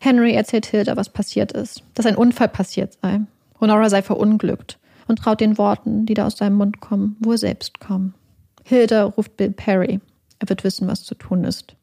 Henry 0.01 0.33
erzählt 0.33 0.65
Hilda, 0.65 0.97
was 0.97 1.07
passiert 1.07 1.53
ist, 1.53 1.83
dass 1.93 2.05
ein 2.05 2.17
Unfall 2.17 2.49
passiert 2.49 2.97
sei. 3.01 3.21
Honora 3.61 3.89
sei 3.89 4.01
verunglückt 4.01 4.77
und 5.07 5.19
traut 5.19 5.39
den 5.39 5.57
Worten, 5.57 6.05
die 6.05 6.15
da 6.15 6.25
aus 6.25 6.35
seinem 6.35 6.57
Mund 6.57 6.81
kommen, 6.81 7.15
wohl 7.21 7.37
selbst 7.37 7.79
kaum. 7.79 8.13
Hilda 8.65 9.05
ruft 9.05 9.37
Bill 9.37 9.51
Perry. 9.51 10.01
Er 10.39 10.49
wird 10.49 10.65
wissen, 10.65 10.87
was 10.89 11.03
zu 11.03 11.15
tun 11.15 11.45
ist. 11.45 11.77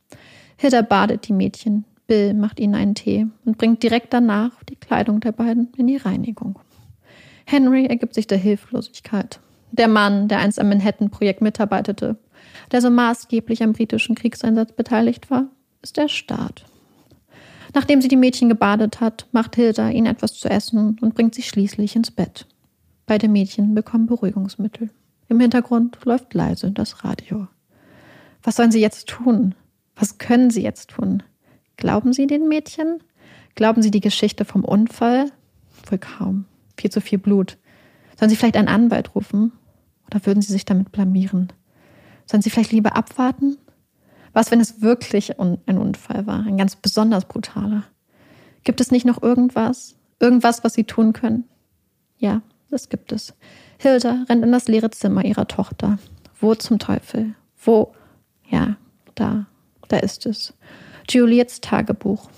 Hilda 0.61 0.83
badet 0.83 1.27
die 1.27 1.33
Mädchen, 1.33 1.87
Bill 2.07 2.35
macht 2.35 2.61
ihnen 2.61 2.75
einen 2.75 2.95
Tee 2.95 3.27
und 3.47 3.57
bringt 3.57 3.83
direkt 3.83 4.13
danach 4.13 4.63
die 4.65 4.77
Kleidung 4.77 5.21
der 5.21 5.33
beiden 5.33 5.73
in 5.79 5.87
die 5.87 5.97
Reinigung. 5.97 6.59
Henry 7.47 7.87
ergibt 7.87 8.13
sich 8.13 8.27
der 8.27 8.37
Hilflosigkeit. 8.37 9.41
Der 9.73 9.89
Mann, 9.89 10.29
der 10.29 10.41
einst 10.41 10.61
am 10.61 10.69
Manhattan-Projekt 10.69 11.41
mitarbeitete, 11.41 12.19
der 12.73 12.83
so 12.83 12.91
maßgeblich 12.91 13.63
am 13.63 13.73
britischen 13.73 14.15
Kriegseinsatz 14.15 14.73
beteiligt 14.73 15.31
war, 15.31 15.47
ist 15.81 15.97
der 15.97 16.09
Staat. 16.09 16.67
Nachdem 17.73 18.03
sie 18.03 18.09
die 18.09 18.17
Mädchen 18.17 18.51
gebadet 18.51 19.01
hat, 19.01 19.29
macht 19.33 19.57
Hilda 19.57 19.89
ihnen 19.89 20.09
etwas 20.09 20.35
zu 20.35 20.51
essen 20.51 20.99
und 21.01 21.15
bringt 21.15 21.35
sie 21.35 21.43
schließlich 21.43 21.97
ins 21.97 22.11
Bett. 22.11 22.47
Beide 23.07 23.29
Mädchen 23.29 23.75
bekommen 23.75 24.05
Beruhigungsmittel. 24.05 24.91
Im 25.31 25.41
Hintergrund 25.41 26.05
läuft 26.05 26.35
leise 26.35 26.71
das 26.71 27.03
Radio. 27.03 27.49
Was 28.43 28.57
sollen 28.57 28.73
sie 28.73 28.81
jetzt 28.83 29.09
tun? 29.09 29.55
Was 30.01 30.17
können 30.17 30.51
sie 30.51 30.63
jetzt 30.63 30.91
tun? 30.91 31.23
Glauben 31.77 32.13
Sie 32.15 32.27
den 32.27 32.49
Mädchen? 32.49 33.03
Glauben 33.55 33.83
Sie 33.83 33.91
die 33.91 34.01
Geschichte 34.01 34.47
vom 34.47 34.65
Unfall? 34.65 35.31
Wohl 35.89 35.99
kaum. 35.99 36.47
Viel 36.79 36.91
zu 36.91 37.03
viel 37.03 37.19
Blut. 37.19 37.59
Sollen 38.19 38.31
Sie 38.31 38.37
vielleicht 38.37 38.57
einen 38.57 38.69
Anwalt 38.69 39.15
rufen? 39.15 39.53
Oder 40.07 40.25
würden 40.25 40.43
Sie 40.43 40.53
sich 40.53 40.65
damit 40.65 40.91
blamieren? 40.91 41.53
Sollen 42.25 42.43
Sie 42.43 42.49
vielleicht 42.49 42.73
lieber 42.73 42.97
abwarten? 42.97 43.59
Was, 44.33 44.51
wenn 44.51 44.61
es 44.61 44.81
wirklich 44.81 45.39
ein 45.39 45.59
Unfall 45.67 46.27
war? 46.27 46.47
Ein 46.47 46.57
ganz 46.57 46.77
besonders 46.77 47.27
brutaler. 47.27 47.85
Gibt 48.65 48.81
es 48.81 48.91
nicht 48.91 49.05
noch 49.05 49.23
irgendwas? 49.23 49.97
Irgendwas, 50.19 50.65
was 50.65 50.73
Sie 50.73 50.85
tun 50.85 51.13
können? 51.13 51.45
Ja, 52.17 52.41
das 52.71 52.89
gibt 52.89 53.13
es. 53.13 53.35
Hilda 53.79 54.25
rennt 54.31 54.45
in 54.45 54.53
das 54.53 54.69
leere 54.69 54.91
Zimmer 54.91 55.25
ihrer 55.25 55.47
Tochter. 55.47 55.99
Wo 56.41 56.55
zum 56.55 56.79
Teufel? 56.79 57.35
Wo? 57.63 57.93
Ja, 58.49 58.77
da. 59.15 59.47
Da 59.91 59.97
ist 59.99 60.25
es. 60.25 60.55
Juliets 61.09 61.61
Tagebuch. 61.61 62.31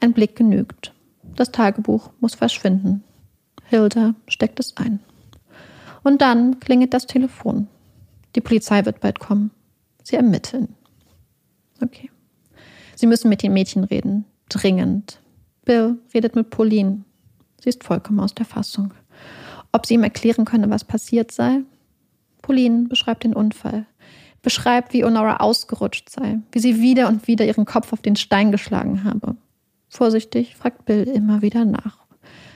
Ein 0.00 0.14
Blick 0.14 0.36
genügt. 0.36 0.92
Das 1.36 1.52
Tagebuch 1.52 2.10
muss 2.20 2.34
verschwinden. 2.34 3.04
Hilda 3.66 4.14
steckt 4.26 4.58
es 4.58 4.76
ein. 4.78 5.00
Und 6.02 6.22
dann 6.22 6.60
klingelt 6.60 6.94
das 6.94 7.06
Telefon. 7.06 7.68
Die 8.34 8.40
Polizei 8.40 8.86
wird 8.86 9.00
bald 9.00 9.18
kommen. 9.18 9.50
Sie 10.02 10.16
ermitteln. 10.16 10.74
Okay. 11.82 12.10
Sie 12.96 13.06
müssen 13.06 13.28
mit 13.28 13.42
den 13.42 13.52
Mädchen 13.52 13.84
reden. 13.84 14.24
Dringend. 14.48 15.20
Bill 15.66 15.98
redet 16.14 16.36
mit 16.36 16.48
Pauline. 16.48 17.04
Sie 17.60 17.68
ist 17.68 17.84
vollkommen 17.84 18.20
aus 18.20 18.34
der 18.34 18.46
Fassung. 18.46 18.94
Ob 19.72 19.84
sie 19.84 19.94
ihm 19.94 20.04
erklären 20.04 20.46
könne, 20.46 20.70
was 20.70 20.84
passiert 20.84 21.32
sei? 21.32 21.60
Pauline 22.40 22.88
beschreibt 22.88 23.24
den 23.24 23.34
Unfall 23.34 23.84
beschreibt, 24.44 24.92
wie 24.92 25.04
Honora 25.04 25.38
ausgerutscht 25.38 26.08
sei, 26.08 26.38
wie 26.52 26.60
sie 26.60 26.80
wieder 26.80 27.08
und 27.08 27.26
wieder 27.26 27.44
ihren 27.44 27.64
Kopf 27.64 27.92
auf 27.92 28.02
den 28.02 28.14
Stein 28.14 28.52
geschlagen 28.52 29.02
habe. 29.02 29.34
Vorsichtig 29.88 30.54
fragt 30.54 30.84
Bill 30.84 31.02
immer 31.02 31.42
wieder 31.42 31.64
nach, 31.64 31.98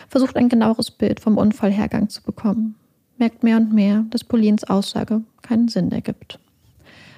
versucht 0.09 0.37
ein 0.37 0.49
genaueres 0.49 0.93
Bild 0.93 1.19
vom 1.19 1.37
Unfallhergang 1.37 2.09
zu 2.09 2.23
bekommen, 2.23 2.77
merkt 3.17 3.43
mehr 3.43 3.57
und 3.57 3.73
mehr, 3.73 4.05
dass 4.11 4.23
Paulines 4.23 4.65
Aussage 4.65 5.23
keinen 5.43 5.69
Sinn 5.69 5.91
ergibt. 5.91 6.39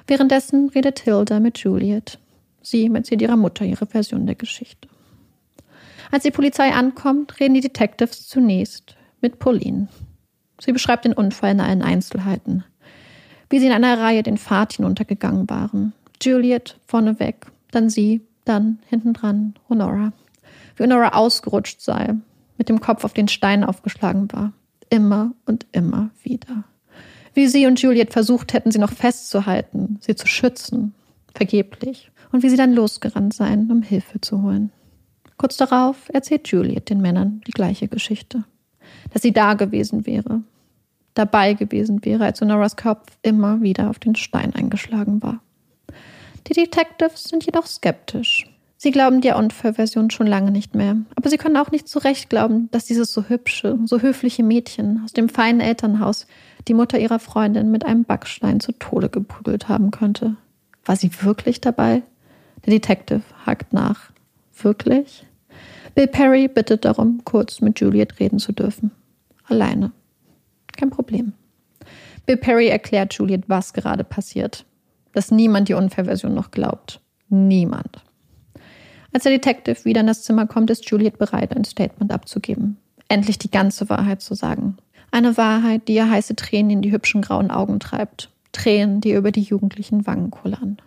Währenddessen 0.06 0.70
redet 0.70 1.00
Hilda 1.00 1.40
mit 1.40 1.58
Juliet. 1.58 2.18
Sie 2.62 2.90
erzählt 2.92 3.22
ihrer 3.22 3.36
Mutter 3.36 3.64
ihre 3.64 3.86
Version 3.86 4.26
der 4.26 4.34
Geschichte. 4.34 4.88
Als 6.10 6.24
die 6.24 6.30
Polizei 6.30 6.72
ankommt, 6.72 7.38
reden 7.38 7.54
die 7.54 7.60
Detectives 7.60 8.26
zunächst 8.26 8.96
mit 9.20 9.38
Pauline. 9.38 9.88
Sie 10.60 10.72
beschreibt 10.72 11.04
den 11.04 11.12
Unfall 11.12 11.52
in 11.52 11.60
allen 11.60 11.82
Einzelheiten, 11.82 12.64
wie 13.50 13.58
sie 13.58 13.66
in 13.66 13.72
einer 13.72 13.98
Reihe 13.98 14.22
den 14.22 14.38
Pfad 14.38 14.74
hinuntergegangen 14.74 15.50
waren. 15.50 15.92
Juliet 16.22 16.78
vorneweg, 16.86 17.46
dann 17.72 17.90
sie, 17.90 18.22
dann 18.44 18.78
hintendran 18.86 19.54
Honora. 19.68 20.12
Wie 20.76 20.84
Honora 20.84 21.10
ausgerutscht 21.10 21.80
sei, 21.80 22.14
mit 22.56 22.68
dem 22.68 22.80
Kopf 22.80 23.04
auf 23.04 23.12
den 23.12 23.28
Stein 23.28 23.64
aufgeschlagen 23.64 24.32
war. 24.32 24.52
Immer 24.88 25.32
und 25.46 25.66
immer 25.72 26.10
wieder. 26.22 26.64
Wie 27.34 27.46
sie 27.46 27.66
und 27.66 27.80
Juliet 27.80 28.12
versucht 28.12 28.52
hätten, 28.52 28.72
sie 28.72 28.78
noch 28.78 28.92
festzuhalten, 28.92 29.98
sie 30.00 30.14
zu 30.14 30.26
schützen. 30.26 30.94
Vergeblich. 31.34 32.10
Und 32.32 32.42
wie 32.42 32.48
sie 32.48 32.56
dann 32.56 32.72
losgerannt 32.72 33.34
seien, 33.34 33.70
um 33.70 33.82
Hilfe 33.82 34.20
zu 34.20 34.42
holen. 34.42 34.70
Kurz 35.36 35.56
darauf 35.56 36.10
erzählt 36.12 36.48
Juliet 36.48 36.90
den 36.90 37.00
Männern 37.00 37.40
die 37.46 37.52
gleiche 37.52 37.88
Geschichte. 37.88 38.44
Dass 39.12 39.22
sie 39.22 39.32
da 39.32 39.54
gewesen 39.54 40.06
wäre, 40.06 40.42
dabei 41.20 41.54
gewesen 41.54 42.04
wäre, 42.04 42.24
als 42.24 42.40
Honoras 42.40 42.76
Kopf 42.76 43.06
immer 43.22 43.60
wieder 43.60 43.90
auf 43.90 43.98
den 43.98 44.16
Stein 44.16 44.54
eingeschlagen 44.54 45.22
war. 45.22 45.40
Die 46.48 46.54
Detectives 46.54 47.24
sind 47.24 47.44
jedoch 47.44 47.66
skeptisch. 47.66 48.46
Sie 48.78 48.92
glauben 48.92 49.20
der 49.20 49.36
Unfallversion 49.36 50.08
schon 50.10 50.26
lange 50.26 50.50
nicht 50.50 50.74
mehr. 50.74 50.96
Aber 51.14 51.28
sie 51.28 51.36
können 51.36 51.58
auch 51.58 51.70
nicht 51.70 51.86
zu 51.86 51.98
Recht 51.98 52.30
glauben, 52.30 52.70
dass 52.72 52.86
dieses 52.86 53.12
so 53.12 53.24
hübsche, 53.24 53.78
so 53.84 54.00
höfliche 54.00 54.42
Mädchen 54.42 55.02
aus 55.04 55.12
dem 55.12 55.28
feinen 55.28 55.60
Elternhaus 55.60 56.26
die 56.66 56.72
Mutter 56.72 56.98
ihrer 56.98 57.18
Freundin 57.18 57.70
mit 57.70 57.84
einem 57.84 58.04
Backstein 58.04 58.58
zu 58.58 58.72
Tode 58.72 59.10
geprügelt 59.10 59.68
haben 59.68 59.90
könnte. 59.90 60.36
War 60.86 60.96
sie 60.96 61.10
wirklich 61.22 61.60
dabei? 61.60 62.02
Der 62.64 62.72
Detective 62.72 63.20
hakt 63.44 63.74
nach. 63.74 64.12
Wirklich? 64.62 65.26
Bill 65.94 66.06
Perry 66.06 66.48
bittet 66.48 66.86
darum, 66.86 67.20
kurz 67.24 67.60
mit 67.60 67.80
Juliet 67.80 68.18
reden 68.18 68.38
zu 68.38 68.52
dürfen. 68.52 68.92
Alleine. 69.46 69.92
Kein 70.80 70.88
Problem. 70.88 71.34
Bill 72.24 72.38
Perry 72.38 72.68
erklärt 72.68 73.12
Juliet, 73.12 73.44
was 73.48 73.74
gerade 73.74 74.02
passiert. 74.02 74.64
Dass 75.12 75.30
niemand 75.30 75.68
die 75.68 75.74
Unfallversion 75.74 76.32
noch 76.32 76.52
glaubt. 76.52 77.00
Niemand. 77.28 78.02
Als 79.12 79.24
der 79.24 79.32
Detective 79.32 79.84
wieder 79.84 80.00
in 80.00 80.06
das 80.06 80.22
Zimmer 80.22 80.46
kommt, 80.46 80.70
ist 80.70 80.88
Juliet 80.88 81.18
bereit, 81.18 81.54
ein 81.54 81.64
Statement 81.64 82.12
abzugeben. 82.12 82.78
Endlich 83.08 83.36
die 83.36 83.50
ganze 83.50 83.90
Wahrheit 83.90 84.22
zu 84.22 84.34
sagen. 84.34 84.78
Eine 85.10 85.36
Wahrheit, 85.36 85.86
die 85.86 85.96
ihr 85.96 86.08
heiße 86.08 86.34
Tränen 86.34 86.70
in 86.70 86.82
die 86.82 86.92
hübschen 86.92 87.20
grauen 87.20 87.50
Augen 87.50 87.78
treibt. 87.78 88.30
Tränen, 88.52 89.02
die 89.02 89.12
über 89.12 89.32
die 89.32 89.42
jugendlichen 89.42 90.06
Wangen 90.06 90.30
kullern. 90.30 90.78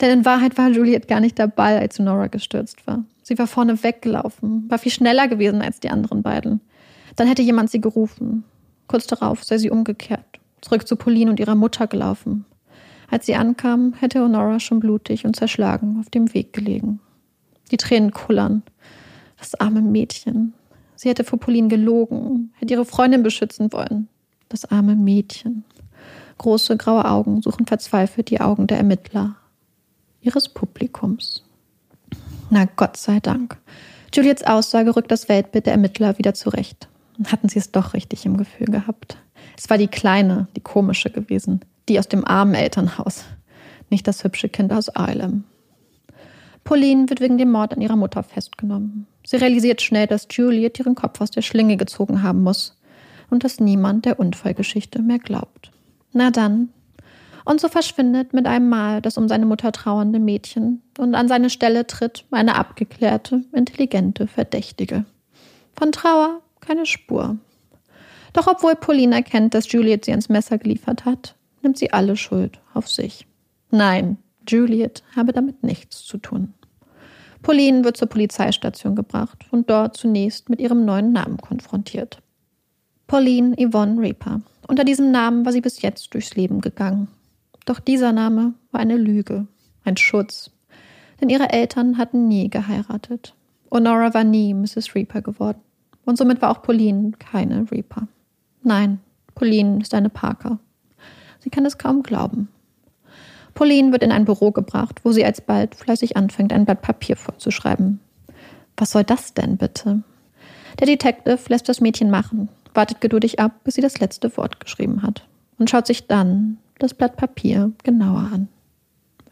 Denn 0.00 0.10
in 0.10 0.24
Wahrheit 0.24 0.58
war 0.58 0.68
Juliet 0.68 1.08
gar 1.08 1.20
nicht 1.20 1.40
dabei, 1.40 1.80
als 1.80 1.98
Nora 1.98 2.28
gestürzt 2.28 2.86
war. 2.86 3.02
Sie 3.24 3.36
war 3.36 3.48
vorne 3.48 3.82
weggelaufen, 3.82 4.70
war 4.70 4.78
viel 4.78 4.92
schneller 4.92 5.26
gewesen 5.26 5.60
als 5.60 5.80
die 5.80 5.90
anderen 5.90 6.22
beiden. 6.22 6.60
Dann 7.16 7.26
hätte 7.26 7.42
jemand 7.42 7.70
sie 7.70 7.80
gerufen. 7.80 8.44
Kurz 8.86 9.06
darauf 9.06 9.44
sei 9.44 9.58
sie 9.58 9.70
umgekehrt, 9.70 10.40
zurück 10.60 10.86
zu 10.86 10.96
Pauline 10.96 11.30
und 11.30 11.40
ihrer 11.40 11.54
Mutter 11.54 11.86
gelaufen. 11.86 12.44
Als 13.10 13.26
sie 13.26 13.34
ankam, 13.34 13.94
hätte 13.94 14.20
Honora 14.20 14.60
schon 14.60 14.80
blutig 14.80 15.24
und 15.24 15.36
zerschlagen 15.36 15.98
auf 16.00 16.10
dem 16.10 16.32
Weg 16.34 16.52
gelegen. 16.52 17.00
Die 17.70 17.76
Tränen 17.76 18.12
kullern. 18.12 18.62
Das 19.38 19.54
arme 19.54 19.82
Mädchen. 19.82 20.54
Sie 20.96 21.08
hätte 21.08 21.24
vor 21.24 21.38
Pauline 21.38 21.68
gelogen, 21.68 22.52
hätte 22.58 22.74
ihre 22.74 22.84
Freundin 22.84 23.22
beschützen 23.22 23.72
wollen. 23.72 24.08
Das 24.48 24.64
arme 24.64 24.96
Mädchen. 24.96 25.64
Große 26.38 26.76
graue 26.76 27.04
Augen 27.04 27.42
suchen 27.42 27.66
verzweifelt 27.66 28.30
die 28.30 28.40
Augen 28.40 28.66
der 28.66 28.78
Ermittler, 28.78 29.36
ihres 30.20 30.48
Publikums. 30.48 31.44
Na 32.50 32.66
Gott 32.76 32.96
sei 32.96 33.20
Dank. 33.20 33.58
Juliets 34.12 34.44
Aussage 34.44 34.94
rückt 34.94 35.10
das 35.10 35.28
Weltbild 35.28 35.66
der 35.66 35.74
Ermittler 35.74 36.18
wieder 36.18 36.34
zurecht 36.34 36.88
hatten 37.26 37.48
sie 37.48 37.58
es 37.58 37.70
doch 37.72 37.94
richtig 37.94 38.26
im 38.26 38.36
Gefühl 38.36 38.66
gehabt. 38.66 39.18
Es 39.56 39.70
war 39.70 39.78
die 39.78 39.88
Kleine, 39.88 40.48
die 40.56 40.60
komische 40.60 41.10
gewesen, 41.10 41.60
die 41.88 41.98
aus 41.98 42.08
dem 42.08 42.24
armen 42.24 42.54
Elternhaus, 42.54 43.24
nicht 43.90 44.06
das 44.06 44.24
hübsche 44.24 44.48
Kind 44.48 44.72
aus 44.72 44.94
Eilem. 44.94 45.44
Pauline 46.64 47.08
wird 47.10 47.20
wegen 47.20 47.38
dem 47.38 47.52
Mord 47.52 47.74
an 47.74 47.82
ihrer 47.82 47.96
Mutter 47.96 48.22
festgenommen. 48.22 49.06
Sie 49.24 49.36
realisiert 49.36 49.82
schnell, 49.82 50.06
dass 50.06 50.26
Juliet 50.30 50.78
ihren 50.78 50.94
Kopf 50.94 51.20
aus 51.20 51.30
der 51.30 51.42
Schlinge 51.42 51.76
gezogen 51.76 52.22
haben 52.22 52.42
muss 52.42 52.76
und 53.30 53.44
dass 53.44 53.60
niemand 53.60 54.06
der 54.06 54.18
Unfallgeschichte 54.18 55.02
mehr 55.02 55.18
glaubt. 55.18 55.70
Na 56.12 56.30
dann. 56.30 56.70
Und 57.44 57.60
so 57.60 57.68
verschwindet 57.68 58.32
mit 58.32 58.46
einem 58.46 58.70
Mal 58.70 59.02
das 59.02 59.18
um 59.18 59.28
seine 59.28 59.44
Mutter 59.44 59.70
trauernde 59.72 60.18
Mädchen 60.18 60.82
und 60.98 61.14
an 61.14 61.28
seine 61.28 61.50
Stelle 61.50 61.86
tritt 61.86 62.24
eine 62.30 62.54
abgeklärte, 62.54 63.44
intelligente 63.52 64.26
Verdächtige. 64.26 65.04
Von 65.76 65.92
Trauer 65.92 66.40
keine 66.66 66.86
Spur. 66.86 67.38
Doch 68.32 68.46
obwohl 68.46 68.74
Pauline 68.74 69.14
erkennt, 69.14 69.54
dass 69.54 69.70
Juliet 69.70 70.04
sie 70.04 70.10
ans 70.10 70.28
Messer 70.28 70.58
geliefert 70.58 71.04
hat, 71.04 71.36
nimmt 71.62 71.78
sie 71.78 71.92
alle 71.92 72.16
Schuld 72.16 72.60
auf 72.74 72.88
sich. 72.88 73.26
Nein, 73.70 74.18
Juliet 74.46 75.02
habe 75.16 75.32
damit 75.32 75.62
nichts 75.62 76.04
zu 76.04 76.18
tun. 76.18 76.54
Pauline 77.42 77.84
wird 77.84 77.96
zur 77.96 78.08
Polizeistation 78.08 78.96
gebracht 78.96 79.46
und 79.50 79.68
dort 79.68 79.96
zunächst 79.96 80.48
mit 80.48 80.60
ihrem 80.60 80.84
neuen 80.84 81.12
Namen 81.12 81.36
konfrontiert. 81.36 82.22
Pauline 83.06 83.54
Yvonne 83.56 84.00
Reaper. 84.00 84.40
Unter 84.66 84.84
diesem 84.84 85.10
Namen 85.10 85.44
war 85.44 85.52
sie 85.52 85.60
bis 85.60 85.82
jetzt 85.82 86.14
durchs 86.14 86.34
Leben 86.36 86.60
gegangen. 86.60 87.08
Doch 87.66 87.80
dieser 87.80 88.12
Name 88.12 88.54
war 88.72 88.80
eine 88.80 88.96
Lüge, 88.96 89.46
ein 89.84 89.96
Schutz. 89.96 90.50
Denn 91.20 91.28
ihre 91.28 91.50
Eltern 91.50 91.98
hatten 91.98 92.28
nie 92.28 92.48
geheiratet. 92.48 93.34
Honora 93.70 94.14
war 94.14 94.24
nie 94.24 94.54
Mrs. 94.54 94.94
Reaper 94.94 95.20
geworden. 95.20 95.60
Und 96.04 96.18
somit 96.18 96.42
war 96.42 96.50
auch 96.50 96.62
Pauline 96.62 97.12
keine 97.18 97.70
Reaper. 97.70 98.08
Nein, 98.62 99.00
Pauline 99.34 99.80
ist 99.80 99.94
eine 99.94 100.10
Parker. 100.10 100.58
Sie 101.38 101.50
kann 101.50 101.66
es 101.66 101.78
kaum 101.78 102.02
glauben. 102.02 102.48
Pauline 103.54 103.92
wird 103.92 104.02
in 104.02 104.12
ein 104.12 104.24
Büro 104.24 104.50
gebracht, 104.50 105.00
wo 105.04 105.12
sie 105.12 105.24
alsbald 105.24 105.74
fleißig 105.74 106.16
anfängt, 106.16 106.52
ein 106.52 106.64
Blatt 106.64 106.82
Papier 106.82 107.16
vorzuschreiben. 107.16 108.00
Was 108.76 108.90
soll 108.90 109.04
das 109.04 109.34
denn 109.34 109.56
bitte? 109.56 110.02
Der 110.80 110.86
Detective 110.86 111.38
lässt 111.48 111.68
das 111.68 111.80
Mädchen 111.80 112.10
machen, 112.10 112.48
wartet 112.74 113.00
geduldig 113.00 113.38
ab, 113.38 113.52
bis 113.62 113.74
sie 113.74 113.80
das 113.80 114.00
letzte 114.00 114.36
Wort 114.36 114.58
geschrieben 114.58 115.02
hat 115.02 115.26
und 115.58 115.70
schaut 115.70 115.86
sich 115.86 116.06
dann 116.06 116.58
das 116.78 116.94
Blatt 116.94 117.16
Papier 117.16 117.72
genauer 117.84 118.30
an. 118.32 118.48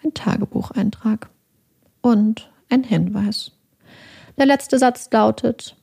Ein 0.05 0.14
Tagebucheintrag 0.14 1.29
und 2.01 2.51
ein 2.68 2.85
Hinweis. 2.85 3.53
Der 4.39 4.47
letzte 4.47 4.79
Satz 4.79 5.09
lautet, 5.12 5.77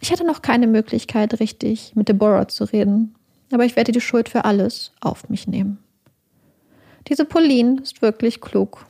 ich 0.00 0.10
hatte 0.10 0.26
noch 0.26 0.42
keine 0.42 0.66
Möglichkeit, 0.66 1.38
richtig 1.40 1.92
mit 1.94 2.08
Deborah 2.08 2.48
zu 2.48 2.64
reden, 2.64 3.14
aber 3.52 3.64
ich 3.64 3.76
werde 3.76 3.92
die 3.92 4.00
Schuld 4.00 4.28
für 4.28 4.44
alles 4.44 4.92
auf 5.00 5.28
mich 5.28 5.46
nehmen. 5.46 5.78
Diese 7.08 7.24
Pauline 7.24 7.80
ist 7.82 8.02
wirklich 8.02 8.40
klug. 8.40 8.86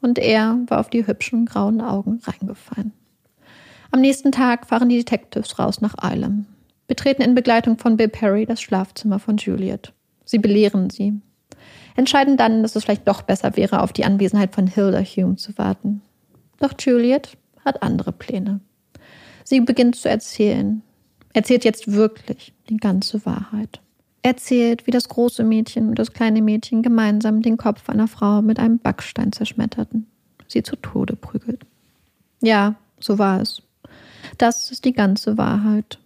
Und 0.00 0.18
er 0.18 0.58
war 0.66 0.80
auf 0.80 0.88
die 0.88 1.06
hübschen 1.06 1.44
grauen 1.44 1.80
Augen 1.80 2.20
reingefallen. 2.24 2.92
Am 3.90 4.00
nächsten 4.00 4.32
Tag 4.32 4.66
fahren 4.66 4.88
die 4.88 4.98
Detectives 4.98 5.58
raus 5.58 5.80
nach 5.80 5.94
Ilam, 6.02 6.46
betreten 6.86 7.22
in 7.22 7.34
Begleitung 7.34 7.76
von 7.76 7.96
Bill 7.96 8.08
Perry 8.08 8.46
das 8.46 8.62
Schlafzimmer 8.62 9.18
von 9.18 9.36
Juliet. 9.36 9.92
Sie 10.24 10.38
belehren 10.38 10.90
sie, 10.90 11.20
entscheiden 11.96 12.36
dann, 12.36 12.62
dass 12.62 12.76
es 12.76 12.84
vielleicht 12.84 13.08
doch 13.08 13.22
besser 13.22 13.56
wäre, 13.56 13.82
auf 13.82 13.92
die 13.92 14.04
Anwesenheit 14.04 14.54
von 14.54 14.66
Hilda 14.66 15.00
Hume 15.00 15.36
zu 15.36 15.58
warten. 15.58 16.02
Doch 16.60 16.72
Juliet 16.78 17.36
hat 17.64 17.82
andere 17.82 18.12
Pläne. 18.12 18.60
Sie 19.44 19.60
beginnt 19.60 19.96
zu 19.96 20.08
erzählen. 20.08 20.82
Erzählt 21.32 21.64
jetzt 21.64 21.92
wirklich 21.92 22.52
die 22.68 22.76
ganze 22.76 23.24
Wahrheit. 23.24 23.80
Erzählt, 24.22 24.86
wie 24.86 24.90
das 24.90 25.08
große 25.08 25.44
Mädchen 25.44 25.88
und 25.88 25.98
das 25.98 26.12
kleine 26.12 26.42
Mädchen 26.42 26.82
gemeinsam 26.82 27.40
den 27.40 27.56
Kopf 27.56 27.88
einer 27.88 28.08
Frau 28.08 28.42
mit 28.42 28.58
einem 28.58 28.78
Backstein 28.78 29.32
zerschmetterten, 29.32 30.06
sie 30.46 30.62
zu 30.62 30.76
Tode 30.76 31.16
prügelten. 31.16 31.68
Ja, 32.42 32.76
so 32.98 33.18
war 33.18 33.40
es. 33.40 33.62
Das 34.36 34.70
ist 34.70 34.84
die 34.84 34.92
ganze 34.92 35.38
Wahrheit. 35.38 35.98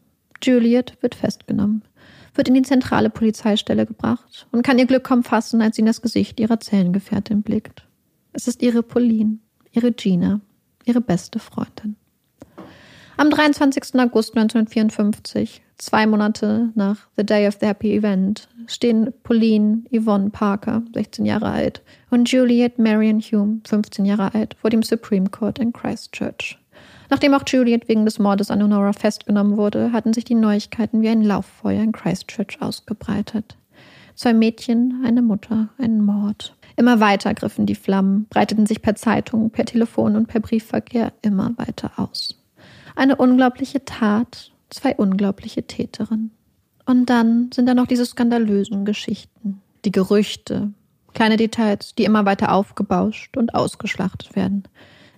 Juliet 0.43 0.97
wird 1.01 1.15
festgenommen, 1.15 1.83
wird 2.35 2.49
in 2.49 2.55
die 2.55 2.63
zentrale 2.63 3.11
Polizeistelle 3.11 3.87
gebracht 3.87 4.47
und 4.53 4.63
kann 4.63 4.79
ihr 4.79 4.87
Glück 4.87 5.05
kaum 5.05 5.25
fassen, 5.25 5.63
als 5.63 5.77
sie 5.77 5.83
in 5.83 5.87
das 5.87 6.03
Gesicht 6.03 6.39
ihrer 6.39 6.61
Zellengefährtin 6.61 7.43
blickt. 7.43 7.87
Es 8.33 8.47
ist 8.47 8.63
ihre 8.63 8.83
Pauline, 8.83 9.39
ihre 9.73 9.93
Gina, 9.93 10.41
ihre 10.85 11.01
beste 11.01 11.39
Freundin. 11.39 11.97
Am 13.17 13.31
23. 13.31 13.95
August 14.01 14.37
1954, 14.37 15.63
zwei 15.79 16.05
Monate 16.05 16.73
nach 16.75 16.97
The 17.17 17.25
Day 17.25 17.47
of 17.47 17.59
the 17.61 17.67
Happy 17.67 17.95
Event, 17.95 18.49
stehen 18.67 19.13
Pauline 19.23 19.85
Yvonne 19.93 20.31
Parker, 20.31 20.83
16 20.95 21.25
Jahre 21.25 21.47
alt, 21.47 21.81
und 22.11 22.29
Juliet 22.29 22.81
Marion 22.81 23.21
Hume, 23.21 23.61
15 23.69 24.05
Jahre 24.05 24.35
alt, 24.35 24.57
vor 24.61 24.71
dem 24.71 24.83
Supreme 24.83 25.29
Court 25.29 25.61
in 25.61 25.73
Christchurch. 25.73 26.59
Nachdem 27.09 27.35
auch 27.35 27.45
Juliet 27.47 27.89
wegen 27.89 28.05
des 28.05 28.19
Mordes 28.19 28.51
an 28.51 28.61
Honora 28.61 28.93
festgenommen 28.93 29.57
wurde, 29.57 29.93
hatten 29.93 30.13
sich 30.13 30.25
die 30.25 30.35
Neuigkeiten 30.35 31.01
wie 31.01 31.09
ein 31.09 31.23
Lauffeuer 31.23 31.85
in 31.85 31.93
Christchurch 31.93 32.61
ausgebreitet. 32.61 33.57
Zwei 34.17 34.35
Mädchen, 34.35 35.03
eine 35.05 35.23
Mutter, 35.23 35.69
ein 35.79 36.01
Mord. 36.01 36.57
Immer 36.75 36.99
weiter 36.99 37.33
griffen 37.35 37.67
die 37.67 37.77
Flammen, 37.77 38.27
breiteten 38.29 38.67
sich 38.67 38.83
per 38.83 38.97
Zeitung, 38.97 39.51
per 39.51 39.67
Telefon 39.67 40.17
und 40.17 40.27
per 40.27 40.41
Briefverkehr 40.41 41.13
immer 41.23 41.53
weiter 41.57 41.93
aus. 41.97 42.41
Eine 42.97 43.17
unglaubliche 43.17 43.85
Tat, 43.85 44.53
zwei 44.71 44.95
unglaubliche 44.95 45.67
Täterinnen. 45.67 46.31
Und 46.87 47.11
dann 47.11 47.51
sind 47.53 47.67
da 47.67 47.75
noch 47.75 47.87
diese 47.87 48.05
skandalösen 48.05 48.85
Geschichten, 48.85 49.63
die 49.85 49.93
Gerüchte, 49.93 50.73
kleine 51.15 51.37
Details, 51.37 51.95
die 51.95 52.05
immer 52.05 52.25
weiter 52.25 52.53
aufgebauscht 52.53 53.37
und 53.37 53.55
ausgeschlachtet 53.55 54.37
werden, 54.37 54.65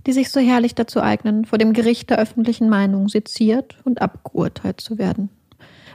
die 0.06 0.12
sich 0.12 0.30
so 0.30 0.40
herrlich 0.40 0.74
dazu 0.74 1.00
eignen, 1.00 1.44
vor 1.44 1.58
dem 1.58 1.72
Gericht 1.72 2.10
der 2.10 2.18
öffentlichen 2.18 2.68
Meinung 2.68 3.08
seziert 3.08 3.76
und 3.84 4.00
abgeurteilt 4.00 4.80
zu 4.80 4.98
werden. 4.98 5.30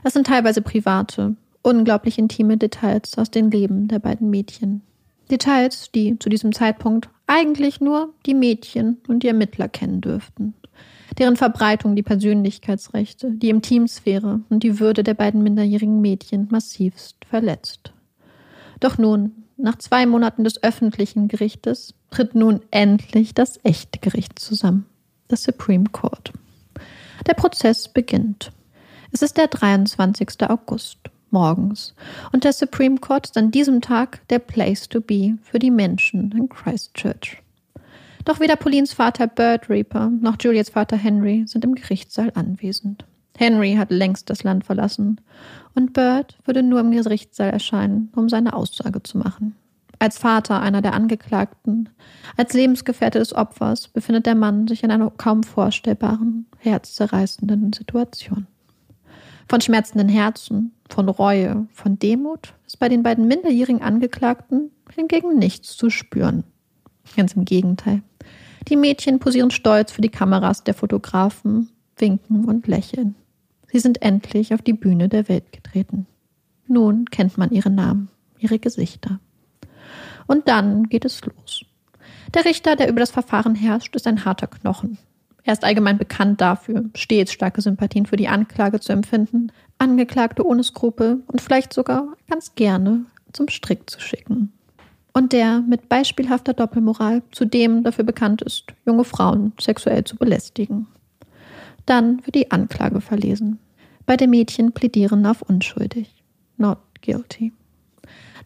Es 0.04 0.12
sind 0.12 0.26
teilweise 0.26 0.60
private, 0.60 1.36
unglaublich 1.62 2.18
intime 2.18 2.58
Details 2.58 3.16
aus 3.16 3.30
dem 3.30 3.50
Leben 3.50 3.88
der 3.88 4.00
beiden 4.00 4.28
Mädchen. 4.28 4.82
Details, 5.30 5.90
die 5.94 6.18
zu 6.18 6.28
diesem 6.28 6.52
Zeitpunkt 6.52 7.08
eigentlich 7.26 7.80
nur 7.80 8.12
die 8.26 8.34
Mädchen 8.34 8.98
und 9.08 9.22
die 9.22 9.28
Ermittler 9.28 9.68
kennen 9.68 10.00
dürften. 10.00 10.54
Deren 11.18 11.36
Verbreitung 11.36 11.94
die 11.94 12.02
Persönlichkeitsrechte, 12.02 13.30
die 13.32 13.50
Intimsphäre 13.50 14.40
und 14.48 14.62
die 14.62 14.80
Würde 14.80 15.02
der 15.02 15.14
beiden 15.14 15.42
minderjährigen 15.42 16.00
Mädchen 16.00 16.48
massivst 16.50 17.16
verletzt. 17.26 17.92
Doch 18.80 18.98
nun, 18.98 19.44
nach 19.56 19.76
zwei 19.76 20.06
Monaten 20.06 20.44
des 20.44 20.62
öffentlichen 20.62 21.28
Gerichtes, 21.28 21.94
tritt 22.10 22.34
nun 22.34 22.60
endlich 22.70 23.34
das 23.34 23.60
echte 23.62 23.98
Gericht 24.00 24.38
zusammen, 24.38 24.86
das 25.28 25.44
Supreme 25.44 25.84
Court. 25.92 26.32
Der 27.26 27.34
Prozess 27.34 27.88
beginnt. 27.88 28.50
Es 29.12 29.22
ist 29.22 29.36
der 29.36 29.48
23. 29.48 30.28
August 30.48 30.98
morgens. 31.32 31.94
Und 32.32 32.44
der 32.44 32.52
Supreme 32.52 32.98
Court 32.98 33.26
ist 33.26 33.36
an 33.36 33.50
diesem 33.50 33.80
Tag 33.80 34.26
der 34.28 34.38
Place 34.38 34.88
to 34.88 35.00
be 35.00 35.38
für 35.42 35.58
die 35.58 35.70
Menschen 35.70 36.32
in 36.32 36.48
Christchurch. 36.48 37.41
Doch 38.24 38.40
weder 38.40 38.56
Paulines 38.56 38.92
Vater 38.92 39.26
Bird 39.26 39.68
Reaper 39.68 40.08
noch 40.08 40.36
Juliets 40.40 40.70
Vater 40.70 40.96
Henry 40.96 41.44
sind 41.46 41.64
im 41.64 41.74
Gerichtssaal 41.74 42.30
anwesend. 42.34 43.04
Henry 43.36 43.74
hat 43.74 43.90
längst 43.90 44.30
das 44.30 44.44
Land 44.44 44.64
verlassen 44.64 45.20
und 45.74 45.92
Bird 45.92 46.38
würde 46.44 46.62
nur 46.62 46.80
im 46.80 46.92
Gerichtssaal 46.92 47.50
erscheinen, 47.50 48.12
um 48.14 48.28
seine 48.28 48.54
Aussage 48.54 49.02
zu 49.02 49.18
machen. 49.18 49.56
Als 49.98 50.18
Vater 50.18 50.60
einer 50.60 50.82
der 50.82 50.94
Angeklagten, 50.94 51.88
als 52.36 52.52
Lebensgefährte 52.54 53.18
des 53.18 53.34
Opfers 53.34 53.88
befindet 53.88 54.26
der 54.26 54.34
Mann 54.34 54.66
sich 54.66 54.82
in 54.82 54.90
einer 54.90 55.10
kaum 55.10 55.42
vorstellbaren, 55.42 56.46
herzzerreißenden 56.58 57.72
Situation. 57.72 58.46
Von 59.48 59.60
schmerzenden 59.60 60.08
Herzen, 60.08 60.72
von 60.88 61.08
Reue, 61.08 61.66
von 61.72 61.98
Demut 61.98 62.54
ist 62.66 62.78
bei 62.78 62.88
den 62.88 63.02
beiden 63.02 63.28
minderjährigen 63.28 63.82
Angeklagten 63.82 64.70
hingegen 64.94 65.38
nichts 65.38 65.76
zu 65.76 65.90
spüren. 65.90 66.44
Ganz 67.16 67.34
im 67.34 67.44
Gegenteil. 67.44 68.02
Die 68.68 68.76
Mädchen 68.76 69.18
posieren 69.18 69.50
stolz 69.50 69.92
für 69.92 70.02
die 70.02 70.08
Kameras 70.08 70.64
der 70.64 70.74
Fotografen, 70.74 71.68
winken 71.96 72.44
und 72.44 72.66
lächeln. 72.66 73.14
Sie 73.70 73.80
sind 73.80 74.02
endlich 74.02 74.54
auf 74.54 74.62
die 74.62 74.72
Bühne 74.72 75.08
der 75.08 75.28
Welt 75.28 75.52
getreten. 75.52 76.06
Nun 76.66 77.06
kennt 77.06 77.38
man 77.38 77.50
ihre 77.50 77.70
Namen, 77.70 78.08
ihre 78.38 78.58
Gesichter. 78.58 79.18
Und 80.26 80.48
dann 80.48 80.88
geht 80.88 81.04
es 81.04 81.20
los. 81.24 81.64
Der 82.34 82.44
Richter, 82.44 82.76
der 82.76 82.88
über 82.88 83.00
das 83.00 83.10
Verfahren 83.10 83.54
herrscht, 83.54 83.94
ist 83.96 84.06
ein 84.06 84.24
harter 84.24 84.46
Knochen. 84.46 84.98
Er 85.44 85.54
ist 85.54 85.64
allgemein 85.64 85.98
bekannt 85.98 86.40
dafür, 86.40 86.84
stets 86.94 87.32
starke 87.32 87.60
Sympathien 87.60 88.06
für 88.06 88.16
die 88.16 88.28
Anklage 88.28 88.78
zu 88.78 88.92
empfinden, 88.92 89.50
Angeklagte 89.78 90.46
ohne 90.46 90.62
Skrupel 90.62 91.24
und 91.26 91.40
vielleicht 91.40 91.72
sogar 91.72 92.06
ganz 92.28 92.54
gerne 92.54 93.06
zum 93.32 93.48
Strick 93.48 93.90
zu 93.90 93.98
schicken. 93.98 94.52
Und 95.12 95.32
der 95.32 95.60
mit 95.60 95.88
beispielhafter 95.88 96.54
Doppelmoral 96.54 97.22
zudem 97.32 97.82
dafür 97.82 98.04
bekannt 98.04 98.42
ist, 98.42 98.64
junge 98.86 99.04
Frauen 99.04 99.52
sexuell 99.60 100.04
zu 100.04 100.16
belästigen. 100.16 100.86
Dann 101.84 102.24
wird 102.24 102.34
die 102.34 102.50
Anklage 102.50 103.00
verlesen. 103.00 103.58
Beide 104.06 104.26
Mädchen 104.26 104.72
plädieren 104.72 105.26
auf 105.26 105.42
unschuldig. 105.42 106.22
Not 106.56 106.78
guilty. 107.02 107.52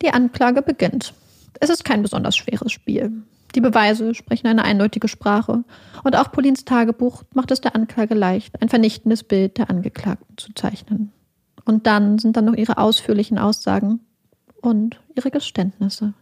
Die 0.03 0.11
Anklage 0.11 0.63
beginnt. 0.63 1.15
Es 1.61 1.71
ist 1.71 1.85
kein 1.85 2.03
besonders 2.03 2.37
schweres 2.37 2.73
Spiel. 2.73 3.13
Die 3.55 3.61
Beweise 3.61 4.15
sprechen 4.15 4.49
eine 4.49 4.65
eindeutige 4.65 5.09
Sprache 5.09 5.65
und 6.05 6.17
auch 6.17 6.31
Paulins 6.31 6.65
Tagebuch 6.65 7.23
macht 7.33 7.51
es 7.51 7.61
der 7.61 7.75
Anklage 7.75 8.15
leicht, 8.15 8.61
ein 8.61 8.69
vernichtendes 8.69 9.25
Bild 9.25 9.57
der 9.57 9.71
Angeklagten 9.71 10.37
zu 10.37 10.53
zeichnen. 10.53 11.13
Und 11.65 11.87
dann 11.87 12.19
sind 12.19 12.37
dann 12.37 12.45
noch 12.45 12.55
ihre 12.55 12.77
ausführlichen 12.77 13.39
Aussagen 13.39 14.01
und 14.61 15.01
ihre 15.15 15.31
Geständnisse. 15.31 16.13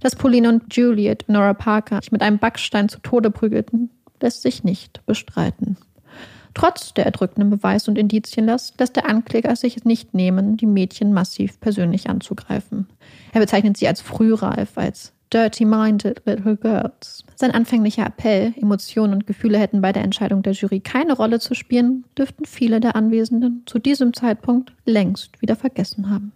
Dass 0.00 0.16
Pauline 0.16 0.48
und 0.48 0.74
Juliet 0.74 1.24
Nora 1.28 1.54
Parker 1.54 2.00
sich 2.00 2.12
mit 2.12 2.22
einem 2.22 2.38
Backstein 2.38 2.88
zu 2.88 2.98
Tode 3.00 3.30
prügelten, 3.30 3.90
lässt 4.20 4.42
sich 4.42 4.64
nicht 4.64 5.04
bestreiten. 5.06 5.76
Trotz 6.54 6.94
der 6.94 7.04
erdrückenden 7.04 7.50
Beweis- 7.50 7.86
und 7.86 7.98
Indizienlast 7.98 8.80
lässt 8.80 8.96
der 8.96 9.06
Ankläger 9.06 9.50
es 9.50 9.60
sich 9.60 9.84
nicht 9.84 10.14
nehmen, 10.14 10.56
die 10.56 10.64
Mädchen 10.64 11.12
massiv 11.12 11.60
persönlich 11.60 12.08
anzugreifen. 12.08 12.86
Er 13.32 13.40
bezeichnet 13.40 13.76
sie 13.76 13.86
als 13.86 14.00
frühreif, 14.00 14.78
als 14.78 15.12
dirty-minded 15.34 16.22
little 16.24 16.56
girls. 16.56 17.24
Sein 17.34 17.50
anfänglicher 17.50 18.06
Appell, 18.06 18.54
Emotionen 18.56 19.12
und 19.12 19.26
Gefühle 19.26 19.58
hätten 19.58 19.82
bei 19.82 19.92
der 19.92 20.02
Entscheidung 20.02 20.42
der 20.42 20.54
Jury 20.54 20.80
keine 20.80 21.12
Rolle 21.12 21.40
zu 21.40 21.54
spielen, 21.54 22.04
dürften 22.16 22.46
viele 22.46 22.80
der 22.80 22.96
Anwesenden 22.96 23.62
zu 23.66 23.78
diesem 23.78 24.14
Zeitpunkt 24.14 24.72
längst 24.86 25.42
wieder 25.42 25.56
vergessen 25.56 26.08
haben. 26.08 26.32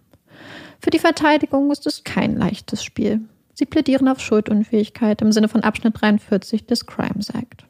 Für 0.79 0.91
die 0.91 0.99
Verteidigung 0.99 1.71
ist 1.71 1.87
es 1.87 2.03
kein 2.03 2.37
leichtes 2.37 2.83
Spiel. 2.83 3.21
Sie 3.53 3.65
plädieren 3.65 4.07
auf 4.07 4.19
Schuldunfähigkeit 4.19 5.21
im 5.21 5.31
Sinne 5.31 5.47
von 5.47 5.61
Abschnitt 5.61 6.01
43 6.01 6.65
des 6.65 6.85
Crimes 6.85 7.29
Act. 7.29 7.65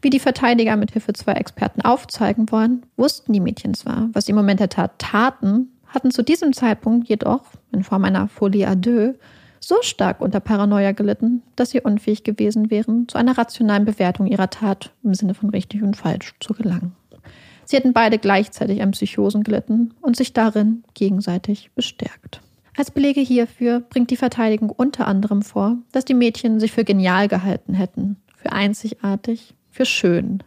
Wie 0.00 0.10
die 0.10 0.20
Verteidiger 0.20 0.76
mit 0.76 0.92
Hilfe 0.92 1.12
zwei 1.12 1.32
Experten 1.32 1.82
aufzeigen 1.82 2.50
wollen, 2.50 2.86
wussten 2.96 3.32
die 3.32 3.40
Mädchen 3.40 3.74
zwar, 3.74 4.08
was 4.12 4.26
sie 4.26 4.30
im 4.30 4.36
Moment 4.36 4.60
der 4.60 4.68
Tat 4.68 4.98
taten, 4.98 5.72
hatten 5.86 6.10
zu 6.10 6.22
diesem 6.22 6.52
Zeitpunkt 6.52 7.08
jedoch, 7.08 7.42
in 7.72 7.82
Form 7.82 8.04
einer 8.04 8.28
Folie 8.28 8.68
à 8.68 8.76
deux, 8.76 9.16
so 9.60 9.76
stark 9.82 10.20
unter 10.20 10.40
Paranoia 10.40 10.92
gelitten, 10.92 11.42
dass 11.56 11.70
sie 11.70 11.80
unfähig 11.80 12.22
gewesen 12.22 12.70
wären, 12.70 13.08
zu 13.08 13.18
einer 13.18 13.36
rationalen 13.36 13.84
Bewertung 13.84 14.26
ihrer 14.26 14.50
Tat 14.50 14.92
im 15.02 15.14
Sinne 15.14 15.34
von 15.34 15.50
richtig 15.50 15.82
und 15.82 15.96
falsch 15.96 16.34
zu 16.38 16.54
gelangen. 16.54 16.94
Sie 17.64 17.76
hätten 17.76 17.92
beide 17.92 18.18
gleichzeitig 18.18 18.80
an 18.80 18.92
Psychosen 18.92 19.42
gelitten 19.42 19.94
und 20.00 20.16
sich 20.16 20.32
darin 20.32 20.84
gegenseitig 20.94 21.70
bestärkt. 21.74 22.40
Als 22.78 22.92
Belege 22.92 23.20
hierfür 23.20 23.80
bringt 23.80 24.12
die 24.12 24.16
Verteidigung 24.16 24.70
unter 24.70 25.08
anderem 25.08 25.42
vor, 25.42 25.78
dass 25.90 26.04
die 26.04 26.14
Mädchen 26.14 26.60
sich 26.60 26.70
für 26.70 26.84
genial 26.84 27.26
gehalten 27.26 27.74
hätten, 27.74 28.18
für 28.36 28.52
einzigartig, 28.52 29.52
für 29.68 29.84
schön. 29.84 30.44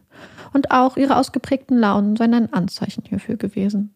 Und 0.54 0.72
auch 0.72 0.96
ihre 0.96 1.18
ausgeprägten 1.18 1.78
Launen 1.78 2.16
seien 2.16 2.34
ein 2.34 2.54
Anzeichen 2.54 3.04
hierfür 3.06 3.36
gewesen. 3.36 3.94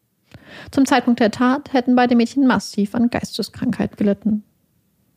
Zum 0.70 0.86
Zeitpunkt 0.86 1.22
der 1.22 1.32
Tat 1.32 1.72
hätten 1.72 1.96
beide 1.96 2.18
Mädchen 2.18 2.46
massiv 2.46 2.94
an 2.94 3.10
Geisteskrankheit 3.10 3.96
gelitten. 3.96 4.44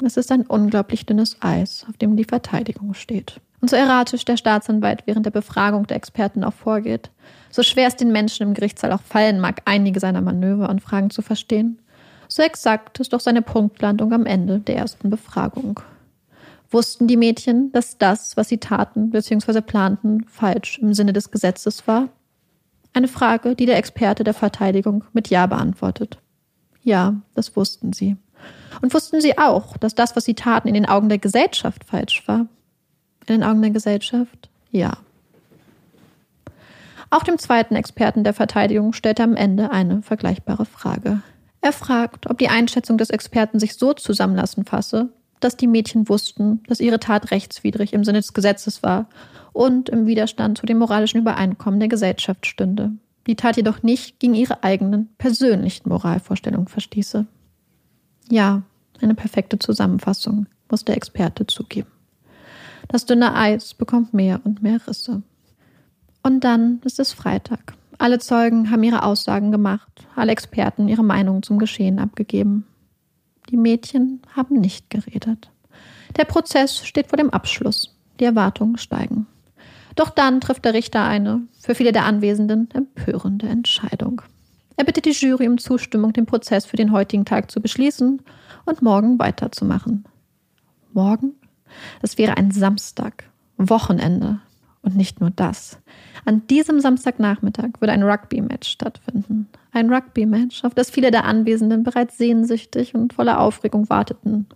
Es 0.00 0.16
ist 0.16 0.30
ein 0.30 0.46
unglaublich 0.46 1.04
dünnes 1.04 1.38
Eis, 1.40 1.86
auf 1.90 1.96
dem 1.96 2.16
die 2.16 2.22
Verteidigung 2.22 2.94
steht. 2.94 3.40
Und 3.60 3.68
so 3.68 3.74
erratisch 3.74 4.24
der 4.26 4.36
Staatsanwalt 4.36 5.02
während 5.06 5.26
der 5.26 5.32
Befragung 5.32 5.88
der 5.88 5.96
Experten 5.96 6.44
auch 6.44 6.54
vorgeht, 6.54 7.10
so 7.50 7.64
schwer 7.64 7.88
es 7.88 7.96
den 7.96 8.12
Menschen 8.12 8.44
im 8.46 8.54
Gerichtssaal 8.54 8.92
auch 8.92 9.02
fallen 9.02 9.40
mag, 9.40 9.62
einige 9.64 9.98
seiner 9.98 10.20
Manöver 10.20 10.68
und 10.68 10.82
Fragen 10.82 11.10
zu 11.10 11.20
verstehen, 11.20 11.80
so 12.28 12.42
exakt 12.42 13.00
ist 13.00 13.12
doch 13.12 13.20
seine 13.20 13.42
Punktlandung 13.42 14.12
am 14.12 14.26
Ende 14.26 14.60
der 14.60 14.76
ersten 14.76 15.10
Befragung. 15.10 15.80
Wussten 16.70 17.08
die 17.08 17.16
Mädchen, 17.16 17.72
dass 17.72 17.96
das, 17.96 18.36
was 18.36 18.48
sie 18.48 18.58
taten 18.58 19.10
bzw. 19.10 19.62
planten, 19.62 20.24
falsch 20.28 20.78
im 20.78 20.92
Sinne 20.92 21.14
des 21.14 21.30
Gesetzes 21.30 21.86
war? 21.88 22.10
Eine 22.92 23.08
Frage, 23.08 23.54
die 23.54 23.66
der 23.66 23.78
Experte 23.78 24.22
der 24.22 24.34
Verteidigung 24.34 25.04
mit 25.12 25.28
Ja 25.28 25.46
beantwortet. 25.46 26.18
Ja, 26.82 27.16
das 27.34 27.56
wussten 27.56 27.92
sie. 27.92 28.16
Und 28.82 28.94
wussten 28.94 29.20
sie 29.20 29.38
auch, 29.38 29.76
dass 29.78 29.94
das, 29.94 30.14
was 30.14 30.24
sie 30.24 30.34
taten, 30.34 30.68
in 30.68 30.74
den 30.74 30.86
Augen 30.86 31.08
der 31.08 31.18
Gesellschaft 31.18 31.84
falsch 31.84 32.22
war? 32.26 32.40
In 33.26 33.40
den 33.40 33.42
Augen 33.42 33.62
der 33.62 33.70
Gesellschaft? 33.70 34.48
Ja. 34.70 34.98
Auch 37.10 37.24
dem 37.24 37.38
zweiten 37.38 37.74
Experten 37.74 38.24
der 38.24 38.34
Verteidigung 38.34 38.92
stellt 38.92 39.18
er 39.18 39.24
am 39.24 39.36
Ende 39.36 39.70
eine 39.70 40.02
vergleichbare 40.02 40.66
Frage. 40.66 41.22
Er 41.60 41.72
fragt, 41.72 42.30
ob 42.30 42.38
die 42.38 42.48
Einschätzung 42.48 42.98
des 42.98 43.10
Experten 43.10 43.58
sich 43.58 43.74
so 43.74 43.92
zusammenlassen 43.92 44.64
fasse, 44.64 45.08
dass 45.40 45.56
die 45.56 45.66
Mädchen 45.66 46.08
wussten, 46.08 46.62
dass 46.66 46.80
ihre 46.80 47.00
Tat 47.00 47.30
rechtswidrig 47.30 47.92
im 47.92 48.04
Sinne 48.04 48.18
des 48.18 48.32
Gesetzes 48.32 48.82
war 48.82 49.08
und 49.52 49.88
im 49.88 50.06
Widerstand 50.06 50.58
zu 50.58 50.66
dem 50.66 50.78
moralischen 50.78 51.20
Übereinkommen 51.20 51.80
der 51.80 51.88
Gesellschaft 51.88 52.46
stünde. 52.46 52.92
Die 53.26 53.36
Tat 53.36 53.56
jedoch 53.56 53.82
nicht 53.82 54.20
gegen 54.20 54.34
ihre 54.34 54.62
eigenen 54.62 55.08
persönlichen 55.18 55.88
Moralvorstellungen 55.88 56.68
verstieße. 56.68 57.26
Ja, 58.30 58.62
eine 59.00 59.14
perfekte 59.14 59.58
Zusammenfassung, 59.58 60.46
muss 60.70 60.84
der 60.84 60.96
Experte 60.96 61.46
zugeben. 61.46 61.90
Das 62.88 63.06
dünne 63.06 63.34
Eis 63.34 63.74
bekommt 63.74 64.14
mehr 64.14 64.40
und 64.44 64.62
mehr 64.62 64.80
Risse. 64.86 65.22
Und 66.22 66.40
dann 66.40 66.80
ist 66.84 66.98
es 66.98 67.12
Freitag. 67.12 67.74
Alle 67.98 68.20
Zeugen 68.20 68.70
haben 68.70 68.84
ihre 68.84 69.02
Aussagen 69.02 69.50
gemacht, 69.50 70.06
alle 70.14 70.32
Experten 70.32 70.88
ihre 70.88 71.02
Meinung 71.04 71.42
zum 71.42 71.58
Geschehen 71.58 71.98
abgegeben. 71.98 72.64
Die 73.50 73.56
Mädchen 73.56 74.22
haben 74.36 74.60
nicht 74.60 74.88
geredet. 74.88 75.50
Der 76.16 76.24
Prozess 76.24 76.86
steht 76.86 77.08
vor 77.08 77.16
dem 77.16 77.30
Abschluss. 77.30 77.94
Die 78.20 78.24
Erwartungen 78.24 78.78
steigen. 78.78 79.26
Doch 79.94 80.10
dann 80.10 80.40
trifft 80.40 80.64
der 80.64 80.74
Richter 80.74 81.04
eine, 81.04 81.42
für 81.60 81.74
viele 81.74 81.92
der 81.92 82.04
Anwesenden, 82.04 82.68
empörende 82.72 83.48
Entscheidung. 83.48 84.22
Er 84.76 84.84
bittet 84.84 85.06
die 85.06 85.10
Jury 85.10 85.48
um 85.48 85.58
Zustimmung, 85.58 86.12
den 86.12 86.26
Prozess 86.26 86.66
für 86.66 86.76
den 86.76 86.92
heutigen 86.92 87.24
Tag 87.24 87.50
zu 87.50 87.60
beschließen 87.60 88.22
und 88.64 88.82
morgen 88.82 89.18
weiterzumachen. 89.18 90.04
Morgen? 90.92 91.34
Das 92.00 92.16
wäre 92.16 92.36
ein 92.36 92.52
Samstag, 92.52 93.24
Wochenende. 93.56 94.40
Und 94.88 94.96
nicht 94.96 95.20
nur 95.20 95.28
das. 95.28 95.78
An 96.24 96.46
diesem 96.46 96.80
Samstagnachmittag 96.80 97.72
würde 97.78 97.92
ein 97.92 98.02
Rugby-Match 98.02 98.70
stattfinden. 98.70 99.46
Ein 99.70 99.92
Rugby-Match, 99.92 100.64
auf 100.64 100.72
das 100.72 100.88
viele 100.88 101.10
der 101.10 101.26
Anwesenden 101.26 101.82
bereits 101.82 102.16
sehnsüchtig 102.16 102.94
und 102.94 103.12
voller 103.12 103.38
Aufregung 103.38 103.90
warteten. 103.90 104.46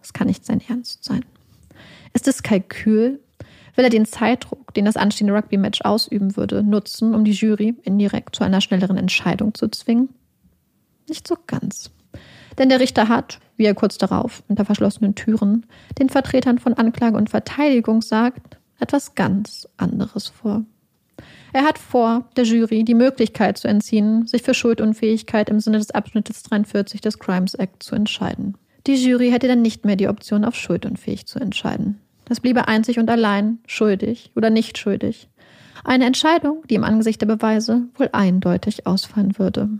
Das 0.00 0.12
kann 0.12 0.26
nicht 0.26 0.44
sein 0.44 0.60
Ernst 0.68 1.04
sein. 1.04 1.24
Ist 2.12 2.26
es 2.26 2.42
Kalkül? 2.42 3.20
Will 3.76 3.84
er 3.84 3.90
den 3.90 4.04
Zeitdruck, 4.04 4.74
den 4.74 4.84
das 4.84 4.96
anstehende 4.96 5.32
Rugby-Match 5.32 5.82
ausüben 5.82 6.36
würde, 6.36 6.64
nutzen, 6.64 7.14
um 7.14 7.24
die 7.24 7.30
Jury 7.30 7.76
indirekt 7.84 8.34
zu 8.34 8.42
einer 8.42 8.60
schnelleren 8.60 8.96
Entscheidung 8.96 9.54
zu 9.54 9.68
zwingen? 9.68 10.08
Nicht 11.08 11.28
so 11.28 11.36
ganz. 11.46 11.92
Denn 12.58 12.68
der 12.68 12.80
Richter 12.80 13.08
hat, 13.08 13.38
wie 13.56 13.66
er 13.66 13.76
kurz 13.76 13.96
darauf 13.96 14.42
unter 14.48 14.64
verschlossenen 14.64 15.14
Türen 15.14 15.66
den 16.00 16.08
Vertretern 16.08 16.58
von 16.58 16.74
Anklage 16.74 17.16
und 17.16 17.30
Verteidigung 17.30 18.02
sagt, 18.02 18.57
etwas 18.78 19.14
ganz 19.14 19.68
anderes 19.76 20.28
vor. 20.28 20.64
Er 21.52 21.64
hat 21.64 21.78
vor, 21.78 22.28
der 22.36 22.44
Jury 22.44 22.84
die 22.84 22.94
Möglichkeit 22.94 23.58
zu 23.58 23.68
entziehen, 23.68 24.26
sich 24.26 24.42
für 24.42 24.54
Schuldunfähigkeit 24.54 25.48
im 25.48 25.60
Sinne 25.60 25.78
des 25.78 25.90
Abschnittes 25.90 26.42
43 26.44 27.00
des 27.00 27.18
Crimes 27.18 27.54
Act 27.54 27.82
zu 27.82 27.94
entscheiden. 27.94 28.56
Die 28.86 28.94
Jury 28.94 29.30
hätte 29.30 29.48
dann 29.48 29.62
nicht 29.62 29.84
mehr 29.84 29.96
die 29.96 30.08
Option, 30.08 30.44
auf 30.44 30.54
schuldunfähig 30.54 31.26
zu 31.26 31.38
entscheiden. 31.38 32.00
Das 32.26 32.40
bliebe 32.40 32.68
einzig 32.68 32.98
und 32.98 33.10
allein 33.10 33.58
schuldig 33.66 34.30
oder 34.36 34.50
nicht 34.50 34.78
schuldig. 34.78 35.28
Eine 35.84 36.04
Entscheidung, 36.04 36.62
die 36.68 36.74
im 36.74 36.84
Angesicht 36.84 37.20
der 37.20 37.26
Beweise 37.26 37.84
wohl 37.96 38.10
eindeutig 38.12 38.86
ausfallen 38.86 39.38
würde. 39.38 39.70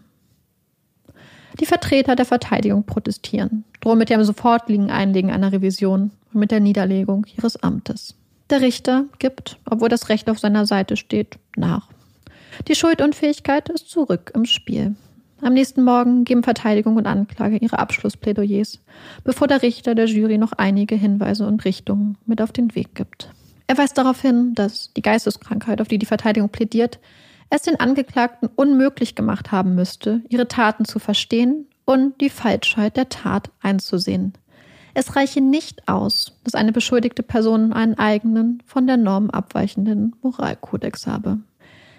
Die 1.61 1.67
Vertreter 1.67 2.17
der 2.17 2.25
Verteidigung 2.25 2.85
protestieren, 2.85 3.65
drohen 3.81 3.99
mit 3.99 4.11
dem 4.11 4.23
sofortigen 4.25 4.91
Einlegen 4.91 5.31
einer 5.31 5.53
Revision 5.53 6.13
und 6.33 6.41
mit 6.41 6.51
der 6.51 6.61
Niederlegung 6.61 7.27
ihres 7.37 7.57
Amtes. 7.57 8.15
Der 8.51 8.63
Richter 8.63 9.05
gibt, 9.19 9.59
obwohl 9.69 9.89
das 9.89 10.09
Recht 10.09 10.31
auf 10.31 10.39
seiner 10.39 10.65
Seite 10.65 10.97
steht, 10.97 11.39
nach. 11.57 11.89
Die 12.67 12.75
Schuldunfähigkeit 12.75 13.69
ist 13.69 13.91
zurück 13.91 14.33
im 14.35 14.47
Spiel. 14.47 14.97
Am 15.41 15.53
nächsten 15.53 15.85
Morgen 15.85 16.25
geben 16.25 16.43
Verteidigung 16.43 16.97
und 16.97 17.07
Anklage 17.07 17.59
ihre 17.59 17.79
Abschlussplädoyers, 17.79 18.81
bevor 19.23 19.47
der 19.47 19.63
Richter 19.63 19.95
der 19.95 20.07
Jury 20.07 20.39
noch 20.39 20.53
einige 20.53 20.97
Hinweise 20.97 21.47
und 21.47 21.65
Richtungen 21.65 22.17
mit 22.27 22.43
auf 22.43 22.51
den 22.51 22.75
Weg 22.75 22.95
gibt. 22.95 23.31
Er 23.69 23.79
weist 23.79 23.99
darauf 23.99 24.21
hin, 24.21 24.55
dass 24.55 24.93
die 24.95 25.03
Geisteskrankheit, 25.03 25.81
auf 25.81 25.89
die 25.89 25.99
die 25.99 26.07
Verteidigung 26.07 26.49
plädiert, 26.49 26.99
es 27.51 27.63
den 27.63 27.79
Angeklagten 27.79 28.49
unmöglich 28.57 29.15
gemacht 29.15 29.53
haben 29.53 29.75
müsste, 29.75 30.23
ihre 30.29 30.49
Taten 30.49 30.85
zu 30.85 30.99
verstehen 30.99 31.67
und 31.85 32.21
die 32.21 32.31
Falschheit 32.31 32.97
der 32.97 33.09
Tat 33.09 33.51
einzusehen. 33.61 34.33
Es 34.99 35.15
reiche 35.15 35.41
nicht 35.41 35.87
aus, 35.87 36.33
dass 36.43 36.57
eine 36.57 36.73
beschuldigte 36.73 37.23
Person 37.23 37.73
einen 37.73 37.95
eigenen, 37.95 38.61
von 38.67 38.89
der 38.89 38.97
Norm 38.97 39.31
abweichenden 39.31 40.17
Moralkodex 40.23 41.07
habe. 41.07 41.39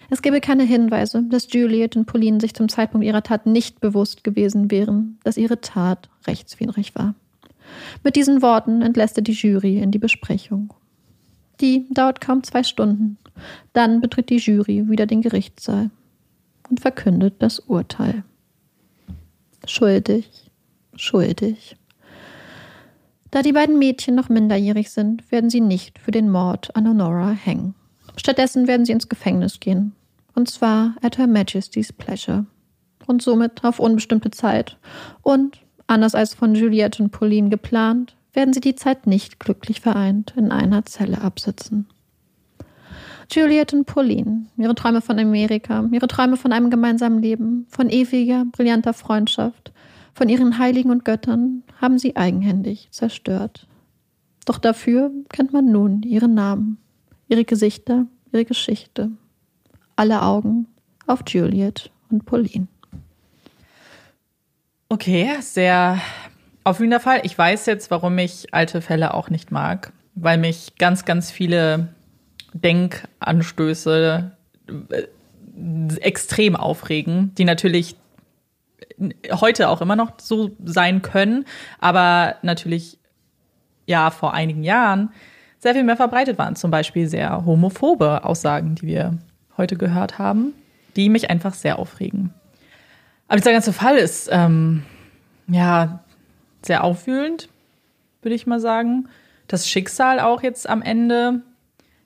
Es 0.10 0.22
gebe 0.22 0.42
keine 0.42 0.64
Hinweise, 0.64 1.24
dass 1.24 1.48
Juliet 1.54 1.96
und 1.96 2.08
Pauline 2.08 2.42
sich 2.42 2.54
zum 2.54 2.68
Zeitpunkt 2.68 3.08
ihrer 3.08 3.24
Tat 3.24 3.46
nicht 3.46 3.80
bewusst 3.80 4.26
gewesen 4.26 4.70
wären, 4.70 5.18
dass 5.24 5.38
ihre 5.38 5.62
Tat 5.62 6.10
rechtswidrig 6.28 6.94
war. 6.94 7.16
Mit 8.04 8.18
diesen 8.18 8.42
Worten 8.42 8.82
entlässt 8.82 9.16
er 9.16 9.24
die 9.24 9.32
Jury 9.32 9.78
in 9.78 9.92
die 9.92 9.98
Besprechung. 9.98 10.74
Die 11.62 11.88
dauert 11.92 12.20
kaum 12.20 12.44
zwei 12.44 12.64
Stunden. 12.64 13.18
Dann 13.72 14.02
betritt 14.02 14.30
die 14.30 14.40
Jury 14.40 14.90
wieder 14.90 15.06
den 15.06 15.22
Gerichtssaal 15.22 15.90
und 16.70 16.82
verkündet 16.82 17.36
das 17.40 17.60
Urteil. 17.60 18.26
Schuldig, 19.66 20.52
schuldig. 20.98 21.79
Da 23.32 23.42
die 23.42 23.54
beiden 23.54 23.78
Mädchen 23.78 24.16
noch 24.16 24.30
minderjährig 24.30 24.90
sind, 24.90 25.32
werden 25.32 25.50
sie 25.50 25.62
nicht 25.62 26.00
für 26.00 26.12
den 26.12 26.30
Mord 26.30 26.76
an 26.76 26.88
Honora 26.88 27.32
hängen. 27.32 27.76
Stattdessen 28.18 28.68
werden 28.68 28.86
sie 28.86 28.92
ins 28.92 29.10
Gefängnis 29.10 29.60
gehen 29.60 29.94
und 30.40 30.50
zwar 30.50 30.96
at 31.02 31.18
Her 31.18 31.28
Majesty's 31.28 31.92
Pleasure. 31.92 32.46
Und 33.06 33.22
somit 33.22 33.64
auf 33.64 33.80
unbestimmte 33.80 34.32
Zeit. 34.32 34.78
Und, 35.22 35.60
anders 35.88 36.16
als 36.16 36.34
von 36.34 36.56
Juliette 36.56 37.04
und 37.04 37.12
Pauline 37.12 37.50
geplant, 37.50 38.16
werden 38.34 38.54
sie 38.54 38.62
die 38.62 38.76
Zeit 38.76 39.06
nicht 39.06 39.40
glücklich 39.40 39.82
vereint 39.82 40.34
in 40.38 40.52
einer 40.52 40.86
Zelle 40.86 41.22
absitzen. 41.22 41.88
Juliette 43.32 43.76
und 43.76 43.86
Pauline, 43.86 44.46
ihre 44.58 44.76
Träume 44.76 45.02
von 45.02 45.20
Amerika, 45.20 45.88
ihre 45.92 46.08
Träume 46.08 46.38
von 46.38 46.54
einem 46.54 46.70
gemeinsamen 46.70 47.22
Leben, 47.22 47.66
von 47.70 47.90
ewiger, 47.90 48.46
brillanter 48.46 48.94
Freundschaft, 48.94 49.72
von 50.20 50.28
ihren 50.28 50.60
Heiligen 50.60 50.92
und 50.92 51.06
Göttern, 51.06 51.64
haben 51.80 51.98
sie 51.98 52.18
eigenhändig 52.18 52.90
zerstört. 52.92 53.68
Doch 54.44 54.58
dafür 54.58 55.12
kennt 55.30 55.54
man 55.54 55.72
nun 55.72 56.04
ihre 56.04 56.28
Namen, 56.28 56.78
ihre 57.30 57.46
Gesichter, 57.46 58.06
ihre 58.34 58.44
Geschichte 58.44 59.12
alle 59.96 60.22
Augen 60.22 60.68
auf 61.08 61.22
Juliet 61.26 61.90
und 62.10 62.26
Pauline. 62.26 62.68
Okay, 64.90 65.30
sehr 65.40 66.02
aufwühlender 66.66 67.00
Fall. 67.00 67.22
Ich 67.24 67.38
weiß 67.38 67.66
jetzt, 67.68 67.90
warum 67.90 68.18
ich 68.18 68.54
alte 68.54 68.82
Fälle 68.82 69.14
auch 69.14 69.30
nicht 69.30 69.52
mag, 69.52 69.94
weil 70.16 70.38
mich 70.38 70.76
ganz, 70.78 71.06
ganz 71.06 71.32
viele 71.32 71.94
Denkanstöße 72.54 74.32
äh, 74.90 75.04
extrem 76.02 76.58
aufregen, 76.58 77.34
die 77.38 77.46
natürlich 77.46 77.96
heute 79.32 79.70
auch 79.70 79.82
immer 79.82 79.96
noch 79.96 80.14
so 80.20 80.52
sein 80.64 81.02
können, 81.02 81.46
aber 81.80 82.36
natürlich 82.42 82.98
ja 83.86 84.12
vor 84.12 84.34
einigen 84.34 84.64
Jahren 84.64 85.12
sehr 85.60 85.74
viel 85.74 85.84
mehr 85.84 85.98
verbreitet 85.98 86.38
waren. 86.38 86.56
Zum 86.56 86.72
Beispiel 86.72 87.08
sehr 87.08 87.46
homophobe 87.46 88.24
Aussagen, 88.24 88.76
die 88.76 88.88
wir 88.88 89.18
heute 89.58 89.76
gehört 89.76 90.18
haben, 90.18 90.54
die 90.96 91.10
mich 91.10 91.30
einfach 91.30 91.54
sehr 91.54 91.80
aufregen. 91.80 92.34
Aber 93.28 93.38
dieser 93.38 93.52
ganze 93.52 93.74
Fall 93.74 93.98
ist 93.98 94.30
ähm, 94.32 94.84
ja 95.48 96.00
sehr 96.62 96.84
aufwühlend, 96.84 97.50
würde 98.22 98.36
ich 98.36 98.48
mal 98.48 98.60
sagen. 98.60 99.08
Das 99.48 99.68
Schicksal 99.68 100.20
auch 100.20 100.44
jetzt 100.44 100.70
am 100.70 100.82
Ende. 100.82 101.42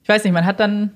Ich 0.02 0.08
weiß 0.08 0.24
nicht, 0.24 0.32
man 0.32 0.46
hat 0.46 0.60
dann 0.60 0.92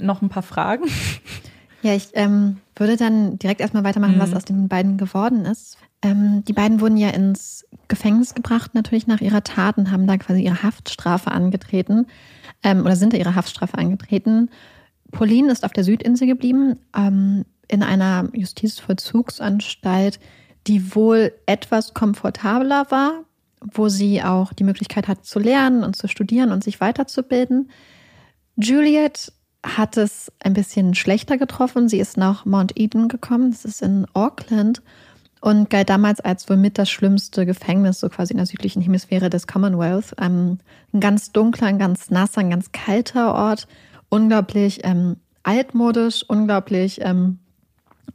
noch 0.00 0.22
ein 0.22 0.28
paar 0.28 0.42
Fragen. 0.42 0.84
Ja, 1.84 1.94
ich 1.94 2.08
ähm, 2.14 2.56
würde 2.76 2.96
dann 2.96 3.38
direkt 3.38 3.60
erstmal 3.60 3.84
weitermachen, 3.84 4.14
mhm. 4.14 4.20
was 4.20 4.32
aus 4.32 4.46
den 4.46 4.68
beiden 4.68 4.96
geworden 4.96 5.44
ist. 5.44 5.76
Ähm, 6.00 6.42
die 6.48 6.54
beiden 6.54 6.80
wurden 6.80 6.96
ja 6.96 7.10
ins 7.10 7.66
Gefängnis 7.88 8.34
gebracht, 8.34 8.74
natürlich 8.74 9.06
nach 9.06 9.20
ihrer 9.20 9.44
Tat 9.44 9.76
und 9.76 9.90
haben 9.90 10.06
da 10.06 10.16
quasi 10.16 10.42
ihre 10.42 10.62
Haftstrafe 10.62 11.30
angetreten 11.30 12.06
ähm, 12.62 12.86
oder 12.86 12.96
sind 12.96 13.12
da 13.12 13.18
ihre 13.18 13.34
Haftstrafe 13.34 13.76
angetreten. 13.76 14.48
Pauline 15.12 15.52
ist 15.52 15.62
auf 15.62 15.72
der 15.72 15.84
Südinsel 15.84 16.26
geblieben, 16.26 16.78
ähm, 16.96 17.44
in 17.68 17.82
einer 17.82 18.30
Justizvollzugsanstalt, 18.32 20.20
die 20.66 20.94
wohl 20.94 21.32
etwas 21.44 21.92
komfortabler 21.92 22.90
war, 22.90 23.24
wo 23.60 23.90
sie 23.90 24.22
auch 24.22 24.54
die 24.54 24.64
Möglichkeit 24.64 25.06
hat 25.06 25.26
zu 25.26 25.38
lernen 25.38 25.84
und 25.84 25.96
zu 25.96 26.08
studieren 26.08 26.50
und 26.50 26.64
sich 26.64 26.80
weiterzubilden. 26.80 27.68
Juliet 28.56 29.34
hat 29.64 29.96
es 29.96 30.30
ein 30.40 30.52
bisschen 30.52 30.94
schlechter 30.94 31.38
getroffen. 31.38 31.88
Sie 31.88 31.98
ist 31.98 32.16
nach 32.16 32.44
Mount 32.44 32.78
Eden 32.78 33.08
gekommen, 33.08 33.50
das 33.50 33.64
ist 33.64 33.82
in 33.82 34.06
Auckland 34.12 34.82
und 35.40 35.68
galt 35.68 35.90
damals 35.90 36.20
als 36.20 36.48
wohl 36.48 36.56
mit 36.56 36.78
das 36.78 36.88
schlimmste 36.90 37.44
Gefängnis, 37.44 38.00
so 38.00 38.08
quasi 38.08 38.32
in 38.32 38.38
der 38.38 38.46
südlichen 38.46 38.82
Hemisphäre 38.82 39.28
des 39.30 39.46
Commonwealth. 39.46 40.14
Ähm, 40.20 40.58
ein 40.92 41.00
ganz 41.00 41.32
dunkler, 41.32 41.66
ein 41.66 41.78
ganz 41.78 42.10
nasser, 42.10 42.40
ein 42.40 42.50
ganz 42.50 42.72
kalter 42.72 43.34
Ort 43.34 43.66
unglaublich 44.08 44.80
ähm, 44.84 45.16
altmodisch, 45.42 46.24
unglaublich 46.28 47.00
ähm, 47.02 47.40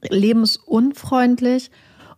lebensunfreundlich. 0.10 1.72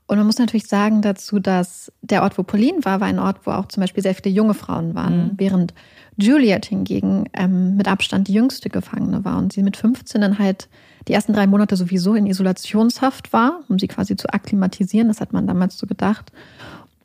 Und 0.07 0.17
man 0.17 0.27
muss 0.27 0.38
natürlich 0.38 0.67
sagen 0.67 1.01
dazu, 1.01 1.39
dass 1.39 1.91
der 2.01 2.21
Ort, 2.23 2.38
wo 2.38 2.43
Pauline 2.43 2.84
war, 2.84 2.99
war 2.99 3.07
ein 3.07 3.19
Ort, 3.19 3.45
wo 3.45 3.51
auch 3.51 3.67
zum 3.67 3.82
Beispiel 3.82 4.03
sehr 4.03 4.13
viele 4.13 4.34
junge 4.34 4.53
Frauen 4.53 4.93
waren, 4.93 5.17
mhm. 5.17 5.32
während 5.38 5.73
Juliet 6.18 6.66
hingegen 6.66 7.26
ähm, 7.34 7.76
mit 7.78 7.88
Abstand 7.88 8.28
die 8.28 8.34
jüngste 8.34 8.70
Gefangene 8.70 9.24
war 9.26 9.38
und 9.38 9.53
sie 9.53 9.64
mit 9.64 9.78
15 9.78 10.22
dann 10.22 10.39
halt 10.39 10.70
die 11.07 11.14
ersten 11.14 11.34
drei 11.34 11.47
Monate 11.47 11.76
sowieso 11.76 12.14
in 12.14 12.28
Isolationshaft 12.28 13.34
war, 13.34 13.62
um 13.70 13.80
sie 13.80 13.88
quasi 13.88 14.16
zu 14.16 14.32
akklimatisieren. 14.32 15.07
Das 15.07 15.22
hat 15.22 15.34
man 15.34 15.47
damals 15.47 15.78
so 15.78 15.88
gedacht. 15.88 16.32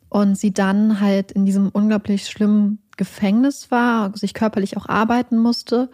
Und 0.09 0.37
sie 0.37 0.53
dann 0.53 1.01
halt 1.01 1.33
in 1.33 1.47
diesem 1.47 1.69
unglaublich 1.71 2.27
schlimmen 2.27 2.79
Gefängnis 2.97 3.71
war, 3.71 4.17
sich 4.17 4.35
körperlich 4.35 4.77
auch 4.77 4.87
arbeiten 4.87 5.39
musste 5.39 5.91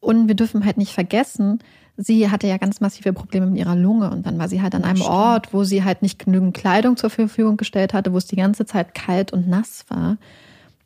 und 0.00 0.28
wir 0.28 0.34
dürfen 0.34 0.64
halt 0.64 0.78
nicht 0.78 0.92
vergessen, 0.92 1.60
sie 1.96 2.30
hatte 2.30 2.46
ja 2.46 2.56
ganz 2.56 2.80
massive 2.80 3.12
Probleme 3.12 3.46
mit 3.46 3.58
ihrer 3.58 3.76
Lunge 3.76 4.10
und 4.10 4.26
dann 4.26 4.38
war 4.38 4.48
sie 4.48 4.62
halt 4.62 4.74
an 4.74 4.84
einem 4.84 4.96
Stimmt. 4.96 5.10
Ort, 5.10 5.52
wo 5.52 5.64
sie 5.64 5.84
halt 5.84 6.02
nicht 6.02 6.24
genügend 6.24 6.56
Kleidung 6.56 6.96
zur 6.96 7.10
Verfügung 7.10 7.58
gestellt 7.58 7.92
hatte, 7.92 8.12
wo 8.12 8.16
es 8.16 8.26
die 8.26 8.36
ganze 8.36 8.64
Zeit 8.64 8.94
kalt 8.94 9.32
und 9.32 9.48
nass 9.48 9.84
war. 9.88 10.16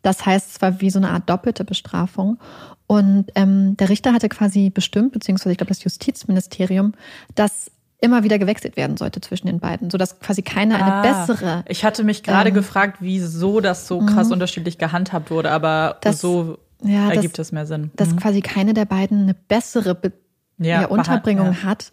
Das 0.05 0.25
heißt, 0.25 0.51
es 0.53 0.63
war 0.63 0.81
wie 0.81 0.91
so 0.91 0.99
eine 1.01 1.11
Art 1.11 1.29
doppelte 1.29 1.65
Bestrafung. 1.65 2.39
Und 2.87 3.27
ähm, 3.35 3.77
der 3.79 3.89
Richter 3.89 4.13
hatte 4.13 4.29
quasi 4.29 4.71
bestimmt, 4.71 5.13
beziehungsweise 5.13 5.53
ich 5.53 5.57
glaube 5.59 5.71
das 5.71 5.83
Justizministerium, 5.83 6.93
dass 7.35 7.71
immer 8.01 8.23
wieder 8.23 8.39
gewechselt 8.39 8.77
werden 8.77 8.99
sollte 8.99 9.23
zwischen 9.23 9.47
den 9.47 9.61
beiden, 9.61 9.89
sodass 9.91 10.21
quasi 10.21 10.43
keiner 10.43 10.77
eine 10.77 10.93
Ah, 10.97 11.03
bessere. 11.03 11.65
Ich 11.69 11.85
hatte 11.87 12.05
mich 12.05 12.23
gerade 12.23 12.51
ähm, 12.51 12.55
gefragt, 12.55 12.99
wieso 13.01 13.61
das 13.61 13.89
so 13.89 14.01
krass 14.01 14.31
unterschiedlich 14.31 14.77
gehandhabt 14.77 15.31
wurde, 15.31 15.51
aber 15.51 15.97
Das- 16.03 16.21
so 16.21 16.59
ja, 16.83 17.07
das- 17.09 17.17
ergibt 17.17 17.39
es 17.39 17.51
mehr 17.51 17.65
Sinn. 17.67 17.91
dass 17.97 18.11
Mhm. 18.11 18.17
quasi 18.17 18.43
keine 18.43 18.75
der 18.75 18.85
beiden 18.85 19.23
eine 19.23 19.35
bessere 19.35 19.95
Be 19.95 20.13
Ja, 20.59 20.83
ja, 20.83 20.87
Unterbringung 20.87 21.47
ja. 21.47 21.63
hat. 21.65 21.91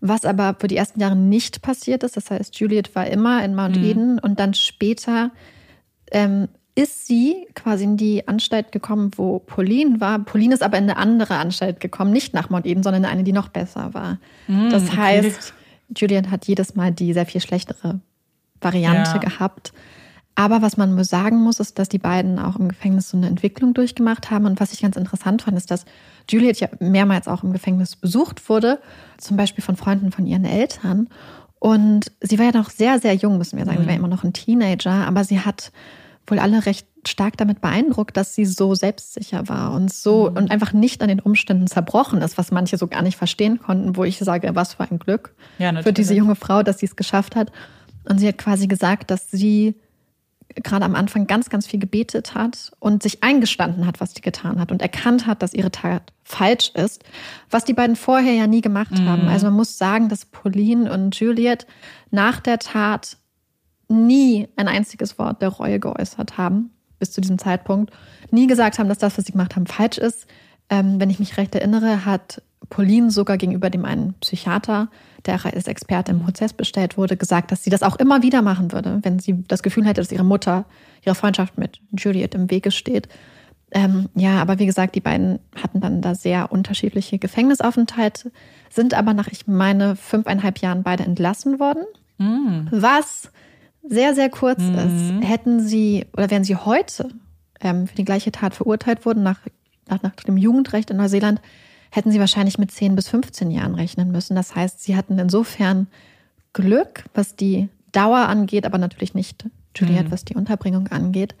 Was 0.00 0.24
aber 0.24 0.56
für 0.58 0.66
die 0.66 0.76
ersten 0.78 0.98
Jahre 0.98 1.14
nicht 1.14 1.60
passiert 1.60 2.02
ist. 2.04 2.16
Das 2.16 2.30
heißt, 2.30 2.58
Juliet 2.58 2.94
war 2.96 3.06
immer 3.06 3.44
in 3.44 3.54
Mount 3.54 3.76
Mhm. 3.76 3.84
Eden 3.84 4.18
und 4.18 4.40
dann 4.40 4.54
später 4.54 5.30
ähm, 6.10 6.48
ist 6.80 7.06
sie 7.06 7.46
quasi 7.54 7.84
in 7.84 7.96
die 7.96 8.26
Anstalt 8.26 8.72
gekommen, 8.72 9.10
wo 9.16 9.38
Pauline 9.38 10.00
war. 10.00 10.18
Pauline 10.18 10.54
ist 10.54 10.62
aber 10.62 10.78
in 10.78 10.84
eine 10.84 10.96
andere 10.96 11.36
Anstalt 11.36 11.80
gekommen, 11.80 12.10
nicht 12.12 12.34
nach 12.34 12.50
Mount 12.50 12.66
Eden, 12.66 12.82
sondern 12.82 13.04
in 13.04 13.10
eine, 13.10 13.22
die 13.24 13.32
noch 13.32 13.48
besser 13.48 13.94
war. 13.94 14.18
das 14.46 14.82
Mhm, 14.84 14.88
okay. 14.88 14.96
heißt, 14.96 15.54
Juliet 15.96 16.30
hat 16.30 16.46
jedes 16.46 16.74
Mal 16.74 16.92
die 16.92 17.12
sehr 17.12 17.26
viel 17.26 17.40
schlechtere 17.40 18.00
Variante 18.60 19.12
Ja. 19.12 19.18
gehabt. 19.18 19.72
Aber 20.36 20.62
was 20.62 20.76
man 20.76 21.02
sagen 21.04 21.38
muss, 21.42 21.60
ist, 21.60 21.78
dass 21.78 21.88
die 21.88 21.98
beiden 21.98 22.38
auch 22.38 22.56
im 22.56 22.68
Gefängnis 22.68 23.10
so 23.10 23.16
eine 23.16 23.26
Entwicklung 23.26 23.74
durchgemacht 23.74 24.30
haben. 24.30 24.46
Und 24.46 24.58
was 24.60 24.72
ich 24.72 24.80
ganz 24.80 24.96
interessant 24.96 25.42
fand, 25.42 25.56
ist, 25.56 25.70
dass 25.70 25.84
Juliet 26.30 26.60
ja 26.60 26.68
mehrmals 26.78 27.28
auch 27.28 27.42
im 27.42 27.52
Gefängnis 27.52 27.96
besucht 27.96 28.48
wurde, 28.48 28.78
zum 29.18 29.36
Beispiel 29.36 29.62
von 29.62 29.76
Freunden 29.76 30.12
von 30.12 30.26
ihren 30.26 30.44
Eltern. 30.44 31.08
Und 31.58 32.12
sie 32.22 32.38
war 32.38 32.46
ja 32.46 32.52
noch 32.56 32.70
sehr, 32.70 33.00
sehr 33.00 33.14
jung, 33.14 33.36
müssen 33.36 33.58
wir 33.58 33.66
sagen. 33.66 33.80
Sie 33.82 33.86
war 33.88 33.94
immer 33.94 34.08
noch 34.08 34.24
ein 34.24 34.32
Teenager, 34.32 35.06
aber 35.06 35.24
sie 35.24 35.40
hat 35.40 35.72
wohl 36.30 36.38
alle 36.38 36.66
recht 36.66 36.86
stark 37.06 37.36
damit 37.36 37.60
beeindruckt, 37.60 38.16
dass 38.16 38.34
sie 38.34 38.44
so 38.44 38.74
selbstsicher 38.74 39.48
war 39.48 39.72
und 39.72 39.92
so 39.92 40.28
und 40.28 40.50
einfach 40.50 40.72
nicht 40.72 41.02
an 41.02 41.08
den 41.08 41.20
Umständen 41.20 41.66
zerbrochen 41.66 42.20
ist, 42.22 42.36
was 42.38 42.50
manche 42.50 42.76
so 42.76 42.86
gar 42.86 43.02
nicht 43.02 43.16
verstehen 43.16 43.58
konnten, 43.58 43.96
wo 43.96 44.04
ich 44.04 44.18
sage, 44.18 44.50
was 44.54 44.74
für 44.74 44.84
ein 44.84 44.98
Glück 44.98 45.34
Ja, 45.58 45.82
für 45.82 45.92
diese 45.92 46.14
junge 46.14 46.36
Frau, 46.36 46.62
dass 46.62 46.78
sie 46.78 46.86
es 46.86 46.96
geschafft 46.96 47.36
hat. 47.36 47.50
Und 48.08 48.18
sie 48.18 48.28
hat 48.28 48.38
quasi 48.38 48.66
gesagt, 48.66 49.10
dass 49.10 49.30
sie 49.30 49.74
gerade 50.56 50.84
am 50.84 50.94
Anfang 50.94 51.26
ganz, 51.26 51.48
ganz 51.48 51.66
viel 51.66 51.78
gebetet 51.78 52.34
hat 52.34 52.72
und 52.80 53.02
sich 53.02 53.22
eingestanden 53.22 53.86
hat, 53.86 54.00
was 54.00 54.14
sie 54.14 54.20
getan 54.20 54.60
hat 54.60 54.72
und 54.72 54.82
erkannt 54.82 55.26
hat, 55.26 55.42
dass 55.42 55.54
ihre 55.54 55.70
Tat 55.70 56.12
falsch 56.24 56.70
ist, 56.74 57.04
was 57.50 57.64
die 57.64 57.72
beiden 57.72 57.96
vorher 57.96 58.32
ja 58.32 58.46
nie 58.46 58.60
gemacht 58.60 58.92
haben. 59.00 59.28
Also 59.28 59.46
man 59.46 59.54
muss 59.54 59.78
sagen, 59.78 60.08
dass 60.08 60.24
Pauline 60.26 60.92
und 60.92 61.18
Juliet 61.18 61.66
nach 62.10 62.40
der 62.40 62.58
Tat 62.58 63.16
nie 63.90 64.48
ein 64.56 64.68
einziges 64.68 65.18
Wort 65.18 65.42
der 65.42 65.48
Reue 65.48 65.80
geäußert 65.80 66.38
haben, 66.38 66.70
bis 66.98 67.12
zu 67.12 67.20
diesem 67.20 67.38
Zeitpunkt. 67.38 67.92
Nie 68.30 68.46
gesagt 68.46 68.78
haben, 68.78 68.88
dass 68.88 68.98
das, 68.98 69.18
was 69.18 69.24
sie 69.24 69.32
gemacht 69.32 69.56
haben, 69.56 69.66
falsch 69.66 69.98
ist. 69.98 70.26
Ähm, 70.68 71.00
wenn 71.00 71.10
ich 71.10 71.18
mich 71.18 71.36
recht 71.36 71.54
erinnere, 71.54 72.04
hat 72.04 72.42
Pauline 72.68 73.10
sogar 73.10 73.36
gegenüber 73.36 73.70
dem 73.70 73.84
einen 73.84 74.14
Psychiater, 74.14 74.88
der 75.26 75.44
als 75.44 75.66
Experte 75.66 76.12
im 76.12 76.20
Prozess 76.20 76.52
bestellt 76.52 76.96
wurde, 76.96 77.16
gesagt, 77.16 77.50
dass 77.50 77.64
sie 77.64 77.70
das 77.70 77.82
auch 77.82 77.96
immer 77.96 78.22
wieder 78.22 78.42
machen 78.42 78.72
würde, 78.72 79.00
wenn 79.02 79.18
sie 79.18 79.42
das 79.48 79.62
Gefühl 79.62 79.84
hätte, 79.84 80.00
dass 80.00 80.12
ihre 80.12 80.24
Mutter 80.24 80.64
ihre 81.04 81.14
Freundschaft 81.14 81.58
mit 81.58 81.80
Juliet 81.96 82.34
im 82.34 82.50
Wege 82.50 82.70
steht. 82.70 83.08
Ähm, 83.72 84.08
ja, 84.14 84.40
aber 84.40 84.58
wie 84.58 84.66
gesagt, 84.66 84.94
die 84.94 85.00
beiden 85.00 85.38
hatten 85.60 85.80
dann 85.80 86.02
da 86.02 86.14
sehr 86.14 86.52
unterschiedliche 86.52 87.18
Gefängnisaufenthalte, 87.18 88.32
sind 88.68 88.94
aber 88.94 89.14
nach, 89.14 89.28
ich 89.28 89.46
meine, 89.46 89.96
fünfeinhalb 89.96 90.58
Jahren 90.58 90.82
beide 90.82 91.04
entlassen 91.04 91.60
worden. 91.60 91.84
Was 92.70 93.30
sehr, 93.82 94.14
sehr 94.14 94.30
kurz 94.30 94.60
ist. 94.62 95.26
Hätten 95.26 95.60
sie 95.60 96.06
oder 96.12 96.30
wären 96.30 96.44
sie 96.44 96.56
heute 96.56 97.10
ähm, 97.60 97.86
für 97.86 97.94
die 97.94 98.04
gleiche 98.04 98.32
Tat 98.32 98.54
verurteilt 98.54 99.04
worden, 99.04 99.22
nach, 99.22 99.40
nach, 99.88 100.02
nach 100.02 100.12
dem 100.12 100.36
Jugendrecht 100.36 100.90
in 100.90 100.96
Neuseeland, 100.96 101.40
hätten 101.90 102.10
sie 102.12 102.20
wahrscheinlich 102.20 102.58
mit 102.58 102.70
10 102.70 102.94
bis 102.94 103.08
15 103.08 103.50
Jahren 103.50 103.74
rechnen 103.74 104.12
müssen. 104.12 104.36
Das 104.36 104.54
heißt, 104.54 104.82
sie 104.82 104.96
hatten 104.96 105.18
insofern 105.18 105.88
Glück, 106.52 107.04
was 107.14 107.36
die 107.36 107.68
Dauer 107.92 108.28
angeht, 108.28 108.66
aber 108.66 108.78
natürlich 108.78 109.14
nicht 109.14 109.46
Juliet, 109.76 110.10
was 110.10 110.24
die 110.24 110.34
Unterbringung 110.36 110.88
angeht. 110.88 111.34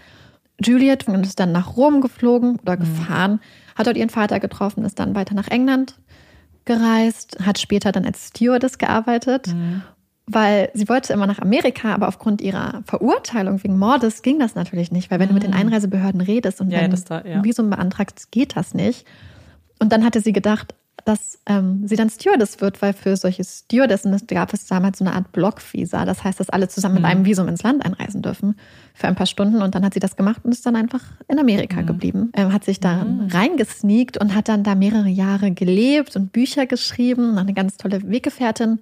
Juliet 0.62 1.04
ist 1.08 1.40
dann 1.40 1.52
nach 1.52 1.76
Rom 1.76 2.00
geflogen 2.00 2.58
oder 2.60 2.76
gefahren, 2.76 3.40
hat 3.76 3.86
dort 3.86 3.96
ihren 3.96 4.10
Vater 4.10 4.40
getroffen, 4.40 4.84
ist 4.84 4.98
dann 4.98 5.14
weiter 5.14 5.34
nach 5.34 5.48
England 5.48 5.98
gereist, 6.64 7.38
hat 7.44 7.58
später 7.58 7.92
dann 7.92 8.04
als 8.04 8.28
Stewardess 8.28 8.78
gearbeitet, 8.78 9.48
weil 10.32 10.70
sie 10.74 10.88
wollte 10.88 11.12
immer 11.12 11.26
nach 11.26 11.38
Amerika, 11.40 11.94
aber 11.94 12.08
aufgrund 12.08 12.40
ihrer 12.40 12.82
Verurteilung 12.86 13.62
wegen 13.64 13.78
Mordes 13.78 14.22
ging 14.22 14.38
das 14.38 14.54
natürlich 14.54 14.92
nicht, 14.92 15.10
weil 15.10 15.18
wenn 15.20 15.28
du 15.28 15.34
mit 15.34 15.42
den 15.42 15.54
Einreisebehörden 15.54 16.20
redest 16.20 16.60
und 16.60 16.70
Ja, 16.70 16.80
wenn 16.82 16.90
da- 17.08 17.24
ja. 17.24 17.36
ein 17.36 17.44
Visum 17.44 17.70
beantragst, 17.70 18.30
geht 18.30 18.56
das 18.56 18.74
nicht. 18.74 19.06
Und 19.78 19.92
dann 19.92 20.04
hatte 20.04 20.20
sie 20.20 20.32
gedacht, 20.32 20.74
dass 21.06 21.38
ähm, 21.46 21.88
sie 21.88 21.96
dann 21.96 22.10
Stewardess 22.10 22.60
wird, 22.60 22.82
weil 22.82 22.92
für 22.92 23.16
solche 23.16 23.42
Stewardessen 23.42 24.14
gab 24.26 24.52
es 24.52 24.66
damals 24.66 24.98
so 24.98 25.04
eine 25.06 25.14
Art 25.14 25.32
Blockvisa. 25.32 26.04
Das 26.04 26.22
heißt, 26.22 26.38
dass 26.38 26.50
alle 26.50 26.68
zusammen 26.68 26.96
Mhm. 26.96 27.00
mit 27.00 27.10
einem 27.10 27.24
Visum 27.24 27.48
ins 27.48 27.62
Land 27.62 27.82
einreisen 27.86 28.20
dürfen 28.20 28.54
für 28.92 29.08
ein 29.08 29.14
paar 29.14 29.24
Stunden. 29.24 29.62
Und 29.62 29.74
dann 29.74 29.82
hat 29.82 29.94
sie 29.94 30.00
das 30.00 30.14
gemacht 30.16 30.42
und 30.44 30.52
ist 30.52 30.66
dann 30.66 30.76
einfach 30.76 31.00
in 31.26 31.36
Mhm. 31.36 31.40
Amerika 31.40 31.80
geblieben. 31.80 32.30
Ähm, 32.36 32.52
hat 32.52 32.64
sich 32.64 32.80
da 32.80 33.06
reingesneakt 33.30 34.18
und 34.18 34.34
hat 34.34 34.48
dann 34.48 34.62
da 34.62 34.74
mehrere 34.74 35.08
Jahre 35.08 35.50
gelebt 35.52 36.14
und 36.16 36.32
Bücher 36.32 36.66
geschrieben. 36.66 37.38
Eine 37.38 37.54
ganz 37.54 37.78
tolle 37.78 38.06
Weggefährtin 38.08 38.78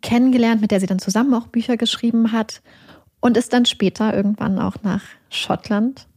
kennengelernt, 0.00 0.60
mit 0.60 0.70
der 0.70 0.80
sie 0.80 0.86
dann 0.86 0.98
zusammen 0.98 1.34
auch 1.34 1.48
Bücher 1.48 1.76
geschrieben 1.76 2.32
hat. 2.32 2.62
Und 3.20 3.36
ist 3.36 3.52
dann 3.52 3.66
später 3.66 4.14
irgendwann 4.14 4.58
auch 4.58 4.82
nach 4.82 5.02
Schottland 5.30 6.08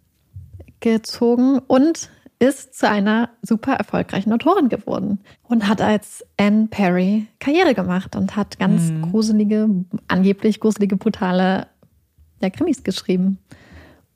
gezogen 0.79 1.59
und 1.67 2.09
ist 2.39 2.77
zu 2.77 2.89
einer 2.89 3.29
super 3.41 3.73
erfolgreichen 3.73 4.33
Autorin 4.33 4.69
geworden 4.69 5.19
und 5.43 5.67
hat 5.67 5.81
als 5.81 6.25
Anne 6.37 6.67
Perry 6.67 7.27
Karriere 7.39 7.73
gemacht 7.73 8.15
und 8.15 8.35
hat 8.35 8.59
ganz 8.59 8.91
gruselige, 9.01 9.69
angeblich 10.07 10.59
gruselige, 10.59 10.97
brutale 10.97 11.67
ja, 12.41 12.49
Krimis 12.49 12.83
geschrieben. 12.83 13.39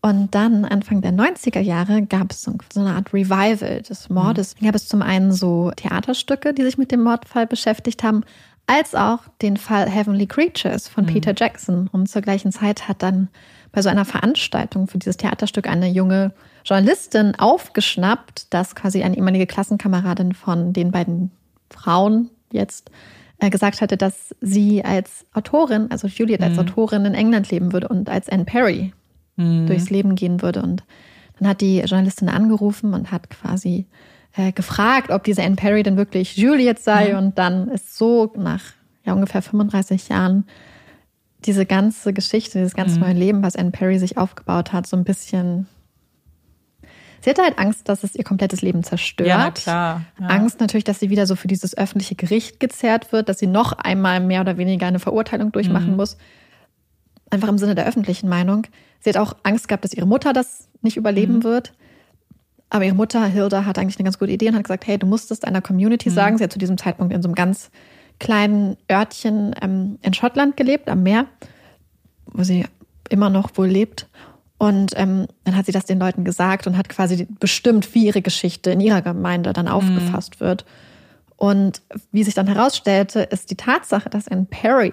Und 0.02 0.34
dann, 0.34 0.64
Anfang 0.64 1.02
der 1.02 1.12
90er 1.12 1.60
Jahre, 1.60 2.04
gab 2.04 2.32
es 2.32 2.44
so 2.44 2.54
so 2.72 2.80
eine 2.80 2.94
Art 2.94 3.14
Revival 3.14 3.82
des 3.82 4.10
Mordes. 4.10 4.56
Gab 4.64 4.76
es 4.76 4.88
zum 4.88 5.02
einen 5.02 5.34
so 5.34 5.72
Theaterstücke, 5.76 6.54
die 6.54 6.64
sich 6.64 6.78
mit 6.78 6.92
dem 6.92 7.04
Mordfall 7.04 7.48
beschäftigt 7.48 8.02
haben, 8.02 8.24
als 8.70 8.94
auch 8.94 9.22
den 9.42 9.58
Fall 9.58 9.90
Heavenly 9.90 10.28
Creatures 10.28 10.88
von 10.88 11.08
Peter 11.08 11.34
Jackson. 11.36 11.90
Und 11.92 12.08
zur 12.08 12.22
gleichen 12.22 12.52
Zeit 12.52 12.88
hat 12.88 13.02
dann 13.02 13.30
bei 13.72 13.82
so 13.82 13.90
einer 13.90 14.06
Veranstaltung 14.06 14.88
für 14.88 15.00
dieses 15.00 15.18
Theaterstück 15.18 15.68
eine 15.68 15.88
junge 15.90 16.34
Journalistin 16.64 17.34
aufgeschnappt, 17.36 18.54
dass 18.54 18.76
quasi 18.76 19.02
eine 19.02 19.18
ehemalige 19.18 19.48
Klassenkameradin 19.48 20.34
von 20.34 20.72
den 20.72 20.92
beiden 20.92 21.32
Frauen 21.72 22.30
jetzt 22.52 22.92
äh, 23.40 23.50
gesagt 23.50 23.82
hatte, 23.82 23.98
dass 23.98 24.36
sie 24.40 24.86
als 24.86 25.26
Autorin, 25.34 25.90
also 25.90 26.08
Juliet 26.08 26.44
als 26.44 26.60
Autorin 26.60 27.06
in 27.06 27.16
England 27.16 27.50
leben 27.50 27.74
würde 27.74 27.88
und 27.88 28.08
als 28.08 28.30
Anne 28.30 28.46
Perry 28.46 28.94
durchs 29.68 29.90
Leben 29.90 30.14
gehen 30.16 30.44
würde. 30.44 30.62
Und 30.62 30.84
dann 31.40 31.48
hat 31.48 31.62
die 31.62 31.80
Journalistin 31.80 32.30
angerufen 32.30 32.94
und 32.94 33.12
hat 33.12 33.30
quasi 33.32 33.88
äh, 34.36 34.52
gefragt, 34.52 35.10
ob 35.10 35.24
diese 35.24 35.44
Anne 35.44 35.56
Perry 35.56 35.84
denn 35.84 35.98
wirklich 35.98 36.38
Juliet 36.38 36.80
sei. 36.80 37.18
Und 37.18 37.38
dann 37.38 37.70
ist 37.70 37.98
so 37.98 38.32
nach 38.36 38.62
ja, 39.06 39.14
ungefähr 39.14 39.42
35 39.42 40.10
Jahren 40.10 40.46
diese 41.46 41.66
ganze 41.66 42.14
Geschichte, 42.14 42.60
dieses 42.60 42.74
ganze 42.76 43.00
neue 43.00 43.14
Leben, 43.14 43.44
was 43.44 43.56
Anne 43.56 43.72
Perry 43.72 43.98
sich 43.98 44.18
aufgebaut 44.18 44.74
hat, 44.74 44.88
so 44.88 44.98
ein 44.98 45.04
bisschen. 45.04 45.68
Sie 47.22 47.30
hatte 47.30 47.44
halt 47.44 47.60
Angst, 47.60 47.90
dass 47.90 48.04
es 48.04 48.16
ihr 48.16 48.24
komplettes 48.24 48.62
Leben 48.62 48.84
zerstört. 48.84 49.28
Ja, 49.28 49.52
klar. 49.52 50.02
Ja. 50.20 50.28
Angst 50.28 50.60
natürlich, 50.60 50.86
dass 50.86 51.00
sie 51.00 51.10
wieder 51.10 51.26
so 51.26 51.36
für 51.36 51.48
dieses 51.48 51.78
öffentliche 51.78 52.16
Gericht 52.16 52.60
gezerrt 52.60 53.12
wird, 53.12 53.28
dass 53.28 53.40
sie 53.40 53.48
noch 53.48 53.74
einmal 53.74 54.22
mehr 54.22 54.42
oder 54.42 54.58
weniger 54.58 54.88
eine 54.88 55.00
Verurteilung 55.00 55.52
durchmachen 55.52 55.96
muss. 55.98 56.18
Einfach 57.30 57.50
im 57.50 57.58
Sinne 57.58 57.76
der 57.76 57.88
öffentlichen 57.88 58.30
Meinung. 58.30 58.68
Sie 59.02 59.10
hat 59.10 59.18
auch 59.18 59.36
Angst 59.44 59.68
gehabt, 59.68 59.84
dass 59.84 59.94
ihre 59.94 60.08
Mutter 60.08 60.34
das 60.34 60.70
nicht 60.82 60.98
überleben 60.98 61.44
wird. 61.44 61.74
Aber 62.70 62.86
ihre 62.86 62.96
Mutter, 62.96 63.26
Hilda, 63.26 63.66
hat 63.66 63.80
eigentlich 63.80 63.98
eine 63.98 64.04
ganz 64.04 64.20
gute 64.20 64.32
Idee 64.32 64.50
und 64.50 64.56
hat 64.56 64.64
gesagt, 64.64 64.86
hey, 64.86 64.98
du 64.98 65.08
musst 65.08 65.32
es 65.32 65.40
deiner 65.40 65.62
Community 65.62 66.10
sagen. 66.10 66.38
Sie 66.38 66.44
hat 66.44 66.54
zu 66.54 66.60
diesem 66.60 66.78
Zeitpunkt 66.78 67.14
in 67.14 67.22
so 67.22 67.28
einem 67.28 67.36
ganz 67.36 67.72
kleinen 68.20 68.78
Örtchen 68.92 69.56
ähm, 69.62 69.98
in 70.02 70.14
Schottland 70.14 70.56
gelebt, 70.56 70.90
am 70.90 71.04
Meer, 71.04 71.26
wo 72.26 72.44
sie 72.44 72.66
immer 73.10 73.30
noch 73.30 73.50
wohl 73.56 73.68
lebt. 73.68 74.08
Und 74.60 74.92
ähm, 74.98 75.28
dann 75.46 75.56
hat 75.56 75.66
sie 75.66 75.72
das 75.72 75.86
den 75.86 76.00
Leuten 76.00 76.26
gesagt 76.26 76.68
und 76.68 76.78
hat 76.78 76.90
quasi 76.90 77.28
bestimmt, 77.40 77.96
wie 77.96 78.06
ihre 78.06 78.22
Geschichte 78.22 78.72
in 78.72 78.82
ihrer 78.82 79.02
Gemeinde 79.02 79.54
dann 79.54 79.70
aufgefasst 79.70 80.42
wird. 80.42 80.66
Und 81.38 81.82
wie 82.12 82.24
sich 82.24 82.34
dann 82.34 82.48
herausstellte, 82.48 83.22
ist 83.22 83.50
die 83.50 83.56
Tatsache, 83.56 84.10
dass 84.10 84.28
ein 84.28 84.48
Perry 84.48 84.92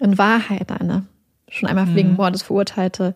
in 0.00 0.18
Wahrheit 0.18 0.72
eine 0.72 1.06
schon 1.48 1.68
einmal 1.68 1.94
wegen 1.94 2.14
Mordes 2.14 2.42
verurteilte 2.42 3.14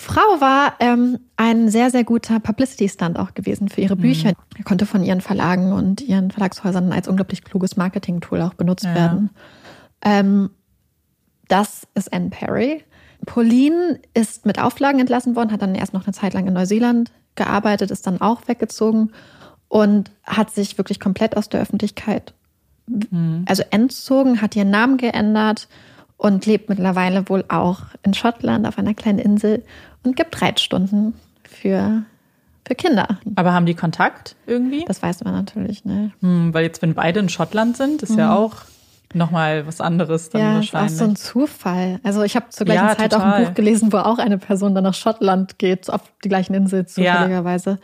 Frau 0.00 0.40
war, 0.40 0.76
ähm, 0.80 1.18
ein 1.36 1.68
sehr, 1.68 1.90
sehr 1.90 2.04
guter 2.04 2.40
Publicity-Stunt 2.40 3.18
auch 3.18 3.34
gewesen 3.34 3.68
für 3.68 3.82
ihre 3.82 3.96
Bücher. 3.96 4.32
Er 4.56 4.64
konnte 4.64 4.86
von 4.86 5.04
ihren 5.04 5.20
Verlagen 5.20 5.74
und 5.74 6.00
ihren 6.00 6.30
Verlagshäusern 6.30 6.90
als 6.90 7.06
unglaublich 7.06 7.44
kluges 7.44 7.76
Marketing-Tool 7.76 8.40
auch 8.40 8.54
benutzt 8.54 8.86
Ja. 8.86 8.94
werden. 8.94 9.28
Ähm, 10.02 10.48
das 11.48 11.86
ist 11.94 12.10
Anne 12.14 12.30
Perry. 12.30 12.82
Pauline 13.26 14.00
ist 14.14 14.46
mit 14.46 14.58
Auflagen 14.58 15.00
entlassen 15.00 15.36
worden, 15.36 15.52
hat 15.52 15.60
dann 15.60 15.74
erst 15.74 15.92
noch 15.92 16.04
eine 16.06 16.14
Zeit 16.14 16.32
lang 16.32 16.46
in 16.46 16.54
Neuseeland 16.54 17.12
gearbeitet, 17.34 17.90
ist 17.90 18.06
dann 18.06 18.22
auch 18.22 18.48
weggezogen 18.48 19.12
und 19.68 20.10
hat 20.24 20.50
sich 20.50 20.78
wirklich 20.78 20.98
komplett 20.98 21.36
aus 21.36 21.50
der 21.50 21.60
Öffentlichkeit 21.60 22.32
also 23.46 23.62
entzogen, 23.70 24.40
hat 24.40 24.56
ihren 24.56 24.70
Namen 24.70 24.96
geändert 24.96 25.68
und 26.20 26.44
lebt 26.44 26.68
mittlerweile 26.68 27.28
wohl 27.30 27.44
auch 27.48 27.80
in 28.02 28.12
Schottland 28.12 28.66
auf 28.66 28.76
einer 28.78 28.92
kleinen 28.92 29.18
Insel 29.18 29.64
und 30.04 30.16
gibt 30.16 30.40
Reitstunden 30.42 31.14
für, 31.44 32.02
für 32.66 32.74
Kinder. 32.74 33.18
Aber 33.36 33.54
haben 33.54 33.64
die 33.64 33.74
Kontakt 33.74 34.36
irgendwie? 34.46 34.84
Das 34.86 35.02
weiß 35.02 35.24
man 35.24 35.32
natürlich, 35.32 35.84
ne? 35.86 36.12
Hm, 36.20 36.52
weil 36.52 36.64
jetzt, 36.64 36.82
wenn 36.82 36.92
beide 36.94 37.20
in 37.20 37.30
Schottland 37.30 37.76
sind, 37.78 38.02
ist 38.02 38.16
ja 38.16 38.34
auch 38.36 38.56
nochmal 39.14 39.66
was 39.66 39.80
anderes 39.80 40.28
dann 40.28 40.42
Mhm. 40.42 40.46
ja, 40.46 40.60
ist 40.60 40.68
auch 40.68 40.72
wahrscheinlich. 40.74 40.98
so 40.98 41.04
ein 41.04 41.16
Zufall. 41.16 42.00
Also 42.02 42.22
ich 42.22 42.36
habe 42.36 42.50
zur 42.50 42.66
gleichen 42.66 42.86
Ja, 42.86 42.96
Zeit 42.98 43.14
auch 43.14 43.18
total. 43.20 43.34
ein 43.40 43.44
Buch 43.46 43.54
gelesen, 43.54 43.90
wo 43.92 43.96
auch 43.96 44.18
eine 44.18 44.36
Person 44.38 44.74
dann 44.74 44.84
nach 44.84 44.94
Schottland 44.94 45.58
geht, 45.58 45.88
auf 45.90 46.02
die 46.22 46.28
gleichen 46.28 46.52
Insel 46.54 46.84
zufälligerweise, 46.86 47.78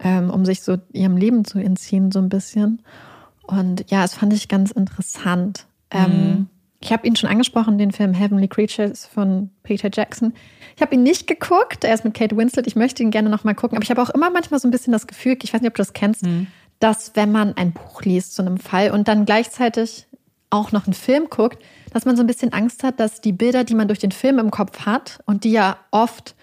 ähm, 0.00 0.30
um 0.30 0.44
sich 0.46 0.62
so 0.62 0.78
ihrem 0.92 1.18
Leben 1.18 1.44
zu 1.44 1.58
entziehen, 1.58 2.10
so 2.10 2.20
ein 2.20 2.30
bisschen. 2.30 2.80
Und 3.46 3.84
ja, 3.90 4.00
das 4.02 4.14
fand 4.14 4.32
ich 4.32 4.48
ganz 4.48 4.70
interessant. 4.72 5.66
Mhm. 5.92 5.98
Ähm, 6.00 6.46
ich 6.86 6.92
habe 6.92 7.04
ihn 7.04 7.16
schon 7.16 7.28
angesprochen, 7.28 7.78
den 7.78 7.90
Film 7.90 8.14
Heavenly 8.14 8.46
Creatures 8.46 9.06
von 9.06 9.50
Peter 9.64 9.88
Jackson. 9.92 10.32
Ich 10.76 10.82
habe 10.82 10.94
ihn 10.94 11.02
nicht 11.02 11.26
geguckt, 11.26 11.82
er 11.82 11.92
ist 11.94 12.04
mit 12.04 12.14
Kate 12.14 12.36
Winslet. 12.36 12.68
Ich 12.68 12.76
möchte 12.76 13.02
ihn 13.02 13.10
gerne 13.10 13.28
noch 13.28 13.42
mal 13.42 13.54
gucken, 13.54 13.76
aber 13.76 13.82
ich 13.82 13.90
habe 13.90 14.00
auch 14.00 14.10
immer 14.10 14.30
manchmal 14.30 14.60
so 14.60 14.68
ein 14.68 14.70
bisschen 14.70 14.92
das 14.92 15.08
Gefühl, 15.08 15.36
ich 15.42 15.52
weiß 15.52 15.60
nicht, 15.60 15.68
ob 15.68 15.74
du 15.74 15.80
das 15.80 15.94
kennst, 15.94 16.22
Mhm. 16.24 16.46
dass 16.78 17.10
wenn 17.16 17.32
man 17.32 17.56
ein 17.56 17.72
Buch 17.72 18.02
liest 18.02 18.36
zu 18.36 18.42
einem 18.42 18.58
Fall 18.58 18.92
und 18.92 19.08
dann 19.08 19.24
gleichzeitig 19.24 20.06
auch 20.50 20.70
noch 20.70 20.86
einen 20.86 20.94
Film 20.94 21.26
guckt, 21.28 21.60
dass 21.92 22.04
man 22.04 22.16
so 22.16 22.22
ein 22.22 22.28
bisschen 22.28 22.52
Angst 22.52 22.84
hat, 22.84 23.00
dass 23.00 23.20
die 23.20 23.32
Bilder, 23.32 23.64
die 23.64 23.74
man 23.74 23.88
durch 23.88 23.98
den 23.98 24.12
Film 24.12 24.38
im 24.38 24.52
Kopf 24.52 24.86
hat 24.86 25.18
und 25.26 25.42
die 25.42 25.50
ja 25.50 25.78
oft 25.90 26.36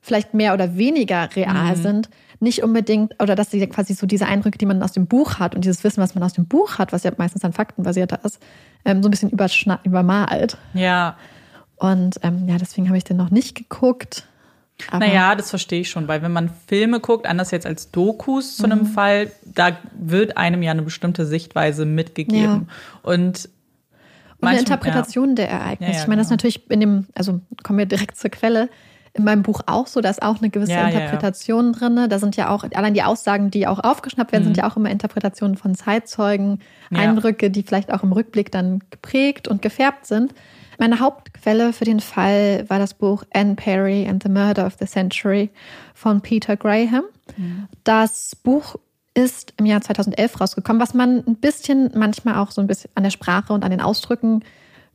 vielleicht 0.00 0.34
mehr 0.34 0.54
oder 0.54 0.76
weniger 0.76 1.28
real 1.34 1.74
sind, 1.76 2.10
nicht 2.40 2.62
unbedingt, 2.62 3.14
oder 3.22 3.34
dass 3.36 3.50
sie 3.50 3.64
quasi 3.68 3.94
so 3.94 4.06
diese 4.06 4.26
Eindrücke, 4.26 4.58
die 4.58 4.66
man 4.66 4.82
aus 4.82 4.92
dem 4.92 5.06
Buch 5.06 5.38
hat 5.38 5.54
und 5.54 5.64
dieses 5.64 5.84
Wissen, 5.84 6.02
was 6.02 6.14
man 6.14 6.24
aus 6.24 6.32
dem 6.32 6.46
Buch 6.46 6.78
hat, 6.78 6.92
was 6.92 7.02
ja 7.04 7.12
meistens 7.18 7.42
dann 7.42 7.52
faktenbasierter 7.52 8.20
ist, 8.24 8.38
ähm, 8.84 9.02
so 9.02 9.08
ein 9.08 9.10
bisschen 9.10 9.30
übermalt. 9.84 10.56
ja, 10.74 11.16
Und 11.76 12.16
ähm, 12.22 12.48
ja, 12.48 12.56
deswegen 12.58 12.88
habe 12.88 12.98
ich 12.98 13.04
den 13.04 13.16
noch 13.18 13.30
nicht 13.30 13.54
geguckt. 13.56 14.26
Aber 14.90 15.06
naja, 15.06 15.34
das 15.34 15.50
verstehe 15.50 15.82
ich 15.82 15.90
schon, 15.90 16.08
weil 16.08 16.22
wenn 16.22 16.32
man 16.32 16.48
Filme 16.66 17.00
guckt, 17.00 17.26
anders 17.26 17.50
jetzt 17.50 17.66
als 17.66 17.90
Dokus 17.90 18.56
zu 18.56 18.66
Mhm. 18.66 18.72
einem 18.72 18.86
Fall, 18.86 19.30
da 19.44 19.76
wird 19.98 20.38
einem 20.38 20.62
ja 20.62 20.70
eine 20.70 20.82
bestimmte 20.82 21.26
Sichtweise 21.26 21.84
mitgegeben. 21.84 22.68
Und 23.02 23.12
Und 23.12 23.48
eine 24.48 24.56
manchmal- 24.56 24.58
Interpretation 24.60 25.36
der 25.36 25.50
Ereignisse. 25.50 25.92
Ja, 25.92 25.96
ja, 25.98 26.02
ich 26.02 26.08
meine, 26.08 26.20
das 26.22 26.26
ist 26.26 26.30
genau. 26.30 26.36
natürlich 26.36 26.70
in 26.70 26.80
dem, 26.80 27.06
also 27.14 27.40
kommen 27.62 27.78
wir 27.78 27.84
direkt 27.86 28.16
zur 28.16 28.30
Quelle, 28.30 28.70
in 29.12 29.24
meinem 29.24 29.42
Buch 29.42 29.60
auch 29.66 29.86
so, 29.86 30.00
da 30.00 30.08
ist 30.10 30.22
auch 30.22 30.38
eine 30.38 30.50
gewisse 30.50 30.72
Ja, 30.72 30.88
ja, 30.88 30.90
ja. 30.90 31.00
Interpretation 31.00 31.72
drin. 31.72 32.06
Da 32.08 32.18
sind 32.18 32.36
ja 32.36 32.48
auch, 32.50 32.64
allein 32.74 32.94
die 32.94 33.02
Aussagen, 33.02 33.50
die 33.50 33.66
auch 33.66 33.80
aufgeschnappt 33.80 34.30
werden, 34.32 34.44
sind 34.44 34.56
ja 34.56 34.70
auch 34.70 34.76
immer 34.76 34.90
Interpretationen 34.90 35.56
von 35.56 35.74
Zeitzeugen, 35.74 36.60
Mhm. 36.90 36.96
Ja. 36.96 37.02
Eindrücke, 37.02 37.50
die 37.50 37.62
vielleicht 37.62 37.92
auch 37.92 38.02
im 38.02 38.12
Rückblick 38.12 38.50
dann 38.52 38.80
geprägt 38.90 39.46
und 39.48 39.62
gefärbt 39.62 40.06
sind. 40.06 40.34
Meine 40.78 40.98
Hauptquelle 41.00 41.72
für 41.72 41.84
den 41.84 42.00
Fall 42.00 42.64
war 42.68 42.78
das 42.78 42.94
Buch 42.94 43.24
Anne 43.34 43.54
Perry 43.54 44.06
and 44.08 44.22
the 44.22 44.28
Murder 44.28 44.66
of 44.66 44.76
the 44.80 44.86
Century 44.86 45.50
von 45.94 46.20
Peter 46.20 46.56
Graham. 46.56 47.04
Das 47.84 48.34
Buch 48.36 48.76
ist 49.14 49.52
im 49.56 49.66
Jahr 49.66 49.80
2011 49.82 50.40
rausgekommen, 50.40 50.80
was 50.80 50.94
man 50.94 51.22
ein 51.26 51.36
bisschen 51.36 51.90
manchmal 51.94 52.36
auch 52.36 52.50
so 52.50 52.60
ein 52.60 52.66
bisschen 52.66 52.90
an 52.94 53.02
der 53.02 53.10
Sprache 53.10 53.52
und 53.52 53.64
an 53.64 53.70
den 53.70 53.80
Ausdrücken 53.80 54.42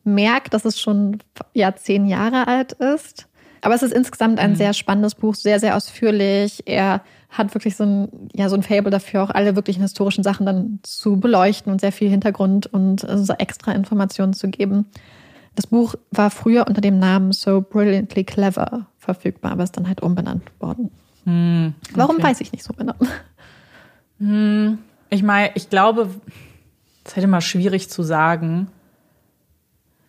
merkt, 0.03 0.53
dass 0.53 0.65
es 0.65 0.79
schon 0.79 1.19
ja 1.53 1.75
zehn 1.75 2.05
Jahre 2.07 2.47
alt 2.47 2.73
ist. 2.73 3.27
Aber 3.65 3.73
es 3.73 3.81
ist 3.81 3.93
insgesamt 3.93 4.39
ein 4.39 4.55
sehr 4.55 4.73
spannendes 4.73 5.15
Buch, 5.15 5.33
sehr, 5.33 5.59
sehr 5.59 5.75
ausführlich. 5.75 6.61
Er 6.67 7.01
hat 7.31 7.55
wirklich 7.55 7.75
so 7.75 7.83
ein, 7.83 8.09
ja, 8.31 8.47
so 8.47 8.55
ein 8.55 8.61
Fable 8.61 8.91
dafür, 8.91 9.23
auch 9.23 9.31
alle 9.31 9.55
wirklichen 9.55 9.81
historischen 9.81 10.23
Sachen 10.23 10.45
dann 10.45 10.79
zu 10.83 11.19
beleuchten 11.19 11.71
und 11.71 11.81
sehr 11.81 11.91
viel 11.91 12.07
Hintergrund 12.07 12.67
und 12.67 13.03
äh, 13.03 13.17
so 13.17 13.33
extra 13.33 13.71
Informationen 13.71 14.33
zu 14.33 14.49
geben. 14.49 14.85
Das 15.55 15.65
Buch 15.65 15.95
war 16.11 16.29
früher 16.29 16.67
unter 16.67 16.79
dem 16.79 16.99
Namen 16.99 17.31
So 17.31 17.59
Brilliantly 17.59 18.23
Clever 18.23 18.85
verfügbar, 18.99 19.53
aber 19.53 19.63
ist 19.63 19.75
dann 19.75 19.87
halt 19.87 20.03
umbenannt 20.03 20.43
worden. 20.59 20.91
Warum 21.95 22.21
weiß 22.21 22.41
ich 22.41 22.51
nicht 22.51 22.63
so 22.63 22.73
genau. 22.73 22.93
Ich 25.09 25.23
meine, 25.23 25.51
ich 25.55 25.71
glaube, 25.71 26.09
ist 27.03 27.15
halt 27.15 27.23
immer 27.23 27.41
schwierig 27.41 27.89
zu 27.89 28.03
sagen. 28.03 28.67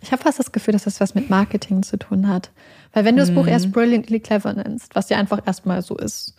Ich 0.02 0.12
habe 0.12 0.22
fast 0.22 0.38
das 0.38 0.52
Gefühl, 0.52 0.72
dass 0.72 0.84
das 0.84 1.00
was 1.00 1.14
mit 1.14 1.30
Marketing 1.30 1.82
zu 1.82 1.96
tun 1.96 2.28
hat. 2.28 2.50
Weil 2.92 3.04
wenn 3.04 3.16
du 3.16 3.22
das 3.22 3.34
Buch 3.34 3.46
erst 3.46 3.72
Brilliantly 3.72 4.20
Clever 4.20 4.52
nennst, 4.52 4.94
was 4.94 5.08
ja 5.10 5.18
einfach 5.18 5.46
erstmal 5.46 5.82
so 5.82 5.96
ist, 5.96 6.34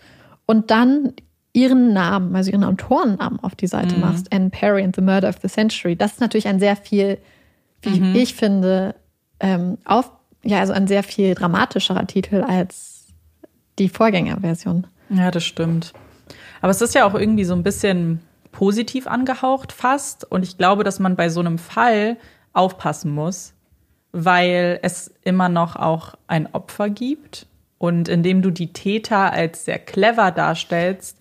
und 0.46 0.72
dann 0.72 1.14
ihren 1.54 1.94
Namen, 1.94 2.36
also 2.36 2.52
ihren 2.52 2.64
Autorennamen 2.64 3.40
auf 3.40 3.56
die 3.56 3.68
Seite 3.68 3.98
machst, 3.98 4.32
Anne 4.34 4.50
Perry 4.50 4.84
and 4.84 4.96
the 4.96 5.02
Murder 5.02 5.30
of 5.30 5.38
the 5.42 5.48
Century, 5.48 5.96
das 5.96 6.14
ist 6.14 6.22
natürlich 6.22 6.48
ein 6.48 6.60
sehr 6.60 6.76
viel, 6.76 7.18
wie 7.82 8.20
ich 8.20 8.36
finde, 8.36 8.96
ähm, 9.40 9.78
auf, 9.86 10.12
ja, 10.44 10.60
also 10.60 10.74
ein 10.74 10.88
sehr 10.88 11.04
viel 11.04 11.36
dramatischerer 11.36 12.06
Titel 12.08 12.42
als 12.42 13.08
die 13.80 13.90
Vorgängerversion. 13.90 14.88
Ja, 15.10 15.32
das 15.32 15.46
stimmt. 15.46 15.94
Aber 16.62 16.72
es 16.72 16.82
ist 16.82 16.96
ja 16.96 17.06
auch 17.06 17.14
irgendwie 17.14 17.46
so 17.46 17.54
ein 17.54 17.64
bisschen 17.64 18.20
positiv 18.52 19.08
angehaucht 19.08 19.72
fast. 19.72 20.30
Und 20.30 20.44
ich 20.44 20.58
glaube, 20.58 20.84
dass 20.84 21.00
man 21.00 21.16
bei 21.16 21.30
so 21.30 21.40
einem 21.40 21.58
Fall 21.58 22.18
aufpassen 22.54 23.12
muss, 23.12 23.54
weil 24.26 24.80
es 24.82 25.12
immer 25.24 25.48
noch 25.50 25.76
auch 25.76 26.16
ein 26.28 26.48
Opfer 26.54 26.90
gibt. 26.90 27.46
Und 27.80 28.10
indem 28.10 28.42
du 28.42 28.50
die 28.50 28.74
Täter 28.74 29.32
als 29.32 29.66
sehr 29.66 29.78
clever 29.78 30.32
darstellst, 30.32 31.18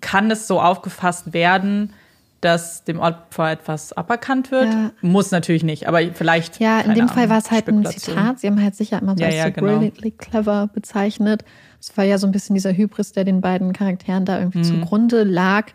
kann 0.00 0.30
es 0.32 0.48
so 0.48 0.60
aufgefasst 0.60 1.32
werden, 1.32 1.92
dass 2.40 2.82
dem 2.82 2.98
Opfer 2.98 3.52
etwas 3.52 3.92
aberkannt 3.92 4.50
wird. 4.50 4.64
Ja. 4.74 4.90
Muss 5.00 5.30
natürlich 5.30 5.62
nicht, 5.62 5.86
aber 5.86 6.00
vielleicht. 6.12 6.58
Ja, 6.58 6.80
in 6.80 6.94
dem 6.94 7.06
Fall 7.08 7.18
Ahnung, 7.18 7.30
war 7.30 7.38
es 7.38 7.52
halt 7.52 7.68
ein. 7.68 7.86
Zitat. 7.86 8.40
Sie 8.40 8.48
haben 8.48 8.60
halt 8.60 8.74
sicher 8.74 9.00
immer 9.00 9.14
so 9.16 9.20
Ja, 9.22 9.28
als 9.28 9.36
ja, 9.36 9.44
so 9.46 9.52
genau. 9.52 9.66
brilliantly 9.74 10.10
clever 10.10 10.68
bezeichnet. 10.74 11.44
Es 11.80 11.96
war 11.96 12.02
ja 12.04 12.18
so 12.18 12.26
ein 12.26 12.32
bisschen 12.32 12.54
dieser 12.54 12.72
Hybris, 12.72 13.12
der 13.12 13.22
den 13.22 13.40
beiden 13.40 13.72
Charakteren 13.72 14.24
da 14.24 14.40
irgendwie 14.40 14.58
Mhm. 14.58 14.64
zugrunde 14.64 15.22
lag. 15.22 15.66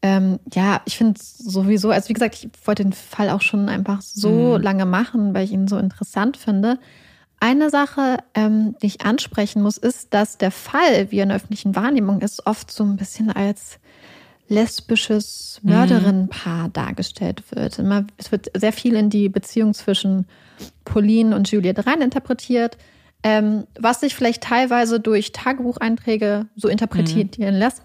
Ähm, 0.00 0.38
ja, 0.54 0.80
ich 0.84 0.96
finde 0.96 1.18
es 1.18 1.38
sowieso, 1.38 1.90
also 1.90 2.08
wie 2.08 2.12
gesagt, 2.12 2.36
ich 2.36 2.48
wollte 2.64 2.84
den 2.84 2.92
Fall 2.92 3.30
auch 3.30 3.42
schon 3.42 3.68
einfach 3.68 4.00
so 4.00 4.56
Mhm. 4.56 4.62
lange 4.62 4.86
machen, 4.86 5.34
weil 5.34 5.44
ich 5.44 5.52
ihn 5.52 5.66
so 5.66 5.76
interessant 5.76 6.36
finde. 6.36 6.78
Eine 7.40 7.70
Sache, 7.70 8.18
ähm, 8.34 8.76
die 8.82 8.86
ich 8.86 9.00
ansprechen 9.02 9.62
muss, 9.62 9.76
ist, 9.76 10.14
dass 10.14 10.38
der 10.38 10.50
Fall, 10.50 11.10
wie 11.10 11.18
er 11.18 11.22
in 11.24 11.28
der 11.30 11.36
öffentlichen 11.36 11.74
Wahrnehmung 11.76 12.20
ist, 12.20 12.46
oft 12.46 12.70
so 12.70 12.84
ein 12.84 12.96
bisschen 12.96 13.30
als 13.30 13.78
lesbisches 14.48 15.60
Mörderinnenpaar 15.62 16.68
dargestellt 16.70 17.44
wird. 17.50 17.78
Immer, 17.78 18.06
es 18.16 18.32
wird 18.32 18.50
sehr 18.56 18.72
viel 18.72 18.94
in 18.94 19.10
die 19.10 19.28
Beziehung 19.28 19.74
zwischen 19.74 20.26
Pauline 20.84 21.36
und 21.36 21.50
Juliette 21.50 21.86
rein 21.86 22.00
interpretiert, 22.00 22.78
ähm, 23.22 23.66
was 23.78 24.00
sich 24.00 24.14
vielleicht 24.14 24.42
teilweise 24.44 25.00
durch 25.00 25.32
Tagebucheinträge 25.32 26.46
so 26.56 26.68
interpretieren 26.68 27.54
lässt. 27.54 27.82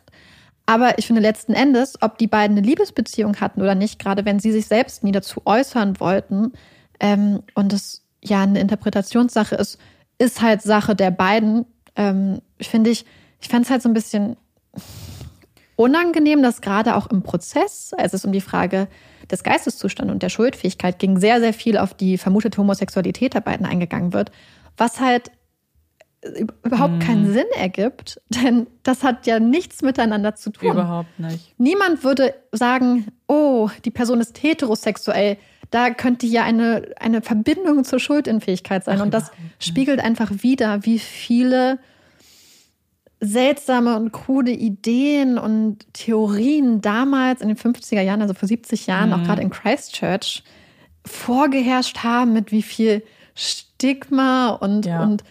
Aber 0.65 0.97
ich 0.97 1.07
finde 1.07 1.21
letzten 1.21 1.53
Endes, 1.53 2.01
ob 2.01 2.17
die 2.17 2.27
beiden 2.27 2.57
eine 2.57 2.65
Liebesbeziehung 2.65 3.37
hatten 3.41 3.61
oder 3.61 3.75
nicht, 3.75 3.99
gerade 3.99 4.25
wenn 4.25 4.39
sie 4.39 4.51
sich 4.51 4.67
selbst 4.67 5.03
nie 5.03 5.11
dazu 5.11 5.41
äußern 5.45 5.99
wollten 5.99 6.53
ähm, 6.99 7.43
und 7.53 7.73
es 7.73 8.03
ja 8.23 8.43
eine 8.43 8.61
Interpretationssache 8.61 9.55
ist, 9.55 9.77
ist 10.17 10.41
halt 10.41 10.61
Sache 10.61 10.95
der 10.95 11.11
beiden. 11.11 11.65
Ähm, 11.95 12.41
finde 12.61 12.91
ich, 12.91 13.05
ich 13.41 13.49
fände 13.49 13.63
es 13.63 13.69
halt 13.69 13.81
so 13.81 13.89
ein 13.89 13.93
bisschen 13.93 14.37
unangenehm, 15.75 16.41
dass 16.41 16.61
gerade 16.61 16.95
auch 16.95 17.07
im 17.07 17.23
Prozess, 17.23 17.93
als 17.97 18.13
es 18.13 18.23
um 18.23 18.31
die 18.31 18.41
Frage 18.41 18.87
des 19.29 19.43
Geisteszustands 19.43 20.13
und 20.13 20.23
der 20.23 20.29
Schuldfähigkeit 20.29 20.99
ging, 20.99 21.19
sehr, 21.19 21.39
sehr 21.39 21.53
viel 21.53 21.77
auf 21.77 21.93
die 21.93 22.17
vermutete 22.17 22.57
Homosexualität 22.57 23.33
der 23.33 23.41
beiden 23.41 23.65
eingegangen 23.65 24.13
wird, 24.13 24.31
was 24.77 25.01
halt 25.01 25.31
überhaupt 26.63 27.01
keinen 27.01 27.31
Sinn 27.33 27.45
ergibt, 27.57 28.21
denn 28.29 28.67
das 28.83 29.03
hat 29.03 29.27
ja 29.27 29.39
nichts 29.39 29.81
miteinander 29.81 30.35
zu 30.35 30.51
tun. 30.51 30.71
Überhaupt 30.71 31.19
nicht. 31.19 31.53
Niemand 31.57 32.03
würde 32.03 32.33
sagen, 32.51 33.07
oh, 33.27 33.69
die 33.85 33.91
Person 33.91 34.21
ist 34.21 34.41
heterosexuell. 34.41 35.37
Da 35.71 35.89
könnte 35.89 36.25
ja 36.27 36.43
eine, 36.43 36.91
eine 36.99 37.21
Verbindung 37.21 37.83
zur 37.83 37.99
Schuldunfähigkeit 37.99 38.83
sein. 38.85 39.01
und 39.01 39.13
das 39.13 39.31
spiegelt 39.59 39.99
einfach 39.99 40.31
wieder, 40.43 40.85
wie 40.85 40.99
viele 40.99 41.79
seltsame 43.19 43.95
und 43.95 44.11
krude 44.11 44.51
Ideen 44.51 45.37
und 45.37 45.91
Theorien 45.93 46.81
damals 46.81 47.41
in 47.41 47.47
den 47.47 47.57
50er 47.57 48.01
Jahren, 48.01 48.21
also 48.21 48.33
vor 48.33 48.47
70 48.47 48.85
Jahren, 48.85 49.13
auch 49.13 49.23
gerade 49.23 49.41
in 49.41 49.49
Christchurch, 49.49 50.43
vorgeherrscht 51.05 52.03
haben, 52.03 52.33
mit 52.33 52.51
wie 52.51 52.61
viel 52.61 53.01
Stigma 53.33 54.49
und, 54.49 54.85
Ja. 54.85 55.03
und 55.03 55.23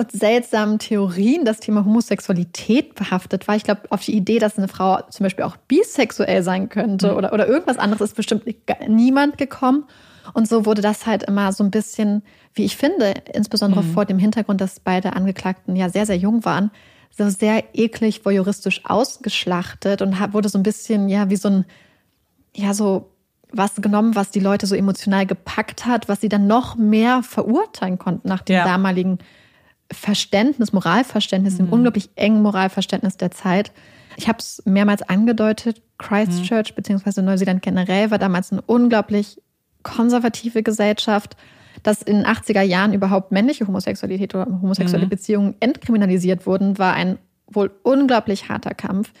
und 0.00 0.12
seltsamen 0.12 0.78
Theorien 0.78 1.44
das 1.44 1.60
Thema 1.60 1.84
Homosexualität 1.84 2.94
behaftet 2.94 3.46
war. 3.46 3.56
Ich 3.56 3.64
glaube, 3.64 3.82
auf 3.90 4.02
die 4.02 4.16
Idee, 4.16 4.38
dass 4.38 4.56
eine 4.56 4.66
Frau 4.66 4.98
zum 5.10 5.24
Beispiel 5.24 5.44
auch 5.44 5.56
bisexuell 5.56 6.42
sein 6.42 6.70
könnte 6.70 7.14
oder, 7.14 7.34
oder 7.34 7.46
irgendwas 7.46 7.76
anderes, 7.76 8.00
ist 8.10 8.16
bestimmt 8.16 8.44
niemand 8.88 9.36
gekommen. 9.36 9.84
Und 10.32 10.48
so 10.48 10.64
wurde 10.64 10.80
das 10.80 11.04
halt 11.06 11.24
immer 11.24 11.52
so 11.52 11.62
ein 11.64 11.70
bisschen, 11.70 12.22
wie 12.54 12.64
ich 12.64 12.76
finde, 12.78 13.14
insbesondere 13.34 13.82
vor 13.82 14.06
dem 14.06 14.18
Hintergrund, 14.18 14.60
dass 14.60 14.80
beide 14.80 15.12
Angeklagten 15.12 15.76
ja 15.76 15.90
sehr, 15.90 16.06
sehr 16.06 16.16
jung 16.16 16.44
waren, 16.46 16.70
so 17.10 17.28
sehr 17.28 17.64
eklig 17.74 18.24
voyeuristisch 18.24 18.82
ausgeschlachtet 18.84 20.00
und 20.00 20.18
wurde 20.32 20.48
so 20.48 20.58
ein 20.58 20.62
bisschen, 20.62 21.08
ja, 21.10 21.28
wie 21.28 21.36
so 21.36 21.48
ein, 21.48 21.64
ja, 22.56 22.72
so 22.72 23.10
was 23.52 23.74
genommen, 23.76 24.14
was 24.14 24.30
die 24.30 24.40
Leute 24.40 24.66
so 24.66 24.74
emotional 24.74 25.26
gepackt 25.26 25.84
hat, 25.84 26.08
was 26.08 26.20
sie 26.20 26.28
dann 26.28 26.46
noch 26.46 26.76
mehr 26.76 27.22
verurteilen 27.22 27.98
konnten 27.98 28.28
nach 28.28 28.42
dem 28.42 28.56
Ja. 28.56 28.64
damaligen 28.64 29.18
Verständnis, 29.92 30.72
Moralverständnis, 30.72 31.56
dem 31.56 31.68
unglaublich 31.68 32.10
engen 32.14 32.42
Moralverständnis 32.42 33.16
der 33.16 33.30
Zeit. 33.30 33.72
Ich 34.16 34.28
habe 34.28 34.38
es 34.38 34.62
mehrmals 34.64 35.02
angedeutet, 35.02 35.82
Christchurch 35.98 36.74
beziehungsweise 36.74 37.22
Neuseeland 37.22 37.62
generell 37.62 38.10
war 38.10 38.18
damals 38.18 38.52
eine 38.52 38.62
unglaublich 38.62 39.40
konservative 39.82 40.62
Gesellschaft, 40.62 41.36
dass 41.82 42.02
in 42.02 42.16
den 42.16 42.26
80er 42.26 42.62
Jahren 42.62 42.92
überhaupt 42.92 43.32
männliche 43.32 43.66
Homosexualität 43.66 44.34
oder 44.34 44.46
homosexuelle 44.46 45.06
Beziehungen 45.06 45.54
entkriminalisiert 45.60 46.46
wurden, 46.46 46.78
war 46.78 46.94
ein 46.94 47.18
wohl 47.46 47.70
unglaublich 47.82 48.48
harter 48.48 48.74
Kampf, 48.74 49.12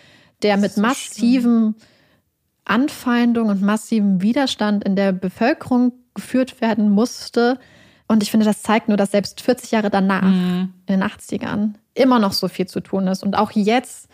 der 0.42 0.56
mit 0.56 0.72
so 0.72 0.80
massiven 0.80 1.74
Anfeindung 2.64 3.48
und 3.48 3.62
massivem 3.62 4.22
Widerstand 4.22 4.84
in 4.84 4.96
der 4.96 5.12
Bevölkerung 5.12 5.92
geführt 6.14 6.60
werden 6.60 6.90
musste. 6.90 7.58
Und 8.10 8.24
ich 8.24 8.30
finde, 8.32 8.44
das 8.44 8.62
zeigt 8.62 8.88
nur, 8.88 8.96
dass 8.96 9.12
selbst 9.12 9.40
40 9.40 9.70
Jahre 9.70 9.88
danach, 9.88 10.22
Mhm. 10.22 10.72
in 10.86 10.94
den 11.00 11.02
80ern, 11.04 11.74
immer 11.94 12.18
noch 12.18 12.32
so 12.32 12.48
viel 12.48 12.66
zu 12.66 12.80
tun 12.80 13.06
ist. 13.06 13.22
Und 13.22 13.36
auch 13.38 13.52
jetzt, 13.52 14.08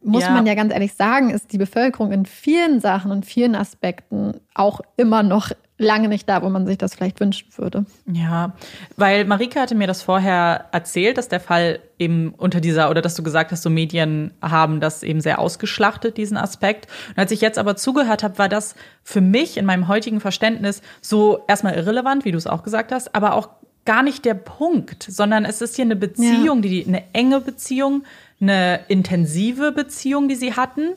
muss 0.00 0.22
Ja. 0.22 0.30
man 0.30 0.46
ja 0.46 0.54
ganz 0.54 0.72
ehrlich 0.72 0.94
sagen, 0.94 1.30
ist 1.30 1.52
die 1.52 1.58
Bevölkerung 1.58 2.12
in 2.12 2.24
vielen 2.24 2.78
Sachen 2.78 3.10
und 3.10 3.26
vielen 3.26 3.56
Aspekten 3.56 4.34
auch 4.54 4.80
immer 4.96 5.24
noch 5.24 5.50
lange 5.82 6.08
nicht 6.08 6.28
da, 6.28 6.42
wo 6.42 6.48
man 6.48 6.66
sich 6.66 6.78
das 6.78 6.94
vielleicht 6.94 7.20
wünschen 7.20 7.48
würde. 7.56 7.84
Ja, 8.06 8.52
weil 8.96 9.24
Marike 9.24 9.60
hatte 9.60 9.74
mir 9.74 9.86
das 9.86 10.02
vorher 10.02 10.66
erzählt, 10.72 11.18
dass 11.18 11.28
der 11.28 11.40
Fall 11.40 11.80
eben 11.98 12.34
unter 12.36 12.60
dieser, 12.60 12.90
oder 12.90 13.02
dass 13.02 13.14
du 13.14 13.22
gesagt 13.22 13.52
hast, 13.52 13.62
so 13.62 13.70
Medien 13.70 14.32
haben 14.40 14.80
das 14.80 15.02
eben 15.02 15.20
sehr 15.20 15.38
ausgeschlachtet, 15.38 16.16
diesen 16.16 16.36
Aspekt. 16.36 16.88
Und 17.10 17.18
als 17.18 17.30
ich 17.30 17.40
jetzt 17.40 17.58
aber 17.58 17.76
zugehört 17.76 18.22
habe, 18.22 18.38
war 18.38 18.48
das 18.48 18.74
für 19.02 19.20
mich 19.20 19.56
in 19.56 19.66
meinem 19.66 19.88
heutigen 19.88 20.20
Verständnis 20.20 20.82
so 21.00 21.44
erstmal 21.48 21.74
irrelevant, 21.74 22.24
wie 22.24 22.32
du 22.32 22.38
es 22.38 22.46
auch 22.46 22.62
gesagt 22.62 22.92
hast, 22.92 23.14
aber 23.14 23.34
auch 23.34 23.48
gar 23.84 24.02
nicht 24.02 24.24
der 24.24 24.34
Punkt, 24.34 25.02
sondern 25.02 25.44
es 25.44 25.60
ist 25.60 25.76
hier 25.76 25.84
eine 25.84 25.96
Beziehung, 25.96 26.62
die, 26.62 26.86
eine 26.86 27.02
enge 27.12 27.40
Beziehung, 27.40 28.04
eine 28.40 28.80
intensive 28.88 29.72
Beziehung, 29.72 30.28
die 30.28 30.36
sie 30.36 30.54
hatten 30.54 30.94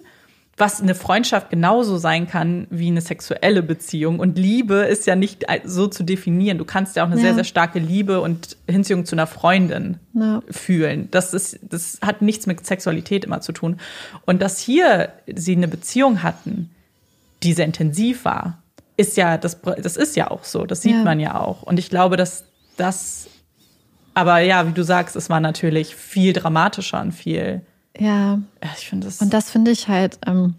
was 0.58 0.82
eine 0.82 0.96
Freundschaft 0.96 1.50
genauso 1.50 1.98
sein 1.98 2.28
kann 2.28 2.68
wie 2.70 2.88
eine 2.88 3.02
sexuelle 3.02 3.62
Beziehung. 3.62 4.20
Und 4.20 4.38
Liebe 4.38 4.76
ist 4.86 5.06
ja 5.06 5.16
nicht 5.18 5.46
so 5.66 5.88
zu 5.88 6.04
definieren. 6.04 6.58
Du 6.58 6.64
kannst 6.64 6.96
ja 6.96 7.04
auch 7.04 7.08
eine 7.08 7.18
Ja. 7.18 7.22
sehr, 7.24 7.36
sehr 7.36 7.44
starke 7.44 7.80
Liebe 7.80 8.22
und 8.22 8.56
Hinziehung 8.66 9.06
zu 9.06 9.16
einer 9.16 9.28
Freundin 9.28 9.98
Ja. 10.14 10.42
fühlen. 10.50 11.10
Das 11.12 11.34
ist, 11.34 11.60
das 11.62 12.00
hat 12.02 12.22
nichts 12.22 12.48
mit 12.48 12.66
Sexualität 12.66 13.26
immer 13.26 13.42
zu 13.42 13.52
tun. 13.52 13.82
Und 14.26 14.42
dass 14.42 14.60
hier 14.60 15.10
sie 15.28 15.58
eine 15.58 15.68
Beziehung 15.68 16.24
hatten, 16.24 16.70
die 17.44 17.52
sehr 17.52 17.66
intensiv 17.66 18.24
war, 18.24 18.62
ist 18.96 19.18
ja, 19.18 19.38
das, 19.38 19.60
das 19.62 19.98
ist 19.98 20.16
ja 20.16 20.32
auch 20.32 20.46
so. 20.46 20.66
Das 20.66 20.82
sieht 20.82 20.94
Ja. 20.94 21.04
man 21.04 21.20
ja 21.20 21.38
auch. 21.38 21.64
Und 21.64 21.80
ich 21.80 21.90
glaube, 21.90 22.16
dass 22.16 22.46
das, 22.78 23.28
aber 24.14 24.40
ja, 24.40 24.66
wie 24.70 24.72
du 24.72 24.84
sagst, 24.86 25.18
es 25.18 25.30
war 25.30 25.42
natürlich 25.42 25.98
viel 25.98 26.32
dramatischer 26.32 27.02
und 27.02 27.12
viel, 27.12 27.60
Ja, 28.00 28.40
ich 28.78 28.90
finde 28.90 29.08
das. 29.08 29.22
Und 29.22 29.34
das 29.34 29.50
finde 29.50 29.72
ich 29.72 29.88
halt, 29.88 30.20
ähm, 30.26 30.56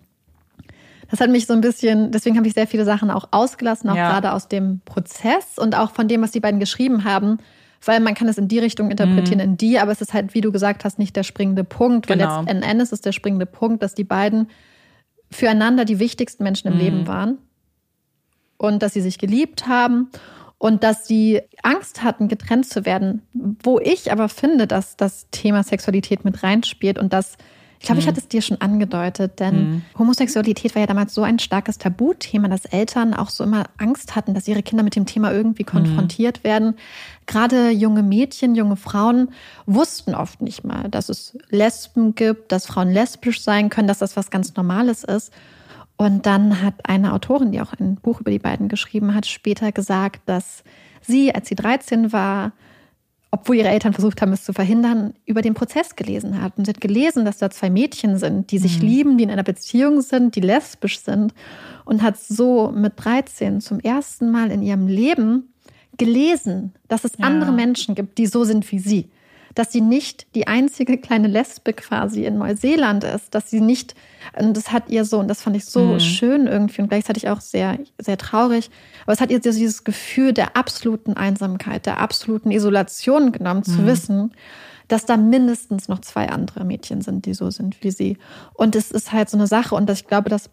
das 1.10 1.20
hat 1.20 1.30
mich 1.30 1.46
so 1.46 1.52
ein 1.52 1.60
bisschen, 1.60 2.10
deswegen 2.10 2.36
habe 2.36 2.48
ich 2.48 2.54
sehr 2.54 2.66
viele 2.66 2.84
Sachen 2.84 3.10
auch 3.10 3.28
ausgelassen, 3.30 3.88
auch 3.90 3.96
Ja. 3.96 4.08
gerade 4.08 4.32
aus 4.32 4.48
dem 4.48 4.80
Prozess 4.84 5.58
und 5.58 5.76
auch 5.76 5.90
von 5.92 6.08
dem, 6.08 6.22
was 6.22 6.32
die 6.32 6.40
beiden 6.40 6.58
geschrieben 6.60 7.04
haben, 7.04 7.38
weil 7.84 8.00
man 8.00 8.14
kann 8.14 8.26
es 8.28 8.38
in 8.38 8.48
die 8.48 8.58
Richtung 8.58 8.90
interpretieren, 8.90 9.38
in 9.38 9.56
die, 9.56 9.78
aber 9.78 9.92
es 9.92 10.00
ist 10.00 10.14
halt, 10.14 10.34
wie 10.34 10.40
du 10.40 10.50
gesagt 10.50 10.84
hast, 10.84 10.98
nicht 10.98 11.14
der 11.14 11.22
springende 11.22 11.62
Punkt, 11.62 12.08
weil 12.08 12.16
Genau. 12.18 12.40
letzten 12.40 12.62
Endes 12.62 12.90
ist 12.92 13.04
der 13.06 13.12
springende 13.12 13.46
Punkt, 13.46 13.82
dass 13.82 13.94
die 13.94 14.04
beiden 14.04 14.48
füreinander 15.30 15.84
die 15.84 15.98
wichtigsten 15.98 16.42
Menschen 16.42 16.68
im 16.68 16.76
Leben 16.78 17.06
waren 17.06 17.38
und 18.56 18.82
dass 18.82 18.94
sie 18.94 19.00
sich 19.00 19.18
geliebt 19.18 19.66
haben 19.68 20.08
und 20.58 20.82
dass 20.82 21.06
sie 21.06 21.42
Angst 21.62 22.02
hatten, 22.02 22.28
getrennt 22.28 22.68
zu 22.68 22.86
werden. 22.86 23.22
Wo 23.62 23.78
ich 23.78 24.10
aber 24.10 24.28
finde, 24.28 24.66
dass 24.66 24.96
das 24.96 25.28
Thema 25.30 25.62
Sexualität 25.62 26.24
mit 26.24 26.42
reinspielt 26.42 26.98
und 26.98 27.12
dass, 27.12 27.36
ich 27.78 27.84
glaube, 27.84 28.00
ich 28.00 28.08
hatte 28.08 28.20
es 28.20 28.28
dir 28.28 28.40
schon 28.40 28.58
angedeutet, 28.62 29.38
denn 29.38 29.82
Homosexualität 29.98 30.74
war 30.74 30.80
ja 30.80 30.86
damals 30.86 31.12
so 31.12 31.22
ein 31.22 31.38
starkes 31.38 31.76
Tabuthema, 31.76 32.48
dass 32.48 32.64
Eltern 32.64 33.12
auch 33.12 33.28
so 33.28 33.44
immer 33.44 33.64
Angst 33.76 34.16
hatten, 34.16 34.32
dass 34.32 34.48
ihre 34.48 34.62
Kinder 34.62 34.82
mit 34.82 34.96
dem 34.96 35.04
Thema 35.04 35.30
irgendwie 35.30 35.64
konfrontiert 35.64 36.42
werden. 36.42 36.76
Gerade 37.26 37.68
junge 37.70 38.02
Mädchen, 38.02 38.54
junge 38.54 38.76
Frauen 38.76 39.28
wussten 39.66 40.14
oft 40.14 40.40
nicht 40.40 40.64
mal, 40.64 40.88
dass 40.88 41.10
es 41.10 41.36
Lesben 41.50 42.14
gibt, 42.14 42.50
dass 42.50 42.64
Frauen 42.64 42.90
lesbisch 42.90 43.42
sein 43.42 43.68
können, 43.68 43.88
dass 43.88 43.98
das 43.98 44.16
was 44.16 44.30
ganz 44.30 44.54
Normales 44.56 45.04
ist. 45.04 45.34
Und 45.96 46.26
dann 46.26 46.62
hat 46.62 46.74
eine 46.84 47.12
Autorin, 47.14 47.52
die 47.52 47.60
auch 47.60 47.72
ein 47.78 47.96
Buch 47.96 48.20
über 48.20 48.30
die 48.30 48.38
beiden 48.38 48.68
geschrieben 48.68 49.14
hat, 49.14 49.26
später 49.26 49.72
gesagt, 49.72 50.20
dass 50.26 50.62
sie, 51.00 51.34
als 51.34 51.48
sie 51.48 51.54
13 51.54 52.12
war, 52.12 52.52
obwohl 53.30 53.56
ihre 53.56 53.68
Eltern 53.68 53.92
versucht 53.92 54.22
haben, 54.22 54.32
es 54.32 54.44
zu 54.44 54.52
verhindern, 54.52 55.14
über 55.24 55.42
den 55.42 55.54
Prozess 55.54 55.96
gelesen 55.96 56.40
hat. 56.40 56.56
Und 56.56 56.64
sie 56.66 56.70
hat 56.70 56.80
gelesen, 56.80 57.24
dass 57.24 57.38
da 57.38 57.50
zwei 57.50 57.70
Mädchen 57.70 58.18
sind, 58.18 58.50
die 58.50 58.58
sich 58.58 58.80
lieben, 58.80 59.18
die 59.18 59.24
in 59.24 59.30
einer 59.30 59.42
Beziehung 59.42 60.00
sind, 60.00 60.36
die 60.36 60.40
lesbisch 60.40 61.00
sind. 61.00 61.34
Und 61.84 62.02
hat 62.02 62.18
so 62.18 62.70
mit 62.74 62.92
13 62.96 63.60
zum 63.60 63.80
ersten 63.80 64.30
Mal 64.30 64.50
in 64.50 64.62
ihrem 64.62 64.86
Leben 64.86 65.52
gelesen, 65.98 66.72
dass 66.88 67.04
es 67.04 67.12
Ja. 67.18 67.26
andere 67.26 67.52
Menschen 67.52 67.94
gibt, 67.94 68.18
die 68.18 68.26
so 68.26 68.44
sind 68.44 68.70
wie 68.70 68.78
sie. 68.78 69.08
Dass 69.56 69.72
sie 69.72 69.80
nicht 69.80 70.26
die 70.36 70.46
einzige 70.46 70.98
kleine 70.98 71.26
Lesbe 71.28 71.72
quasi 71.72 72.24
in 72.26 72.38
Neuseeland 72.38 73.02
ist, 73.02 73.34
dass 73.34 73.50
sie 73.50 73.60
nicht, 73.60 73.94
und 74.38 74.56
das 74.56 74.70
hat 74.70 74.90
ihr 74.90 75.04
so, 75.04 75.18
und 75.18 75.28
das 75.28 75.40
fand 75.42 75.56
ich 75.56 75.64
so 75.64 75.94
Mhm. 75.94 76.00
schön 76.00 76.46
irgendwie 76.46 76.82
und 76.82 76.88
gleichzeitig 76.88 77.28
auch 77.28 77.40
sehr, 77.40 77.78
sehr 77.98 78.18
traurig, 78.18 78.70
aber 79.04 79.14
es 79.14 79.20
hat 79.20 79.30
ihr 79.30 79.38
so 79.42 79.50
dieses 79.50 79.82
Gefühl 79.82 80.32
der 80.34 80.56
absoluten 80.56 81.14
Einsamkeit, 81.14 81.86
der 81.86 81.98
absoluten 82.00 82.50
Isolation 82.52 83.32
genommen, 83.32 83.64
zu 83.64 83.82
Mhm. 83.82 83.86
wissen, 83.86 84.32
dass 84.88 85.06
da 85.06 85.16
mindestens 85.16 85.88
noch 85.88 86.00
zwei 86.00 86.28
andere 86.28 86.64
Mädchen 86.64 87.00
sind, 87.00 87.26
die 87.26 87.34
so 87.34 87.50
sind 87.50 87.82
wie 87.82 87.90
sie. 87.90 88.18
Und 88.54 88.76
es 88.76 88.92
ist 88.92 89.12
halt 89.12 89.28
so 89.30 89.36
eine 89.38 89.46
Sache, 89.48 89.74
und 89.74 89.88
ich 89.90 90.06
glaube, 90.06 90.28
das 90.28 90.50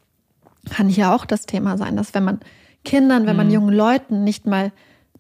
kann 0.72 0.88
hier 0.88 1.12
auch 1.12 1.26
das 1.26 1.46
Thema 1.46 1.78
sein, 1.78 1.98
dass 1.98 2.14
wenn 2.14 2.24
man 2.24 2.40
Kindern, 2.86 3.28
wenn 3.28 3.36
man 3.36 3.48
Mhm. 3.48 3.54
jungen 3.54 3.76
Leuten 3.76 4.24
nicht 4.24 4.48
mal 4.48 4.72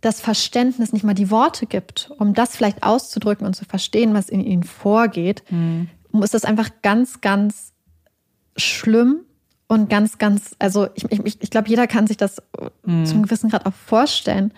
das 0.03 0.19
Verständnis, 0.19 0.91
nicht 0.93 1.03
mal 1.03 1.13
die 1.13 1.31
Worte 1.31 1.65
gibt, 1.65 2.11
um 2.19 2.33
das 2.33 2.55
vielleicht 2.55 2.83
auszudrücken 2.83 3.47
und 3.47 3.55
zu 3.55 3.65
verstehen, 3.65 4.13
was 4.13 4.27
in 4.29 4.41
ihnen 4.41 4.63
vorgeht, 4.63 5.43
Mhm. 5.49 5.87
ist 6.21 6.33
das 6.33 6.45
einfach 6.45 6.69
ganz, 6.81 7.21
ganz 7.21 7.71
schlimm 8.57 9.21
und 9.67 9.89
ganz, 9.89 10.17
ganz, 10.17 10.55
also 10.59 10.87
ich, 10.95 11.05
ich, 11.11 11.41
ich 11.41 11.49
glaube, 11.49 11.69
jeder 11.69 11.87
kann 11.87 12.05
sich 12.07 12.17
das 12.17 12.41
Mhm. 12.85 13.05
zum 13.05 13.23
gewissen 13.23 13.49
Grad 13.49 13.65
auch 13.65 13.73
vorstellen, 13.73 14.53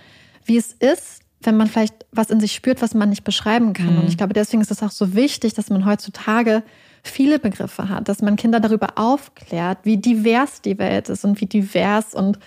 wie 0.45 0.57
es 0.57 0.73
ist, 0.73 1.21
wenn 1.41 1.57
man 1.57 1.67
vielleicht 1.67 2.05
was 2.11 2.29
in 2.31 2.39
sich 2.39 2.53
spürt, 2.53 2.81
was 2.81 2.93
man 2.95 3.09
nicht 3.09 3.23
beschreiben 3.23 3.73
kann. 3.73 3.93
Mhm. 3.93 3.99
Und 3.99 4.07
ich 4.07 4.17
glaube, 4.17 4.33
deswegen 4.33 4.61
ist 4.61 4.71
es 4.71 4.81
auch 4.81 4.91
so 4.91 5.13
wichtig, 5.13 5.53
dass 5.53 5.69
man 5.69 5.85
heutzutage 5.85 6.63
viele 7.03 7.37
Begriffe 7.37 7.87
hat, 7.87 8.09
dass 8.09 8.23
man 8.23 8.35
Kinder 8.35 8.59
darüber 8.59 8.93
aufklärt, 8.97 9.77
wie 9.83 9.97
divers 9.97 10.61
die 10.61 10.79
Welt 10.79 11.07
ist 11.09 11.23
und 11.23 11.39
wie 11.39 11.45
divers 11.45 12.15
und, 12.15 12.39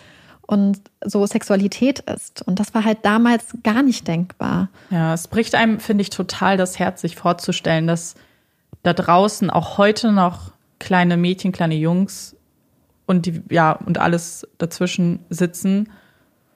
und 0.49 0.81
so 1.05 1.27
Sexualität 1.27 2.01
ist. 2.01 2.41
Und 2.41 2.59
das 2.59 2.73
war 2.73 2.83
halt 2.83 3.05
damals 3.05 3.49
gar 3.63 3.83
nicht 3.83 4.09
denkbar. 4.09 4.71
Ja, 4.89 5.13
es 5.13 5.29
bricht 5.29 5.55
einem, 5.55 5.79
finde 5.79 6.01
ich, 6.03 6.11
total 6.11 6.57
das 6.57 6.79
Herz, 6.79 7.03
sich 7.03 7.17
vorzustellen, 7.17 7.87
dass 7.87 8.15
da 8.83 8.95
draußen 8.95 9.51
auch 9.51 9.77
heute 9.77 10.11
noch 10.11 10.53
kleine 10.79 11.19
Mädchen, 11.19 11.53
kleine 11.53 11.75
Jungs 11.75 12.35
und 13.05 13.27
die, 13.27 13.43
ja, 13.51 13.73
und 13.73 13.99
alles 13.99 14.49
dazwischen 14.57 15.19
sitzen 15.29 15.91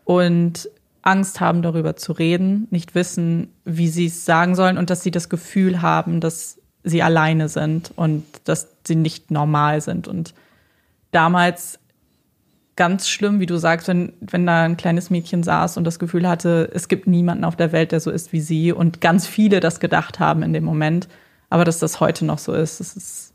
und 0.05 0.71
Angst 1.03 1.41
haben, 1.41 1.61
darüber 1.61 1.95
zu 1.95 2.13
reden, 2.13 2.69
nicht 2.71 2.95
wissen, 2.95 3.53
wie 3.67 3.89
sie 3.89 4.07
es 4.07 4.25
sagen 4.25 4.55
sollen 4.55 4.79
und 4.79 4.89
dass 4.89 5.03
sie 5.03 5.11
das 5.11 5.29
Gefühl 5.29 5.83
haben, 5.83 6.21
dass 6.21 6.59
sie 6.83 7.03
alleine 7.03 7.51
sind 7.51 7.93
und 7.95 8.25
dass 8.45 8.69
sie 8.87 8.97
nicht 8.97 9.31
normal 9.31 9.83
sind. 9.83 10.09
Und 10.09 10.33
damals 11.11 11.79
ganz 12.77 13.09
schlimm, 13.09 13.41
wie 13.41 13.47
du 13.47 13.59
sagst, 13.59 13.89
wenn, 13.89 14.13
wenn 14.21 14.47
da 14.47 14.65
ein 14.65 14.77
kleines 14.77 15.11
Mädchen 15.11 15.43
saß 15.43 15.77
und 15.77 15.85
das 15.85 15.99
Gefühl 15.99 16.27
hatte, 16.29 16.71
es 16.73 16.89
gibt 16.89 17.07
niemanden 17.07 17.45
auf 17.45 17.57
der 17.57 17.73
Welt, 17.73 17.93
der 17.93 18.01
so 18.01 18.11
ist 18.11 18.33
wie 18.33 18.41
sie 18.41 18.73
und 18.73 19.01
ganz 19.01 19.27
viele 19.27 19.61
das 19.61 19.79
gedacht 19.81 20.21
haben 20.21 20.43
in 20.43 20.53
dem 20.53 20.65
Moment, 20.65 21.09
aber 21.51 21.65
dass 21.65 21.79
das 21.79 22.01
heute 22.01 22.25
noch 22.25 22.39
so 22.39 22.55
ist, 22.55 22.81
das 22.81 22.97
ist, 22.97 23.35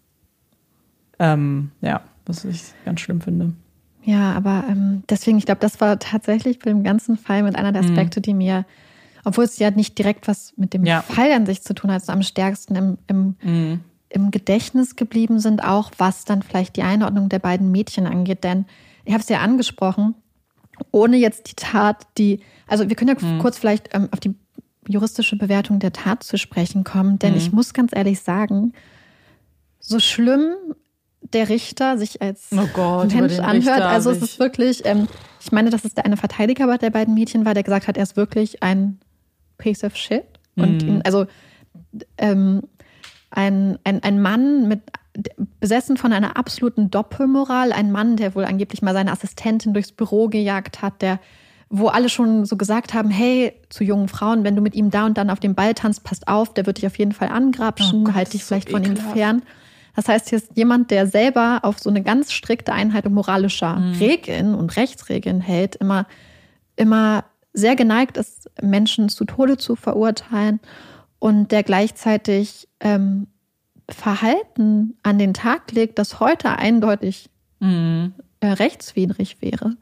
ähm, 1.19 1.71
ja, 1.81 2.01
was 2.25 2.45
ich 2.45 2.63
ganz 2.83 2.99
schlimm 3.01 3.21
finde. 3.21 3.53
Ja, 4.03 4.33
aber 4.33 4.63
ähm, 4.69 5.03
deswegen, 5.09 5.37
ich 5.37 5.45
glaube, 5.45 5.59
das 5.61 5.81
war 5.81 5.99
tatsächlich 5.99 6.59
bei 6.59 6.69
dem 6.71 6.83
ganzen 6.83 7.17
Fall 7.17 7.43
mit 7.43 7.55
einer 7.55 7.71
der 7.73 7.83
Aspekte, 7.83 8.21
die 8.21 8.33
mir, 8.33 8.65
obwohl 9.25 9.43
es 9.43 9.59
ja 9.59 9.69
nicht 9.69 9.97
direkt 9.97 10.27
was 10.27 10.53
mit 10.55 10.73
dem 10.73 10.85
Ja. 10.85 11.01
Fall 11.01 11.31
an 11.33 11.45
sich 11.45 11.61
zu 11.61 11.73
tun 11.73 11.91
hat, 11.91 12.05
so 12.05 12.11
am 12.13 12.23
stärksten 12.23 12.75
im, 12.75 12.97
im, 13.07 13.35
im 14.09 14.31
Gedächtnis 14.31 14.95
geblieben 14.95 15.39
sind, 15.39 15.63
auch 15.63 15.91
was 15.97 16.23
dann 16.25 16.41
vielleicht 16.41 16.77
die 16.77 16.83
Einordnung 16.83 17.27
der 17.29 17.39
beiden 17.39 17.69
Mädchen 17.71 18.07
angeht. 18.07 18.43
Denn 18.45 18.65
ich 19.07 19.13
habe 19.13 19.21
es 19.21 19.29
ja 19.29 19.39
angesprochen, 19.39 20.15
ohne 20.91 21.17
jetzt 21.17 21.49
die 21.49 21.55
Tat, 21.55 22.05
die, 22.17 22.41
also 22.67 22.87
wir 22.87 22.95
können 22.95 23.17
ja 23.17 23.37
kurz 23.39 23.57
vielleicht 23.57 23.95
ähm, 23.95 24.09
auf 24.11 24.19
die 24.19 24.35
juristische 24.87 25.37
Bewertung 25.37 25.79
der 25.79 25.93
Tat 25.93 26.23
zu 26.23 26.37
sprechen 26.37 26.83
kommen, 26.83 27.19
denn 27.19 27.35
ich 27.35 27.51
muss 27.51 27.73
ganz 27.73 27.91
ehrlich 27.95 28.21
sagen, 28.21 28.73
so 29.79 29.99
schlimm 29.99 30.53
der 31.33 31.49
Richter 31.49 31.97
sich 31.97 32.21
als 32.21 32.49
oh 32.51 32.67
Gott, 32.73 33.13
Mensch 33.13 33.39
anhört. 33.39 33.81
Also 33.81 34.11
es 34.11 34.21
ist 34.21 34.39
wirklich, 34.39 34.85
ähm, 34.85 35.07
ich 35.41 35.51
meine, 35.51 35.69
dass 35.69 35.83
es 35.83 35.93
der 35.93 36.05
eine 36.05 36.17
Verteidiger 36.17 36.77
der 36.77 36.89
beiden 36.89 37.13
Mädchen 37.13 37.45
war, 37.45 37.53
der 37.53 37.63
gesagt 37.63 37.87
hat, 37.87 37.97
er 37.97 38.03
ist 38.03 38.15
wirklich 38.15 38.61
ein 38.63 38.99
piece 39.57 39.83
of 39.83 39.95
shit. 39.95 40.23
Und 40.55 40.83
Mhm. 40.83 40.89
ihn, 40.89 41.01
also 41.03 41.27
ähm, 42.17 42.61
ein, 43.29 43.77
ein, 43.83 44.03
ein 44.03 44.21
Mann 44.21 44.67
mit 44.67 44.81
besessen 45.59 45.97
von 45.97 46.13
einer 46.13 46.37
absoluten 46.37 46.89
Doppelmoral, 46.91 47.71
ein 47.71 47.91
Mann, 47.91 48.17
der 48.17 48.35
wohl 48.35 48.45
angeblich 48.45 48.81
mal 48.81 48.93
seine 48.93 49.11
Assistentin 49.11 49.73
durchs 49.73 49.91
Büro 49.91 50.27
gejagt 50.27 50.81
hat, 50.81 51.01
der 51.01 51.19
wo 51.69 51.87
alle 51.89 52.07
schon 52.07 52.45
so 52.45 52.55
gesagt 52.55 52.93
haben, 52.93 53.09
hey, 53.09 53.51
zu 53.67 53.83
jungen 53.83 54.07
Frauen, 54.07 54.45
wenn 54.45 54.55
du 54.55 54.61
mit 54.61 54.73
ihm 54.73 54.89
da 54.89 55.05
und 55.05 55.17
dann 55.17 55.29
auf 55.29 55.41
dem 55.41 55.53
Ball 55.53 55.73
tanzt, 55.73 56.05
passt 56.05 56.29
auf, 56.29 56.53
der 56.53 56.65
wird 56.65 56.77
dich 56.77 56.87
auf 56.87 56.97
jeden 56.97 57.11
Fall 57.11 57.27
angrapschen, 57.27 58.01
Oh 58.01 58.03
Gott, 58.05 58.15
halt 58.15 58.31
dich 58.33 58.43
so 58.45 58.47
vielleicht 58.55 58.69
von 58.69 58.85
ihm 58.85 58.93
ekelhaft. 58.93 59.13
fern. 59.17 59.41
Das 59.93 60.07
heißt, 60.07 60.29
hier 60.29 60.37
ist 60.37 60.51
jemand, 60.55 60.91
der 60.91 61.07
selber 61.07 61.59
auf 61.63 61.77
so 61.79 61.89
eine 61.89 62.03
ganz 62.03 62.31
strikte 62.31 62.71
Einhaltung 62.71 63.13
moralischer 63.13 63.75
Mhm. 63.75 63.95
Regeln 63.99 64.55
und 64.55 64.77
Rechtsregeln 64.77 65.41
hält, 65.41 65.75
immer, 65.75 66.05
immer 66.77 67.25
sehr 67.51 67.75
geneigt 67.75 68.15
ist, 68.15 68.49
Menschen 68.61 69.09
zu 69.09 69.25
Tode 69.25 69.57
zu 69.57 69.75
verurteilen 69.75 70.61
und 71.19 71.51
der 71.51 71.63
gleichzeitig 71.63 72.69
ähm, 72.79 73.27
Verhalten 73.89 74.97
an 75.03 75.17
den 75.17 75.33
Tag 75.33 75.71
legt, 75.71 75.97
das 75.99 76.19
heute 76.19 76.49
eindeutig 76.57 77.29
Mhm. 77.59 78.13
äh, 78.39 78.47
rechtswidrig 78.47 79.41
wäre. 79.41 79.75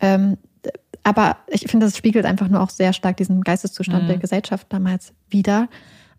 Ähm, 0.00 0.36
aber 1.02 1.36
ich 1.48 1.62
finde, 1.70 1.86
das 1.86 1.96
spiegelt 1.96 2.24
einfach 2.24 2.48
nur 2.48 2.60
auch 2.60 2.70
sehr 2.70 2.92
stark 2.92 3.16
diesen 3.18 3.42
Geisteszustand 3.42 4.04
Mhm. 4.04 4.08
der 4.08 4.18
Gesellschaft 4.18 4.66
damals 4.70 5.12
wider. 5.28 5.68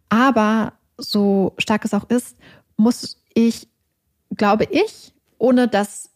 Aber 0.10 0.73
so 0.97 1.53
stark 1.57 1.84
es 1.84 1.93
auch 1.93 2.07
ist, 2.10 2.38
muss 2.77 3.22
ich, 3.34 3.68
glaube 4.38 4.65
ich, 4.72 5.14
ohne 5.38 5.68
das 5.68 6.11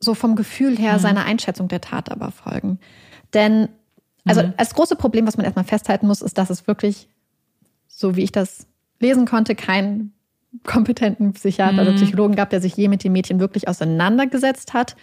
so 0.00 0.14
vom 0.14 0.36
Gefühl 0.36 0.78
her 0.78 0.94
Mhm. 0.94 0.98
seiner 1.00 1.24
Einschätzung 1.24 1.68
der 1.68 1.80
Tat 1.80 2.10
aber 2.10 2.30
folgen. 2.30 2.78
Denn, 3.34 3.68
also 4.24 4.42
Mhm. 4.42 4.54
als 4.56 4.74
große 4.74 4.96
Problem, 4.96 5.26
was 5.26 5.36
man 5.36 5.44
erstmal 5.44 5.64
festhalten 5.64 6.06
muss, 6.06 6.22
ist, 6.22 6.38
dass 6.38 6.48
es 6.50 6.66
wirklich, 6.66 7.08
so 7.88 8.14
wie 8.16 8.22
ich 8.22 8.32
das 8.32 8.66
lesen 9.00 9.26
konnte, 9.26 9.54
keinen 9.54 10.12
kompetenten 10.64 11.32
Psychiater 11.32 11.82
oder 11.82 11.92
Mhm. 11.92 11.96
Psychologen 11.96 12.34
gab, 12.34 12.50
der 12.50 12.60
sich 12.60 12.76
je 12.76 12.88
mit 12.88 13.04
dem 13.04 13.12
Mädchen 13.12 13.40
wirklich 13.40 13.68
auseinandergesetzt 13.68 14.72
hat, 14.74 14.96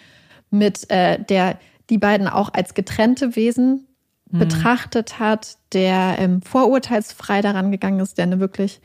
mit 0.50 0.90
äh, 0.90 1.24
der 1.24 1.58
die 1.90 1.98
beiden 1.98 2.28
auch 2.28 2.54
als 2.54 2.74
getrennte 2.74 3.36
Wesen 3.36 3.88
Mhm. 4.32 4.40
betrachtet 4.40 5.20
hat, 5.20 5.58
der 5.74 6.16
ähm, 6.18 6.42
vorurteilsfrei 6.42 7.42
daran 7.42 7.72
gegangen 7.72 8.00
ist, 8.00 8.18
der 8.18 8.24
eine 8.24 8.40
wirklich, 8.40 8.82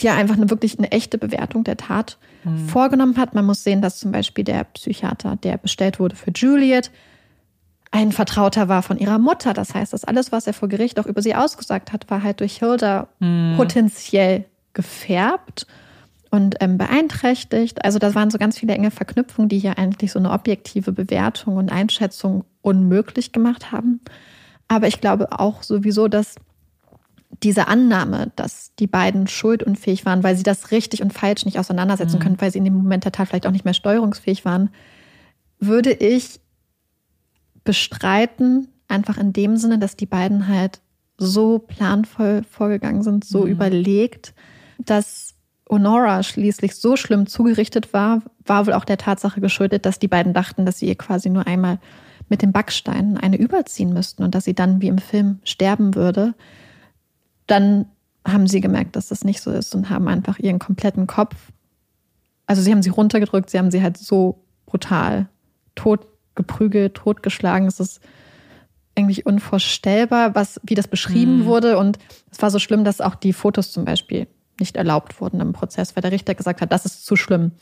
ja 0.00 0.14
einfach 0.14 0.36
eine 0.36 0.50
wirklich 0.50 0.78
eine 0.78 0.90
echte 0.92 1.18
Bewertung 1.18 1.62
der 1.64 1.76
Tat 1.76 2.18
Mhm. 2.44 2.68
vorgenommen 2.68 3.16
hat. 3.16 3.34
Man 3.34 3.46
muss 3.46 3.62
sehen, 3.64 3.82
dass 3.82 3.98
zum 3.98 4.10
Beispiel 4.12 4.44
der 4.44 4.64
Psychiater, 4.64 5.36
der 5.36 5.58
bestellt 5.58 6.00
wurde 6.00 6.16
für 6.16 6.30
Juliet, 6.32 6.90
ein 7.90 8.12
Vertrauter 8.12 8.68
war 8.68 8.82
von 8.82 8.98
ihrer 8.98 9.18
Mutter. 9.18 9.54
Das 9.54 9.74
heißt, 9.74 9.92
dass 9.92 10.04
alles, 10.04 10.30
was 10.32 10.46
er 10.46 10.52
vor 10.52 10.68
Gericht 10.68 11.00
auch 11.00 11.06
über 11.06 11.22
sie 11.22 11.34
ausgesagt 11.34 11.92
hat, 11.92 12.10
war 12.10 12.22
halt 12.22 12.40
durch 12.40 12.58
Hilda 12.58 13.08
Mhm. 13.20 13.54
potenziell 13.56 14.44
gefärbt 14.74 15.66
und 16.30 16.56
ähm, 16.60 16.76
beeinträchtigt. 16.76 17.84
Also 17.84 17.98
da 17.98 18.14
waren 18.14 18.30
so 18.30 18.38
ganz 18.38 18.58
viele 18.58 18.74
enge 18.74 18.90
Verknüpfungen, 18.90 19.48
die 19.48 19.58
hier 19.58 19.78
eigentlich 19.78 20.12
so 20.12 20.18
eine 20.18 20.30
objektive 20.32 20.92
Bewertung 20.92 21.56
und 21.56 21.72
Einschätzung 21.72 22.44
unmöglich 22.60 23.32
gemacht 23.32 23.72
haben. 23.72 24.00
Aber 24.68 24.86
ich 24.86 25.00
glaube 25.00 25.38
auch 25.38 25.62
sowieso, 25.62 26.08
dass 26.08 26.34
diese 27.42 27.68
Annahme, 27.68 28.32
dass 28.36 28.74
die 28.78 28.86
beiden 28.86 29.26
schuldunfähig 29.28 30.04
waren, 30.04 30.22
weil 30.22 30.36
sie 30.36 30.42
das 30.42 30.70
richtig 30.70 31.02
und 31.02 31.12
falsch 31.14 31.44
nicht 31.46 31.58
auseinandersetzen 31.58 32.16
Mhm. 32.16 32.22
können, 32.22 32.40
weil 32.40 32.50
sie 32.52 32.58
in 32.58 32.64
dem 32.64 32.74
Moment 32.74 33.04
der 33.04 33.12
Tat 33.12 33.28
vielleicht 33.28 33.46
auch 33.46 33.50
nicht 33.52 33.64
mehr 33.64 33.74
steuerungsfähig 33.74 34.44
waren, 34.44 34.70
würde 35.58 35.92
ich 35.92 36.40
bestreiten, 37.68 38.68
einfach 38.88 39.18
in 39.18 39.34
dem 39.34 39.58
Sinne, 39.58 39.78
dass 39.78 39.94
die 39.94 40.06
beiden 40.06 40.48
halt 40.48 40.80
so 41.18 41.58
planvoll 41.58 42.42
vorgegangen 42.50 43.02
sind, 43.02 43.26
so 43.26 43.44
Mhm. 43.44 43.50
überlegt, 43.50 44.32
dass 44.78 45.34
Honora 45.68 46.22
schließlich 46.22 46.74
so 46.76 46.96
schlimm 46.96 47.26
zugerichtet 47.26 47.92
war, 47.92 48.22
war 48.46 48.66
wohl 48.66 48.72
auch 48.72 48.86
der 48.86 48.96
Tatsache 48.96 49.42
geschuldet, 49.42 49.84
dass 49.84 49.98
die 49.98 50.08
beiden 50.08 50.32
dachten, 50.32 50.64
dass 50.64 50.78
sie 50.78 50.86
ihr 50.88 50.94
quasi 50.94 51.28
nur 51.28 51.46
einmal 51.46 51.78
mit 52.30 52.40
dem 52.40 52.52
Backstein 52.52 53.18
eine 53.18 53.36
überziehen 53.36 53.92
müssten 53.92 54.22
und 54.22 54.34
dass 54.34 54.44
sie 54.44 54.54
dann 54.54 54.80
wie 54.80 54.88
im 54.88 54.96
Film 54.96 55.40
sterben 55.44 55.94
würde. 55.94 56.32
Dann 57.46 57.84
haben 58.26 58.46
sie 58.46 58.62
gemerkt, 58.62 58.96
dass 58.96 59.08
das 59.08 59.24
nicht 59.24 59.42
so 59.42 59.50
ist 59.50 59.74
und 59.74 59.90
haben 59.90 60.08
einfach 60.08 60.38
ihren 60.38 60.58
kompletten 60.58 61.06
Kopf, 61.06 61.36
also 62.46 62.62
sie 62.62 62.72
haben 62.72 62.82
sie 62.82 62.88
runtergedrückt, 62.88 63.50
sie 63.50 63.58
haben 63.58 63.70
sie 63.70 63.82
halt 63.82 63.98
so 63.98 64.42
brutal 64.64 65.28
tot 65.74 66.06
geprügelt, 66.38 66.94
totgeschlagen. 66.94 67.68
Es 67.68 67.78
ist 67.80 68.00
eigentlich 68.96 69.26
unvorstellbar, 69.26 70.34
was, 70.34 70.58
wie 70.64 70.74
das 70.74 70.88
beschrieben 70.88 71.40
Mhm. 71.40 71.44
wurde. 71.44 71.76
Und 71.78 71.98
es 72.32 72.40
war 72.40 72.50
so 72.50 72.58
schlimm, 72.58 72.82
dass 72.84 73.02
auch 73.02 73.14
die 73.14 73.34
Fotos 73.34 73.70
zum 73.70 73.84
Beispiel 73.84 74.26
nicht 74.58 74.76
erlaubt 74.76 75.20
wurden 75.20 75.40
im 75.40 75.52
Prozess, 75.52 75.94
weil 75.94 76.00
der 76.02 76.10
Richter 76.10 76.34
gesagt 76.34 76.60
hat, 76.62 76.72
das 76.72 76.84
ist 76.86 77.04
zu 77.06 77.14
schlimm. 77.14 77.52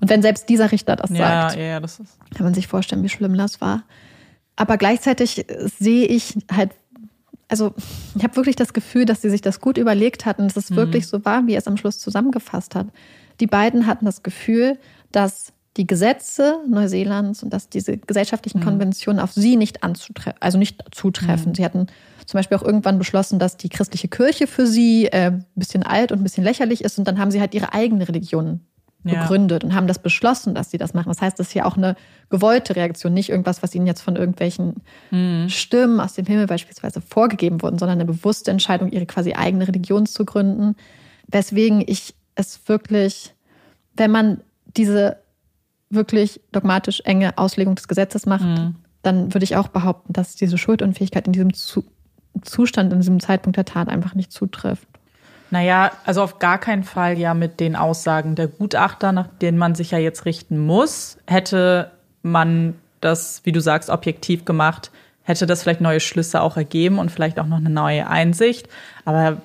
Und 0.00 0.08
wenn 0.08 0.22
selbst 0.22 0.48
dieser 0.48 0.70
Richter 0.72 0.96
das 0.96 1.10
Ja, 1.10 1.50
sagt, 1.50 1.56
ja, 1.58 1.80
das 1.80 1.98
kann 2.34 2.44
man 2.44 2.54
sich 2.54 2.66
vorstellen, 2.66 3.02
wie 3.02 3.10
schlimm 3.10 3.36
das 3.36 3.60
war. 3.60 3.82
Aber 4.54 4.78
gleichzeitig 4.78 5.44
sehe 5.78 6.06
ich 6.06 6.38
halt, 6.50 6.70
also 7.48 7.74
ich 8.14 8.24
habe 8.24 8.36
wirklich 8.36 8.56
das 8.56 8.72
Gefühl, 8.72 9.04
dass 9.04 9.20
sie 9.20 9.28
sich 9.28 9.42
das 9.42 9.60
gut 9.60 9.76
überlegt 9.76 10.24
hatten, 10.24 10.44
dass 10.48 10.56
es 10.56 10.70
Mhm. 10.70 10.76
wirklich 10.76 11.06
so 11.08 11.24
war, 11.26 11.46
wie 11.46 11.52
er 11.52 11.58
es 11.58 11.66
am 11.68 11.76
Schluss 11.76 11.98
zusammengefasst 11.98 12.74
hat. 12.74 12.86
Die 13.40 13.46
beiden 13.46 13.86
hatten 13.86 14.06
das 14.06 14.22
Gefühl, 14.22 14.78
dass 15.12 15.52
die 15.76 15.86
Gesetze 15.86 16.58
Neuseelands 16.68 17.42
und 17.42 17.50
dass 17.52 17.68
diese 17.68 17.96
gesellschaftlichen 17.98 18.60
Mhm. 18.60 18.64
Konventionen 18.64 19.20
auf 19.20 19.32
sie 19.32 19.56
nicht 19.56 19.82
anzutreffen, 19.82 20.40
also 20.40 20.58
nicht 20.58 20.82
zutreffen. 20.92 21.50
Mhm. 21.52 21.54
Sie 21.54 21.64
hatten 21.64 21.86
zum 22.26 22.38
Beispiel 22.38 22.56
auch 22.56 22.62
irgendwann 22.62 22.98
beschlossen, 22.98 23.38
dass 23.38 23.56
die 23.56 23.68
christliche 23.68 24.08
Kirche 24.08 24.46
für 24.46 24.66
sie 24.66 25.06
äh, 25.06 25.32
ein 25.32 25.44
bisschen 25.54 25.82
alt 25.82 26.12
und 26.12 26.20
ein 26.20 26.22
bisschen 26.24 26.44
lächerlich 26.44 26.82
ist 26.82 26.98
und 26.98 27.06
dann 27.06 27.18
haben 27.18 27.30
sie 27.30 27.40
halt 27.40 27.54
ihre 27.54 27.72
eigene 27.72 28.08
Religion 28.08 28.60
Ja. 29.04 29.20
begründet 29.20 29.62
und 29.62 29.72
haben 29.74 29.86
das 29.86 30.00
beschlossen, 30.00 30.54
dass 30.54 30.70
sie 30.72 30.78
das 30.78 30.92
machen. 30.92 31.08
Das 31.10 31.20
heißt, 31.22 31.38
das 31.38 31.48
ist 31.48 31.54
ja 31.54 31.64
auch 31.66 31.76
eine 31.76 31.94
gewollte 32.30 32.74
Reaktion, 32.74 33.14
nicht 33.14 33.28
irgendwas, 33.28 33.62
was 33.62 33.72
ihnen 33.74 33.86
jetzt 33.86 34.00
von 34.00 34.16
irgendwelchen 34.16 34.82
Mhm. 35.12 35.48
Stimmen 35.48 36.00
aus 36.00 36.14
dem 36.14 36.26
Himmel 36.26 36.46
beispielsweise 36.48 37.00
vorgegeben 37.00 37.62
wurden, 37.62 37.78
sondern 37.78 37.98
eine 38.00 38.04
bewusste 38.12 38.50
Entscheidung, 38.50 38.90
ihre 38.90 39.06
quasi 39.06 39.34
eigene 39.34 39.68
Religion 39.68 40.06
zu 40.06 40.24
gründen. 40.24 40.74
Weswegen 41.28 41.84
ich 41.86 42.14
es 42.34 42.60
wirklich, 42.66 43.34
wenn 43.94 44.10
man 44.10 44.40
diese 44.76 45.18
wirklich 45.90 46.40
dogmatisch 46.52 47.00
enge 47.04 47.36
Auslegung 47.38 47.74
des 47.74 47.88
Gesetzes 47.88 48.26
macht, 48.26 48.44
Mhm. 48.44 48.76
dann 49.02 49.32
würde 49.34 49.44
ich 49.44 49.56
auch 49.56 49.68
behaupten, 49.68 50.12
dass 50.12 50.34
diese 50.34 50.58
Schuldunfähigkeit 50.58 51.26
in 51.26 51.32
diesem 51.32 51.54
Zu 51.54 51.84
Zustand, 52.42 52.92
in 52.92 53.00
diesem 53.00 53.18
Zeitpunkt 53.20 53.56
der 53.56 53.64
Tat 53.64 53.88
einfach 53.88 54.14
nicht 54.14 54.30
zutrifft. 54.30 54.86
Naja, 55.50 55.92
also 56.04 56.22
auf 56.22 56.38
gar 56.38 56.58
keinen 56.58 56.84
Fall 56.84 57.16
ja 57.18 57.32
mit 57.32 57.60
den 57.60 57.76
Aussagen 57.76 58.34
der 58.34 58.46
Gutachter, 58.48 59.12
nach 59.12 59.28
denen 59.40 59.56
man 59.56 59.74
sich 59.74 59.92
ja 59.92 59.98
jetzt 59.98 60.26
richten 60.26 60.58
muss. 60.58 61.16
Hätte 61.26 61.92
man 62.22 62.74
das, 63.00 63.40
wie 63.44 63.52
du 63.52 63.60
sagst, 63.60 63.88
objektiv 63.88 64.44
gemacht, 64.44 64.90
hätte 65.22 65.46
das 65.46 65.62
vielleicht 65.62 65.80
neue 65.80 66.00
Schlüsse 66.00 66.42
auch 66.42 66.58
ergeben 66.58 66.98
und 66.98 67.10
vielleicht 67.10 67.38
auch 67.40 67.46
noch 67.46 67.56
eine 67.56 67.70
neue 67.70 68.06
Einsicht. 68.06 68.68
Aber 69.06 69.38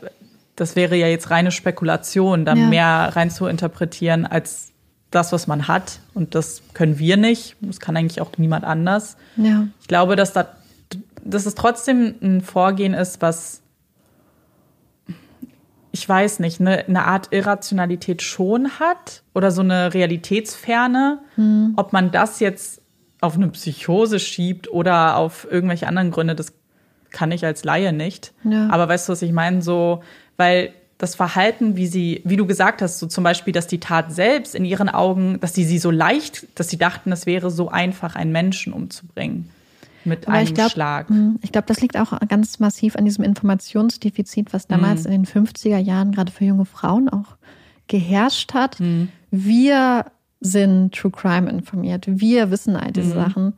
das 0.57 0.75
wäre 0.75 0.95
ja 0.97 1.07
jetzt 1.07 1.29
reine 1.29 1.51
Spekulation, 1.51 2.43
dann 2.43 2.57
Ja. 2.57 2.67
mehr 2.67 3.11
rein 3.15 3.29
zu 3.29 3.45
interpretieren 3.45 4.25
als 4.25 4.70
das, 5.11 5.31
was 5.31 5.47
man 5.47 5.67
hat. 5.67 5.99
Und 6.13 6.35
das 6.35 6.61
können 6.73 6.97
wir 6.97 7.17
nicht. 7.17 7.55
Das 7.61 7.79
kann 7.79 7.95
eigentlich 7.97 8.21
auch 8.21 8.31
niemand 8.37 8.63
anders. 8.63 9.17
Ja. 9.35 9.67
Ich 9.81 9.87
glaube, 9.87 10.15
dass, 10.15 10.33
da, 10.33 10.47
dass 11.23 11.45
es 11.45 11.55
trotzdem 11.55 12.15
ein 12.21 12.41
Vorgehen 12.41 12.93
ist, 12.93 13.21
was 13.21 13.61
ich 15.93 16.07
weiß 16.07 16.39
nicht, 16.39 16.61
eine, 16.61 16.85
eine 16.87 17.03
Art 17.03 17.27
Irrationalität 17.31 18.21
schon 18.21 18.79
hat 18.79 19.23
oder 19.33 19.51
so 19.51 19.61
eine 19.61 19.93
Realitätsferne. 19.93 21.19
Ob 21.75 21.91
man 21.91 22.11
das 22.11 22.39
jetzt 22.39 22.81
auf 23.19 23.35
eine 23.35 23.49
Psychose 23.49 24.19
schiebt 24.19 24.71
oder 24.71 25.17
auf 25.17 25.45
irgendwelche 25.49 25.87
anderen 25.87 26.11
Gründe, 26.11 26.33
das 26.33 26.53
kann 27.11 27.31
ich 27.31 27.45
als 27.45 27.63
Laie 27.65 27.91
nicht. 27.91 28.33
Ja. 28.43 28.69
Aber 28.69 28.87
weißt 28.87 29.09
du, 29.09 29.11
was 29.11 29.21
ich 29.21 29.33
meine? 29.33 29.61
So, 29.61 30.01
weil 30.37 30.73
das 31.01 31.15
Verhalten, 31.15 31.75
wie 31.77 31.87
sie, 31.87 32.21
wie 32.25 32.35
du 32.37 32.45
gesagt 32.45 32.81
hast, 32.81 32.99
so 32.99 33.07
zum 33.07 33.23
Beispiel, 33.23 33.53
dass 33.53 33.67
die 33.67 33.79
Tat 33.79 34.13
selbst 34.13 34.53
in 34.53 34.65
ihren 34.65 34.87
Augen, 34.89 35.39
dass 35.39 35.53
sie 35.55 35.63
sie 35.65 35.79
so 35.79 35.89
leicht, 35.91 36.47
dass 36.59 36.69
sie 36.69 36.77
dachten, 36.77 37.11
es 37.11 37.25
wäre 37.25 37.49
so 37.49 37.69
einfach, 37.69 38.15
einen 38.15 38.31
Menschen 38.31 38.71
umzubringen 38.71 39.49
mit 40.05 40.27
Aber 40.27 40.37
einem 40.37 40.47
ich 40.47 40.53
glaube, 40.53 40.69
Schlag. 40.71 41.07
ich 41.41 41.51
glaube, 41.51 41.67
das 41.67 41.81
liegt 41.81 41.97
auch 41.97 42.19
ganz 42.27 42.59
massiv 42.59 42.95
an 42.95 43.05
diesem 43.05 43.23
Informationsdefizit, 43.23 44.53
was 44.53 44.67
damals 44.67 45.05
Mhm. 45.05 45.11
in 45.13 45.23
den 45.23 45.25
50er 45.25 45.77
Jahren 45.77 46.11
gerade 46.11 46.31
für 46.31 46.45
junge 46.45 46.65
Frauen 46.65 47.09
auch 47.09 47.35
geherrscht 47.87 48.53
hat. 48.53 48.79
Mhm. 48.79 49.09
Wir 49.31 50.05
sind 50.39 50.93
True 50.95 51.11
Crime 51.11 51.49
informiert. 51.49 52.05
Wir 52.07 52.49
wissen 52.51 52.75
all 52.75 52.91
diese 52.91 53.09
Mhm. 53.09 53.13
Sachen. 53.13 53.53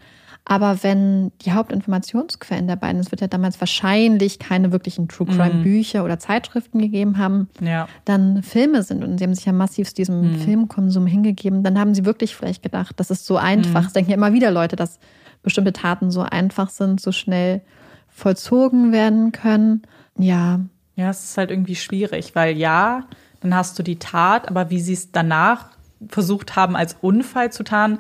Aber 0.46 0.84
wenn 0.84 1.32
die 1.46 1.54
Hauptinformationsquellen 1.54 2.68
der 2.68 2.76
beiden, 2.76 3.00
es 3.00 3.12
wird 3.12 3.22
ja 3.22 3.28
damals 3.28 3.62
wahrscheinlich 3.62 4.40
keine 4.40 4.74
wirklichen 4.74 5.08
True 5.08 5.28
Crime 5.28 5.54
Mhm. 5.56 5.62
Bücher 5.64 6.04
oder 6.04 6.20
Zeitschriften 6.20 6.80
gegeben 6.80 7.18
haben, 7.18 7.48
Ja. 7.62 7.88
dann 8.04 8.44
Filme 8.44 8.84
sind 8.84 9.04
und 9.06 9.18
sie 9.18 9.24
haben 9.24 9.34
sich 9.36 9.46
ja 9.46 9.54
massiv 9.54 9.94
diesem 9.94 10.32
Mhm. 10.32 10.36
Filmkonsum 10.36 11.06
hingegeben, 11.08 11.64
dann 11.64 11.80
haben 11.80 11.96
sie 11.96 12.04
wirklich 12.04 12.36
vielleicht 12.36 12.62
gedacht, 12.62 13.00
das 13.00 13.10
ist 13.10 13.26
so 13.26 13.38
einfach. 13.38 13.82
Mhm. 13.82 13.88
Es 13.88 13.94
denken 13.94 14.12
ja 14.12 14.18
immer 14.18 14.34
wieder 14.34 14.52
Leute, 14.52 14.76
dass 14.76 15.00
bestimmte 15.44 15.72
Taten 15.72 16.12
so 16.12 16.22
einfach 16.22 16.70
sind, 16.70 17.00
so 17.00 17.12
schnell 17.14 17.62
vollzogen 18.10 18.92
werden 18.92 19.32
können. 19.32 19.84
Ja, 20.18 20.60
Ja, 20.96 21.10
es 21.10 21.24
ist 21.24 21.38
halt 21.40 21.50
irgendwie 21.50 21.76
schwierig, 21.76 22.36
weil 22.36 22.56
ja, 22.56 23.06
dann 23.40 23.56
hast 23.56 23.80
du 23.80 23.84
die 23.84 23.98
Tat, 23.98 24.48
aber 24.48 24.70
wie 24.70 24.80
sie 24.80 24.94
es 24.94 25.12
danach 25.12 25.70
versucht 26.08 26.56
haben, 26.56 26.76
als 26.76 26.96
Unfall 27.02 27.52
zu 27.52 27.64
tarnen, 27.64 27.98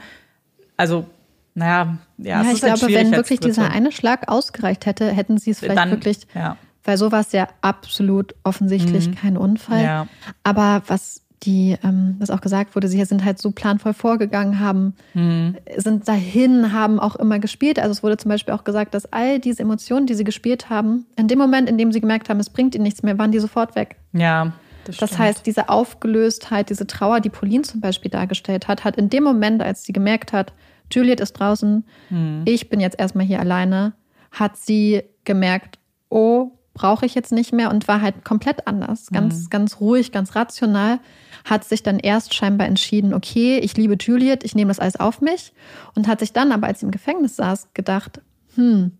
also, 0.77 1.05
naja, 1.55 1.97
ja, 2.17 2.41
ja, 2.43 2.51
ich 2.51 2.63
halt 2.63 2.79
glaube, 2.79 2.93
wenn 2.93 3.11
wirklich 3.11 3.39
dieser 3.39 3.69
eine 3.71 3.91
Schlag 3.91 4.29
ausgereicht 4.31 4.85
hätte, 4.85 5.09
hätten 5.11 5.37
sie 5.37 5.51
es 5.51 5.59
vielleicht 5.59 5.77
Dann- 5.77 5.91
wirklich, 5.91 6.19
ja. 6.33 6.57
weil 6.83 6.97
so 6.97 7.11
war 7.11 7.21
es 7.21 7.31
ja 7.31 7.47
absolut 7.61 8.33
offensichtlich 8.43 9.15
kein 9.15 9.37
Unfall. 9.37 9.79
Mhm. 9.79 9.83
Ja. 9.85 10.07
Aber 10.43 10.81
was 10.87 11.21
die, 11.43 11.77
ähm, 11.83 12.15
was 12.19 12.29
auch 12.29 12.39
gesagt 12.39 12.73
wurde, 12.73 12.87
sie 12.87 13.03
sind 13.03 13.25
halt 13.25 13.37
so 13.37 13.51
planvoll 13.51 13.93
vorgegangen, 13.93 14.61
haben, 14.61 14.95
Mhm. 15.13 15.57
sind 15.75 16.07
dahin, 16.07 16.71
haben 16.71 17.01
auch 17.01 17.17
immer 17.17 17.37
gespielt. 17.39 17.79
Also 17.79 17.91
es 17.91 18.01
wurde 18.01 18.15
zum 18.15 18.29
Beispiel 18.29 18.53
auch 18.53 18.63
gesagt, 18.63 18.93
dass 18.93 19.11
all 19.11 19.39
diese 19.39 19.61
Emotionen, 19.61 20.05
die 20.05 20.13
sie 20.13 20.23
gespielt 20.23 20.69
haben, 20.69 21.05
in 21.17 21.27
dem 21.27 21.37
Moment, 21.39 21.69
in 21.69 21.77
dem 21.77 21.91
sie 21.91 21.99
gemerkt 21.99 22.29
haben, 22.29 22.39
es 22.39 22.49
bringt 22.49 22.75
ihnen 22.75 22.83
nichts 22.85 23.03
mehr, 23.03 23.17
waren 23.17 23.31
die 23.33 23.39
sofort 23.39 23.75
weg. 23.75 23.97
Ja, 24.13 24.53
das, 24.85 24.97
Das 24.97 25.17
heißt, 25.19 25.45
diese 25.45 25.67
Aufgelöstheit, 25.67 26.69
diese 26.69 26.87
Trauer, 26.87 27.19
die 27.19 27.29
Pauline 27.29 27.63
zum 27.63 27.81
Beispiel 27.81 28.09
dargestellt 28.11 28.67
hat, 28.69 28.83
hat 28.85 28.95
in 28.97 29.09
dem 29.09 29.23
Moment, 29.23 29.61
als 29.61 29.83
sie 29.83 29.91
gemerkt 29.93 30.31
hat, 30.33 30.53
Juliet 30.93 31.19
ist 31.19 31.33
draußen, 31.33 31.85
Hm. 32.09 32.41
ich 32.45 32.69
bin 32.69 32.79
jetzt 32.79 32.99
erstmal 32.99 33.25
hier 33.25 33.39
alleine, 33.39 33.93
hat 34.31 34.57
sie 34.57 35.03
gemerkt, 35.25 35.79
oh, 36.09 36.51
brauche 36.75 37.05
ich 37.05 37.13
jetzt 37.13 37.31
nicht 37.31 37.53
mehr 37.53 37.69
und 37.69 37.87
war 37.87 38.01
halt 38.01 38.25
komplett 38.25 38.65
anders, 38.67 39.07
Hm. 39.07 39.13
ganz, 39.13 39.49
ganz 39.49 39.79
ruhig, 39.79 40.11
ganz 40.11 40.35
rational, 40.35 40.99
hat 41.45 41.63
sich 41.65 41.83
dann 41.83 41.99
erst 41.99 42.33
scheinbar 42.33 42.67
entschieden, 42.67 43.13
okay, 43.13 43.59
ich 43.59 43.77
liebe 43.77 43.95
Juliet, 43.99 44.43
ich 44.43 44.55
nehme 44.55 44.69
das 44.69 44.79
alles 44.79 44.99
auf 44.99 45.21
mich 45.21 45.53
und 45.95 46.07
hat 46.07 46.19
sich 46.19 46.33
dann 46.33 46.51
aber, 46.51 46.67
als 46.67 46.79
sie 46.79 46.85
im 46.85 46.91
Gefängnis 46.91 47.35
saß, 47.35 47.69
gedacht, 47.75 48.21
hm, 48.55 48.91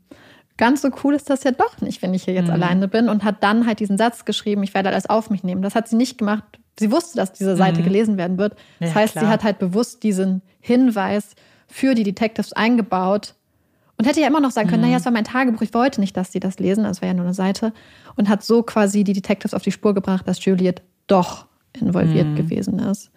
ganz 0.58 0.84
so 0.84 0.90
cool 1.04 1.16
ist 1.16 1.32
das 1.32 1.44
ja 1.44 1.52
doch 1.52 1.82
nicht, 1.82 2.04
wenn 2.04 2.14
ich 2.14 2.24
hier 2.26 2.34
Mhm. 2.34 2.40
jetzt 2.42 2.52
alleine 2.52 2.88
bin 2.88 3.10
und 3.10 3.24
hat 3.24 3.42
dann 3.44 3.66
halt 3.66 3.80
diesen 3.80 3.98
Satz 3.98 4.24
geschrieben, 4.26 4.62
ich 4.62 4.74
werde 4.76 4.90
alles 4.90 5.10
auf 5.10 5.32
mich 5.32 5.44
nehmen. 5.44 5.64
Das 5.64 5.74
hat 5.74 5.88
sie 5.88 5.96
nicht 5.96 6.20
gemacht. 6.20 6.44
Sie 6.80 6.92
wusste, 6.92 7.18
dass 7.18 7.34
diese 7.34 7.56
Seite 7.56 7.82
gelesen 7.84 8.18
werden 8.18 8.38
wird. 8.38 8.54
Das 8.80 8.90
Mhm. 8.92 8.96
Ja, 8.96 8.96
heißt, 9.02 9.14
sie 9.14 9.20
klar. 9.22 9.32
hat 9.32 9.44
halt 9.44 9.58
bewusst 9.60 10.04
diesen 10.04 10.42
Hinweis 10.60 11.36
für 11.74 11.96
die 11.96 12.04
Detectives 12.04 12.54
eingebaut 12.54 13.34
und 13.98 14.06
hätte 14.06 14.22
ja 14.22 14.28
immer 14.28 14.40
noch 14.40 14.52
sagen 14.52 14.70
können, 14.70 14.82
Mhm. 14.84 14.90
naja, 14.90 14.98
es 15.00 15.06
war 15.06 15.12
mein 15.12 15.24
Tagebuch, 15.24 15.62
ich 15.64 15.74
wollte 15.74 16.02
nicht, 16.02 16.16
dass 16.16 16.32
sie 16.32 16.40
das 16.40 16.60
lesen, 16.60 16.84
das 16.84 17.02
war 17.02 17.08
ja 17.08 17.14
nur 17.16 17.26
eine 17.26 17.34
Seite 17.34 17.74
und 18.16 18.30
hat 18.30 18.44
so 18.44 18.62
quasi 18.62 19.04
die 19.04 19.14
Detectives 19.14 19.56
auf 19.56 19.64
die 19.64 19.72
Spur 19.72 19.94
gebracht, 19.96 20.28
dass 20.28 20.46
Juliet 20.46 20.84
doch 21.08 21.48
involviert 21.80 22.28
Mhm. 22.28 22.36
gewesen 22.36 22.78
ist. 22.80 23.10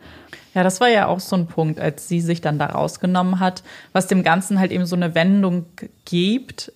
Ja, 0.54 0.62
das 0.62 0.80
war 0.80 0.88
ja 0.88 1.06
auch 1.06 1.20
so 1.20 1.36
ein 1.36 1.46
Punkt, 1.48 1.78
als 1.78 2.08
sie 2.08 2.22
sich 2.22 2.40
dann 2.40 2.58
da 2.58 2.64
rausgenommen 2.66 3.40
hat, 3.40 3.62
was 3.92 4.06
dem 4.06 4.22
Ganzen 4.22 4.58
halt 4.58 4.72
eben 4.72 4.86
so 4.86 4.96
eine 4.96 5.14
Wendung 5.14 5.66
gibt, 6.06 6.72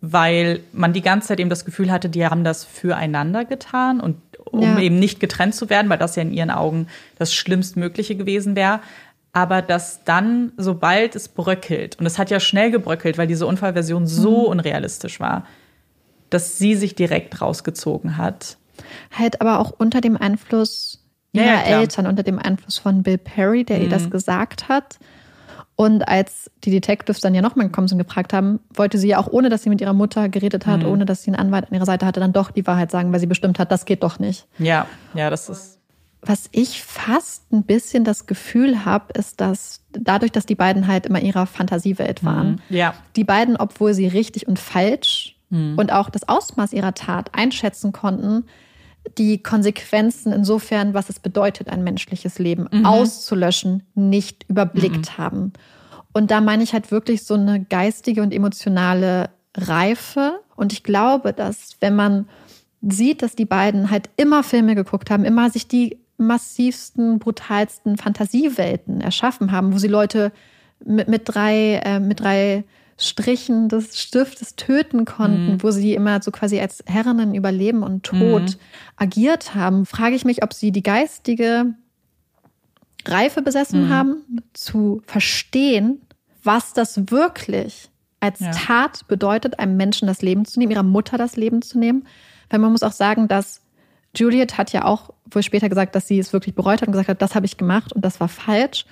weil 0.00 0.60
man 0.72 0.92
die 0.92 1.00
ganze 1.02 1.28
Zeit 1.28 1.40
eben 1.40 1.50
das 1.50 1.64
Gefühl 1.64 1.90
hatte, 1.90 2.08
die 2.08 2.24
haben 2.24 2.44
das 2.44 2.64
füreinander 2.64 3.44
getan 3.44 3.98
und 4.00 4.18
um 4.52 4.62
Ja. 4.62 4.78
eben 4.78 5.00
nicht 5.00 5.18
getrennt 5.18 5.54
zu 5.56 5.68
werden, 5.68 5.88
weil 5.88 5.98
das 5.98 6.14
ja 6.14 6.22
in 6.22 6.32
ihren 6.32 6.50
Augen 6.50 6.86
das 7.18 7.34
Schlimmstmögliche 7.34 8.14
gewesen 8.14 8.54
wäre. 8.54 8.78
Aber 9.34 9.60
dass 9.62 10.04
dann, 10.04 10.52
sobald 10.56 11.14
es 11.16 11.28
bröckelt, 11.28 11.98
und 11.98 12.06
es 12.06 12.18
hat 12.18 12.30
ja 12.30 12.40
schnell 12.40 12.70
gebröckelt, 12.70 13.18
weil 13.18 13.26
diese 13.26 13.46
Unfallversion 13.46 14.06
so 14.06 14.42
Mhm. 14.44 14.46
unrealistisch 14.46 15.20
war, 15.20 15.44
dass 16.30 16.56
sie 16.56 16.74
sich 16.76 16.94
direkt 16.94 17.40
rausgezogen 17.42 18.16
hat. 18.16 18.56
Halt 19.12 19.40
aber 19.40 19.58
auch 19.58 19.72
unter 19.76 20.00
dem 20.00 20.16
Einfluss 20.16 21.04
ihrer 21.32 21.44
ja. 21.46 21.60
Eltern, 21.80 22.06
unter 22.06 22.22
dem 22.22 22.38
Einfluss 22.38 22.78
von 22.78 23.02
Bill 23.02 23.18
Perry, 23.18 23.64
der 23.64 23.80
ihr 23.80 23.86
Mhm. 23.86 23.90
das 23.90 24.08
gesagt 24.10 24.68
hat. 24.68 24.98
Und 25.76 26.06
als 26.06 26.48
die 26.62 26.70
Detectives 26.70 27.20
dann 27.20 27.34
ja 27.34 27.42
nochmal 27.42 27.66
gekommen 27.66 27.88
sind 27.88 28.00
und 28.00 28.06
gefragt 28.06 28.32
haben, 28.32 28.60
wollte 28.72 28.96
sie 28.98 29.08
ja 29.08 29.18
auch, 29.18 29.26
ohne 29.26 29.48
dass 29.48 29.64
sie 29.64 29.68
mit 29.68 29.80
ihrer 29.80 29.92
Mutter 29.92 30.28
geredet 30.28 30.64
Mhm. 30.66 30.70
hat, 30.70 30.84
ohne 30.84 31.04
dass 31.06 31.24
sie 31.24 31.32
einen 31.32 31.40
Anwalt 31.40 31.66
an 31.68 31.74
ihrer 31.74 31.86
Seite 31.86 32.06
hatte, 32.06 32.20
dann 32.20 32.32
doch 32.32 32.52
die 32.52 32.64
Wahrheit 32.68 32.92
sagen, 32.92 33.12
weil 33.12 33.18
sie 33.18 33.26
bestimmt 33.26 33.58
hat, 33.58 33.72
das 33.72 33.84
geht 33.84 34.04
doch 34.04 34.20
nicht. 34.20 34.46
Ja, 34.58 34.86
ja, 35.14 35.28
das 35.30 35.48
ist. 35.48 35.80
Was 36.26 36.48
ich 36.52 36.82
fast 36.82 37.52
ein 37.52 37.64
bisschen 37.64 38.02
das 38.04 38.26
Gefühl 38.26 38.84
habe, 38.86 39.12
ist, 39.18 39.40
dass 39.40 39.82
dadurch, 39.92 40.32
dass 40.32 40.46
die 40.46 40.54
beiden 40.54 40.86
halt 40.86 41.04
immer 41.06 41.20
ihrer 41.20 41.46
Fantasiewelt 41.46 42.24
waren, 42.24 42.62
Ja. 42.70 42.94
die 43.16 43.24
beiden, 43.24 43.56
obwohl 43.56 43.92
sie 43.94 44.06
richtig 44.06 44.48
und 44.48 44.58
falsch 44.58 45.36
und 45.50 45.92
auch 45.92 46.10
das 46.10 46.26
Ausmaß 46.28 46.72
ihrer 46.72 46.94
Tat 46.94 47.30
einschätzen 47.32 47.92
konnten, 47.92 48.44
die 49.18 49.40
Konsequenzen 49.42 50.32
insofern, 50.32 50.94
was 50.94 51.10
es 51.10 51.20
bedeutet, 51.20 51.68
ein 51.68 51.84
menschliches 51.84 52.38
Leben 52.40 52.66
auszulöschen, 52.84 53.84
nicht 53.94 54.46
überblickt 54.48 55.16
haben. 55.18 55.52
Und 56.12 56.30
da 56.32 56.40
meine 56.40 56.62
ich 56.64 56.72
halt 56.72 56.90
wirklich 56.90 57.22
so 57.24 57.34
eine 57.34 57.62
geistige 57.62 58.22
und 58.22 58.32
emotionale 58.32 59.30
Reife. 59.56 60.40
Und 60.56 60.72
ich 60.72 60.82
glaube, 60.82 61.32
dass 61.32 61.76
wenn 61.80 61.94
man 61.94 62.26
sieht, 62.82 63.22
dass 63.22 63.36
die 63.36 63.44
beiden 63.44 63.90
halt 63.90 64.10
immer 64.16 64.42
Filme 64.42 64.74
geguckt 64.74 65.10
haben, 65.10 65.24
immer 65.24 65.50
sich 65.50 65.68
die 65.68 65.98
massivsten, 66.16 67.18
brutalsten 67.18 67.96
Fantasiewelten 67.96 69.00
erschaffen 69.00 69.52
haben, 69.52 69.72
wo 69.72 69.78
sie 69.78 69.88
Leute 69.88 70.32
mit, 70.84 71.08
mit 71.08 71.22
drei, 71.24 71.80
äh, 71.84 72.00
mit 72.00 72.20
drei 72.20 72.64
Strichen 72.96 73.68
des 73.68 73.98
Stiftes 73.98 74.54
töten 74.54 75.04
konnten, 75.04 75.62
wo 75.62 75.72
sie 75.72 75.94
immer 75.94 76.22
so 76.22 76.30
quasi 76.30 76.60
als 76.60 76.84
Herrinnen 76.86 77.34
über 77.34 77.50
Leben 77.50 77.82
und 77.82 78.04
Tod 78.04 78.56
agiert 78.96 79.56
haben, 79.56 79.84
frage 79.84 80.14
ich 80.14 80.24
mich, 80.24 80.44
ob 80.44 80.52
sie 80.52 80.70
die 80.70 80.82
geistige 80.84 81.74
Reife 83.04 83.42
besessen 83.42 83.88
haben, 83.88 84.22
zu 84.52 85.02
verstehen, 85.06 86.02
was 86.44 86.72
das 86.72 87.10
wirklich 87.10 87.90
als 88.20 88.40
Ja. 88.40 88.52
Tat 88.52 89.06
bedeutet, 89.08 89.58
einem 89.58 89.76
Menschen 89.76 90.06
das 90.06 90.22
Leben 90.22 90.44
zu 90.44 90.58
nehmen, 90.58 90.72
ihrer 90.72 90.82
Mutter 90.82 91.18
das 91.18 91.36
Leben 91.36 91.62
zu 91.62 91.78
nehmen. 91.78 92.06
Weil 92.48 92.60
man 92.60 92.72
muss 92.72 92.82
auch 92.82 92.92
sagen, 92.92 93.28
dass 93.28 93.60
Juliet 94.16 94.58
hat 94.58 94.72
ja 94.72 94.84
auch 94.84 95.10
wohl 95.30 95.42
später 95.42 95.68
gesagt, 95.68 95.94
dass 95.94 96.08
sie 96.08 96.18
es 96.18 96.32
wirklich 96.32 96.54
bereut 96.54 96.80
hat 96.80 96.88
und 96.88 96.92
gesagt 96.92 97.08
hat, 97.08 97.22
das 97.22 97.34
habe 97.34 97.46
ich 97.46 97.56
gemacht 97.56 97.92
und 97.92 98.04
das 98.04 98.20
war 98.20 98.28
falsch. 98.28 98.86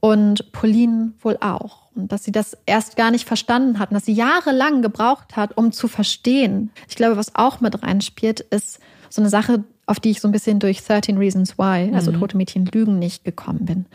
Und 0.00 0.50
Pauline 0.52 1.12
wohl 1.20 1.36
auch. 1.40 1.90
Und 1.94 2.10
dass 2.10 2.24
sie 2.24 2.32
das 2.32 2.56
erst 2.64 2.96
gar 2.96 3.10
nicht 3.10 3.26
verstanden 3.26 3.78
hat 3.78 3.90
und 3.90 3.94
dass 3.94 4.06
sie 4.06 4.14
jahrelang 4.14 4.80
gebraucht 4.80 5.36
hat, 5.36 5.56
um 5.56 5.72
zu 5.72 5.88
verstehen. 5.88 6.70
Ich 6.88 6.96
glaube, 6.96 7.16
was 7.16 7.34
auch 7.34 7.60
mit 7.60 7.82
reinspielt, 7.82 8.40
ist 8.40 8.80
so 9.10 9.20
eine 9.20 9.28
Sache, 9.28 9.64
auf 9.86 10.00
die 10.00 10.10
ich 10.10 10.20
so 10.20 10.28
ein 10.28 10.32
bisschen 10.32 10.58
durch 10.58 10.82
13 10.82 11.18
Reasons 11.18 11.58
Why, 11.58 11.92
also 11.92 12.12
Tote 12.12 12.36
Mädchen 12.36 12.64
lügen, 12.66 12.98
nicht 12.98 13.24
gekommen 13.24 13.66
bin. 13.66 13.86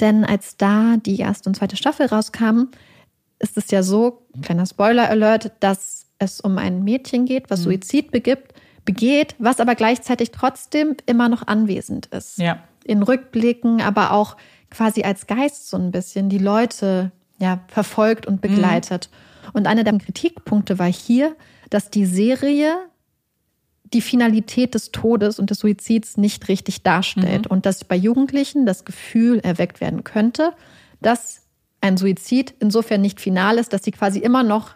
Denn 0.00 0.24
als 0.24 0.56
da 0.56 0.96
die 0.96 1.18
erste 1.18 1.48
und 1.48 1.54
zweite 1.54 1.76
Staffel 1.76 2.06
rauskamen, 2.06 2.70
ist 3.38 3.56
es 3.56 3.70
ja 3.70 3.82
so, 3.82 4.22
kleiner 4.42 4.66
Spoiler-Alert, 4.66 5.52
dass 5.60 6.06
es 6.18 6.40
um 6.40 6.58
ein 6.58 6.82
Mädchen 6.82 7.26
geht, 7.26 7.50
was 7.50 7.62
Suizid 7.62 8.10
begibt, 8.10 8.54
begeht, 8.84 9.34
was 9.38 9.60
aber 9.60 9.74
gleichzeitig 9.74 10.30
trotzdem 10.30 10.96
immer 11.06 11.28
noch 11.28 11.46
anwesend 11.46 12.06
ist. 12.06 12.38
Ja. 12.38 12.58
in 12.84 13.02
Rückblicken, 13.02 13.80
aber 13.80 14.12
auch 14.12 14.36
quasi 14.70 15.02
als 15.02 15.26
Geist 15.26 15.70
so 15.70 15.76
ein 15.78 15.90
bisschen 15.90 16.28
die 16.28 16.38
Leute 16.38 17.12
ja, 17.38 17.60
verfolgt 17.68 18.26
und 18.26 18.40
begleitet. 18.40 19.08
Und 19.52 19.66
einer 19.66 19.84
der 19.84 19.96
Kritikpunkte 19.98 20.78
war 20.78 20.92
hier, 20.92 21.34
dass 21.70 21.90
die 21.90 22.06
Serie 22.06 22.74
die 23.92 24.00
Finalität 24.00 24.74
des 24.74 24.90
Todes 24.90 25.38
und 25.38 25.50
des 25.50 25.60
Suizids 25.60 26.16
nicht 26.16 26.48
richtig 26.48 26.82
darstellt 26.82 27.46
und 27.46 27.64
dass 27.64 27.84
bei 27.84 27.96
Jugendlichen 27.96 28.66
das 28.66 28.84
Gefühl 28.84 29.38
erweckt 29.40 29.80
werden 29.80 30.04
könnte, 30.04 30.52
dass 31.00 31.42
ein 31.80 31.96
Suizid 31.96 32.54
insofern 32.60 33.02
nicht 33.02 33.20
final 33.20 33.58
ist, 33.58 33.72
dass 33.72 33.84
sie 33.84 33.92
quasi 33.92 34.18
immer 34.18 34.42
noch 34.42 34.70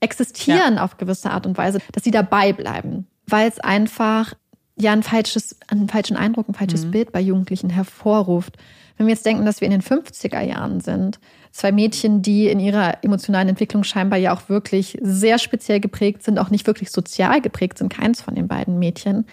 existieren 0.00 0.78
auf 0.78 0.98
gewisse 0.98 1.30
Art 1.30 1.46
und 1.46 1.58
Weise, 1.58 1.80
dass 1.92 2.04
sie 2.04 2.10
dabei 2.10 2.52
bleiben, 2.52 3.06
weil 3.30 3.48
es 3.48 3.60
einfach 3.60 4.34
ja 4.76 4.92
ein 4.92 5.02
falsches, 5.02 5.56
einen 5.68 5.88
falschen 5.88 6.16
Eindruck, 6.16 6.48
ein 6.48 6.54
falsches 6.54 6.90
Bild 6.90 7.12
bei 7.12 7.20
Jugendlichen 7.20 7.70
hervorruft. 7.70 8.56
Wenn 8.96 9.06
wir 9.06 9.14
jetzt 9.14 9.26
denken, 9.26 9.44
dass 9.44 9.60
wir 9.60 9.66
in 9.66 9.72
den 9.72 9.82
50er 9.82 10.40
Jahren 10.40 10.80
sind, 10.80 11.20
zwei 11.52 11.72
Mädchen, 11.72 12.22
die 12.22 12.48
in 12.48 12.60
ihrer 12.60 13.02
emotionalen 13.02 13.48
Entwicklung 13.48 13.84
scheinbar 13.84 14.18
ja 14.18 14.34
auch 14.34 14.48
wirklich 14.48 14.98
sehr 15.02 15.38
speziell 15.38 15.80
geprägt 15.80 16.22
sind, 16.22 16.38
auch 16.38 16.50
nicht 16.50 16.66
wirklich 16.66 16.90
sozial 16.90 17.40
geprägt 17.40 17.78
sind, 17.78 17.92
keins 17.92 18.20
von 18.22 18.34
den 18.34 18.48
beiden 18.48 18.78
Mädchen, 18.78 19.26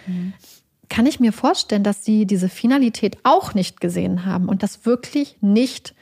kann 0.90 1.06
ich 1.06 1.20
mir 1.20 1.34
vorstellen, 1.34 1.84
dass 1.84 2.06
sie 2.06 2.26
diese 2.26 2.50
Finalität 2.50 3.18
auch 3.24 3.54
nicht 3.54 3.82
gesehen 3.82 4.26
haben 4.26 4.48
und 4.48 4.64
das 4.64 4.86
wirklich 4.86 5.38
nicht 5.42 5.94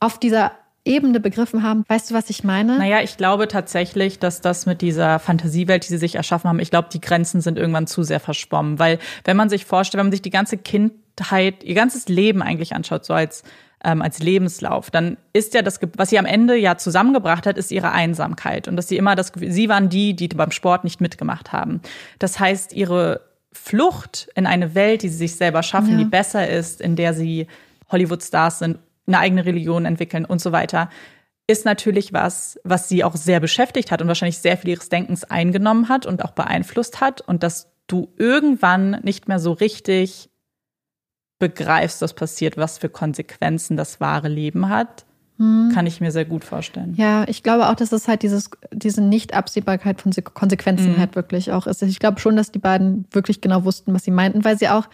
auf 0.00 0.18
dieser 0.18 0.52
Ebene 0.90 1.20
begriffen 1.20 1.62
haben. 1.62 1.84
Weißt 1.86 2.10
du, 2.10 2.14
was 2.14 2.28
ich 2.30 2.42
meine? 2.42 2.76
Naja, 2.76 3.00
ich 3.00 3.16
glaube 3.16 3.46
tatsächlich, 3.48 4.18
dass 4.18 4.40
das 4.40 4.66
mit 4.66 4.82
dieser 4.82 5.18
Fantasiewelt, 5.20 5.84
die 5.84 5.88
sie 5.88 5.98
sich 5.98 6.16
erschaffen 6.16 6.48
haben, 6.48 6.58
ich 6.58 6.70
glaube, 6.70 6.88
die 6.92 7.00
Grenzen 7.00 7.40
sind 7.40 7.58
irgendwann 7.58 7.86
zu 7.86 8.02
sehr 8.02 8.20
verschwommen. 8.20 8.78
Weil 8.78 8.98
wenn 9.24 9.36
man 9.36 9.48
sich 9.48 9.64
vorstellt, 9.64 10.00
wenn 10.00 10.06
man 10.06 10.12
sich 10.12 10.22
die 10.22 10.30
ganze 10.30 10.58
Kindheit, 10.58 11.62
ihr 11.62 11.74
ganzes 11.74 12.08
Leben 12.08 12.42
eigentlich 12.42 12.74
anschaut, 12.74 13.04
so 13.04 13.14
als, 13.14 13.44
ähm, 13.84 14.02
als 14.02 14.18
Lebenslauf, 14.18 14.90
dann 14.90 15.16
ist 15.32 15.54
ja 15.54 15.62
das, 15.62 15.78
was 15.96 16.10
sie 16.10 16.18
am 16.18 16.26
Ende 16.26 16.56
ja 16.56 16.76
zusammengebracht 16.76 17.46
hat, 17.46 17.56
ist 17.56 17.70
ihre 17.70 17.92
Einsamkeit 17.92 18.66
und 18.66 18.76
dass 18.76 18.88
sie 18.88 18.96
immer 18.96 19.14
das 19.14 19.32
Gefühl, 19.32 19.52
sie 19.52 19.68
waren 19.68 19.88
die, 19.88 20.14
die 20.16 20.28
beim 20.28 20.50
Sport 20.50 20.82
nicht 20.82 21.00
mitgemacht 21.00 21.52
haben. 21.52 21.80
Das 22.18 22.40
heißt, 22.40 22.72
ihre 22.72 23.20
Flucht 23.52 24.28
in 24.34 24.46
eine 24.46 24.74
Welt, 24.74 25.02
die 25.02 25.08
sie 25.08 25.18
sich 25.18 25.36
selber 25.36 25.62
schaffen, 25.62 25.92
ja. 25.92 25.98
die 25.98 26.04
besser 26.04 26.48
ist, 26.48 26.80
in 26.80 26.96
der 26.96 27.14
sie 27.14 27.46
Hollywood-Stars 27.90 28.60
sind, 28.60 28.78
eine 29.06 29.18
eigene 29.18 29.44
Religion 29.44 29.84
entwickeln 29.84 30.24
und 30.24 30.40
so 30.40 30.52
weiter, 30.52 30.90
ist 31.46 31.64
natürlich 31.64 32.12
was, 32.12 32.60
was 32.64 32.88
sie 32.88 33.02
auch 33.02 33.16
sehr 33.16 33.40
beschäftigt 33.40 33.90
hat 33.90 34.00
und 34.00 34.08
wahrscheinlich 34.08 34.38
sehr 34.38 34.56
viel 34.56 34.70
ihres 34.70 34.88
Denkens 34.88 35.24
eingenommen 35.24 35.88
hat 35.88 36.06
und 36.06 36.24
auch 36.24 36.30
beeinflusst 36.30 37.00
hat 37.00 37.20
und 37.20 37.42
dass 37.42 37.72
du 37.88 38.12
irgendwann 38.16 39.00
nicht 39.02 39.26
mehr 39.26 39.40
so 39.40 39.52
richtig 39.52 40.30
begreifst, 41.40 42.02
was 42.02 42.14
passiert, 42.14 42.56
was 42.56 42.78
für 42.78 42.88
Konsequenzen 42.88 43.76
das 43.76 44.00
wahre 44.00 44.28
Leben 44.28 44.68
hat, 44.68 45.06
hm. 45.38 45.72
kann 45.74 45.86
ich 45.86 46.00
mir 46.00 46.12
sehr 46.12 46.26
gut 46.26 46.44
vorstellen. 46.44 46.94
Ja, 46.96 47.24
ich 47.26 47.42
glaube 47.42 47.68
auch, 47.68 47.74
dass 47.74 47.90
es 47.92 48.06
halt 48.06 48.22
dieses, 48.22 48.50
diese 48.72 49.02
Nicht-Absehbarkeit 49.02 50.00
von 50.00 50.12
Konsequenzen 50.12 50.92
mhm. 50.92 50.98
halt 50.98 51.16
wirklich 51.16 51.50
auch 51.50 51.66
ist. 51.66 51.82
Ich 51.82 51.98
glaube 51.98 52.20
schon, 52.20 52.36
dass 52.36 52.52
die 52.52 52.58
beiden 52.58 53.06
wirklich 53.10 53.40
genau 53.40 53.64
wussten, 53.64 53.94
was 53.94 54.04
sie 54.04 54.10
meinten, 54.10 54.44
weil 54.44 54.58
sie 54.58 54.68
auch 54.68 54.86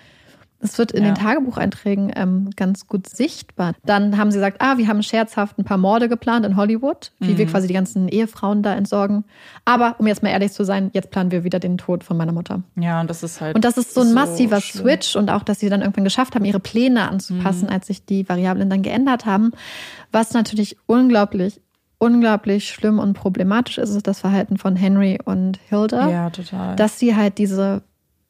es 0.61 0.78
wird 0.78 0.93
in 0.93 1.05
ja. 1.05 1.11
den 1.11 1.15
Tagebucheinträgen 1.16 2.12
ähm, 2.16 2.51
ganz 2.57 2.87
gut 2.87 3.09
sichtbar. 3.09 3.74
Dann 3.85 4.16
haben 4.16 4.31
sie 4.31 4.39
gesagt, 4.39 4.61
ah, 4.61 4.78
wir 4.78 4.89
haben 4.89 5.03
scherzhaft 5.03 5.59
ein 5.59 5.65
paar 5.65 5.77
Morde 5.77 6.09
geplant 6.09 6.47
in 6.47 6.57
Hollywood, 6.57 7.12
wie 7.19 7.33
mhm. 7.33 7.39
wir 7.39 7.47
quasi 7.47 7.69
die 7.69 7.74
ganzen 7.74 8.09
Ehefrauen 8.09 8.62
da 8.62 8.74
entsorgen. 8.74 9.24
Aber 9.65 9.97
um 9.99 10.07
jetzt 10.07 10.23
mal 10.23 10.31
ehrlich 10.31 10.53
zu 10.53 10.65
sein, 10.65 10.91
jetzt 10.95 11.11
planen 11.11 11.31
wir 11.31 11.45
wieder 11.45 11.61
den 11.61 11.77
Tod 11.77 12.05
von 12.05 12.16
meiner 12.16 12.33
Mutter. 12.33 12.62
Ja, 12.77 13.01
und 13.01 13.11
das 13.11 13.23
ist 13.23 13.41
halt. 13.41 13.55
Und 13.55 13.65
das 13.65 13.77
ist 13.77 13.93
so 13.93 14.01
ein 14.01 14.15
massiver 14.15 14.61
schlimm. 14.61 14.85
Switch 14.85 15.15
und 15.15 15.31
auch, 15.31 15.43
dass 15.43 15.61
sie 15.61 15.69
dann 15.69 15.83
irgendwann 15.83 16.05
geschafft 16.05 16.35
haben, 16.35 16.45
ihre 16.45 16.61
Pläne 16.61 17.11
anzupassen, 17.11 17.66
mhm. 17.66 17.73
als 17.73 17.87
sich 17.87 18.07
die 18.07 18.28
Variablen 18.28 18.70
dann 18.70 18.83
geändert 18.83 19.27
haben. 19.27 19.53
Was 20.12 20.33
natürlich 20.33 20.77
unglaublich 20.87 21.61
unglaublich 21.99 22.69
schlimm 22.69 22.99
und 22.99 23.15
problematisch 23.15 23.78
ist, 23.78 23.89
ist 23.89 24.07
das 24.07 24.20
Verhalten 24.20 24.59
von 24.59 24.77
Henry 24.77 25.19
und 25.24 25.59
Hilda. 25.69 26.11
Ja, 26.11 26.28
total. 26.28 26.77
Dass 26.77 26.99
sie 26.99 27.16
halt 27.16 27.39
diese 27.39 27.83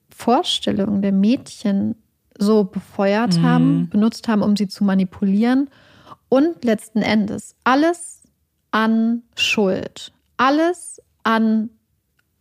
Vorstellung 0.09 1.03
der 1.03 1.11
Mädchen 1.11 1.97
so 2.39 2.65
befeuert 2.65 3.39
mhm. 3.39 3.43
haben, 3.43 3.89
benutzt 3.89 4.29
haben, 4.29 4.43
um 4.43 4.57
sie 4.57 4.69
zu 4.69 4.85
manipulieren. 4.85 5.71
Und 6.29 6.65
letzten 6.65 7.03
Endes 7.03 7.55
alles 7.65 8.23
an 8.73 9.23
Schuld, 9.37 10.13
alles 10.37 11.01
an 11.23 11.71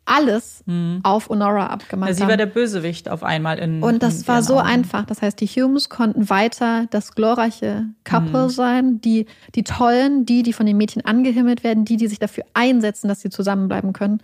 alles 0.06 0.64
mhm. 0.66 1.00
auf 1.04 1.30
Honora 1.30 1.68
abgemacht. 1.68 2.10
Ja, 2.10 2.16
sie 2.16 2.28
war 2.28 2.38
der 2.38 2.46
Bösewicht 2.46 3.10
auf 3.10 3.24
einmal 3.24 3.58
in. 3.58 3.82
Und 3.82 4.04
das 4.04 4.22
in 4.22 4.28
war 4.28 4.44
so 4.44 4.60
Augen. 4.60 4.68
einfach. 4.68 5.06
Das 5.06 5.22
heißt, 5.22 5.42
die 5.42 5.48
Humes 5.48 5.90
konnten 5.90 6.30
weiter 6.30 6.86
das 6.92 7.14
glorreiche 7.16 7.86
Couple 8.04 8.44
mhm. 8.44 8.50
sein, 8.50 9.02
die, 9.02 9.26
die 9.56 9.64
Tollen, 9.64 10.26
die, 10.26 10.44
die 10.44 10.54
von 10.54 10.66
den 10.66 10.78
Mädchen 10.78 11.04
angehimmelt 11.04 11.64
werden, 11.64 11.86
die, 11.86 11.98
die 11.98 12.08
sich 12.08 12.20
dafür 12.20 12.44
einsetzen, 12.54 13.08
dass 13.08 13.22
sie 13.22 13.30
zusammenbleiben 13.30 13.94
können. 13.94 14.22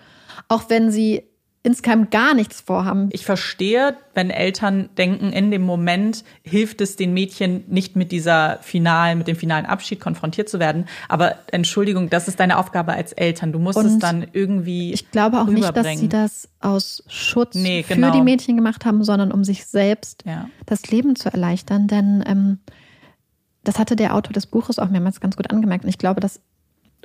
Auch 0.48 0.70
wenn 0.70 0.92
sie 0.92 1.24
insgeheim 1.64 2.10
gar 2.10 2.34
nichts 2.34 2.60
vorhaben. 2.62 3.10
Ich 3.12 3.24
verstehe, 3.24 3.96
wenn 4.16 4.32
Eltern 4.32 4.90
denken, 4.98 5.32
in 5.32 5.52
dem 5.52 5.62
Moment 5.62 6.24
hilft 6.42 6.82
es 6.82 6.96
den 6.96 7.14
Mädchen 7.14 7.64
nicht 7.68 7.96
mit 7.96 8.12
dieser 8.12 8.58
finalen, 8.62 9.20
mit 9.20 9.28
dem 9.28 9.36
finalen 9.36 9.68
Abschied 9.68 10.00
konfrontiert 10.00 10.50
zu 10.50 10.60
werden. 10.60 10.86
Aber 11.08 11.36
Entschuldigung, 11.52 12.10
das 12.10 12.28
ist 12.28 12.40
deine 12.40 12.58
Aufgabe 12.58 12.94
als 12.94 13.14
Eltern. 13.14 13.52
Du 13.52 13.60
musst 13.60 13.78
Und 13.78 13.86
es 13.86 14.00
dann 14.00 14.26
irgendwie. 14.34 14.92
Ich 14.92 15.12
glaube 15.12 15.40
auch 15.40 15.48
nicht, 15.48 15.76
dass 15.76 16.00
sie 16.00 16.10
das 16.10 16.50
aus 16.60 17.04
Schutz 17.08 17.56
nee, 17.56 17.86
genau. 17.88 18.08
für 18.08 18.18
die 18.18 18.24
Mädchen 18.24 18.56
gemacht 18.56 18.84
haben, 18.84 19.04
sondern 19.04 19.32
um 19.32 19.44
sich 19.44 19.66
selbst 19.66 20.24
ja. 20.26 20.50
das 20.66 20.90
Leben 20.90 21.16
zu 21.16 21.32
erleichtern. 21.32 21.88
Denn 21.88 22.24
ähm, 22.26 22.60
das 23.64 23.78
hatte 23.78 23.96
der 23.96 24.16
Autor 24.16 24.34
des 24.34 24.48
Buches 24.48 24.80
auch 24.80 24.90
mehrmals 24.90 25.20
ganz 25.20 25.36
gut 25.36 25.52
angemerkt. 25.52 25.84
Und 25.84 25.90
ich 25.90 26.00
glaube, 26.00 26.22
dass, 26.22 26.42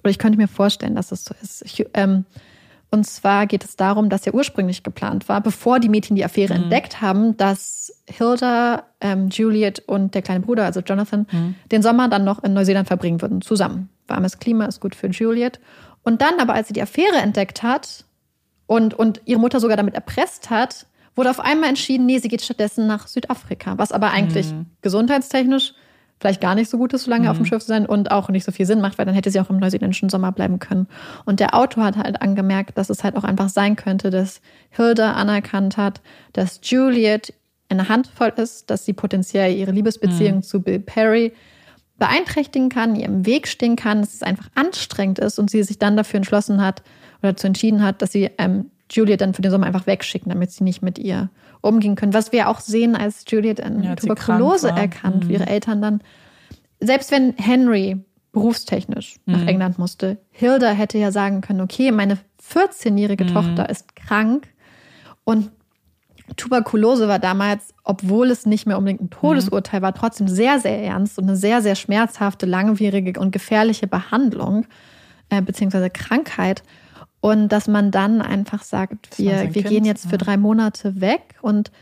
oder 0.03 0.11
ich 0.11 0.19
könnte 0.19 0.39
mir 0.39 0.49
vorstellen, 0.49 0.95
dass 0.95 1.13
es 1.13 1.25
so 1.27 1.35
ist. 1.43 1.63
Ich, 1.63 1.85
ähm, 1.93 2.25
und 2.91 3.05
zwar 3.05 3.47
geht 3.47 3.65
es 3.65 3.77
darum, 3.77 4.09
dass 4.09 4.25
ja 4.25 4.33
ursprünglich 4.33 4.83
geplant 4.83 5.29
war, 5.29 5.41
bevor 5.41 5.81
die 5.81 5.89
Mädchen 5.89 6.17
die 6.17 6.25
Affäre 6.25 6.55
mhm. 6.55 6.65
entdeckt 6.65 7.01
haben, 7.01 7.37
dass 7.37 7.93
Hilda, 8.09 8.85
ähm, 9.01 9.29
Juliet 9.29 9.83
und 9.87 10.15
der 10.15 10.23
kleine 10.23 10.41
Bruder, 10.41 10.65
also 10.65 10.81
Jonathan, 10.81 11.27
mhm. 11.31 11.55
den 11.71 11.83
Sommer 11.83 12.09
dann 12.09 12.25
noch 12.25 12.43
in 12.45 12.53
Neuseeland 12.53 12.87
verbringen 12.87 13.21
würden, 13.21 13.43
zusammen. 13.43 13.89
Warmes 14.07 14.39
Klima 14.39 14.67
ist 14.67 14.81
gut 14.81 14.95
für 14.95 15.09
Juliet. 15.09 15.59
Und 16.05 16.23
dann 16.23 16.39
aber, 16.39 16.55
als 16.55 16.69
sie 16.69 16.75
die 16.75 16.83
Affäre 16.83 17.17
entdeckt 17.17 17.65
hat 17.65 18.05
und, 18.67 18.95
und 18.95 19.21
ihre 19.25 19.41
Mutter 19.41 19.59
sogar 19.59 19.77
damit 19.77 19.95
erpresst 19.95 20.51
hat, 20.51 20.87
wurde 21.17 21.31
auf 21.31 21.41
einmal 21.41 21.71
entschieden, 21.71 22.07
nee, 22.07 22.19
sie 22.19 22.29
geht 22.29 22.43
stattdessen 22.43 22.87
nach 22.87 23.09
Südafrika, 23.09 23.79
was 23.79 23.91
aber 23.91 24.11
eigentlich 24.11 24.53
mhm. 24.53 24.67
gesundheitstechnisch 24.83 25.75
vielleicht 26.19 26.41
gar 26.41 26.55
nicht 26.55 26.71
so 26.71 26.79
gut 26.79 26.93
ist, 26.93 27.05
so 27.05 27.11
lange 27.11 27.25
mhm. 27.25 27.31
auf 27.31 27.37
dem 27.37 27.43
mhm. 27.43 27.47
Schiff 27.47 27.63
zu 27.63 27.69
sein 27.69 27.87
und 27.87 28.11
auch 28.11 28.29
nicht 28.29 28.45
so 28.45 28.53
viel 28.53 28.67
Sinn 28.67 28.81
macht, 28.81 28.99
weil 28.99 29.07
dann 29.07 29.15
hätte 29.15 29.31
sie 29.31 29.41
auch 29.41 29.51
im 29.51 29.59
neuseeländischen 29.59 30.09
Sommer 30.09 30.33
bleiben 30.33 30.59
können. 30.59 30.87
Und 31.25 31.41
der 31.41 31.55
Autor 31.55 31.85
hat 31.85 31.97
halt 31.97 32.23
angemerkt, 32.23 32.79
dass 32.79 32.91
es 32.91 33.05
halt 33.05 33.17
auch 33.17 33.25
einfach 33.25 33.49
sein 33.49 33.77
könnte, 33.77 34.11
dass 34.11 34.41
Hilda 34.71 35.13
anerkannt 35.13 35.77
hat, 35.77 36.01
dass 36.33 36.61
Juliet 36.63 37.35
eine 37.69 37.89
Handvoll 37.89 38.33
ist, 38.37 38.71
dass 38.71 38.85
sie 38.85 38.93
potenziell 38.93 39.55
ihre 39.55 39.73
Liebesbeziehung 39.73 40.37
mhm. 40.37 40.43
zu 40.43 40.63
Bill 40.63 40.81
Perry 40.81 41.33
beeinträchtigen 41.99 42.69
kann, 42.69 42.95
ihr 42.95 43.07
im 43.07 43.27
Weg 43.27 43.49
stehen 43.49 43.77
kann, 43.77 44.01
dass 44.01 44.15
es 44.15 44.23
einfach 44.23 44.49
anstrengend 44.55 45.19
ist 45.19 45.39
und 45.39 45.51
sie 45.51 45.63
sich 45.63 45.79
dann 45.79 45.97
dafür 45.97 46.19
entschlossen 46.19 46.61
hat 46.63 46.83
oder 47.23 47.33
dazu 47.33 47.47
entschieden 47.47 47.83
hat, 47.83 48.03
dass 48.03 48.13
sie 48.13 48.31
ähm, 48.39 48.71
Juliet 48.91 49.21
dann 49.21 49.35
für 49.35 49.43
den 49.43 49.51
Sommer 49.51 49.67
einfach 49.67 49.87
wegschicken, 49.87 50.31
damit 50.31 50.51
sie 50.53 50.65
nicht 50.65 50.83
mit 50.83 50.99
ihr 50.99 51.31
umgehen 51.61 51.97
können. 51.97 52.15
Was 52.15 52.33
wir 52.33 52.49
auch 52.49 52.61
sehen, 52.61 52.95
als 52.95 53.25
Juliet 53.29 53.61
an 53.61 53.83
ja, 53.83 53.97
Tuberkulose 53.97 54.69
erkannt, 54.69 55.25
mhm. 55.25 55.29
wie 55.29 55.33
ihre 55.35 55.47
Eltern 55.47 55.83
dann, 55.83 56.01
selbst 56.81 57.11
wenn 57.11 57.35
Henry 57.37 58.05
berufstechnisch 58.33 59.17
mhm. 59.25 59.33
nach 59.33 59.47
England 59.47 59.79
musste, 59.79 60.19
Hilda 60.31 60.71
hätte 60.71 60.99
ja 60.99 61.11
sagen 61.11 61.41
können, 61.41 61.61
okay, 61.61 61.91
meine 61.91 62.19
14-jährige 62.53 63.25
mhm. 63.25 63.29
Tochter 63.29 63.69
ist 63.69 63.97
krank 63.97 64.49
und 65.25 65.51
Tuberkulose 66.37 67.07
war 67.07 67.19
damals, 67.19 67.73
obwohl 67.85 68.31
es 68.31 68.47
nicht 68.47 68.67
mehr 68.67 68.79
unbedingt 68.79 69.01
ein 69.01 69.11
Todesurteil 69.11 69.81
war, 69.81 69.95
trotzdem 69.95 70.27
sehr, 70.27 70.59
sehr 70.59 70.83
ernst 70.83 71.19
und 71.19 71.25
eine 71.25 71.37
sehr, 71.37 71.63
sehr 71.63 71.77
schmerzhafte, 71.77 72.47
langwierige 72.47 73.19
und 73.21 73.31
gefährliche 73.31 73.87
Behandlung 73.87 74.67
äh, 75.31 75.41
beziehungsweise 75.41 75.89
Krankheit. 75.91 76.63
Und 77.27 77.49
dass 77.49 77.67
man 77.67 77.91
dann 77.91 78.23
einfach 78.23 78.63
sagt, 78.63 79.19
wir, 79.19 79.53
wir 79.53 79.65
gehen 79.65 79.85
jetzt 79.85 80.09
für 80.09 80.17
drei 80.17 80.37
Monate 80.37 81.01
weg 81.01 81.35
und 81.43 81.73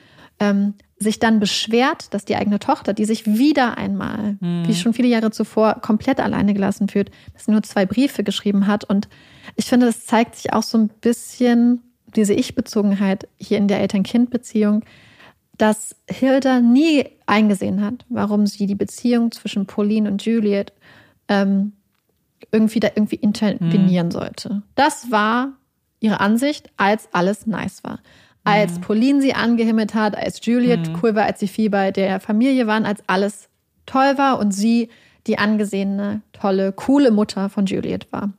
ähm, 0.40 0.72
sich 0.96 1.18
dann 1.18 1.38
beschwert, 1.38 2.14
dass 2.14 2.24
die 2.24 2.36
eigene 2.36 2.58
Tochter, 2.58 2.94
die 2.94 3.04
sich 3.04 3.26
wieder 3.26 3.76
einmal, 3.76 4.38
mhm. 4.40 4.66
wie 4.66 4.74
schon 4.74 4.94
viele 4.94 5.08
Jahre 5.08 5.30
zuvor, 5.32 5.82
komplett 5.82 6.18
alleine 6.18 6.54
gelassen 6.54 6.88
fühlt, 6.88 7.10
dass 7.34 7.44
sie 7.44 7.50
nur 7.50 7.62
zwei 7.62 7.84
Briefe 7.84 8.24
geschrieben 8.24 8.66
hat. 8.66 8.84
Und 8.84 9.10
ich 9.54 9.66
finde, 9.66 9.84
das 9.84 10.06
zeigt 10.06 10.36
sich 10.36 10.54
auch 10.54 10.62
so 10.62 10.78
ein 10.78 10.88
bisschen 10.88 11.82
diese 12.16 12.32
Ich-Bezogenheit 12.32 13.28
hier 13.36 13.58
in 13.58 13.68
der 13.68 13.80
Eltern-Kind-Beziehung, 13.80 14.82
dass 15.58 15.94
Hilda 16.08 16.60
nie 16.60 17.04
eingesehen 17.26 17.84
hat, 17.84 18.06
warum 18.08 18.46
sie 18.46 18.66
die 18.66 18.74
Beziehung 18.74 19.30
zwischen 19.30 19.66
Pauline 19.66 20.10
und 20.10 20.24
Juliet 20.24 20.72
ähm, 21.28 21.74
irgendwie 22.52 22.80
da 22.80 22.88
irgendwie 22.94 23.16
intervenieren 23.16 24.08
mhm. 24.08 24.12
sollte. 24.12 24.62
Das 24.74 25.10
war 25.10 25.52
ihre 26.00 26.20
Ansicht, 26.20 26.70
als 26.76 27.08
alles 27.12 27.46
nice 27.46 27.82
war. 27.84 28.00
Als 28.44 28.74
mhm. 28.74 28.80
Pauline 28.82 29.22
sie 29.22 29.34
angehimmelt 29.34 29.94
hat, 29.94 30.16
als 30.16 30.44
Juliet 30.44 30.88
mhm. 30.88 31.00
cool 31.02 31.14
war, 31.14 31.24
als 31.24 31.40
sie 31.40 31.48
viel 31.48 31.70
bei 31.70 31.90
der 31.90 32.20
Familie 32.20 32.66
waren, 32.66 32.84
als 32.84 33.02
alles 33.06 33.48
toll 33.86 34.18
war 34.18 34.38
und 34.38 34.52
sie 34.52 34.90
die 35.26 35.38
angesehene, 35.38 36.20
tolle, 36.32 36.72
coole 36.72 37.10
Mutter 37.10 37.48
von 37.48 37.64
Juliet 37.64 38.06
war. 38.12 38.32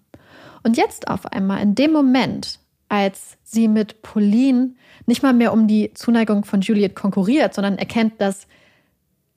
Und 0.64 0.78
jetzt 0.78 1.08
auf 1.08 1.26
einmal, 1.32 1.62
in 1.62 1.74
dem 1.74 1.92
Moment, 1.92 2.60
als 2.90 3.38
sie 3.44 3.68
mit 3.68 4.02
Pauline 4.04 4.72
nicht 5.08 5.24
mal 5.24 5.34
mehr 5.34 5.54
um 5.54 5.68
die 5.68 5.92
Zuneigung 5.94 6.46
von 6.46 6.62
Juliet 6.62 6.96
konkurriert, 6.96 7.54
sondern 7.54 7.78
erkennt, 7.78 8.22
dass 8.22 8.48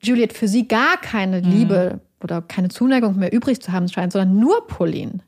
Juliet 0.00 0.32
für 0.32 0.48
sie 0.48 0.68
gar 0.68 0.98
keine 0.98 1.40
mhm. 1.40 1.50
Liebe 1.50 2.00
oder 2.22 2.42
keine 2.42 2.68
Zuneigung 2.68 3.16
mehr 3.16 3.32
übrig 3.32 3.60
zu 3.60 3.72
haben 3.72 3.88
scheint, 3.88 4.12
sondern 4.12 4.38
nur 4.38 4.66
Pauline. 4.66 5.20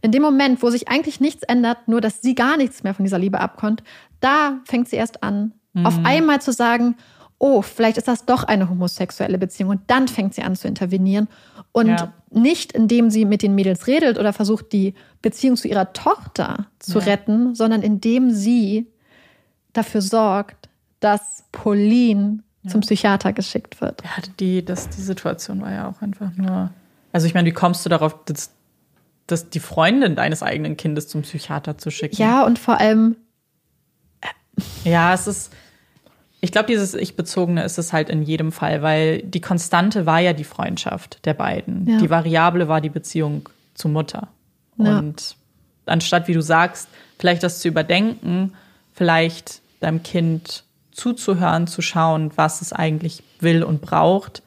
In 0.00 0.12
dem 0.12 0.22
Moment, 0.22 0.62
wo 0.62 0.70
sich 0.70 0.88
eigentlich 0.88 1.20
nichts 1.20 1.42
ändert, 1.42 1.88
nur 1.88 2.00
dass 2.00 2.22
sie 2.22 2.34
gar 2.34 2.56
nichts 2.56 2.84
mehr 2.84 2.94
von 2.94 3.04
dieser 3.04 3.18
Liebe 3.18 3.40
abkommt, 3.40 3.82
da 4.20 4.60
fängt 4.64 4.88
sie 4.88 4.96
erst 4.96 5.22
an, 5.22 5.52
mhm. 5.72 5.86
auf 5.86 5.98
einmal 6.04 6.40
zu 6.40 6.52
sagen, 6.52 6.96
oh, 7.38 7.62
vielleicht 7.62 7.98
ist 7.98 8.08
das 8.08 8.24
doch 8.24 8.44
eine 8.44 8.68
homosexuelle 8.68 9.38
Beziehung. 9.38 9.70
Und 9.70 9.80
dann 9.86 10.08
fängt 10.08 10.34
sie 10.34 10.42
an 10.42 10.56
zu 10.56 10.68
intervenieren. 10.68 11.28
Und 11.72 11.88
ja. 11.88 12.12
nicht, 12.30 12.72
indem 12.72 13.10
sie 13.10 13.24
mit 13.24 13.42
den 13.42 13.54
Mädels 13.54 13.86
redet 13.86 14.18
oder 14.18 14.32
versucht, 14.32 14.72
die 14.72 14.94
Beziehung 15.22 15.56
zu 15.56 15.68
ihrer 15.68 15.92
Tochter 15.92 16.66
zu 16.78 16.98
ja. 16.98 17.04
retten, 17.04 17.54
sondern 17.54 17.82
indem 17.82 18.30
sie 18.30 18.88
dafür 19.72 20.02
sorgt, 20.02 20.68
dass 21.00 21.44
Pauline 21.52 22.42
zum 22.68 22.80
Psychiater 22.82 23.32
geschickt 23.32 23.80
wird. 23.80 24.02
Ja, 24.04 24.22
die, 24.38 24.64
das, 24.64 24.88
die 24.88 25.00
Situation 25.00 25.60
war 25.60 25.72
ja 25.72 25.88
auch 25.88 26.02
einfach 26.02 26.34
nur. 26.36 26.70
Also 27.12 27.26
ich 27.26 27.34
meine, 27.34 27.48
wie 27.48 27.52
kommst 27.52 27.84
du 27.84 27.88
darauf, 27.88 28.24
dass, 28.24 28.52
dass 29.26 29.50
die 29.50 29.60
Freundin 29.60 30.16
deines 30.16 30.42
eigenen 30.42 30.76
Kindes 30.76 31.08
zum 31.08 31.22
Psychiater 31.22 31.78
zu 31.78 31.90
schicken? 31.90 32.16
Ja, 32.16 32.44
und 32.44 32.58
vor 32.58 32.78
allem. 32.78 33.16
Ja, 34.84 35.14
es 35.14 35.26
ist. 35.26 35.52
Ich 36.40 36.52
glaube, 36.52 36.68
dieses 36.68 36.94
Ich-Bezogene 36.94 37.64
ist 37.64 37.78
es 37.78 37.92
halt 37.92 38.08
in 38.10 38.22
jedem 38.22 38.52
Fall, 38.52 38.80
weil 38.80 39.22
die 39.22 39.40
Konstante 39.40 40.06
war 40.06 40.20
ja 40.20 40.32
die 40.32 40.44
Freundschaft 40.44 41.24
der 41.24 41.34
beiden. 41.34 41.88
Ja. 41.88 41.98
Die 41.98 42.10
Variable 42.10 42.68
war 42.68 42.80
die 42.80 42.90
Beziehung 42.90 43.48
zur 43.74 43.90
Mutter. 43.90 44.28
Ja. 44.76 44.98
Und 44.98 45.36
anstatt, 45.86 46.28
wie 46.28 46.34
du 46.34 46.42
sagst, 46.42 46.88
vielleicht 47.18 47.42
das 47.42 47.60
zu 47.60 47.66
überdenken, 47.66 48.52
vielleicht 48.92 49.62
deinem 49.80 50.02
Kind 50.02 50.64
zuzuhören, 50.98 51.66
zu 51.66 51.80
schauen, 51.80 52.32
was 52.36 52.60
es 52.60 52.72
eigentlich 52.72 53.22
will 53.40 53.62
und 53.62 53.80
braucht, 53.80 54.42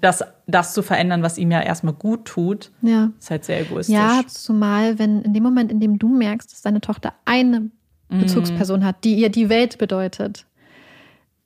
das, 0.00 0.22
das 0.46 0.74
zu 0.74 0.82
verändern, 0.82 1.22
was 1.22 1.38
ihm 1.38 1.50
ja 1.50 1.60
erstmal 1.60 1.94
gut 1.94 2.24
tut, 2.26 2.70
Ja. 2.82 3.10
ist 3.18 3.30
halt 3.30 3.44
sehr 3.44 3.60
egoistisch. 3.62 3.94
Ja, 3.94 4.22
zumal, 4.28 4.98
wenn 4.98 5.22
in 5.22 5.34
dem 5.34 5.42
Moment, 5.42 5.72
in 5.72 5.80
dem 5.80 5.98
du 5.98 6.08
merkst, 6.08 6.52
dass 6.52 6.62
deine 6.62 6.80
Tochter 6.80 7.14
eine 7.24 7.70
Bezugsperson 8.08 8.84
hat, 8.84 9.04
die 9.04 9.14
ihr 9.16 9.30
die 9.30 9.48
Welt 9.48 9.78
bedeutet, 9.78 10.46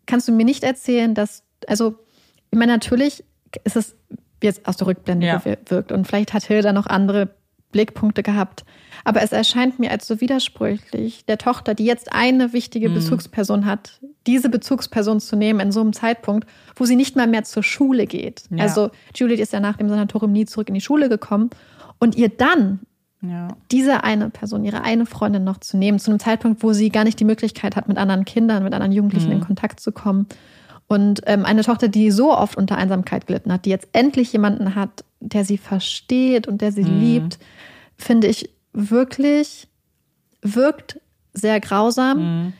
kannst 0.06 0.26
du 0.28 0.32
mir 0.32 0.44
nicht 0.44 0.64
erzählen, 0.64 1.14
dass, 1.14 1.44
also, 1.68 1.94
ich 2.50 2.58
meine, 2.58 2.72
natürlich 2.72 3.24
ist 3.64 3.76
es 3.76 3.96
jetzt 4.42 4.66
aus 4.68 4.76
der 4.76 4.88
Rückblende 4.88 5.26
Ja. 5.26 5.38
gewirkt 5.38 5.92
und 5.92 6.06
vielleicht 6.06 6.32
hat 6.34 6.44
Hilda 6.44 6.72
noch 6.72 6.86
andere 6.86 7.30
Blickpunkte 7.72 8.22
gehabt. 8.22 8.64
Aber 9.06 9.22
es 9.22 9.30
erscheint 9.30 9.78
mir 9.78 9.92
als 9.92 10.08
so 10.08 10.20
widersprüchlich, 10.20 11.24
der 11.26 11.38
Tochter, 11.38 11.74
die 11.74 11.84
jetzt 11.84 12.12
eine 12.12 12.52
wichtige 12.52 12.90
Bezugsperson 12.90 13.64
hat, 13.64 14.00
diese 14.26 14.48
Bezugsperson 14.48 15.20
zu 15.20 15.36
nehmen 15.36 15.60
in 15.60 15.70
so 15.70 15.80
einem 15.80 15.92
Zeitpunkt, 15.92 16.48
wo 16.74 16.86
sie 16.86 16.96
nicht 16.96 17.14
mal 17.14 17.28
mehr 17.28 17.44
zur 17.44 17.62
Schule 17.62 18.06
geht. 18.06 18.42
Ja. 18.50 18.64
Also 18.64 18.90
Juliet 19.14 19.38
ist 19.38 19.52
ja 19.52 19.60
nach 19.60 19.76
dem 19.76 19.88
Sanatorium 19.88 20.32
nie 20.32 20.44
zurück 20.44 20.66
in 20.66 20.74
die 20.74 20.80
Schule 20.80 21.08
gekommen 21.08 21.50
und 22.00 22.16
ihr 22.16 22.30
dann 22.30 22.80
ja. 23.22 23.46
diese 23.70 24.02
eine 24.02 24.28
Person, 24.30 24.64
ihre 24.64 24.82
eine 24.82 25.06
Freundin 25.06 25.44
noch 25.44 25.58
zu 25.58 25.76
nehmen, 25.76 26.00
zu 26.00 26.10
einem 26.10 26.18
Zeitpunkt, 26.18 26.64
wo 26.64 26.72
sie 26.72 26.88
gar 26.88 27.04
nicht 27.04 27.20
die 27.20 27.24
Möglichkeit 27.24 27.76
hat, 27.76 27.86
mit 27.86 27.98
anderen 27.98 28.24
Kindern, 28.24 28.64
mit 28.64 28.74
anderen 28.74 28.90
Jugendlichen 28.90 29.30
in 29.30 29.40
Kontakt 29.40 29.78
zu 29.78 29.92
kommen. 29.92 30.26
Und 30.88 31.20
ähm, 31.26 31.44
eine 31.44 31.62
Tochter, 31.62 31.86
die 31.86 32.10
so 32.10 32.36
oft 32.36 32.56
unter 32.56 32.76
Einsamkeit 32.76 33.28
gelitten 33.28 33.52
hat, 33.52 33.66
die 33.66 33.70
jetzt 33.70 33.86
endlich 33.92 34.32
jemanden 34.32 34.74
hat, 34.74 35.04
der 35.20 35.44
sie 35.44 35.58
versteht 35.58 36.48
und 36.48 36.60
der 36.60 36.72
sie 36.72 36.82
liebt, 36.82 37.38
finde 37.96 38.26
ich 38.26 38.55
wirklich, 38.76 39.68
wirkt 40.42 41.00
sehr 41.32 41.60
grausam. 41.60 42.52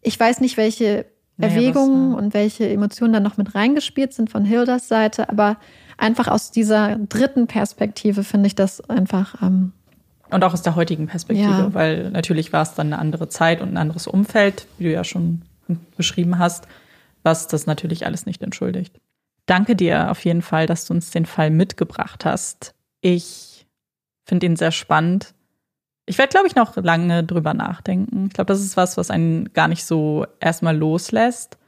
Ich 0.00 0.18
weiß 0.18 0.40
nicht, 0.40 0.56
welche 0.56 1.06
Naja, 1.36 1.54
Erwägungen 1.54 2.12
was, 2.12 2.18
ja. 2.20 2.24
und 2.26 2.34
welche 2.34 2.68
Emotionen 2.68 3.12
da 3.14 3.20
noch 3.20 3.36
mit 3.36 3.54
reingespielt 3.54 4.12
sind 4.12 4.30
von 4.30 4.44
Hildas 4.44 4.88
Seite, 4.88 5.28
aber 5.28 5.56
einfach 5.98 6.28
aus 6.28 6.50
dieser 6.50 6.96
dritten 6.96 7.46
Perspektive 7.46 8.22
finde 8.24 8.46
ich 8.48 8.54
das 8.54 8.80
einfach 8.88 9.40
ähm, 9.42 9.72
Und 10.30 10.44
auch 10.44 10.52
aus 10.52 10.62
der 10.62 10.76
heutigen 10.76 11.06
Perspektive, 11.06 11.48
Ja. 11.48 11.74
weil 11.74 12.10
natürlich 12.10 12.52
war 12.52 12.62
es 12.62 12.74
dann 12.74 12.88
eine 12.88 12.98
andere 12.98 13.28
Zeit 13.28 13.60
und 13.60 13.70
ein 13.70 13.76
anderes 13.76 14.06
Umfeld, 14.06 14.66
wie 14.78 14.84
du 14.84 14.92
ja 14.92 15.04
schon 15.04 15.42
beschrieben 15.96 16.38
hast, 16.38 16.66
was 17.22 17.46
das 17.46 17.66
natürlich 17.66 18.04
alles 18.06 18.26
nicht 18.26 18.42
entschuldigt. 18.42 18.98
Danke 19.46 19.74
dir 19.76 20.10
auf 20.10 20.24
jeden 20.24 20.42
Fall, 20.42 20.66
dass 20.66 20.84
du 20.86 20.94
uns 20.94 21.10
den 21.10 21.26
Fall 21.26 21.50
mitgebracht 21.50 22.24
hast. 22.24 22.74
Ich 23.00 23.66
finde 24.24 24.46
ihn 24.46 24.56
sehr 24.56 24.72
spannend. 24.72 25.34
Ich 26.06 26.18
werde, 26.18 26.30
glaube 26.30 26.46
ich, 26.48 26.56
noch 26.56 26.76
lange 26.76 27.22
drüber 27.24 27.54
nachdenken. 27.54 28.26
Ich 28.26 28.32
glaube, 28.34 28.48
das 28.52 28.60
ist 28.60 28.76
was, 28.76 28.96
was 28.96 29.10
einen 29.10 29.52
gar 29.52 29.68
nicht 29.68 29.84
so 29.84 30.26
erstmal 30.40 30.76
loslässt. 30.76 31.58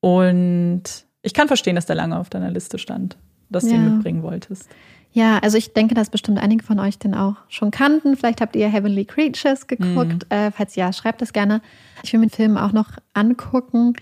Und 0.00 0.82
ich 1.22 1.34
kann 1.34 1.48
verstehen, 1.48 1.76
dass 1.76 1.86
der 1.86 1.96
lange 1.96 2.18
auf 2.18 2.28
deiner 2.30 2.50
Liste 2.50 2.78
stand, 2.78 3.16
dass 3.50 3.64
du 3.64 3.70
ihn 3.70 3.84
Ja. 3.84 3.90
mitbringen 3.90 4.22
wolltest. 4.22 4.68
Ja, 5.12 5.38
also 5.38 5.56
ich 5.56 5.72
denke, 5.72 5.94
dass 5.94 6.10
bestimmt 6.10 6.38
einige 6.38 6.64
von 6.64 6.80
euch 6.80 6.98
den 6.98 7.14
auch 7.14 7.36
schon 7.48 7.70
kannten. 7.70 8.16
Vielleicht 8.16 8.40
habt 8.40 8.56
ihr 8.56 8.68
Heavenly 8.68 9.04
Creatures 9.04 9.66
geguckt. 9.68 10.26
Äh, 10.28 10.50
falls 10.50 10.74
ja, 10.74 10.92
schreibt 10.92 11.22
das 11.22 11.32
gerne. 11.32 11.60
Ich 12.02 12.12
will 12.12 12.20
mir 12.20 12.26
den 12.26 12.32
Film 12.32 12.56
auch 12.56 12.72
noch 12.72 12.90
angucken. 13.12 13.94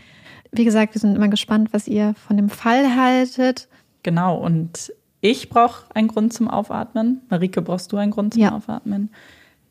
Wie 0.53 0.65
gesagt, 0.65 0.95
wir 0.95 1.01
sind 1.01 1.15
immer 1.15 1.29
gespannt, 1.29 1.73
was 1.73 1.87
ihr 1.87 2.15
von 2.15 2.37
dem 2.37 2.49
Fall 2.49 2.97
haltet. 2.97 3.69
Genau, 4.03 4.39
und 4.39 4.93
ich 5.21 5.51
brauche 5.51 5.85
einen 5.95 6.09
Grund 6.09 6.33
zum 6.33 6.49
Aufatmen. 6.49 7.21
Marike, 7.29 7.61
brauchst 7.63 7.93
du 7.93 7.97
einen 7.99 8.11
Grund 8.11 8.33
zum 8.35 8.43
Ja. 8.43 8.53
Aufatmen? 8.55 9.11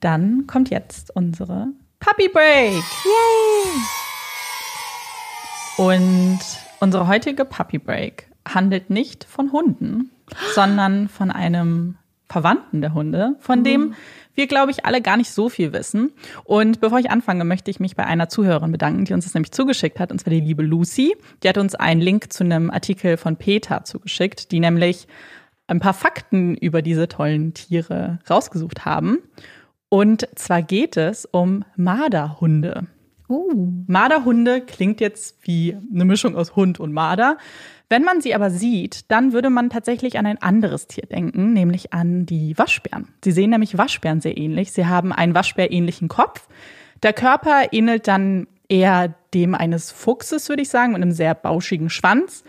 Dann 0.02 0.48
kommt 0.48 0.72
jetzt 0.72 1.16
unsere 1.16 1.68
Puppy 2.00 2.28
Break. 2.28 2.84
Yay! 3.06 3.72
Und 5.78 6.40
unsere 6.80 7.08
heutige 7.08 7.46
Puppy 7.46 7.78
Break 7.78 8.28
handelt 8.48 8.90
nicht 8.90 9.24
von 9.24 9.52
Hunden, 9.52 10.10
sondern 10.56 11.08
von 11.08 11.30
einem 11.30 11.98
Verwandten 12.28 12.82
der 12.82 12.96
Hunde, 12.96 13.36
von 13.40 13.64
dem 13.64 13.94
wir, 14.34 14.48
glaube 14.48 14.72
ich, 14.72 14.86
alle 14.86 15.02
gar 15.02 15.18
nicht 15.18 15.30
so 15.30 15.50
viel 15.50 15.72
wissen. 15.72 16.12
Und 16.46 16.80
bevor 16.80 16.98
ich 16.98 17.12
anfange, 17.12 17.44
möchte 17.44 17.70
ich 17.70 17.80
mich 17.80 17.96
bei 17.96 18.06
einer 18.06 18.28
Zuhörerin 18.28 18.72
bedanken, 18.72 19.06
die 19.06 19.14
uns 19.14 19.26
das 19.26 19.36
nämlich 19.36 19.52
zugeschickt 19.52 20.00
hat, 20.00 20.12
und 20.12 20.20
zwar 20.20 20.32
die 20.32 20.40
liebe 20.40 20.64
Lucy. 20.64 21.16
Die 21.44 21.50
hat 21.50 21.60
uns 21.60 21.76
einen 21.76 22.02
Link 22.02 22.34
zu 22.34 22.44
einem 22.44 22.72
Artikel 22.72 23.18
von 23.18 23.36
Peter 23.36 23.84
zugeschickt, 23.84 24.52
die 24.52 24.62
nämlich 24.62 25.08
ein 25.68 25.80
paar 25.80 25.94
Fakten 25.94 26.56
über 26.56 26.82
diese 26.82 27.08
tollen 27.08 27.54
Tiere 27.54 28.20
rausgesucht 28.30 28.84
haben. 28.86 29.20
Und 29.94 30.26
zwar 30.36 30.62
geht 30.62 30.96
es 30.96 31.26
um 31.26 31.66
Marderhunde. 31.76 32.88
Uh, 33.28 33.84
Marderhunde 33.88 34.62
klingt 34.62 35.02
jetzt 35.02 35.36
wie 35.42 35.78
eine 35.94 36.06
Mischung 36.06 36.38
aus 36.38 36.56
Hund 36.56 36.80
und 36.80 36.94
Marder. 36.94 37.38
Wenn 37.90 38.04
man 38.04 38.22
sie 38.22 38.34
aber 38.34 38.52
sieht, 38.52 39.12
dann 39.12 39.34
würde 39.34 39.50
man 39.50 39.70
tatsächlich 39.70 40.18
an 40.18 40.26
ein 40.26 40.42
anderes 40.42 40.88
Tier 40.88 41.06
denken, 41.08 41.52
nämlich 41.52 41.92
an 41.92 42.26
die 42.26 42.58
Waschbären. 42.58 43.10
Sie 43.22 43.34
sehen 43.34 43.50
nämlich 43.50 43.78
Waschbären 43.78 44.22
sehr 44.22 44.38
ähnlich. 44.38 44.72
Sie 44.72 44.86
haben 44.86 45.12
einen 45.12 45.36
Waschbärähnlichen 45.36 46.08
Kopf. 46.08 46.48
Der 47.04 47.12
Körper 47.12 47.74
ähnelt 47.74 48.08
dann 48.08 48.48
eher 48.70 49.14
dem 49.34 49.56
eines 49.56 49.92
Fuchses, 49.92 50.48
würde 50.48 50.62
ich 50.62 50.70
sagen, 50.70 50.94
mit 50.94 51.02
einem 51.02 51.12
sehr 51.12 51.36
bauschigen 51.36 51.90
Schwanz. 51.90 52.46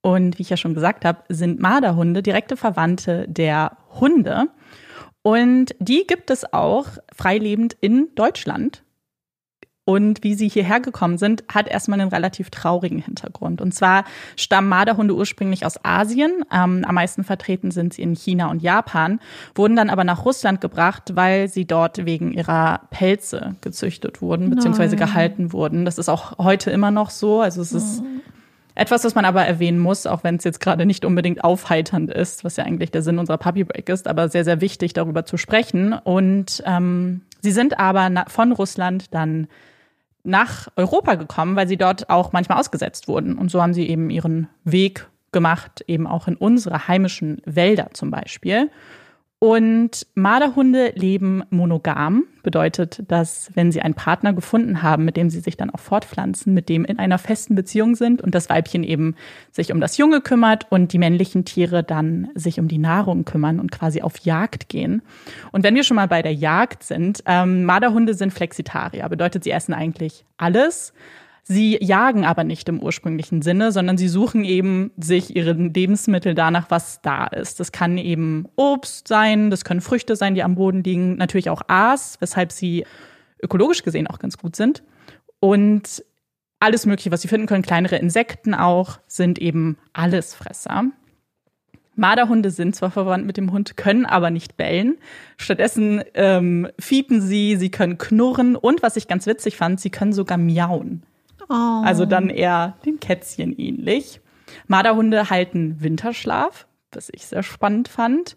Und 0.00 0.38
wie 0.38 0.42
ich 0.42 0.50
ja 0.50 0.56
schon 0.56 0.72
gesagt 0.72 1.04
habe, 1.04 1.24
sind 1.28 1.60
Marderhunde 1.60 2.22
direkte 2.22 2.56
Verwandte 2.56 3.26
der 3.28 3.76
Hunde. 4.00 4.48
Und 5.26 5.74
die 5.80 6.06
gibt 6.06 6.30
es 6.30 6.52
auch 6.52 6.86
freilebend 7.12 7.76
in 7.80 8.10
Deutschland. 8.14 8.84
Und 9.84 10.22
wie 10.22 10.34
sie 10.34 10.46
hierher 10.48 10.78
gekommen 10.78 11.18
sind, 11.18 11.42
hat 11.52 11.66
erstmal 11.66 12.00
einen 12.00 12.10
relativ 12.10 12.48
traurigen 12.50 13.00
Hintergrund. 13.00 13.60
Und 13.60 13.74
zwar 13.74 14.04
stammen 14.36 14.68
Marderhunde 14.68 15.16
ursprünglich 15.16 15.66
aus 15.66 15.84
Asien. 15.84 16.44
Ähm, 16.52 16.84
am 16.86 16.94
meisten 16.94 17.24
vertreten 17.24 17.72
sind 17.72 17.94
sie 17.94 18.02
in 18.02 18.14
China 18.14 18.52
und 18.52 18.62
Japan, 18.62 19.18
wurden 19.56 19.74
dann 19.74 19.90
aber 19.90 20.04
nach 20.04 20.24
Russland 20.24 20.60
gebracht, 20.60 21.16
weil 21.16 21.48
sie 21.48 21.64
dort 21.64 22.06
wegen 22.06 22.32
ihrer 22.32 22.82
Pelze 22.90 23.56
gezüchtet 23.62 24.22
wurden, 24.22 24.48
beziehungsweise 24.48 24.94
Nein. 24.94 25.08
gehalten 25.08 25.52
wurden. 25.52 25.84
Das 25.84 25.98
ist 25.98 26.08
auch 26.08 26.38
heute 26.38 26.70
immer 26.70 26.92
noch 26.92 27.10
so. 27.10 27.40
Also 27.40 27.62
es 27.62 27.72
ist 27.72 28.00
etwas, 28.76 29.04
was 29.04 29.14
man 29.14 29.24
aber 29.24 29.44
erwähnen 29.44 29.78
muss, 29.78 30.06
auch 30.06 30.22
wenn 30.22 30.36
es 30.36 30.44
jetzt 30.44 30.60
gerade 30.60 30.84
nicht 30.84 31.04
unbedingt 31.04 31.42
aufheiternd 31.42 32.10
ist, 32.10 32.44
was 32.44 32.56
ja 32.56 32.64
eigentlich 32.64 32.90
der 32.90 33.02
Sinn 33.02 33.18
unserer 33.18 33.38
Puppy 33.38 33.64
Break 33.64 33.88
ist, 33.88 34.06
aber 34.06 34.28
sehr, 34.28 34.44
sehr 34.44 34.60
wichtig, 34.60 34.92
darüber 34.92 35.24
zu 35.24 35.38
sprechen. 35.38 35.94
Und 35.94 36.62
ähm, 36.66 37.22
sie 37.40 37.52
sind 37.52 37.78
aber 37.80 38.26
von 38.28 38.52
Russland 38.52 39.14
dann 39.14 39.48
nach 40.24 40.68
Europa 40.76 41.14
gekommen, 41.14 41.56
weil 41.56 41.66
sie 41.66 41.78
dort 41.78 42.10
auch 42.10 42.32
manchmal 42.32 42.60
ausgesetzt 42.60 43.08
wurden. 43.08 43.38
Und 43.38 43.50
so 43.50 43.62
haben 43.62 43.72
sie 43.72 43.88
eben 43.88 44.10
ihren 44.10 44.48
Weg 44.64 45.08
gemacht, 45.32 45.82
eben 45.86 46.06
auch 46.06 46.28
in 46.28 46.36
unsere 46.36 46.86
heimischen 46.86 47.40
Wälder 47.46 47.88
zum 47.94 48.10
Beispiel. 48.10 48.70
Und 49.38 50.06
Marderhunde 50.14 50.92
leben 50.94 51.42
monogam, 51.50 52.24
bedeutet, 52.42 53.02
dass 53.08 53.50
wenn 53.54 53.70
sie 53.70 53.82
einen 53.82 53.92
Partner 53.92 54.32
gefunden 54.32 54.82
haben, 54.82 55.04
mit 55.04 55.18
dem 55.18 55.28
sie 55.28 55.40
sich 55.40 55.58
dann 55.58 55.68
auch 55.68 55.80
fortpflanzen, 55.80 56.54
mit 56.54 56.70
dem 56.70 56.86
in 56.86 56.98
einer 56.98 57.18
festen 57.18 57.54
Beziehung 57.54 57.96
sind 57.96 58.22
und 58.22 58.34
das 58.34 58.48
Weibchen 58.48 58.82
eben 58.82 59.14
sich 59.52 59.72
um 59.72 59.80
das 59.80 59.98
Junge 59.98 60.22
kümmert 60.22 60.66
und 60.70 60.94
die 60.94 60.98
männlichen 60.98 61.44
Tiere 61.44 61.84
dann 61.84 62.30
sich 62.34 62.58
um 62.58 62.66
die 62.66 62.78
Nahrung 62.78 63.26
kümmern 63.26 63.60
und 63.60 63.70
quasi 63.70 64.00
auf 64.00 64.18
Jagd 64.20 64.70
gehen. 64.70 65.02
Und 65.52 65.64
wenn 65.64 65.74
wir 65.74 65.84
schon 65.84 65.96
mal 65.96 66.08
bei 66.08 66.22
der 66.22 66.34
Jagd 66.34 66.82
sind, 66.82 67.22
ähm, 67.26 67.64
Marderhunde 67.64 68.14
sind 68.14 68.32
Flexitarier, 68.32 69.06
bedeutet, 69.10 69.44
sie 69.44 69.50
essen 69.50 69.74
eigentlich 69.74 70.24
alles. 70.38 70.94
Sie 71.48 71.78
jagen 71.80 72.24
aber 72.24 72.42
nicht 72.42 72.68
im 72.68 72.82
ursprünglichen 72.82 73.40
Sinne, 73.40 73.70
sondern 73.70 73.96
sie 73.96 74.08
suchen 74.08 74.42
eben 74.42 74.90
sich 74.96 75.36
ihre 75.36 75.52
Lebensmittel 75.52 76.34
danach, 76.34 76.72
was 76.72 77.00
da 77.02 77.28
ist. 77.28 77.60
Das 77.60 77.70
kann 77.70 77.98
eben 77.98 78.48
Obst 78.56 79.06
sein, 79.06 79.50
das 79.50 79.64
können 79.64 79.80
Früchte 79.80 80.16
sein, 80.16 80.34
die 80.34 80.42
am 80.42 80.56
Boden 80.56 80.82
liegen, 80.82 81.16
natürlich 81.16 81.48
auch 81.48 81.62
Aas, 81.68 82.16
weshalb 82.20 82.50
sie 82.50 82.84
ökologisch 83.40 83.84
gesehen 83.84 84.08
auch 84.08 84.18
ganz 84.18 84.38
gut 84.38 84.56
sind. 84.56 84.82
Und 85.38 86.04
alles 86.58 86.84
Mögliche, 86.84 87.12
was 87.12 87.22
sie 87.22 87.28
finden 87.28 87.46
können, 87.46 87.62
kleinere 87.62 87.94
Insekten 87.94 88.52
auch, 88.52 88.98
sind 89.06 89.38
eben 89.38 89.78
Allesfresser. 89.92 90.86
Marderhunde 91.94 92.50
sind 92.50 92.74
zwar 92.74 92.90
verwandt 92.90 93.24
mit 93.24 93.36
dem 93.36 93.52
Hund, 93.52 93.76
können 93.76 94.04
aber 94.04 94.30
nicht 94.30 94.56
bellen. 94.56 94.96
Stattdessen 95.36 96.02
ähm, 96.14 96.66
fiepen 96.76 97.20
sie, 97.20 97.54
sie 97.54 97.70
können 97.70 97.98
knurren 97.98 98.56
und 98.56 98.82
was 98.82 98.96
ich 98.96 99.06
ganz 99.06 99.28
witzig 99.28 99.56
fand, 99.56 99.78
sie 99.78 99.90
können 99.90 100.12
sogar 100.12 100.38
miauen. 100.38 101.04
Oh. 101.48 101.82
Also 101.84 102.06
dann 102.06 102.30
eher 102.30 102.76
den 102.84 103.00
Kätzchen 103.00 103.56
ähnlich. 103.58 104.20
Marderhunde 104.66 105.30
halten 105.30 105.80
Winterschlaf, 105.80 106.66
was 106.92 107.10
ich 107.12 107.26
sehr 107.26 107.42
spannend 107.42 107.88
fand. 107.88 108.36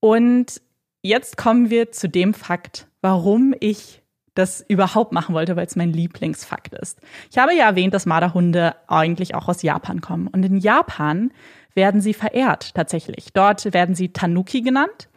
Und 0.00 0.60
jetzt 1.02 1.36
kommen 1.36 1.70
wir 1.70 1.92
zu 1.92 2.08
dem 2.08 2.34
Fakt, 2.34 2.86
warum 3.00 3.54
ich 3.60 4.02
das 4.34 4.64
überhaupt 4.68 5.12
machen 5.12 5.34
wollte, 5.34 5.56
weil 5.56 5.66
es 5.66 5.74
mein 5.74 5.92
Lieblingsfakt 5.92 6.72
ist. 6.74 7.00
Ich 7.30 7.38
habe 7.38 7.54
ja 7.54 7.66
erwähnt, 7.66 7.92
dass 7.92 8.06
Marderhunde 8.06 8.76
eigentlich 8.86 9.34
auch 9.34 9.48
aus 9.48 9.62
Japan 9.62 10.00
kommen. 10.00 10.28
Und 10.28 10.44
in 10.44 10.58
Japan 10.58 11.32
werden 11.74 12.00
sie 12.00 12.14
verehrt 12.14 12.74
tatsächlich. 12.74 13.32
Dort 13.32 13.72
werden 13.74 13.96
sie 13.96 14.12
Tanuki 14.12 14.62
genannt. 14.62 15.08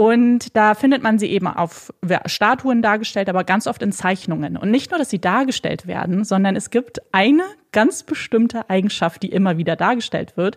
Und 0.00 0.56
da 0.56 0.76
findet 0.76 1.02
man 1.02 1.18
sie 1.18 1.26
eben 1.26 1.48
auf 1.48 1.92
Statuen 2.26 2.82
dargestellt, 2.82 3.28
aber 3.28 3.42
ganz 3.42 3.66
oft 3.66 3.82
in 3.82 3.90
Zeichnungen. 3.90 4.56
Und 4.56 4.70
nicht 4.70 4.92
nur, 4.92 4.98
dass 4.98 5.10
sie 5.10 5.20
dargestellt 5.20 5.88
werden, 5.88 6.22
sondern 6.22 6.54
es 6.54 6.70
gibt 6.70 7.00
eine 7.10 7.42
ganz 7.72 8.04
bestimmte 8.04 8.70
Eigenschaft, 8.70 9.24
die 9.24 9.32
immer 9.32 9.58
wieder 9.58 9.74
dargestellt 9.74 10.36
wird, 10.36 10.56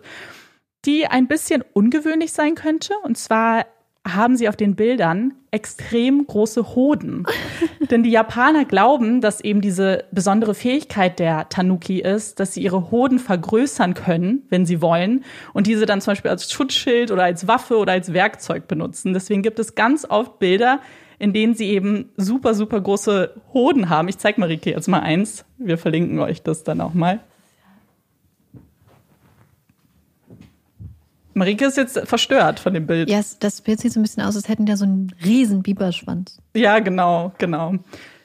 die 0.84 1.08
ein 1.08 1.26
bisschen 1.26 1.64
ungewöhnlich 1.72 2.32
sein 2.32 2.54
könnte. 2.54 2.94
Und 3.02 3.18
zwar 3.18 3.66
haben 4.06 4.36
sie 4.36 4.48
auf 4.48 4.56
den 4.56 4.74
Bildern 4.74 5.34
extrem 5.52 6.26
große 6.26 6.74
Hoden. 6.74 7.24
Denn 7.90 8.02
die 8.02 8.10
Japaner 8.10 8.64
glauben, 8.64 9.20
dass 9.20 9.40
eben 9.40 9.60
diese 9.60 10.04
besondere 10.10 10.54
Fähigkeit 10.54 11.18
der 11.18 11.48
Tanuki 11.48 12.00
ist, 12.00 12.40
dass 12.40 12.54
sie 12.54 12.62
ihre 12.62 12.90
Hoden 12.90 13.18
vergrößern 13.18 13.94
können, 13.94 14.42
wenn 14.48 14.66
sie 14.66 14.80
wollen, 14.80 15.24
und 15.52 15.66
diese 15.66 15.86
dann 15.86 16.00
zum 16.00 16.12
Beispiel 16.12 16.30
als 16.30 16.50
Schutzschild 16.50 17.10
oder 17.10 17.24
als 17.24 17.46
Waffe 17.46 17.76
oder 17.76 17.92
als 17.92 18.12
Werkzeug 18.12 18.66
benutzen. 18.66 19.12
Deswegen 19.12 19.42
gibt 19.42 19.58
es 19.58 19.74
ganz 19.74 20.04
oft 20.08 20.38
Bilder, 20.38 20.80
in 21.18 21.32
denen 21.32 21.54
sie 21.54 21.66
eben 21.66 22.10
super, 22.16 22.54
super 22.54 22.80
große 22.80 23.34
Hoden 23.54 23.88
haben. 23.88 24.08
Ich 24.08 24.18
zeig 24.18 24.38
Marike 24.38 24.70
jetzt 24.70 24.88
mal 24.88 25.00
eins. 25.00 25.44
Wir 25.58 25.78
verlinken 25.78 26.18
euch 26.18 26.42
das 26.42 26.64
dann 26.64 26.80
auch 26.80 26.94
mal. 26.94 27.20
Marike 31.34 31.66
ist 31.66 31.76
jetzt 31.76 31.98
verstört 32.06 32.60
von 32.60 32.74
dem 32.74 32.86
Bild. 32.86 33.08
Ja, 33.08 33.20
das 33.40 33.60
Bild 33.60 33.80
sieht 33.80 33.92
so 33.92 34.00
ein 34.00 34.02
bisschen 34.02 34.22
aus, 34.22 34.36
als 34.36 34.48
hätten 34.48 34.66
die 34.66 34.76
so 34.76 34.84
einen 34.84 35.14
riesen 35.24 35.62
Biberschwanz. 35.62 36.38
Ja, 36.54 36.78
genau, 36.80 37.32
genau. 37.38 37.74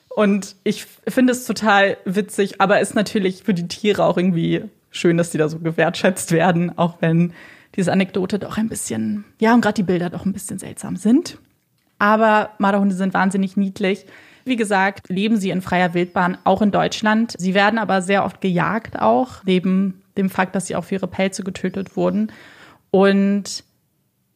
Und 0.10 0.56
ich 0.64 0.86
finde 1.08 1.32
es 1.32 1.46
total 1.46 1.98
witzig, 2.06 2.60
aber 2.60 2.80
ist 2.80 2.96
natürlich 2.96 3.44
für 3.44 3.54
die 3.54 3.68
Tiere 3.68 4.04
auch 4.04 4.18
irgendwie 4.18 4.64
schön, 4.90 5.18
dass 5.18 5.30
die 5.30 5.38
da 5.38 5.48
so 5.48 5.60
gewertschätzt 5.60 6.32
werden, 6.32 6.78
auch 6.78 6.96
wenn 7.02 7.34
diese 7.76 7.92
Anekdote 7.92 8.40
doch 8.40 8.58
ein 8.58 8.70
bisschen, 8.70 9.26
ja, 9.40 9.54
und 9.54 9.62
gerade 9.62 9.76
die 9.76 9.84
Bilder 9.84 10.10
doch 10.10 10.26
ein 10.26 10.34
bisschen 10.34 10.58
seltsam 10.58 10.96
sind. 10.96 11.38
Aber 12.00 12.52
Marderhunde 12.58 12.96
sind 12.96 13.14
wahnsinnig 13.14 13.58
niedlich. 13.58 14.06
Wie 14.46 14.56
gesagt, 14.56 15.10
leben 15.10 15.38
sie 15.38 15.50
in 15.50 15.62
freier 15.62 15.94
Wildbahn, 15.94 16.38
auch 16.46 16.62
in 16.62 16.72
Deutschland. 16.72 17.36
Sie 17.38 17.54
werden 17.54 17.78
aber 17.78 18.02
sehr 18.02 18.24
oft 18.24 18.40
gejagt 18.42 19.00
auch, 19.00 19.44
neben 19.44 20.02
dem 20.18 20.30
Fakt, 20.30 20.56
dass 20.56 20.68
sie 20.68 20.76
auch 20.76 20.86
für 20.86 20.96
ihre 20.96 21.08
Pelze 21.08 21.44
getötet 21.44 21.96
wurden. 21.96 22.32
Und 22.92 23.64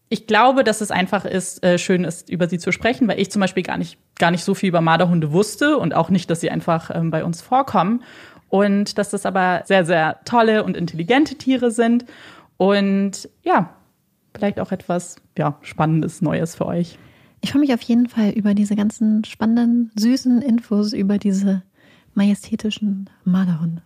ich 0.10 0.28
glaube, 0.28 0.64
dass 0.64 0.82
es 0.82 0.92
einfach 0.92 1.24
ist, 1.24 1.64
äh, 1.64 1.78
schön 1.78 2.04
ist, 2.04 2.30
über 2.30 2.50
sie 2.50 2.60
zu 2.60 2.72
sprechen, 2.72 3.08
weil 3.08 3.20
ich 3.20 3.32
zum 3.32 3.40
Beispiel 3.40 3.64
gar 3.64 3.78
nicht, 3.78 3.98
gar 4.20 4.32
nicht 4.32 4.44
so 4.44 4.54
viel 4.54 4.70
über 4.70 4.82
Marderhunde 4.82 5.32
wusste 5.32 5.78
und 5.78 5.94
auch 5.94 6.10
nicht, 6.10 6.30
dass 6.30 6.42
sie 6.42 6.50
einfach 6.50 6.92
ähm, 6.94 7.12
bei 7.12 7.24
uns 7.24 7.42
vorkommen. 7.42 8.04
Und 8.50 8.98
dass 8.98 9.10
das 9.10 9.26
aber 9.26 9.64
sehr, 9.66 9.86
sehr 9.86 10.20
tolle 10.26 10.66
und 10.66 10.76
intelligente 10.76 11.36
Tiere 11.36 11.72
sind. 11.72 12.06
Und 12.58 13.30
ja, 13.44 13.74
vielleicht 14.36 14.60
auch 14.60 14.74
etwas 14.74 15.16
ja, 15.38 15.58
Spannendes, 15.62 16.22
Neues 16.22 16.56
für 16.56 16.66
euch. 16.66 16.98
Ich 17.40 17.52
freue 17.52 17.62
mich 17.62 17.74
auf 17.74 17.82
jeden 17.82 18.10
Fall 18.10 18.32
über 18.32 18.54
diese 18.54 18.76
ganzen 18.76 19.24
spannenden, 19.24 19.92
süßen 19.96 20.42
Infos 20.42 20.94
über 20.94 21.18
diese 21.18 21.64
majestätischen 22.14 23.10
Marderhunde. 23.24 23.82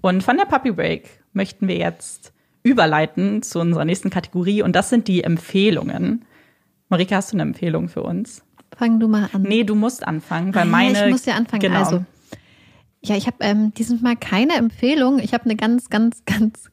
Und 0.00 0.22
von 0.22 0.36
der 0.36 0.44
Puppy 0.44 0.70
Break 0.70 1.08
möchten 1.32 1.66
wir 1.66 1.76
jetzt 1.76 2.33
überleiten 2.64 3.42
zu 3.42 3.60
unserer 3.60 3.84
nächsten 3.84 4.10
Kategorie 4.10 4.62
und 4.62 4.74
das 4.74 4.88
sind 4.88 5.06
die 5.06 5.22
Empfehlungen. 5.22 6.24
Marika, 6.88 7.16
hast 7.16 7.32
du 7.32 7.36
eine 7.36 7.42
Empfehlung 7.42 7.88
für 7.88 8.02
uns? 8.02 8.42
Fang 8.76 8.98
du 8.98 9.06
mal 9.06 9.28
an. 9.32 9.42
Nee, 9.42 9.62
du 9.62 9.76
musst 9.76 10.04
anfangen, 10.04 10.54
weil 10.54 10.62
ah, 10.62 10.70
meine. 10.70 11.04
Ich 11.04 11.12
muss 11.12 11.26
ja 11.26 11.34
anfangen. 11.34 11.60
Genau. 11.60 11.78
Also, 11.78 12.04
ja, 13.02 13.16
ich 13.16 13.26
habe 13.26 13.36
ähm, 13.40 13.72
dieses 13.74 14.00
Mal 14.00 14.16
keine 14.16 14.54
Empfehlung. 14.54 15.18
Ich 15.18 15.34
habe 15.34 15.44
eine 15.44 15.56
ganz, 15.56 15.90
ganz, 15.90 16.24
ganz 16.24 16.70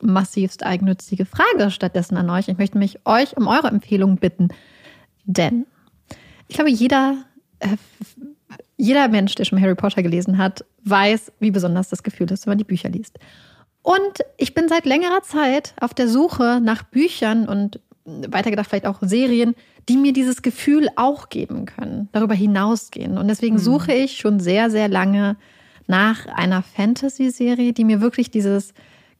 massivst 0.00 0.64
eigennützige 0.64 1.24
Frage 1.24 1.70
stattdessen 1.70 2.16
an 2.16 2.28
euch. 2.30 2.48
Ich 2.48 2.58
möchte 2.58 2.78
mich 2.78 3.00
euch 3.06 3.36
um 3.36 3.46
eure 3.48 3.68
Empfehlung 3.68 4.16
bitten. 4.16 4.48
Denn 5.24 5.66
ich 6.46 6.56
glaube, 6.56 6.70
jeder, 6.70 7.16
äh, 7.60 7.76
jeder 8.76 9.08
Mensch, 9.08 9.34
der 9.34 9.46
schon 9.46 9.60
Harry 9.60 9.74
Potter 9.74 10.02
gelesen 10.02 10.38
hat, 10.38 10.64
weiß, 10.84 11.32
wie 11.40 11.50
besonders 11.50 11.88
das 11.88 12.02
Gefühl 12.02 12.30
ist, 12.30 12.46
wenn 12.46 12.52
man 12.52 12.58
die 12.58 12.64
Bücher 12.64 12.90
liest. 12.90 13.18
Und 13.82 14.20
ich 14.36 14.54
bin 14.54 14.68
seit 14.68 14.86
längerer 14.86 15.22
Zeit 15.22 15.74
auf 15.80 15.92
der 15.92 16.08
Suche 16.08 16.60
nach 16.62 16.84
Büchern 16.84 17.48
und 17.48 17.80
weitergedacht 18.04 18.68
vielleicht 18.68 18.86
auch 18.86 18.98
Serien, 19.00 19.54
die 19.88 19.96
mir 19.96 20.12
dieses 20.12 20.42
Gefühl 20.42 20.88
auch 20.96 21.28
geben 21.28 21.66
können, 21.66 22.08
darüber 22.12 22.34
hinausgehen. 22.34 23.18
Und 23.18 23.28
deswegen 23.28 23.56
mhm. 23.56 23.60
suche 23.60 23.92
ich 23.92 24.18
schon 24.18 24.40
sehr, 24.40 24.70
sehr 24.70 24.88
lange 24.88 25.36
nach 25.86 26.26
einer 26.26 26.62
Fantasy-Serie, 26.62 27.72
die 27.72 27.84
mir 27.84 28.00
wirklich 28.00 28.30
dieses 28.30 28.72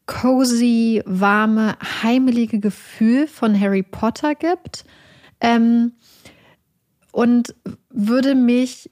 cozy, 0.06 1.02
warme, 1.04 1.76
heimelige 2.02 2.60
Gefühl 2.60 3.26
von 3.26 3.58
Harry 3.58 3.82
Potter 3.82 4.34
gibt. 4.34 4.84
Ähm, 5.40 5.92
und 7.10 7.54
würde 7.90 8.34
mich 8.34 8.90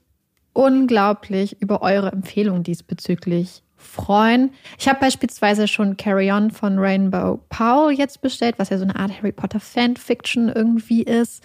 unglaublich 0.53 1.61
über 1.61 1.81
eure 1.81 2.11
Empfehlung 2.11 2.63
diesbezüglich 2.63 3.63
freuen. 3.81 4.51
Ich 4.79 4.87
habe 4.87 4.99
beispielsweise 4.99 5.67
schon 5.67 5.97
Carry 5.97 6.31
On 6.31 6.51
von 6.51 6.77
Rainbow 6.79 7.39
Powell 7.49 7.97
jetzt 7.97 8.21
bestellt, 8.21 8.55
was 8.57 8.69
ja 8.69 8.77
so 8.77 8.83
eine 8.83 8.95
Art 8.95 9.17
Harry 9.17 9.31
Potter 9.31 9.59
Fanfiction 9.59 10.49
irgendwie 10.49 11.03
ist. 11.03 11.43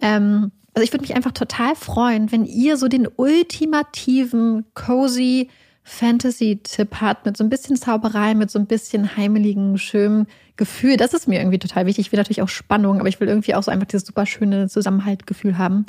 Ähm, 0.00 0.52
also 0.74 0.84
ich 0.84 0.92
würde 0.92 1.02
mich 1.02 1.16
einfach 1.16 1.32
total 1.32 1.74
freuen, 1.74 2.30
wenn 2.30 2.44
ihr 2.44 2.76
so 2.76 2.88
den 2.88 3.08
ultimativen 3.16 4.64
cozy 4.74 5.48
Fantasy-Tipp 5.82 7.00
habt 7.00 7.24
mit 7.24 7.36
so 7.36 7.42
ein 7.42 7.48
bisschen 7.48 7.76
Zauberei, 7.76 8.34
mit 8.34 8.50
so 8.50 8.58
ein 8.58 8.66
bisschen 8.66 9.16
heimeligen, 9.16 9.78
schönen 9.78 10.26
Gefühl. 10.56 10.98
Das 10.98 11.14
ist 11.14 11.26
mir 11.26 11.40
irgendwie 11.40 11.58
total 11.58 11.86
wichtig. 11.86 12.06
Ich 12.06 12.12
will 12.12 12.18
natürlich 12.18 12.42
auch 12.42 12.48
Spannung, 12.48 13.00
aber 13.00 13.08
ich 13.08 13.18
will 13.20 13.28
irgendwie 13.28 13.54
auch 13.54 13.62
so 13.62 13.70
einfach 13.70 13.86
dieses 13.86 14.06
super 14.06 14.26
schöne 14.26 14.68
Zusammenhaltgefühl 14.68 15.56
haben. 15.56 15.86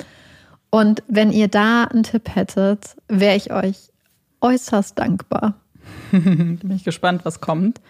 Und 0.70 1.02
wenn 1.06 1.30
ihr 1.30 1.48
da 1.48 1.84
einen 1.84 2.04
Tipp 2.04 2.34
hättet, 2.34 2.96
wäre 3.08 3.36
ich 3.36 3.52
euch 3.52 3.90
äußerst 4.40 4.98
dankbar. 4.98 5.54
Bin 6.12 6.72
ich 6.74 6.84
gespannt, 6.84 7.24
was 7.24 7.40
kommt. 7.40 7.80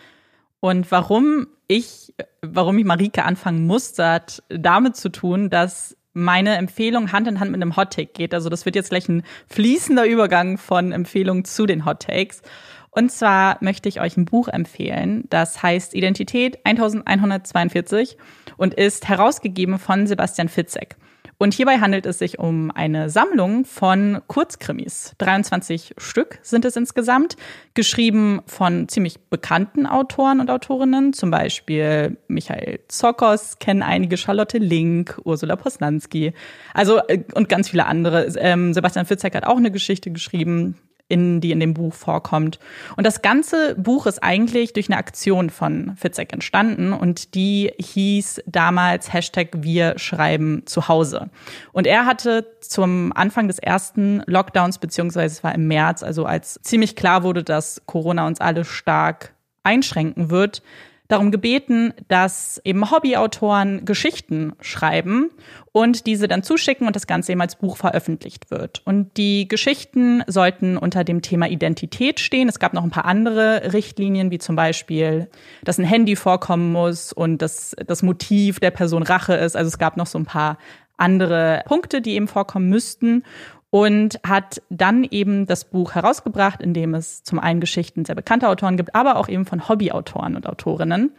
Und 0.61 0.91
warum 0.91 1.47
ich, 1.69 2.13
warum 2.43 2.79
ich 2.79 2.85
Marike 2.85 3.25
anfangen 3.25 3.67
musste, 3.67 4.07
hat 4.07 4.43
damit 4.49 4.97
zu 4.97 5.09
tun, 5.09 5.49
dass 5.49 5.97
meine 6.13 6.57
Empfehlung 6.57 7.13
Hand 7.13 7.29
in 7.29 7.41
Hand 7.41 7.53
mit 7.53 7.63
einem 7.63 7.77
Hot 7.77 7.93
Take 7.93 8.13
geht. 8.13 8.35
Also 8.35 8.49
das 8.49 8.65
wird 8.65 8.77
jetzt 8.77 8.91
gleich 8.91 9.09
ein 9.09 9.23
fließender 9.49 10.07
Übergang 10.07 10.59
von 10.59 10.93
Empfehlungen 10.93 11.45
zu 11.45 11.67
den 11.67 11.85
Hot 11.85 12.01
Takes. 12.03 12.43
Und 12.91 13.13
zwar 13.13 13.59
möchte 13.61 13.89
ich 13.89 14.01
euch 14.01 14.17
ein 14.17 14.25
Buch 14.25 14.49
empfehlen, 14.49 15.25
das 15.31 15.63
heißt 15.63 15.95
Identität 15.95 16.59
1142 16.65 18.19
und 18.57 18.75
ist 18.75 19.09
herausgegeben 19.09 19.79
von 19.79 20.09
Sebastian 20.09 20.49
Fitzek. 20.49 20.97
Und 21.43 21.55
hierbei 21.55 21.79
handelt 21.79 22.05
es 22.05 22.19
sich 22.19 22.39
um 22.39 22.71
eine 22.71 23.09
Sammlung 23.09 23.65
von 23.65 24.21
Kurzkrimis. 24.27 25.15
23 25.17 25.95
Stück 25.97 26.39
sind 26.43 26.67
es 26.67 26.77
insgesamt, 26.77 27.39
geschrieben 27.73 28.43
von 28.45 28.89
ziemlich 28.89 29.19
bekannten 29.31 29.87
Autoren 29.87 30.41
und 30.41 30.51
Autorinnen, 30.51 31.15
zum 31.15 31.31
Beispiel 31.31 32.19
Michael 32.29 32.81
Zokos, 32.89 33.59
kennen 33.59 33.83
einige 33.83 34.19
Charlotte 34.19 34.59
Link, 34.59 35.19
Ursula 35.25 35.57
Posnanski, 35.57 36.35
also 36.75 36.99
äh, 37.09 37.25
und 37.33 37.49
ganz 37.49 37.71
viele 37.71 37.87
andere. 37.87 38.27
Ähm, 38.37 38.75
Sebastian 38.75 39.07
Fitzek 39.07 39.35
hat 39.35 39.47
auch 39.47 39.57
eine 39.57 39.71
Geschichte 39.71 40.11
geschrieben, 40.11 40.77
in, 41.11 41.41
die 41.41 41.51
in 41.51 41.61
dem 41.61 41.75
Buch 41.75 41.93
vorkommt. 41.93 42.59
Und 42.97 43.07
das 43.07 43.21
ganze 43.21 43.75
Buch 43.75 44.07
ist 44.07 44.23
eigentlich 44.23 44.73
durch 44.73 44.89
eine 44.89 44.97
Aktion 44.97 45.51
von 45.51 45.97
Fitzek 45.97 46.33
entstanden 46.33 46.93
und 46.93 47.35
die 47.35 47.73
hieß 47.79 48.43
damals 48.47 49.13
Hashtag 49.13 49.49
Wir 49.57 49.99
schreiben 49.99 50.63
zu 50.67 50.89
Hause. 50.89 51.29
Und 51.73 51.87
er 51.87 52.07
hatte 52.07 52.47
zum 52.61 53.13
Anfang 53.15 53.49
des 53.49 53.59
ersten 53.59 54.23
Lockdowns, 54.27 54.79
beziehungsweise 54.79 55.35
es 55.35 55.45
war 55.45 55.55
im 55.55 55.67
März, 55.67 56.03
also 56.03 56.25
als 56.25 56.61
ziemlich 56.63 56.97
klar 56.97 57.23
wurde, 57.23 57.43
dass 57.43 57.83
Corona 57.87 58.27
uns 58.27 58.41
alle 58.41 58.65
stark 58.65 59.35
einschränken 59.65 60.31
wird, 60.31 60.63
darum 61.11 61.31
gebeten, 61.31 61.93
dass 62.09 62.61
eben 62.65 62.91
Hobbyautoren 62.91 63.85
Geschichten 63.85 64.53
schreiben 64.61 65.31
und 65.73 66.07
diese 66.07 66.29
dann 66.29 66.43
zuschicken 66.43 66.87
und 66.87 66.97
das 66.97 67.07
Ganze 67.07 67.33
eben 67.33 67.41
als 67.41 67.57
Buch 67.57 67.77
veröffentlicht 67.77 68.51
wird. 68.51 68.83
Und 68.85 69.17
die 69.17 69.49
Geschichten 69.49 70.23
sollten 70.27 70.77
unter 70.77 71.05
dem 71.05 71.23
Thema 71.23 71.49
Identität 71.49 72.21
stehen. 72.21 72.49
Es 72.49 72.59
gab 72.59 72.75
noch 72.75 72.85
ein 72.85 72.91
paar 72.91 73.05
andere 73.05 73.73
Richtlinien, 73.73 74.31
wie 74.31 74.39
zum 74.39 74.57
Beispiel, 74.57 75.29
dass 75.63 75.79
ein 75.79 75.85
Handy 75.85 76.17
vorkommen 76.17 76.73
muss 76.73 77.13
und 77.13 77.43
dass 77.43 77.75
das 77.87 78.03
Motiv 78.03 78.61
der 78.61 78.71
Person 78.71 79.03
Rache 79.03 79.35
ist. 79.35 79.57
Also 79.57 79.69
es 79.69 79.79
gab 79.79 79.97
noch 79.97 80.07
so 80.07 80.19
ein 80.19 80.27
paar 80.27 80.59
andere 80.97 81.63
Punkte, 81.67 82.03
die 82.03 82.13
eben 82.13 82.29
vorkommen 82.29 82.69
müssten 82.69 83.25
und 83.71 84.21
hat 84.27 84.61
dann 84.69 85.05
eben 85.05 85.47
das 85.47 85.65
Buch 85.65 85.95
herausgebracht, 85.95 86.61
in 86.61 86.75
dem 86.75 86.95
es 86.95 87.23
zum 87.23 87.39
einen 87.39 87.61
Geschichten 87.61 88.05
sehr 88.05 88.17
bekannter 88.17 88.51
Autoren 88.51 88.77
gibt, 88.77 88.95
aber 88.95 89.17
auch 89.17 89.29
eben 89.29 89.47
von 89.47 89.69
Hobbyautoren 89.69 90.37
und 90.37 90.47
Autorinnen. 90.47 91.13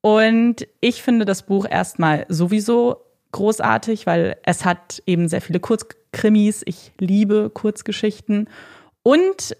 Und 0.00 0.66
ich 0.80 1.02
finde 1.02 1.24
das 1.24 1.42
Buch 1.42 1.66
erstmal 1.68 2.24
sowieso 2.28 3.04
großartig, 3.32 4.06
weil 4.06 4.36
es 4.44 4.64
hat 4.64 5.02
eben 5.06 5.28
sehr 5.28 5.40
viele 5.40 5.60
Kurzkrimis. 5.60 6.62
Ich 6.64 6.92
liebe 6.98 7.50
Kurzgeschichten. 7.50 8.48
Und 9.02 9.56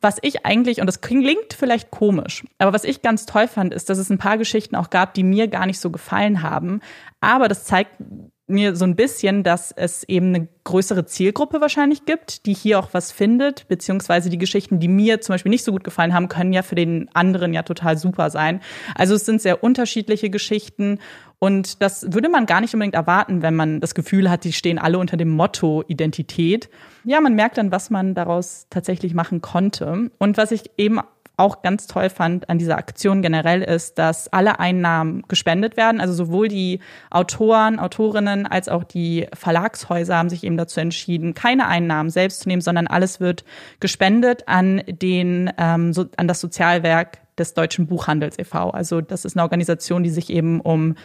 was 0.00 0.18
ich 0.20 0.44
eigentlich, 0.44 0.80
und 0.80 0.86
das 0.86 1.00
klingt 1.00 1.54
vielleicht 1.54 1.90
komisch, 1.90 2.44
aber 2.58 2.74
was 2.74 2.84
ich 2.84 3.00
ganz 3.00 3.24
toll 3.24 3.48
fand, 3.48 3.72
ist, 3.72 3.88
dass 3.88 3.98
es 3.98 4.10
ein 4.10 4.18
paar 4.18 4.36
Geschichten 4.36 4.76
auch 4.76 4.90
gab, 4.90 5.14
die 5.14 5.22
mir 5.22 5.48
gar 5.48 5.64
nicht 5.64 5.80
so 5.80 5.90
gefallen 5.90 6.42
haben. 6.42 6.80
Aber 7.20 7.48
das 7.48 7.64
zeigt 7.64 7.92
mir 8.48 8.74
so 8.74 8.84
ein 8.84 8.96
bisschen, 8.96 9.42
dass 9.42 9.72
es 9.72 10.04
eben 10.04 10.34
eine 10.34 10.48
größere 10.64 11.06
Zielgruppe 11.06 11.60
wahrscheinlich 11.60 12.04
gibt, 12.04 12.46
die 12.46 12.54
hier 12.54 12.78
auch 12.78 12.88
was 12.92 13.12
findet, 13.12 13.68
beziehungsweise 13.68 14.30
die 14.30 14.38
Geschichten, 14.38 14.80
die 14.80 14.88
mir 14.88 15.20
zum 15.20 15.34
Beispiel 15.34 15.50
nicht 15.50 15.64
so 15.64 15.72
gut 15.72 15.84
gefallen 15.84 16.14
haben, 16.14 16.28
können 16.28 16.52
ja 16.52 16.62
für 16.62 16.74
den 16.74 17.08
anderen 17.14 17.54
ja 17.54 17.62
total 17.62 17.96
super 17.96 18.30
sein. 18.30 18.60
Also 18.94 19.14
es 19.14 19.24
sind 19.24 19.40
sehr 19.40 19.62
unterschiedliche 19.62 20.30
Geschichten 20.30 20.98
und 21.38 21.82
das 21.82 22.12
würde 22.12 22.28
man 22.28 22.46
gar 22.46 22.60
nicht 22.60 22.74
unbedingt 22.74 22.94
erwarten, 22.94 23.42
wenn 23.42 23.54
man 23.54 23.80
das 23.80 23.94
Gefühl 23.94 24.28
hat, 24.28 24.42
die 24.44 24.52
stehen 24.52 24.78
alle 24.78 24.98
unter 24.98 25.16
dem 25.16 25.28
Motto 25.28 25.84
Identität. 25.86 26.68
Ja, 27.04 27.20
man 27.20 27.34
merkt 27.34 27.58
dann, 27.58 27.70
was 27.70 27.90
man 27.90 28.14
daraus 28.14 28.66
tatsächlich 28.70 29.14
machen 29.14 29.40
konnte. 29.40 30.10
Und 30.18 30.36
was 30.36 30.50
ich 30.50 30.70
eben 30.76 30.98
auch 31.38 31.62
ganz 31.62 31.86
toll 31.86 32.10
fand 32.10 32.50
an 32.50 32.58
dieser 32.58 32.76
Aktion 32.76 33.22
generell 33.22 33.62
ist, 33.62 33.98
dass 33.98 34.26
alle 34.32 34.58
Einnahmen 34.58 35.22
gespendet 35.28 35.76
werden. 35.76 36.00
Also 36.00 36.12
sowohl 36.12 36.48
die 36.48 36.80
Autoren, 37.10 37.78
Autorinnen 37.78 38.46
als 38.46 38.68
auch 38.68 38.82
die 38.82 39.28
Verlagshäuser 39.32 40.16
haben 40.16 40.30
sich 40.30 40.42
eben 40.42 40.56
dazu 40.56 40.80
entschieden, 40.80 41.34
keine 41.34 41.68
Einnahmen 41.68 42.10
selbst 42.10 42.40
zu 42.40 42.48
nehmen, 42.48 42.60
sondern 42.60 42.88
alles 42.88 43.20
wird 43.20 43.44
gespendet 43.78 44.48
an 44.48 44.82
den 44.86 45.50
ähm, 45.58 45.92
so, 45.92 46.06
an 46.16 46.26
das 46.26 46.40
Sozialwerk 46.40 47.18
des 47.38 47.54
Deutschen 47.54 47.86
Buchhandels 47.86 48.36
e.V. 48.38 48.70
Also 48.70 49.00
das 49.00 49.24
ist 49.24 49.36
eine 49.36 49.44
Organisation, 49.44 50.02
die 50.02 50.10
sich 50.10 50.30
eben 50.30 50.60
um 50.60 50.96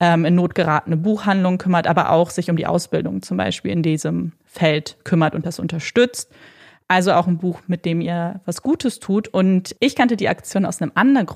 ähm, 0.00 0.24
in 0.24 0.34
Not 0.34 0.56
geratene 0.56 0.96
Buchhandlungen 0.96 1.58
kümmert, 1.58 1.86
aber 1.86 2.10
auch 2.10 2.30
sich 2.30 2.50
um 2.50 2.56
die 2.56 2.66
Ausbildung 2.66 3.22
zum 3.22 3.36
Beispiel 3.36 3.70
in 3.70 3.82
diesem 3.82 4.32
Feld 4.44 4.96
kümmert 5.04 5.34
und 5.34 5.46
das 5.46 5.60
unterstützt. 5.60 6.32
Also 6.90 7.12
auch 7.12 7.26
ein 7.26 7.36
Buch, 7.36 7.60
mit 7.66 7.84
dem 7.84 8.00
ihr 8.00 8.40
was 8.46 8.62
Gutes 8.62 8.98
tut. 8.98 9.28
Und 9.28 9.76
ich 9.78 9.94
kannte 9.94 10.16
die 10.16 10.28
Aktion 10.28 10.64
aus 10.64 10.80
einem 10.80 10.92
anderen 10.94 11.26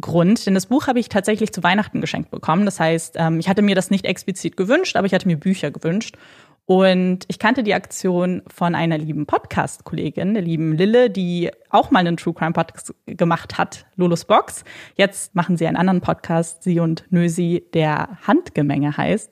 Grund, 0.00 0.46
denn 0.46 0.54
das 0.54 0.66
Buch 0.66 0.86
habe 0.86 1.00
ich 1.00 1.10
tatsächlich 1.10 1.52
zu 1.52 1.62
Weihnachten 1.62 2.00
geschenkt 2.00 2.30
bekommen. 2.30 2.64
Das 2.64 2.80
heißt, 2.80 3.16
ähm, 3.18 3.38
ich 3.38 3.46
hatte 3.46 3.60
mir 3.60 3.74
das 3.74 3.90
nicht 3.90 4.06
explizit 4.06 4.56
gewünscht, 4.56 4.96
aber 4.96 5.06
ich 5.06 5.12
hatte 5.12 5.28
mir 5.28 5.36
Bücher 5.36 5.70
gewünscht. 5.70 6.16
Und 6.64 7.24
ich 7.28 7.38
kannte 7.38 7.62
die 7.62 7.74
Aktion 7.74 8.42
von 8.46 8.74
einer 8.74 8.96
lieben 8.96 9.26
Podcast-Kollegin, 9.26 10.32
der 10.32 10.42
lieben 10.42 10.72
Lille, 10.72 11.10
die 11.10 11.50
auch 11.68 11.90
mal 11.90 11.98
einen 11.98 12.16
True 12.16 12.32
Crime 12.32 12.52
Podcast 12.52 12.94
gemacht 13.04 13.58
hat, 13.58 13.84
Lolus 13.96 14.24
Box. 14.24 14.64
Jetzt 14.94 15.34
machen 15.34 15.56
sie 15.58 15.66
einen 15.66 15.76
anderen 15.76 16.00
Podcast, 16.00 16.62
sie 16.62 16.80
und 16.80 17.04
Nösi, 17.10 17.66
der 17.74 18.16
Handgemenge 18.26 18.96
heißt. 18.96 19.30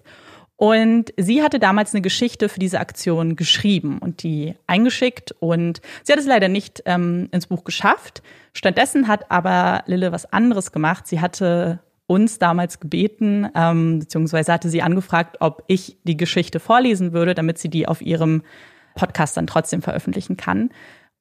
Und 0.60 1.14
sie 1.16 1.42
hatte 1.42 1.58
damals 1.58 1.94
eine 1.94 2.02
Geschichte 2.02 2.50
für 2.50 2.60
diese 2.60 2.80
Aktion 2.80 3.34
geschrieben 3.34 3.96
und 3.98 4.22
die 4.22 4.56
eingeschickt. 4.66 5.32
Und 5.40 5.80
sie 6.02 6.12
hat 6.12 6.20
es 6.20 6.26
leider 6.26 6.48
nicht 6.48 6.82
ähm, 6.84 7.30
ins 7.32 7.46
Buch 7.46 7.64
geschafft. 7.64 8.22
Stattdessen 8.52 9.08
hat 9.08 9.30
aber 9.30 9.84
Lille 9.86 10.12
was 10.12 10.30
anderes 10.30 10.70
gemacht. 10.70 11.06
Sie 11.06 11.18
hatte 11.18 11.78
uns 12.06 12.38
damals 12.38 12.78
gebeten, 12.78 13.48
ähm, 13.54 14.00
beziehungsweise 14.00 14.52
hatte 14.52 14.68
sie 14.68 14.82
angefragt, 14.82 15.38
ob 15.40 15.64
ich 15.66 15.96
die 16.04 16.18
Geschichte 16.18 16.60
vorlesen 16.60 17.14
würde, 17.14 17.32
damit 17.32 17.56
sie 17.56 17.70
die 17.70 17.88
auf 17.88 18.02
ihrem 18.02 18.42
Podcast 18.96 19.38
dann 19.38 19.46
trotzdem 19.46 19.80
veröffentlichen 19.80 20.36
kann. 20.36 20.68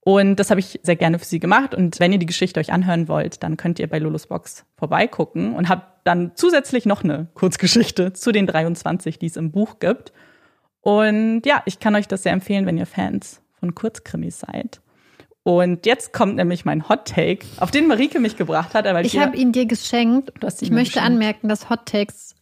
Und 0.01 0.37
das 0.37 0.49
habe 0.49 0.59
ich 0.59 0.79
sehr 0.83 0.95
gerne 0.95 1.19
für 1.19 1.25
sie 1.25 1.39
gemacht. 1.39 1.75
Und 1.75 1.99
wenn 1.99 2.11
ihr 2.11 2.19
die 2.19 2.25
Geschichte 2.25 2.59
euch 2.59 2.71
anhören 2.71 3.07
wollt, 3.07 3.43
dann 3.43 3.57
könnt 3.57 3.79
ihr 3.79 3.87
bei 3.87 3.99
Lulus 3.99 4.27
Box 4.27 4.65
vorbeigucken 4.77 5.53
und 5.55 5.69
habt 5.69 6.07
dann 6.07 6.31
zusätzlich 6.35 6.85
noch 6.85 7.03
eine 7.03 7.27
Kurzgeschichte 7.33 8.13
zu 8.13 8.31
den 8.31 8.47
23, 8.47 9.19
die 9.19 9.27
es 9.27 9.35
im 9.35 9.51
Buch 9.51 9.79
gibt. 9.79 10.13
Und 10.81 11.41
ja, 11.45 11.61
ich 11.65 11.79
kann 11.79 11.95
euch 11.95 12.07
das 12.07 12.23
sehr 12.23 12.31
empfehlen, 12.31 12.65
wenn 12.65 12.77
ihr 12.77 12.85
Fans 12.85 13.41
von 13.59 13.75
Kurzkrimis 13.75 14.39
seid. 14.39 14.79
Und 15.43 15.85
jetzt 15.85 16.13
kommt 16.13 16.35
nämlich 16.35 16.63
mein 16.63 16.87
Hot 16.89 17.05
Take, 17.05 17.45
auf 17.57 17.71
den 17.71 17.87
Marike 17.87 18.19
mich 18.19 18.37
gebracht 18.37 18.73
hat. 18.73 18.85
Weil 18.85 19.05
ich 19.05 19.17
habe 19.17 19.35
ihn 19.35 19.51
dir 19.51 19.65
geschenkt. 19.65 20.31
ich 20.61 20.71
möchte 20.71 20.93
geschenkt. 20.93 20.97
anmerken, 20.97 21.49
dass 21.49 21.69
Hot 21.69 21.85
Takes 21.85 22.35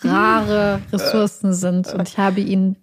rare 0.00 0.80
Ressourcen 0.92 1.52
sind 1.52 1.92
und 1.92 2.08
ich 2.08 2.18
habe 2.18 2.40
ihn 2.40 2.76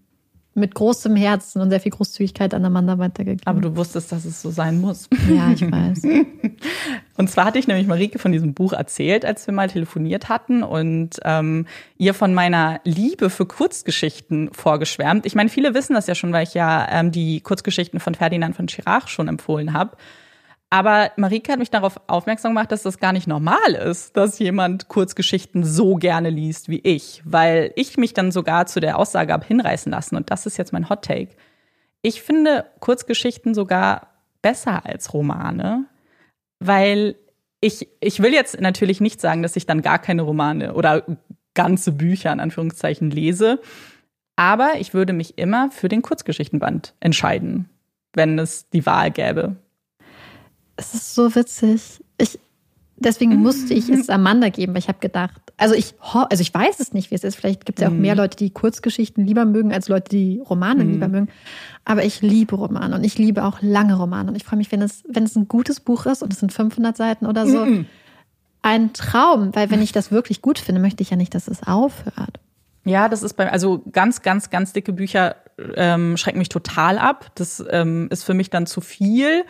mit 0.54 0.76
großem 0.76 1.16
Herzen 1.16 1.62
und 1.62 1.70
sehr 1.70 1.80
viel 1.80 1.92
Großzügigkeit 1.92 2.54
an 2.54 2.66
Amanda 2.66 2.98
weitergegeben. 2.98 3.46
Aber 3.46 3.62
du 3.62 3.76
wusstest, 3.78 4.12
dass 4.12 4.26
es 4.26 4.42
so 4.42 4.52
sein 4.52 4.82
muss. 4.82 5.08
Ja, 5.30 5.50
ich 5.52 5.62
weiß. 5.62 6.04
und 7.18 7.30
zwar 7.30 7.46
hatte 7.46 7.58
ich 7.58 7.68
nämlich 7.68 7.88
Marike 7.88 8.20
von 8.20 8.34
diesem 8.34 8.54
Buch 8.54 8.74
erzählt, 8.74 9.24
als 9.24 9.48
wir 9.48 9.54
mal 9.54 9.70
telefoniert 9.70 10.28
hatten 10.28 10.62
und 10.64 11.20
ähm, 11.24 11.68
ihr 11.98 12.14
von 12.14 12.34
meiner 12.34 12.82
Liebe 12.84 13.30
für 13.30 13.46
Kurzgeschichten 13.46 14.52
vorgeschwärmt. 14.52 15.26
Ich 15.26 15.36
meine, 15.36 15.50
viele 15.50 15.74
wissen 15.74 15.94
das 15.94 16.08
ja 16.08 16.16
schon, 16.16 16.34
weil 16.34 16.44
ich 16.44 16.54
ja 16.54 16.86
ähm, 16.92 17.12
die 17.12 17.40
Kurzgeschichten 17.40 18.02
von 18.02 18.14
Ferdinand 18.14 18.56
von 18.56 18.68
Chirac 18.68 19.10
schon 19.10 19.30
empfohlen 19.30 19.72
habe. 19.72 19.96
Aber 20.74 21.12
Marike 21.18 21.52
hat 21.52 21.60
mich 21.60 21.70
darauf 21.70 22.00
aufmerksam 22.08 22.52
gemacht, 22.52 22.72
dass 22.72 22.84
das 22.84 22.98
gar 22.98 23.12
nicht 23.12 23.28
normal 23.28 23.74
ist, 23.74 24.16
dass 24.16 24.40
jemand 24.40 24.88
Kurzgeschichten 24.88 25.66
so 25.66 25.96
gerne 25.96 26.30
liest 26.30 26.70
wie 26.70 26.80
ich, 26.80 27.22
weil 27.26 27.74
ich 27.76 27.98
mich 27.98 28.14
dann 28.14 28.32
sogar 28.32 28.68
zu 28.68 28.80
der 28.80 28.98
Aussage 28.98 29.34
habe 29.34 29.46
hinreißen 29.46 29.92
lassen. 29.92 30.16
Und 30.16 30.32
das 30.32 30.46
ist 30.46 30.58
jetzt 30.58 30.72
mein 30.72 30.90
Hot 30.90 31.04
Take. 31.04 31.36
Ich 32.02 32.22
finde 32.22 32.66
Kurzgeschichten 32.80 33.54
sogar 33.54 34.08
besser 34.42 34.86
als 34.86 35.14
Romane, 35.14 35.88
weil 36.60 37.16
ich, 37.60 37.90
ich 38.00 38.22
will 38.22 38.34
jetzt 38.34 38.60
natürlich 38.62 39.02
nicht 39.02 39.20
sagen, 39.20 39.44
dass 39.44 39.58
ich 39.58 39.66
dann 39.66 39.82
gar 39.82 40.00
keine 40.00 40.22
Romane 40.22 40.74
oder 40.74 41.06
ganze 41.54 41.92
Bücher 41.92 42.32
in 42.32 42.40
Anführungszeichen 42.40 43.12
lese, 43.12 43.60
aber 44.38 44.76
ich 44.80 44.94
würde 44.94 45.12
mich 45.12 45.38
immer 45.38 45.70
für 45.70 45.90
den 45.90 46.02
Kurzgeschichtenband 46.02 46.96
entscheiden, 47.02 47.70
wenn 48.14 48.40
es 48.40 48.70
die 48.70 48.86
Wahl 48.86 49.12
gäbe. 49.12 49.58
Es 50.82 50.96
ist 50.96 51.14
so 51.14 51.36
witzig. 51.36 52.04
Ich, 52.18 52.40
deswegen 52.98 53.36
musste 53.36 53.74
ich 53.74 53.88
es 53.88 54.10
Amanda 54.10 54.50
geben, 54.50 54.74
weil 54.74 54.80
ich 54.80 54.88
habe 54.88 54.98
gedacht, 55.00 55.40
also 55.58 55.76
ich, 55.76 55.94
also 56.02 56.42
ich 56.42 56.52
weiß 56.52 56.80
es 56.80 56.92
nicht, 56.92 57.12
wie 57.12 57.16
es 57.16 57.24
ist. 57.24 57.36
Vielleicht 57.36 57.66
gibt 57.66 57.78
es 57.78 57.84
ja 57.84 57.90
auch 57.90 57.94
mehr 57.94 58.16
mhm. 58.16 58.22
Leute, 58.22 58.36
die 58.36 58.50
Kurzgeschichten 58.50 59.26
lieber 59.26 59.46
mögen, 59.46 59.72
als 59.72 59.90
Leute, 59.90 60.10
die 60.10 60.42
Romane 60.50 60.84
mhm. 60.84 60.92
lieber 60.94 61.08
mögen. 61.08 61.30
Aber 61.86 62.04
ich 62.04 62.22
liebe 62.22 62.56
Romane 62.56 62.96
und 62.96 63.04
ich 63.04 63.20
liebe 63.20 63.44
auch 63.46 63.62
lange 63.62 63.96
Romane. 63.96 64.30
Und 64.32 64.36
ich 64.36 64.44
freue 64.44 64.58
mich, 64.58 64.72
wenn 64.72 64.82
es, 64.82 65.04
wenn 65.08 65.24
es 65.24 65.36
ein 65.36 65.48
gutes 65.48 65.80
Buch 65.80 66.08
ist 66.08 66.24
und 66.24 66.34
es 66.34 66.40
sind 66.40 66.52
500 66.52 66.98
Seiten 66.98 67.28
oder 67.28 67.46
so. 67.46 67.64
Mhm. 67.64 67.86
Ein 68.64 68.94
Traum, 68.94 69.56
weil 69.56 69.70
wenn 69.70 69.84
ich 69.84 69.92
das 69.92 70.12
wirklich 70.12 70.42
gut 70.42 70.58
finde, 70.58 70.82
möchte 70.82 71.04
ich 71.04 71.12
ja 71.12 71.18
nicht, 71.18 71.36
dass 71.36 71.48
es 71.48 71.62
aufhört. 71.64 72.40
Ja, 72.84 73.08
das 73.10 73.22
ist 73.22 73.34
bei, 73.34 73.52
also 73.52 73.84
ganz, 73.92 74.24
ganz, 74.24 74.50
ganz 74.50 74.74
dicke 74.74 74.94
Bücher 74.94 75.36
ähm, 75.76 76.18
schrecken 76.18 76.40
mich 76.40 76.50
total 76.50 76.98
ab. 76.98 77.32
Das 77.36 77.64
ähm, 77.70 78.08
ist 78.10 78.24
für 78.24 78.34
mich 78.34 78.50
dann 78.50 78.66
zu 78.66 78.82
viel 78.82 79.44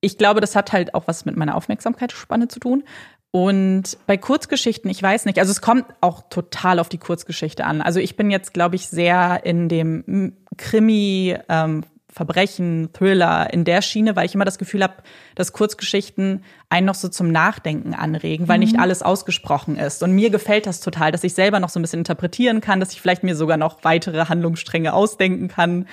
ich 0.00 0.18
glaube, 0.18 0.40
das 0.40 0.54
hat 0.54 0.72
halt 0.72 0.94
auch 0.94 1.08
was 1.08 1.24
mit 1.24 1.36
meiner 1.36 1.56
Aufmerksamkeitsspanne 1.56 2.48
zu 2.48 2.60
tun. 2.60 2.84
Und 3.30 3.98
bei 4.06 4.16
Kurzgeschichten, 4.16 4.90
ich 4.90 5.02
weiß 5.02 5.26
nicht, 5.26 5.38
also 5.38 5.50
es 5.50 5.60
kommt 5.60 5.84
auch 6.00 6.28
total 6.30 6.78
auf 6.78 6.88
die 6.88 6.98
Kurzgeschichte 6.98 7.64
an. 7.64 7.82
Also 7.82 8.00
ich 8.00 8.16
bin 8.16 8.30
jetzt, 8.30 8.54
glaube 8.54 8.76
ich, 8.76 8.88
sehr 8.88 9.44
in 9.44 9.68
dem 9.68 10.36
Krimi, 10.56 11.36
ähm, 11.48 11.84
Verbrechen, 12.10 12.88
Thriller, 12.94 13.52
in 13.52 13.64
der 13.64 13.82
Schiene, 13.82 14.16
weil 14.16 14.24
ich 14.24 14.34
immer 14.34 14.46
das 14.46 14.58
Gefühl 14.58 14.82
habe, 14.82 14.94
dass 15.34 15.52
Kurzgeschichten 15.52 16.42
einen 16.70 16.86
noch 16.86 16.94
so 16.94 17.08
zum 17.08 17.30
Nachdenken 17.30 17.92
anregen, 17.92 18.48
weil 18.48 18.56
mhm. 18.56 18.64
nicht 18.64 18.78
alles 18.78 19.02
ausgesprochen 19.02 19.76
ist. 19.76 20.02
Und 20.02 20.12
mir 20.12 20.30
gefällt 20.30 20.66
das 20.66 20.80
total, 20.80 21.12
dass 21.12 21.22
ich 21.22 21.34
selber 21.34 21.60
noch 21.60 21.68
so 21.68 21.78
ein 21.78 21.82
bisschen 21.82 22.00
interpretieren 22.00 22.62
kann, 22.62 22.80
dass 22.80 22.92
ich 22.92 23.00
vielleicht 23.02 23.24
mir 23.24 23.36
sogar 23.36 23.58
noch 23.58 23.84
weitere 23.84 24.24
Handlungsstränge 24.24 24.94
ausdenken 24.94 25.48
kann. 25.48 25.86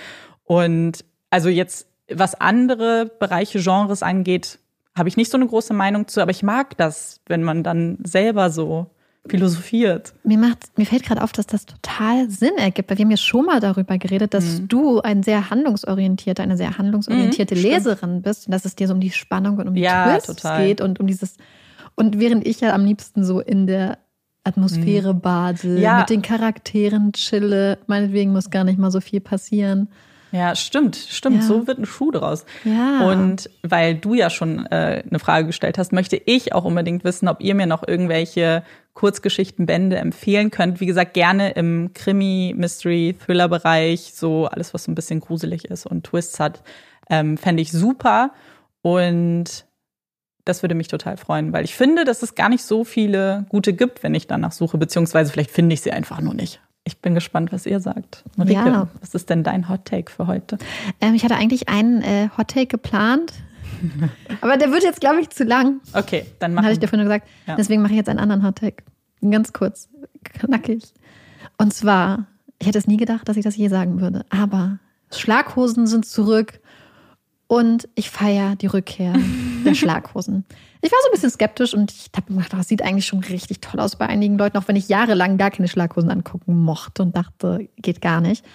Und 0.45 1.03
also 1.29 1.49
jetzt 1.49 1.87
was 2.11 2.35
andere 2.35 3.11
Bereiche, 3.19 3.59
Genres 3.59 4.03
angeht, 4.03 4.59
habe 4.97 5.09
ich 5.09 5.17
nicht 5.17 5.31
so 5.31 5.37
eine 5.37 5.47
große 5.47 5.73
Meinung 5.73 6.07
zu, 6.07 6.21
aber 6.21 6.31
ich 6.31 6.43
mag 6.43 6.77
das, 6.77 7.19
wenn 7.27 7.43
man 7.43 7.63
dann 7.63 7.97
selber 8.03 8.49
so 8.49 8.87
philosophiert. 9.27 10.13
Mir 10.23 10.37
macht, 10.37 10.77
mir 10.77 10.85
fällt 10.85 11.03
gerade 11.03 11.23
auf, 11.23 11.31
dass 11.31 11.47
das 11.47 11.65
total 11.65 12.29
Sinn 12.29 12.57
ergibt, 12.57 12.89
weil 12.89 12.97
wir 12.97 13.05
haben 13.05 13.11
ja 13.11 13.17
schon 13.17 13.45
mal 13.45 13.59
darüber 13.59 13.97
geredet, 13.97 14.33
dass 14.33 14.59
mhm. 14.59 14.67
du 14.67 15.01
ein 15.01 15.23
sehr 15.23 15.49
handlungsorientierte, 15.49 16.43
eine 16.43 16.57
sehr 16.57 16.77
handlungsorientierte 16.77 17.55
mhm, 17.55 17.61
Leserin 17.61 17.97
stimmt. 17.97 18.23
bist 18.23 18.47
und 18.47 18.51
dass 18.51 18.65
es 18.65 18.75
dir 18.75 18.87
so 18.87 18.93
um 18.93 18.99
die 18.99 19.11
Spannung 19.11 19.57
und 19.57 19.67
um 19.67 19.73
die 19.73 19.81
ja, 19.81 20.13
Twists 20.13 20.41
total. 20.41 20.67
geht 20.67 20.81
und 20.81 20.99
um 20.99 21.07
dieses 21.07 21.37
und 21.95 22.19
während 22.19 22.45
ich 22.45 22.61
ja 22.61 22.73
am 22.73 22.85
liebsten 22.85 23.23
so 23.23 23.39
in 23.39 23.67
der 23.67 23.97
Atmosphäre 24.43 25.13
mhm. 25.13 25.21
bade, 25.21 25.79
ja. 25.79 25.99
mit 25.99 26.09
den 26.09 26.21
Charakteren 26.21 27.13
chille, 27.13 27.79
meinetwegen 27.87 28.31
muss 28.31 28.51
gar 28.51 28.63
nicht 28.63 28.77
mal 28.77 28.91
so 28.91 29.01
viel 29.01 29.21
passieren. 29.21 29.89
Ja, 30.31 30.55
stimmt, 30.55 30.95
stimmt. 30.95 31.37
Ja. 31.37 31.41
So 31.43 31.67
wird 31.67 31.77
ein 31.77 31.85
Schuh 31.85 32.11
draus. 32.11 32.45
Ja. 32.63 33.09
Und 33.09 33.49
weil 33.63 33.95
du 33.95 34.13
ja 34.13 34.29
schon 34.29 34.65
äh, 34.67 35.03
eine 35.09 35.19
Frage 35.19 35.47
gestellt 35.47 35.77
hast, 35.77 35.93
möchte 35.93 36.17
ich 36.17 36.53
auch 36.53 36.65
unbedingt 36.65 37.03
wissen, 37.03 37.27
ob 37.27 37.41
ihr 37.41 37.55
mir 37.55 37.67
noch 37.67 37.87
irgendwelche 37.87 38.63
Kurzgeschichtenbände 38.93 39.97
empfehlen 39.97 40.51
könnt. 40.51 40.79
Wie 40.79 40.85
gesagt, 40.85 41.13
gerne 41.13 41.51
im 41.51 41.91
Krimi, 41.93 42.53
Mystery, 42.57 43.15
Thriller-Bereich, 43.25 44.13
so 44.13 44.47
alles, 44.47 44.73
was 44.73 44.85
so 44.85 44.91
ein 44.91 44.95
bisschen 44.95 45.19
gruselig 45.19 45.65
ist 45.65 45.85
und 45.85 46.05
Twists 46.05 46.39
hat, 46.39 46.63
ähm, 47.09 47.37
fände 47.37 47.61
ich 47.61 47.71
super. 47.71 48.31
Und 48.81 49.65
das 50.45 50.61
würde 50.61 50.75
mich 50.75 50.87
total 50.87 51.17
freuen, 51.17 51.53
weil 51.53 51.65
ich 51.65 51.75
finde, 51.75 52.05
dass 52.05 52.21
es 52.23 52.35
gar 52.35 52.49
nicht 52.49 52.63
so 52.63 52.83
viele 52.83 53.45
gute 53.49 53.73
gibt, 53.73 54.03
wenn 54.03 54.13
ich 54.13 54.27
danach 54.27 54.51
suche, 54.51 54.77
beziehungsweise 54.77 55.31
vielleicht 55.31 55.51
finde 55.51 55.73
ich 55.73 55.81
sie 55.81 55.91
einfach 55.91 56.21
nur 56.21 56.35
nicht. 56.35 56.61
Ich 56.87 56.99
bin 56.99 57.15
gespannt, 57.15 57.51
was 57.51 57.65
ihr 57.65 57.79
sagt. 57.79 58.23
Marike, 58.37 58.53
Ja. 58.53 58.87
was 59.01 59.15
ist 59.15 59.29
denn 59.29 59.43
dein 59.43 59.67
Hot 59.69 59.85
Take 59.85 60.11
für 60.11 60.27
heute? 60.27 60.57
Ähm, 61.01 61.15
ich 61.15 61.23
hatte 61.23 61.35
eigentlich 61.35 61.67
einen 61.67 62.01
äh, 62.03 62.29
Hot 62.37 62.49
Take 62.49 62.67
geplant, 62.67 63.33
aber 64.41 64.55
der 64.57 64.71
wird 64.71 64.83
jetzt, 64.83 65.01
glaube 65.01 65.19
ich, 65.19 65.29
zu 65.31 65.43
lang. 65.43 65.81
Okay, 65.93 66.25
dann 66.39 66.53
machen 66.53 66.65
hatte 66.65 66.73
ich 66.73 66.79
dir 66.79 66.87
vorhin 66.87 67.05
gesagt. 67.07 67.27
Ja. 67.47 67.55
Deswegen 67.55 67.81
mache 67.81 67.91
ich 67.93 67.97
jetzt 67.97 68.09
einen 68.09 68.19
anderen 68.19 68.45
Hot 68.45 68.57
Take. 68.57 68.83
Ganz 69.21 69.51
kurz, 69.53 69.89
knackig. 70.23 70.83
Und 71.57 71.73
zwar, 71.73 72.27
ich 72.59 72.67
hätte 72.67 72.77
es 72.77 72.85
nie 72.87 72.97
gedacht, 72.97 73.27
dass 73.27 73.37
ich 73.37 73.43
das 73.43 73.55
je 73.57 73.67
sagen 73.67 73.99
würde, 73.99 74.23
aber 74.29 74.77
Schlaghosen 75.11 75.87
sind 75.87 76.05
zurück 76.05 76.59
und 77.47 77.87
ich 77.95 78.09
feiere 78.11 78.55
die 78.55 78.67
Rückkehr 78.67 79.13
der 79.65 79.73
Schlaghosen. 79.75 80.45
Ich 80.85 80.91
war 80.91 80.99
so 81.01 81.09
ein 81.09 81.13
bisschen 81.13 81.31
skeptisch 81.31 81.73
und 81.73 81.91
ich 81.91 82.11
habe 82.15 82.31
mir 82.31 82.43
gedacht, 82.43 82.59
das 82.59 82.67
sieht 82.67 82.83
eigentlich 82.83 83.07
schon 83.07 83.21
richtig 83.21 83.59
toll 83.59 83.79
aus 83.79 83.95
bei 83.95 84.05
einigen 84.05 84.37
Leuten, 84.37 84.55
auch 84.59 84.67
wenn 84.67 84.75
ich 84.75 84.87
jahrelang 84.87 85.39
gar 85.39 85.49
keine 85.49 85.67
Schlaghosen 85.67 86.11
angucken 86.11 86.61
mochte 86.61 87.01
und 87.01 87.15
dachte, 87.15 87.67
geht 87.77 88.01
gar 88.01 88.21
nicht. 88.21 88.45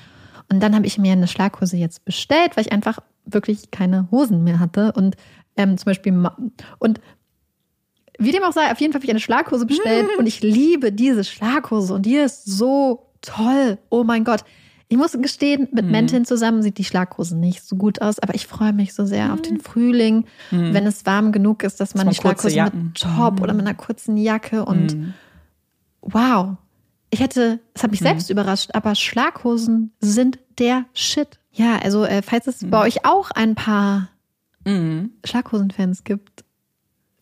Und 0.49 0.63
dann 0.63 0.77
habe 0.77 0.87
ich 0.87 0.97
mir 0.97 1.11
eine 1.11 1.27
Schlaghose 1.27 1.77
jetzt 1.77 2.05
bestellt, 2.05 2.57
weil 2.57 2.67
ich 2.67 2.73
einfach 2.73 3.01
wirklich 3.25 3.73
keine 3.73 4.09
Hosen 4.13 4.45
mehr 4.45 4.61
hatte 4.61 4.93
und 4.93 5.17
ähm, 5.57 5.77
zum 5.77 5.87
Beispiel 5.87 6.31
und 6.79 7.01
wie 8.17 8.31
dem 8.31 8.45
auch 8.45 8.53
sei, 8.53 8.71
auf 8.71 8.81
jeden 8.81 8.93
Fall 8.93 9.01
habe 9.01 9.07
ich 9.07 9.11
eine 9.11 9.19
Schlaghose 9.19 9.67
bestellt 9.67 10.07
und 10.19 10.27
ich 10.27 10.41
liebe 10.41 10.93
diese 10.93 11.25
Schlaghose 11.25 11.95
und 11.95 12.07
die 12.07 12.15
ist 12.15 12.45
so 12.45 13.09
toll. 13.23 13.79
Oh 13.89 14.05
mein 14.05 14.23
Gott. 14.23 14.45
Ich 14.93 14.97
muss 14.97 15.13
gestehen, 15.13 15.69
mit 15.71 15.85
Mhm. 15.87 15.91
Mänteln 15.93 16.25
zusammen 16.25 16.63
sieht 16.63 16.77
die 16.77 16.85
Schlaghose 16.85 17.37
nicht 17.37 17.63
so 17.63 17.77
gut 17.77 18.03
aus, 18.03 18.19
aber 18.19 18.35
ich 18.35 18.49
freue 18.49 18.73
mich 18.73 18.93
so 18.93 19.07
sehr 19.07 19.33
auf 19.33 19.41
den 19.41 19.61
Frühling, 19.61 20.25
wenn 20.51 20.85
es 20.85 21.07
warm 21.07 21.31
genug 21.31 21.63
ist, 21.63 21.79
dass 21.81 21.95
man 21.95 22.01
Mhm. 22.03 22.07
man 22.07 22.13
die 22.15 22.21
Schlaghose 22.21 22.63
mit 22.65 22.95
Top 22.97 23.41
oder 23.41 23.55
mit 23.55 23.65
einer 23.67 23.77
kurzen 23.77 24.17
Jacke 24.17 24.65
und 24.65 24.97
Mhm. 24.99 25.15
wow. 26.03 26.57
Ich 27.11 27.21
hätte, 27.21 27.61
es 27.75 27.81
Mhm. 27.81 27.85
hat 27.85 27.91
mich 27.93 28.01
selbst 28.01 28.31
überrascht, 28.31 28.71
aber 28.75 28.95
Schlaghosen 28.97 29.93
sind 30.01 30.39
der 30.59 30.85
Shit. 30.93 31.39
Ja, 31.53 31.79
also 31.79 32.05
äh, 32.05 32.23
falls 32.23 32.47
es 32.49 32.63
Mhm. 32.63 32.71
bei 32.71 32.81
euch 32.83 33.05
auch 33.05 33.31
ein 33.31 33.55
paar 33.55 34.09
Mhm. 34.67 35.13
Schlaghosenfans 35.25 36.03
gibt, 36.05 36.45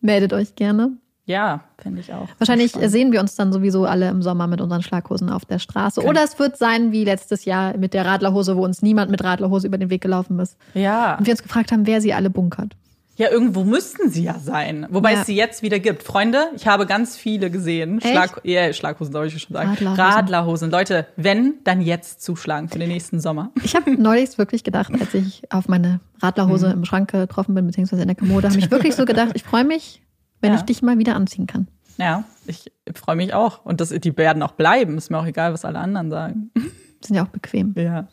meldet 0.01 0.32
euch 0.32 0.55
gerne. 0.57 0.97
Ja, 1.28 1.60
finde 1.80 2.00
ich 2.00 2.12
auch. 2.12 2.26
Wahrscheinlich 2.38 2.70
Spannend. 2.70 2.90
sehen 2.90 3.12
wir 3.12 3.20
uns 3.20 3.36
dann 3.36 3.52
sowieso 3.52 3.84
alle 3.84 4.09
im 4.09 4.22
Sommer 4.22 4.46
mit 4.46 4.60
unseren 4.60 4.82
Schlaghosen 4.82 5.28
auf 5.30 5.44
der 5.44 5.59
Straße. 5.59 6.00
Können- 6.00 6.10
Oder 6.10 6.24
es 6.24 6.38
wird 6.38 6.56
sein 6.56 6.90
wie 6.90 7.05
letztes 7.05 7.44
Jahr 7.44 7.76
mit 7.76 7.92
der 7.94 8.06
Radlerhose, 8.06 8.56
wo 8.56 8.64
uns 8.64 8.82
niemand 8.82 9.10
mit 9.10 9.22
Radlerhose 9.22 9.66
über 9.66 9.78
den 9.78 9.90
Weg 9.90 10.00
gelaufen 10.00 10.38
ist. 10.40 10.56
Ja. 10.74 11.16
Und 11.18 11.26
wir 11.26 11.32
uns 11.32 11.42
gefragt 11.42 11.70
haben, 11.70 11.86
wer 11.86 12.00
sie 12.00 12.14
alle 12.14 12.30
bunkert. 12.30 12.72
Ja, 13.16 13.30
irgendwo 13.30 13.64
müssten 13.64 14.09
sie 14.10 14.22
ja 14.22 14.38
sein. 14.38 14.86
Wobei 14.90 15.12
Ja. 15.14 15.20
es 15.20 15.26
sie 15.26 15.34
jetzt 15.34 15.62
wieder 15.62 15.80
gibt. 15.80 16.05
Freunde, 16.05 16.38
ich 16.55 16.68
habe 16.68 16.86
ganz 16.86 17.16
viele 17.16 17.50
gesehen. 17.50 17.98
Echt? 18.00 18.10
Schlag, 18.12 18.40
ja, 18.44 18.72
Schlaghosen 18.72 19.12
soll 19.12 19.26
ich 19.26 19.42
schon 19.42 19.55
sagen. 19.55 19.70
Radlerhosen. 19.70 20.00
Radlerhosen. 20.00 20.70
Leute, 20.70 21.06
wenn, 21.16 21.55
dann 21.64 21.80
jetzt 21.82 22.22
zuschlagen 22.22 22.68
für 22.68 22.78
den 22.78 22.88
nächsten 22.90 23.18
Sommer. 23.20 23.50
Ich 23.64 23.74
habe 23.74 23.90
neulich 24.00 24.38
wirklich 24.38 24.62
gedacht, 24.62 24.92
als 24.98 25.12
ich 25.14 25.42
auf 25.50 25.66
meine 25.68 25.98
Radlerhose 26.22 26.68
im 26.70 26.84
Schrank 26.84 27.10
getroffen 27.10 27.55
bin, 27.56 27.66
beziehungsweise 27.66 28.02
in 28.02 28.09
der 28.09 28.16
Kommode, 28.16 28.48
habe 28.48 28.59
ich 28.60 28.70
wirklich 28.70 28.94
so 28.94 29.05
gedacht, 29.05 29.32
ich 29.34 29.42
freue 29.42 29.64
mich, 29.64 30.00
wenn 30.40 30.52
Ja. 30.52 30.56
ich 30.59 30.62
dich 30.65 30.82
mal 30.82 30.98
wieder 30.98 31.15
anziehen 31.16 31.47
kann. 31.47 31.69
Ja, 31.97 32.24
ich 32.47 32.70
freue 32.94 33.16
mich 33.16 33.35
auch. 33.35 33.65
Und 33.65 33.81
das, 33.81 33.89
die 33.90 34.16
werden 34.16 34.43
auch 34.43 34.52
bleiben. 34.52 34.97
Ist 34.98 35.10
mir 35.10 35.19
auch 35.19 35.27
egal, 35.27 35.52
was 35.52 35.65
alle 35.65 35.78
anderen 35.81 36.10
sagen. 36.10 36.51
Sind 37.05 37.16
ja 37.16 37.24
auch 37.24 37.28
bequem. 37.28 37.74
Ja. 37.77 38.06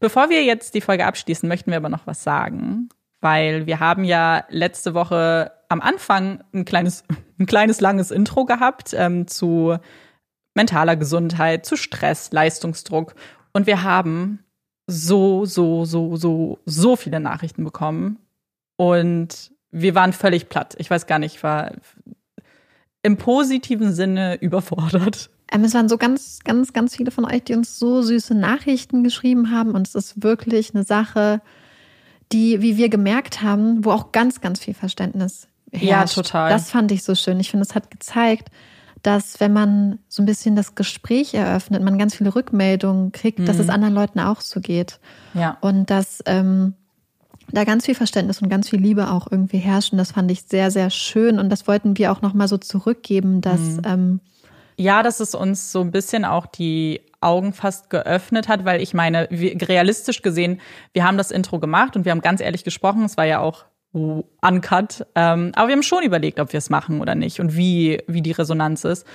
Bevor 0.00 0.28
wir 0.28 0.42
jetzt 0.44 0.74
die 0.74 0.80
Folge 0.80 1.06
abschließen, 1.06 1.48
möchten 1.48 1.70
wir 1.70 1.76
aber 1.78 1.88
noch 1.88 2.06
was 2.06 2.22
sagen. 2.22 2.88
Weil 3.20 3.66
wir 3.66 3.80
haben 3.80 4.04
ja 4.04 4.44
letzte 4.50 4.94
Woche 4.94 5.52
am 5.68 5.80
Anfang 5.80 6.42
ein 6.52 6.64
kleines, 6.64 7.04
ein 7.38 7.46
kleines 7.46 7.80
langes 7.80 8.10
Intro 8.10 8.44
gehabt 8.44 8.92
ähm, 8.96 9.26
zu 9.26 9.76
mentaler 10.54 10.96
Gesundheit, 10.96 11.64
zu 11.66 11.76
Stress, 11.76 12.30
Leistungsdruck. 12.32 13.14
Und 13.52 13.66
wir 13.66 13.82
haben 13.84 14.40
so, 14.88 15.44
so, 15.44 15.84
so, 15.84 16.16
so, 16.16 16.58
so 16.64 16.96
viele 16.96 17.20
Nachrichten 17.20 17.62
bekommen. 17.64 18.18
Und 18.76 19.52
wir 19.78 19.94
waren 19.94 20.12
völlig 20.12 20.48
platt. 20.48 20.74
Ich 20.78 20.90
weiß 20.90 21.06
gar 21.06 21.18
nicht, 21.18 21.36
ich 21.36 21.42
war 21.42 21.72
im 23.02 23.16
positiven 23.18 23.92
Sinne 23.92 24.34
überfordert. 24.40 25.30
Ähm, 25.52 25.64
es 25.64 25.74
waren 25.74 25.88
so 25.88 25.98
ganz, 25.98 26.40
ganz, 26.44 26.72
ganz 26.72 26.96
viele 26.96 27.10
von 27.10 27.24
euch, 27.24 27.44
die 27.44 27.54
uns 27.54 27.78
so 27.78 28.02
süße 28.02 28.34
Nachrichten 28.34 29.04
geschrieben 29.04 29.50
haben. 29.50 29.72
Und 29.72 29.86
es 29.86 29.94
ist 29.94 30.22
wirklich 30.22 30.74
eine 30.74 30.84
Sache, 30.84 31.40
die, 32.32 32.62
wie 32.62 32.76
wir 32.76 32.88
gemerkt 32.88 33.42
haben, 33.42 33.84
wo 33.84 33.92
auch 33.92 34.12
ganz, 34.12 34.40
ganz 34.40 34.60
viel 34.60 34.74
Verständnis 34.74 35.46
herrscht. 35.70 36.16
Ja, 36.16 36.22
total. 36.22 36.50
Das 36.50 36.70
fand 36.70 36.90
ich 36.90 37.04
so 37.04 37.14
schön. 37.14 37.38
Ich 37.38 37.50
finde, 37.50 37.64
es 37.64 37.74
hat 37.74 37.90
gezeigt, 37.90 38.48
dass 39.02 39.38
wenn 39.38 39.52
man 39.52 40.00
so 40.08 40.22
ein 40.22 40.26
bisschen 40.26 40.56
das 40.56 40.74
Gespräch 40.74 41.34
eröffnet, 41.34 41.82
man 41.82 41.98
ganz 41.98 42.16
viele 42.16 42.34
Rückmeldungen 42.34 43.12
kriegt, 43.12 43.46
dass 43.46 43.58
es 43.58 43.68
anderen 43.68 43.94
Leuten 43.94 44.18
auch 44.18 44.40
so 44.40 44.60
geht. 44.60 44.98
Ja. 45.34 45.58
Und 45.60 45.90
dass 45.90 46.22
ähm, 46.26 46.74
da 47.52 47.64
ganz 47.64 47.86
viel 47.86 47.94
Verständnis 47.94 48.42
und 48.42 48.48
ganz 48.48 48.68
viel 48.68 48.80
Liebe 48.80 49.10
auch 49.10 49.28
irgendwie 49.30 49.58
herrschen. 49.58 49.98
Das 49.98 50.12
fand 50.12 50.30
ich 50.30 50.42
sehr, 50.42 50.70
sehr 50.70 50.90
schön. 50.90 51.38
Und 51.38 51.50
das 51.50 51.66
wollten 51.68 51.96
wir 51.96 52.12
auch 52.12 52.22
nochmal 52.22 52.48
so 52.48 52.58
zurückgeben, 52.58 53.40
dass 53.40 53.60
ähm, 53.84 54.20
Ja, 54.76 55.02
dass 55.02 55.20
es 55.20 55.34
uns 55.34 55.72
so 55.72 55.80
ein 55.80 55.90
bisschen 55.90 56.24
auch 56.24 56.46
die 56.46 57.00
Augen 57.20 57.52
fast 57.52 57.88
geöffnet 57.90 58.48
hat, 58.48 58.64
weil 58.64 58.82
ich 58.82 58.94
meine, 58.94 59.28
realistisch 59.30 60.22
gesehen, 60.22 60.60
wir 60.92 61.04
haben 61.04 61.16
das 61.16 61.30
Intro 61.30 61.58
gemacht 61.58 61.96
und 61.96 62.04
wir 62.04 62.12
haben 62.12 62.20
ganz 62.20 62.40
ehrlich 62.40 62.62
gesprochen, 62.62 63.04
es 63.04 63.16
war 63.16 63.24
ja 63.24 63.40
auch 63.40 63.64
uncut, 63.92 65.06
ähm, 65.14 65.52
aber 65.54 65.68
wir 65.68 65.72
haben 65.72 65.82
schon 65.82 66.02
überlegt, 66.02 66.38
ob 66.38 66.52
wir 66.52 66.58
es 66.58 66.68
machen 66.68 67.00
oder 67.00 67.14
nicht 67.14 67.40
und 67.40 67.56
wie, 67.56 68.02
wie 68.06 68.20
die 68.20 68.32
Resonanz 68.32 68.84
ist. 68.84 69.06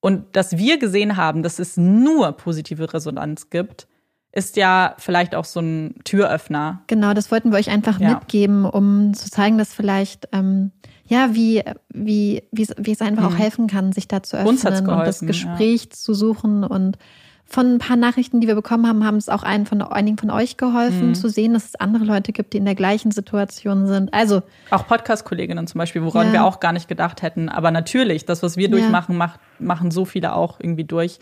Und 0.00 0.34
dass 0.34 0.56
wir 0.56 0.78
gesehen 0.78 1.18
haben, 1.18 1.42
dass 1.42 1.58
es 1.58 1.76
nur 1.76 2.32
positive 2.32 2.94
Resonanz 2.94 3.50
gibt, 3.50 3.86
ist 4.32 4.56
ja 4.56 4.94
vielleicht 4.98 5.34
auch 5.34 5.44
so 5.44 5.60
ein 5.60 5.94
Türöffner. 6.04 6.82
Genau, 6.86 7.14
das 7.14 7.30
wollten 7.30 7.50
wir 7.50 7.58
euch 7.58 7.70
einfach 7.70 7.98
Ja. 8.00 8.10
mitgeben, 8.14 8.64
um 8.64 9.12
zu 9.14 9.28
zeigen, 9.30 9.58
dass 9.58 9.74
vielleicht, 9.74 10.28
ähm, 10.32 10.70
ja, 11.06 11.30
wie, 11.34 11.62
wie, 11.92 12.42
wie, 12.52 12.62
es- 12.62 12.74
wie 12.78 12.92
es 12.92 13.00
einfach 13.02 13.24
auch 13.24 13.36
helfen 13.36 13.66
kann, 13.66 13.92
sich 13.92 14.06
da 14.06 14.22
zu 14.22 14.36
öffnen 14.36 14.44
Mhm. 14.46 14.54
Uns 14.56 14.64
hat's 14.64 14.80
und 14.80 14.86
das 14.86 14.96
geholfen, 15.20 15.26
Gespräch 15.26 15.90
zu 15.90 16.14
suchen. 16.14 16.62
Und 16.62 16.96
von 17.44 17.66
ein 17.74 17.78
paar 17.78 17.96
Nachrichten, 17.96 18.40
die 18.40 18.46
wir 18.46 18.54
bekommen 18.54 18.86
haben, 18.86 19.04
haben 19.04 19.16
es 19.16 19.28
auch 19.28 19.42
einen 19.42 19.66
von, 19.66 19.82
einigen 19.82 20.16
von 20.18 20.30
euch 20.30 20.56
geholfen, 20.56 21.08
Mhm. 21.08 21.14
zu 21.16 21.28
sehen, 21.28 21.52
dass 21.52 21.64
es 21.64 21.74
andere 21.74 22.04
Leute 22.04 22.30
gibt, 22.30 22.52
die 22.52 22.58
in 22.58 22.64
der 22.64 22.76
gleichen 22.76 23.10
Situation 23.10 23.88
sind. 23.88 24.14
Also, 24.14 24.42
Auch 24.70 24.86
Podcast-Kolleginnen 24.86 25.66
zum 25.66 25.80
Beispiel, 25.80 26.04
woran 26.04 26.28
Ja. 26.28 26.32
wir 26.34 26.44
auch 26.44 26.60
gar 26.60 26.72
nicht 26.72 26.86
gedacht 26.86 27.22
hätten. 27.22 27.48
Aber 27.48 27.72
natürlich, 27.72 28.24
das, 28.26 28.44
was 28.44 28.56
wir 28.56 28.66
Ja. 28.66 28.70
durchmachen, 28.70 29.16
macht, 29.16 29.40
machen 29.58 29.90
so 29.90 30.04
viele 30.04 30.36
auch 30.36 30.60
irgendwie 30.60 30.84
durch. 30.84 31.18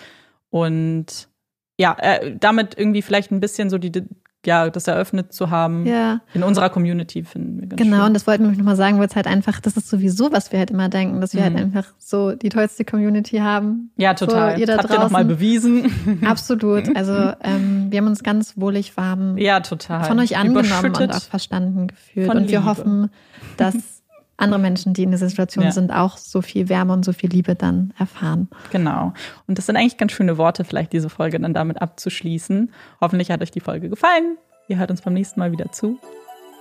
Und 0.51 1.28
ja, 1.78 1.96
äh, 2.00 2.36
damit 2.38 2.76
irgendwie 2.76 3.02
vielleicht 3.02 3.30
ein 3.30 3.40
bisschen 3.40 3.70
so 3.70 3.78
die, 3.78 3.92
ja, 4.46 4.70
das 4.70 4.86
eröffnet 4.86 5.32
zu 5.32 5.50
haben 5.50 5.84
ja. 5.86 6.20
in 6.32 6.42
unserer 6.42 6.70
Community, 6.70 7.24
finden 7.24 7.60
wir 7.60 7.68
ganz 7.68 7.80
Genau, 7.82 7.98
und 7.98 8.05
schön. 8.06 8.14
das 8.14 8.26
wollten 8.26 8.48
wir 8.50 8.56
nochmal 8.56 8.76
sagen, 8.76 8.98
weil 8.98 9.06
es 9.09 9.16
halt 9.16 9.26
einfach, 9.26 9.60
das 9.60 9.76
ist 9.76 9.88
sowieso, 9.88 10.30
was 10.32 10.52
wir 10.52 10.59
halt 10.60 10.70
immer 10.70 10.88
denken, 10.88 11.20
dass 11.20 11.34
wir 11.34 11.42
halt 11.42 11.52
Mhm. 11.55 11.59
einfach 11.59 11.86
so 11.98 12.32
die 12.34 12.48
tollste 12.48 12.84
Community 12.84 13.38
haben. 13.38 13.90
Ja, 13.96 14.14
total. 14.14 14.55
So, 14.55 14.60
ihr 14.60 14.66
da 14.66 14.76
das 14.76 14.84
habt 14.84 14.94
ihr 14.94 15.00
nochmal 15.00 15.24
draußen. 15.24 15.36
bewiesen. 15.36 16.22
Absolut. 16.24 16.96
Also 16.96 17.12
ähm, 17.42 17.86
wir 17.90 17.98
haben 17.98 18.06
uns 18.06 18.22
ganz 18.22 18.56
wohlig 18.56 18.96
warm 18.96 19.36
ja, 19.38 19.60
total. 19.60 20.05
von 20.05 20.18
euch 20.20 20.36
angenommen 20.36 20.94
und 20.96 21.12
auch 21.14 21.22
verstanden 21.22 21.88
gefühlt. 21.88 22.26
von 22.28 22.38
Und 22.38 22.48
wir 22.48 22.60
Liebe. 22.60 22.70
hoffen, 22.70 23.10
dass 23.56 23.74
andere 24.39 24.59
Menschen, 24.60 24.94
die 24.94 25.02
in 25.02 25.10
dieser 25.10 25.28
Situation 25.28 25.65
Ja. 25.65 25.73
sind, 25.73 25.90
auch 25.93 26.16
so 26.16 26.40
viel 26.43 26.69
Wärme 26.69 26.93
und 26.94 27.05
so 27.05 27.12
viel 27.12 27.28
Liebe 27.31 27.55
dann 27.55 27.93
erfahren. 27.98 28.48
Genau. 28.70 29.12
Und 29.47 29.59
das 29.59 29.66
sind 29.66 29.77
eigentlich 29.77 29.97
ganz 29.98 30.12
schöne 30.12 30.39
Worte, 30.39 30.65
vielleicht 30.65 30.93
diese 30.93 31.10
Folge 31.10 31.39
dann 31.39 31.52
damit 31.55 31.82
abzuschließen. 31.82 32.73
Hoffentlich 33.01 33.31
hat 33.31 33.43
euch 33.43 33.51
die 33.51 33.60
Folge 33.60 33.89
gefallen. 33.90 34.39
Ihr 34.69 34.78
hört 34.78 34.90
uns 34.90 35.02
beim 35.02 35.15
nächsten 35.15 35.40
Mal 35.40 35.52
wieder 35.52 35.70
zu. 35.73 35.98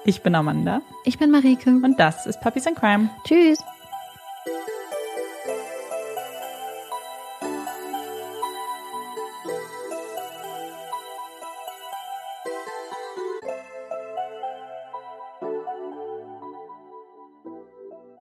Ich 0.06 0.22
bin 0.22 0.36
Amanda 0.36 0.82
Ich 1.06 1.18
bin 1.20 1.32
Marike. 1.32 1.70
und 1.70 2.00
das 2.00 2.26
ist 2.26 2.40
Puppies 2.42 2.68
and 2.68 2.76
Crime. 2.78 3.10
Tschüss. 3.26 3.60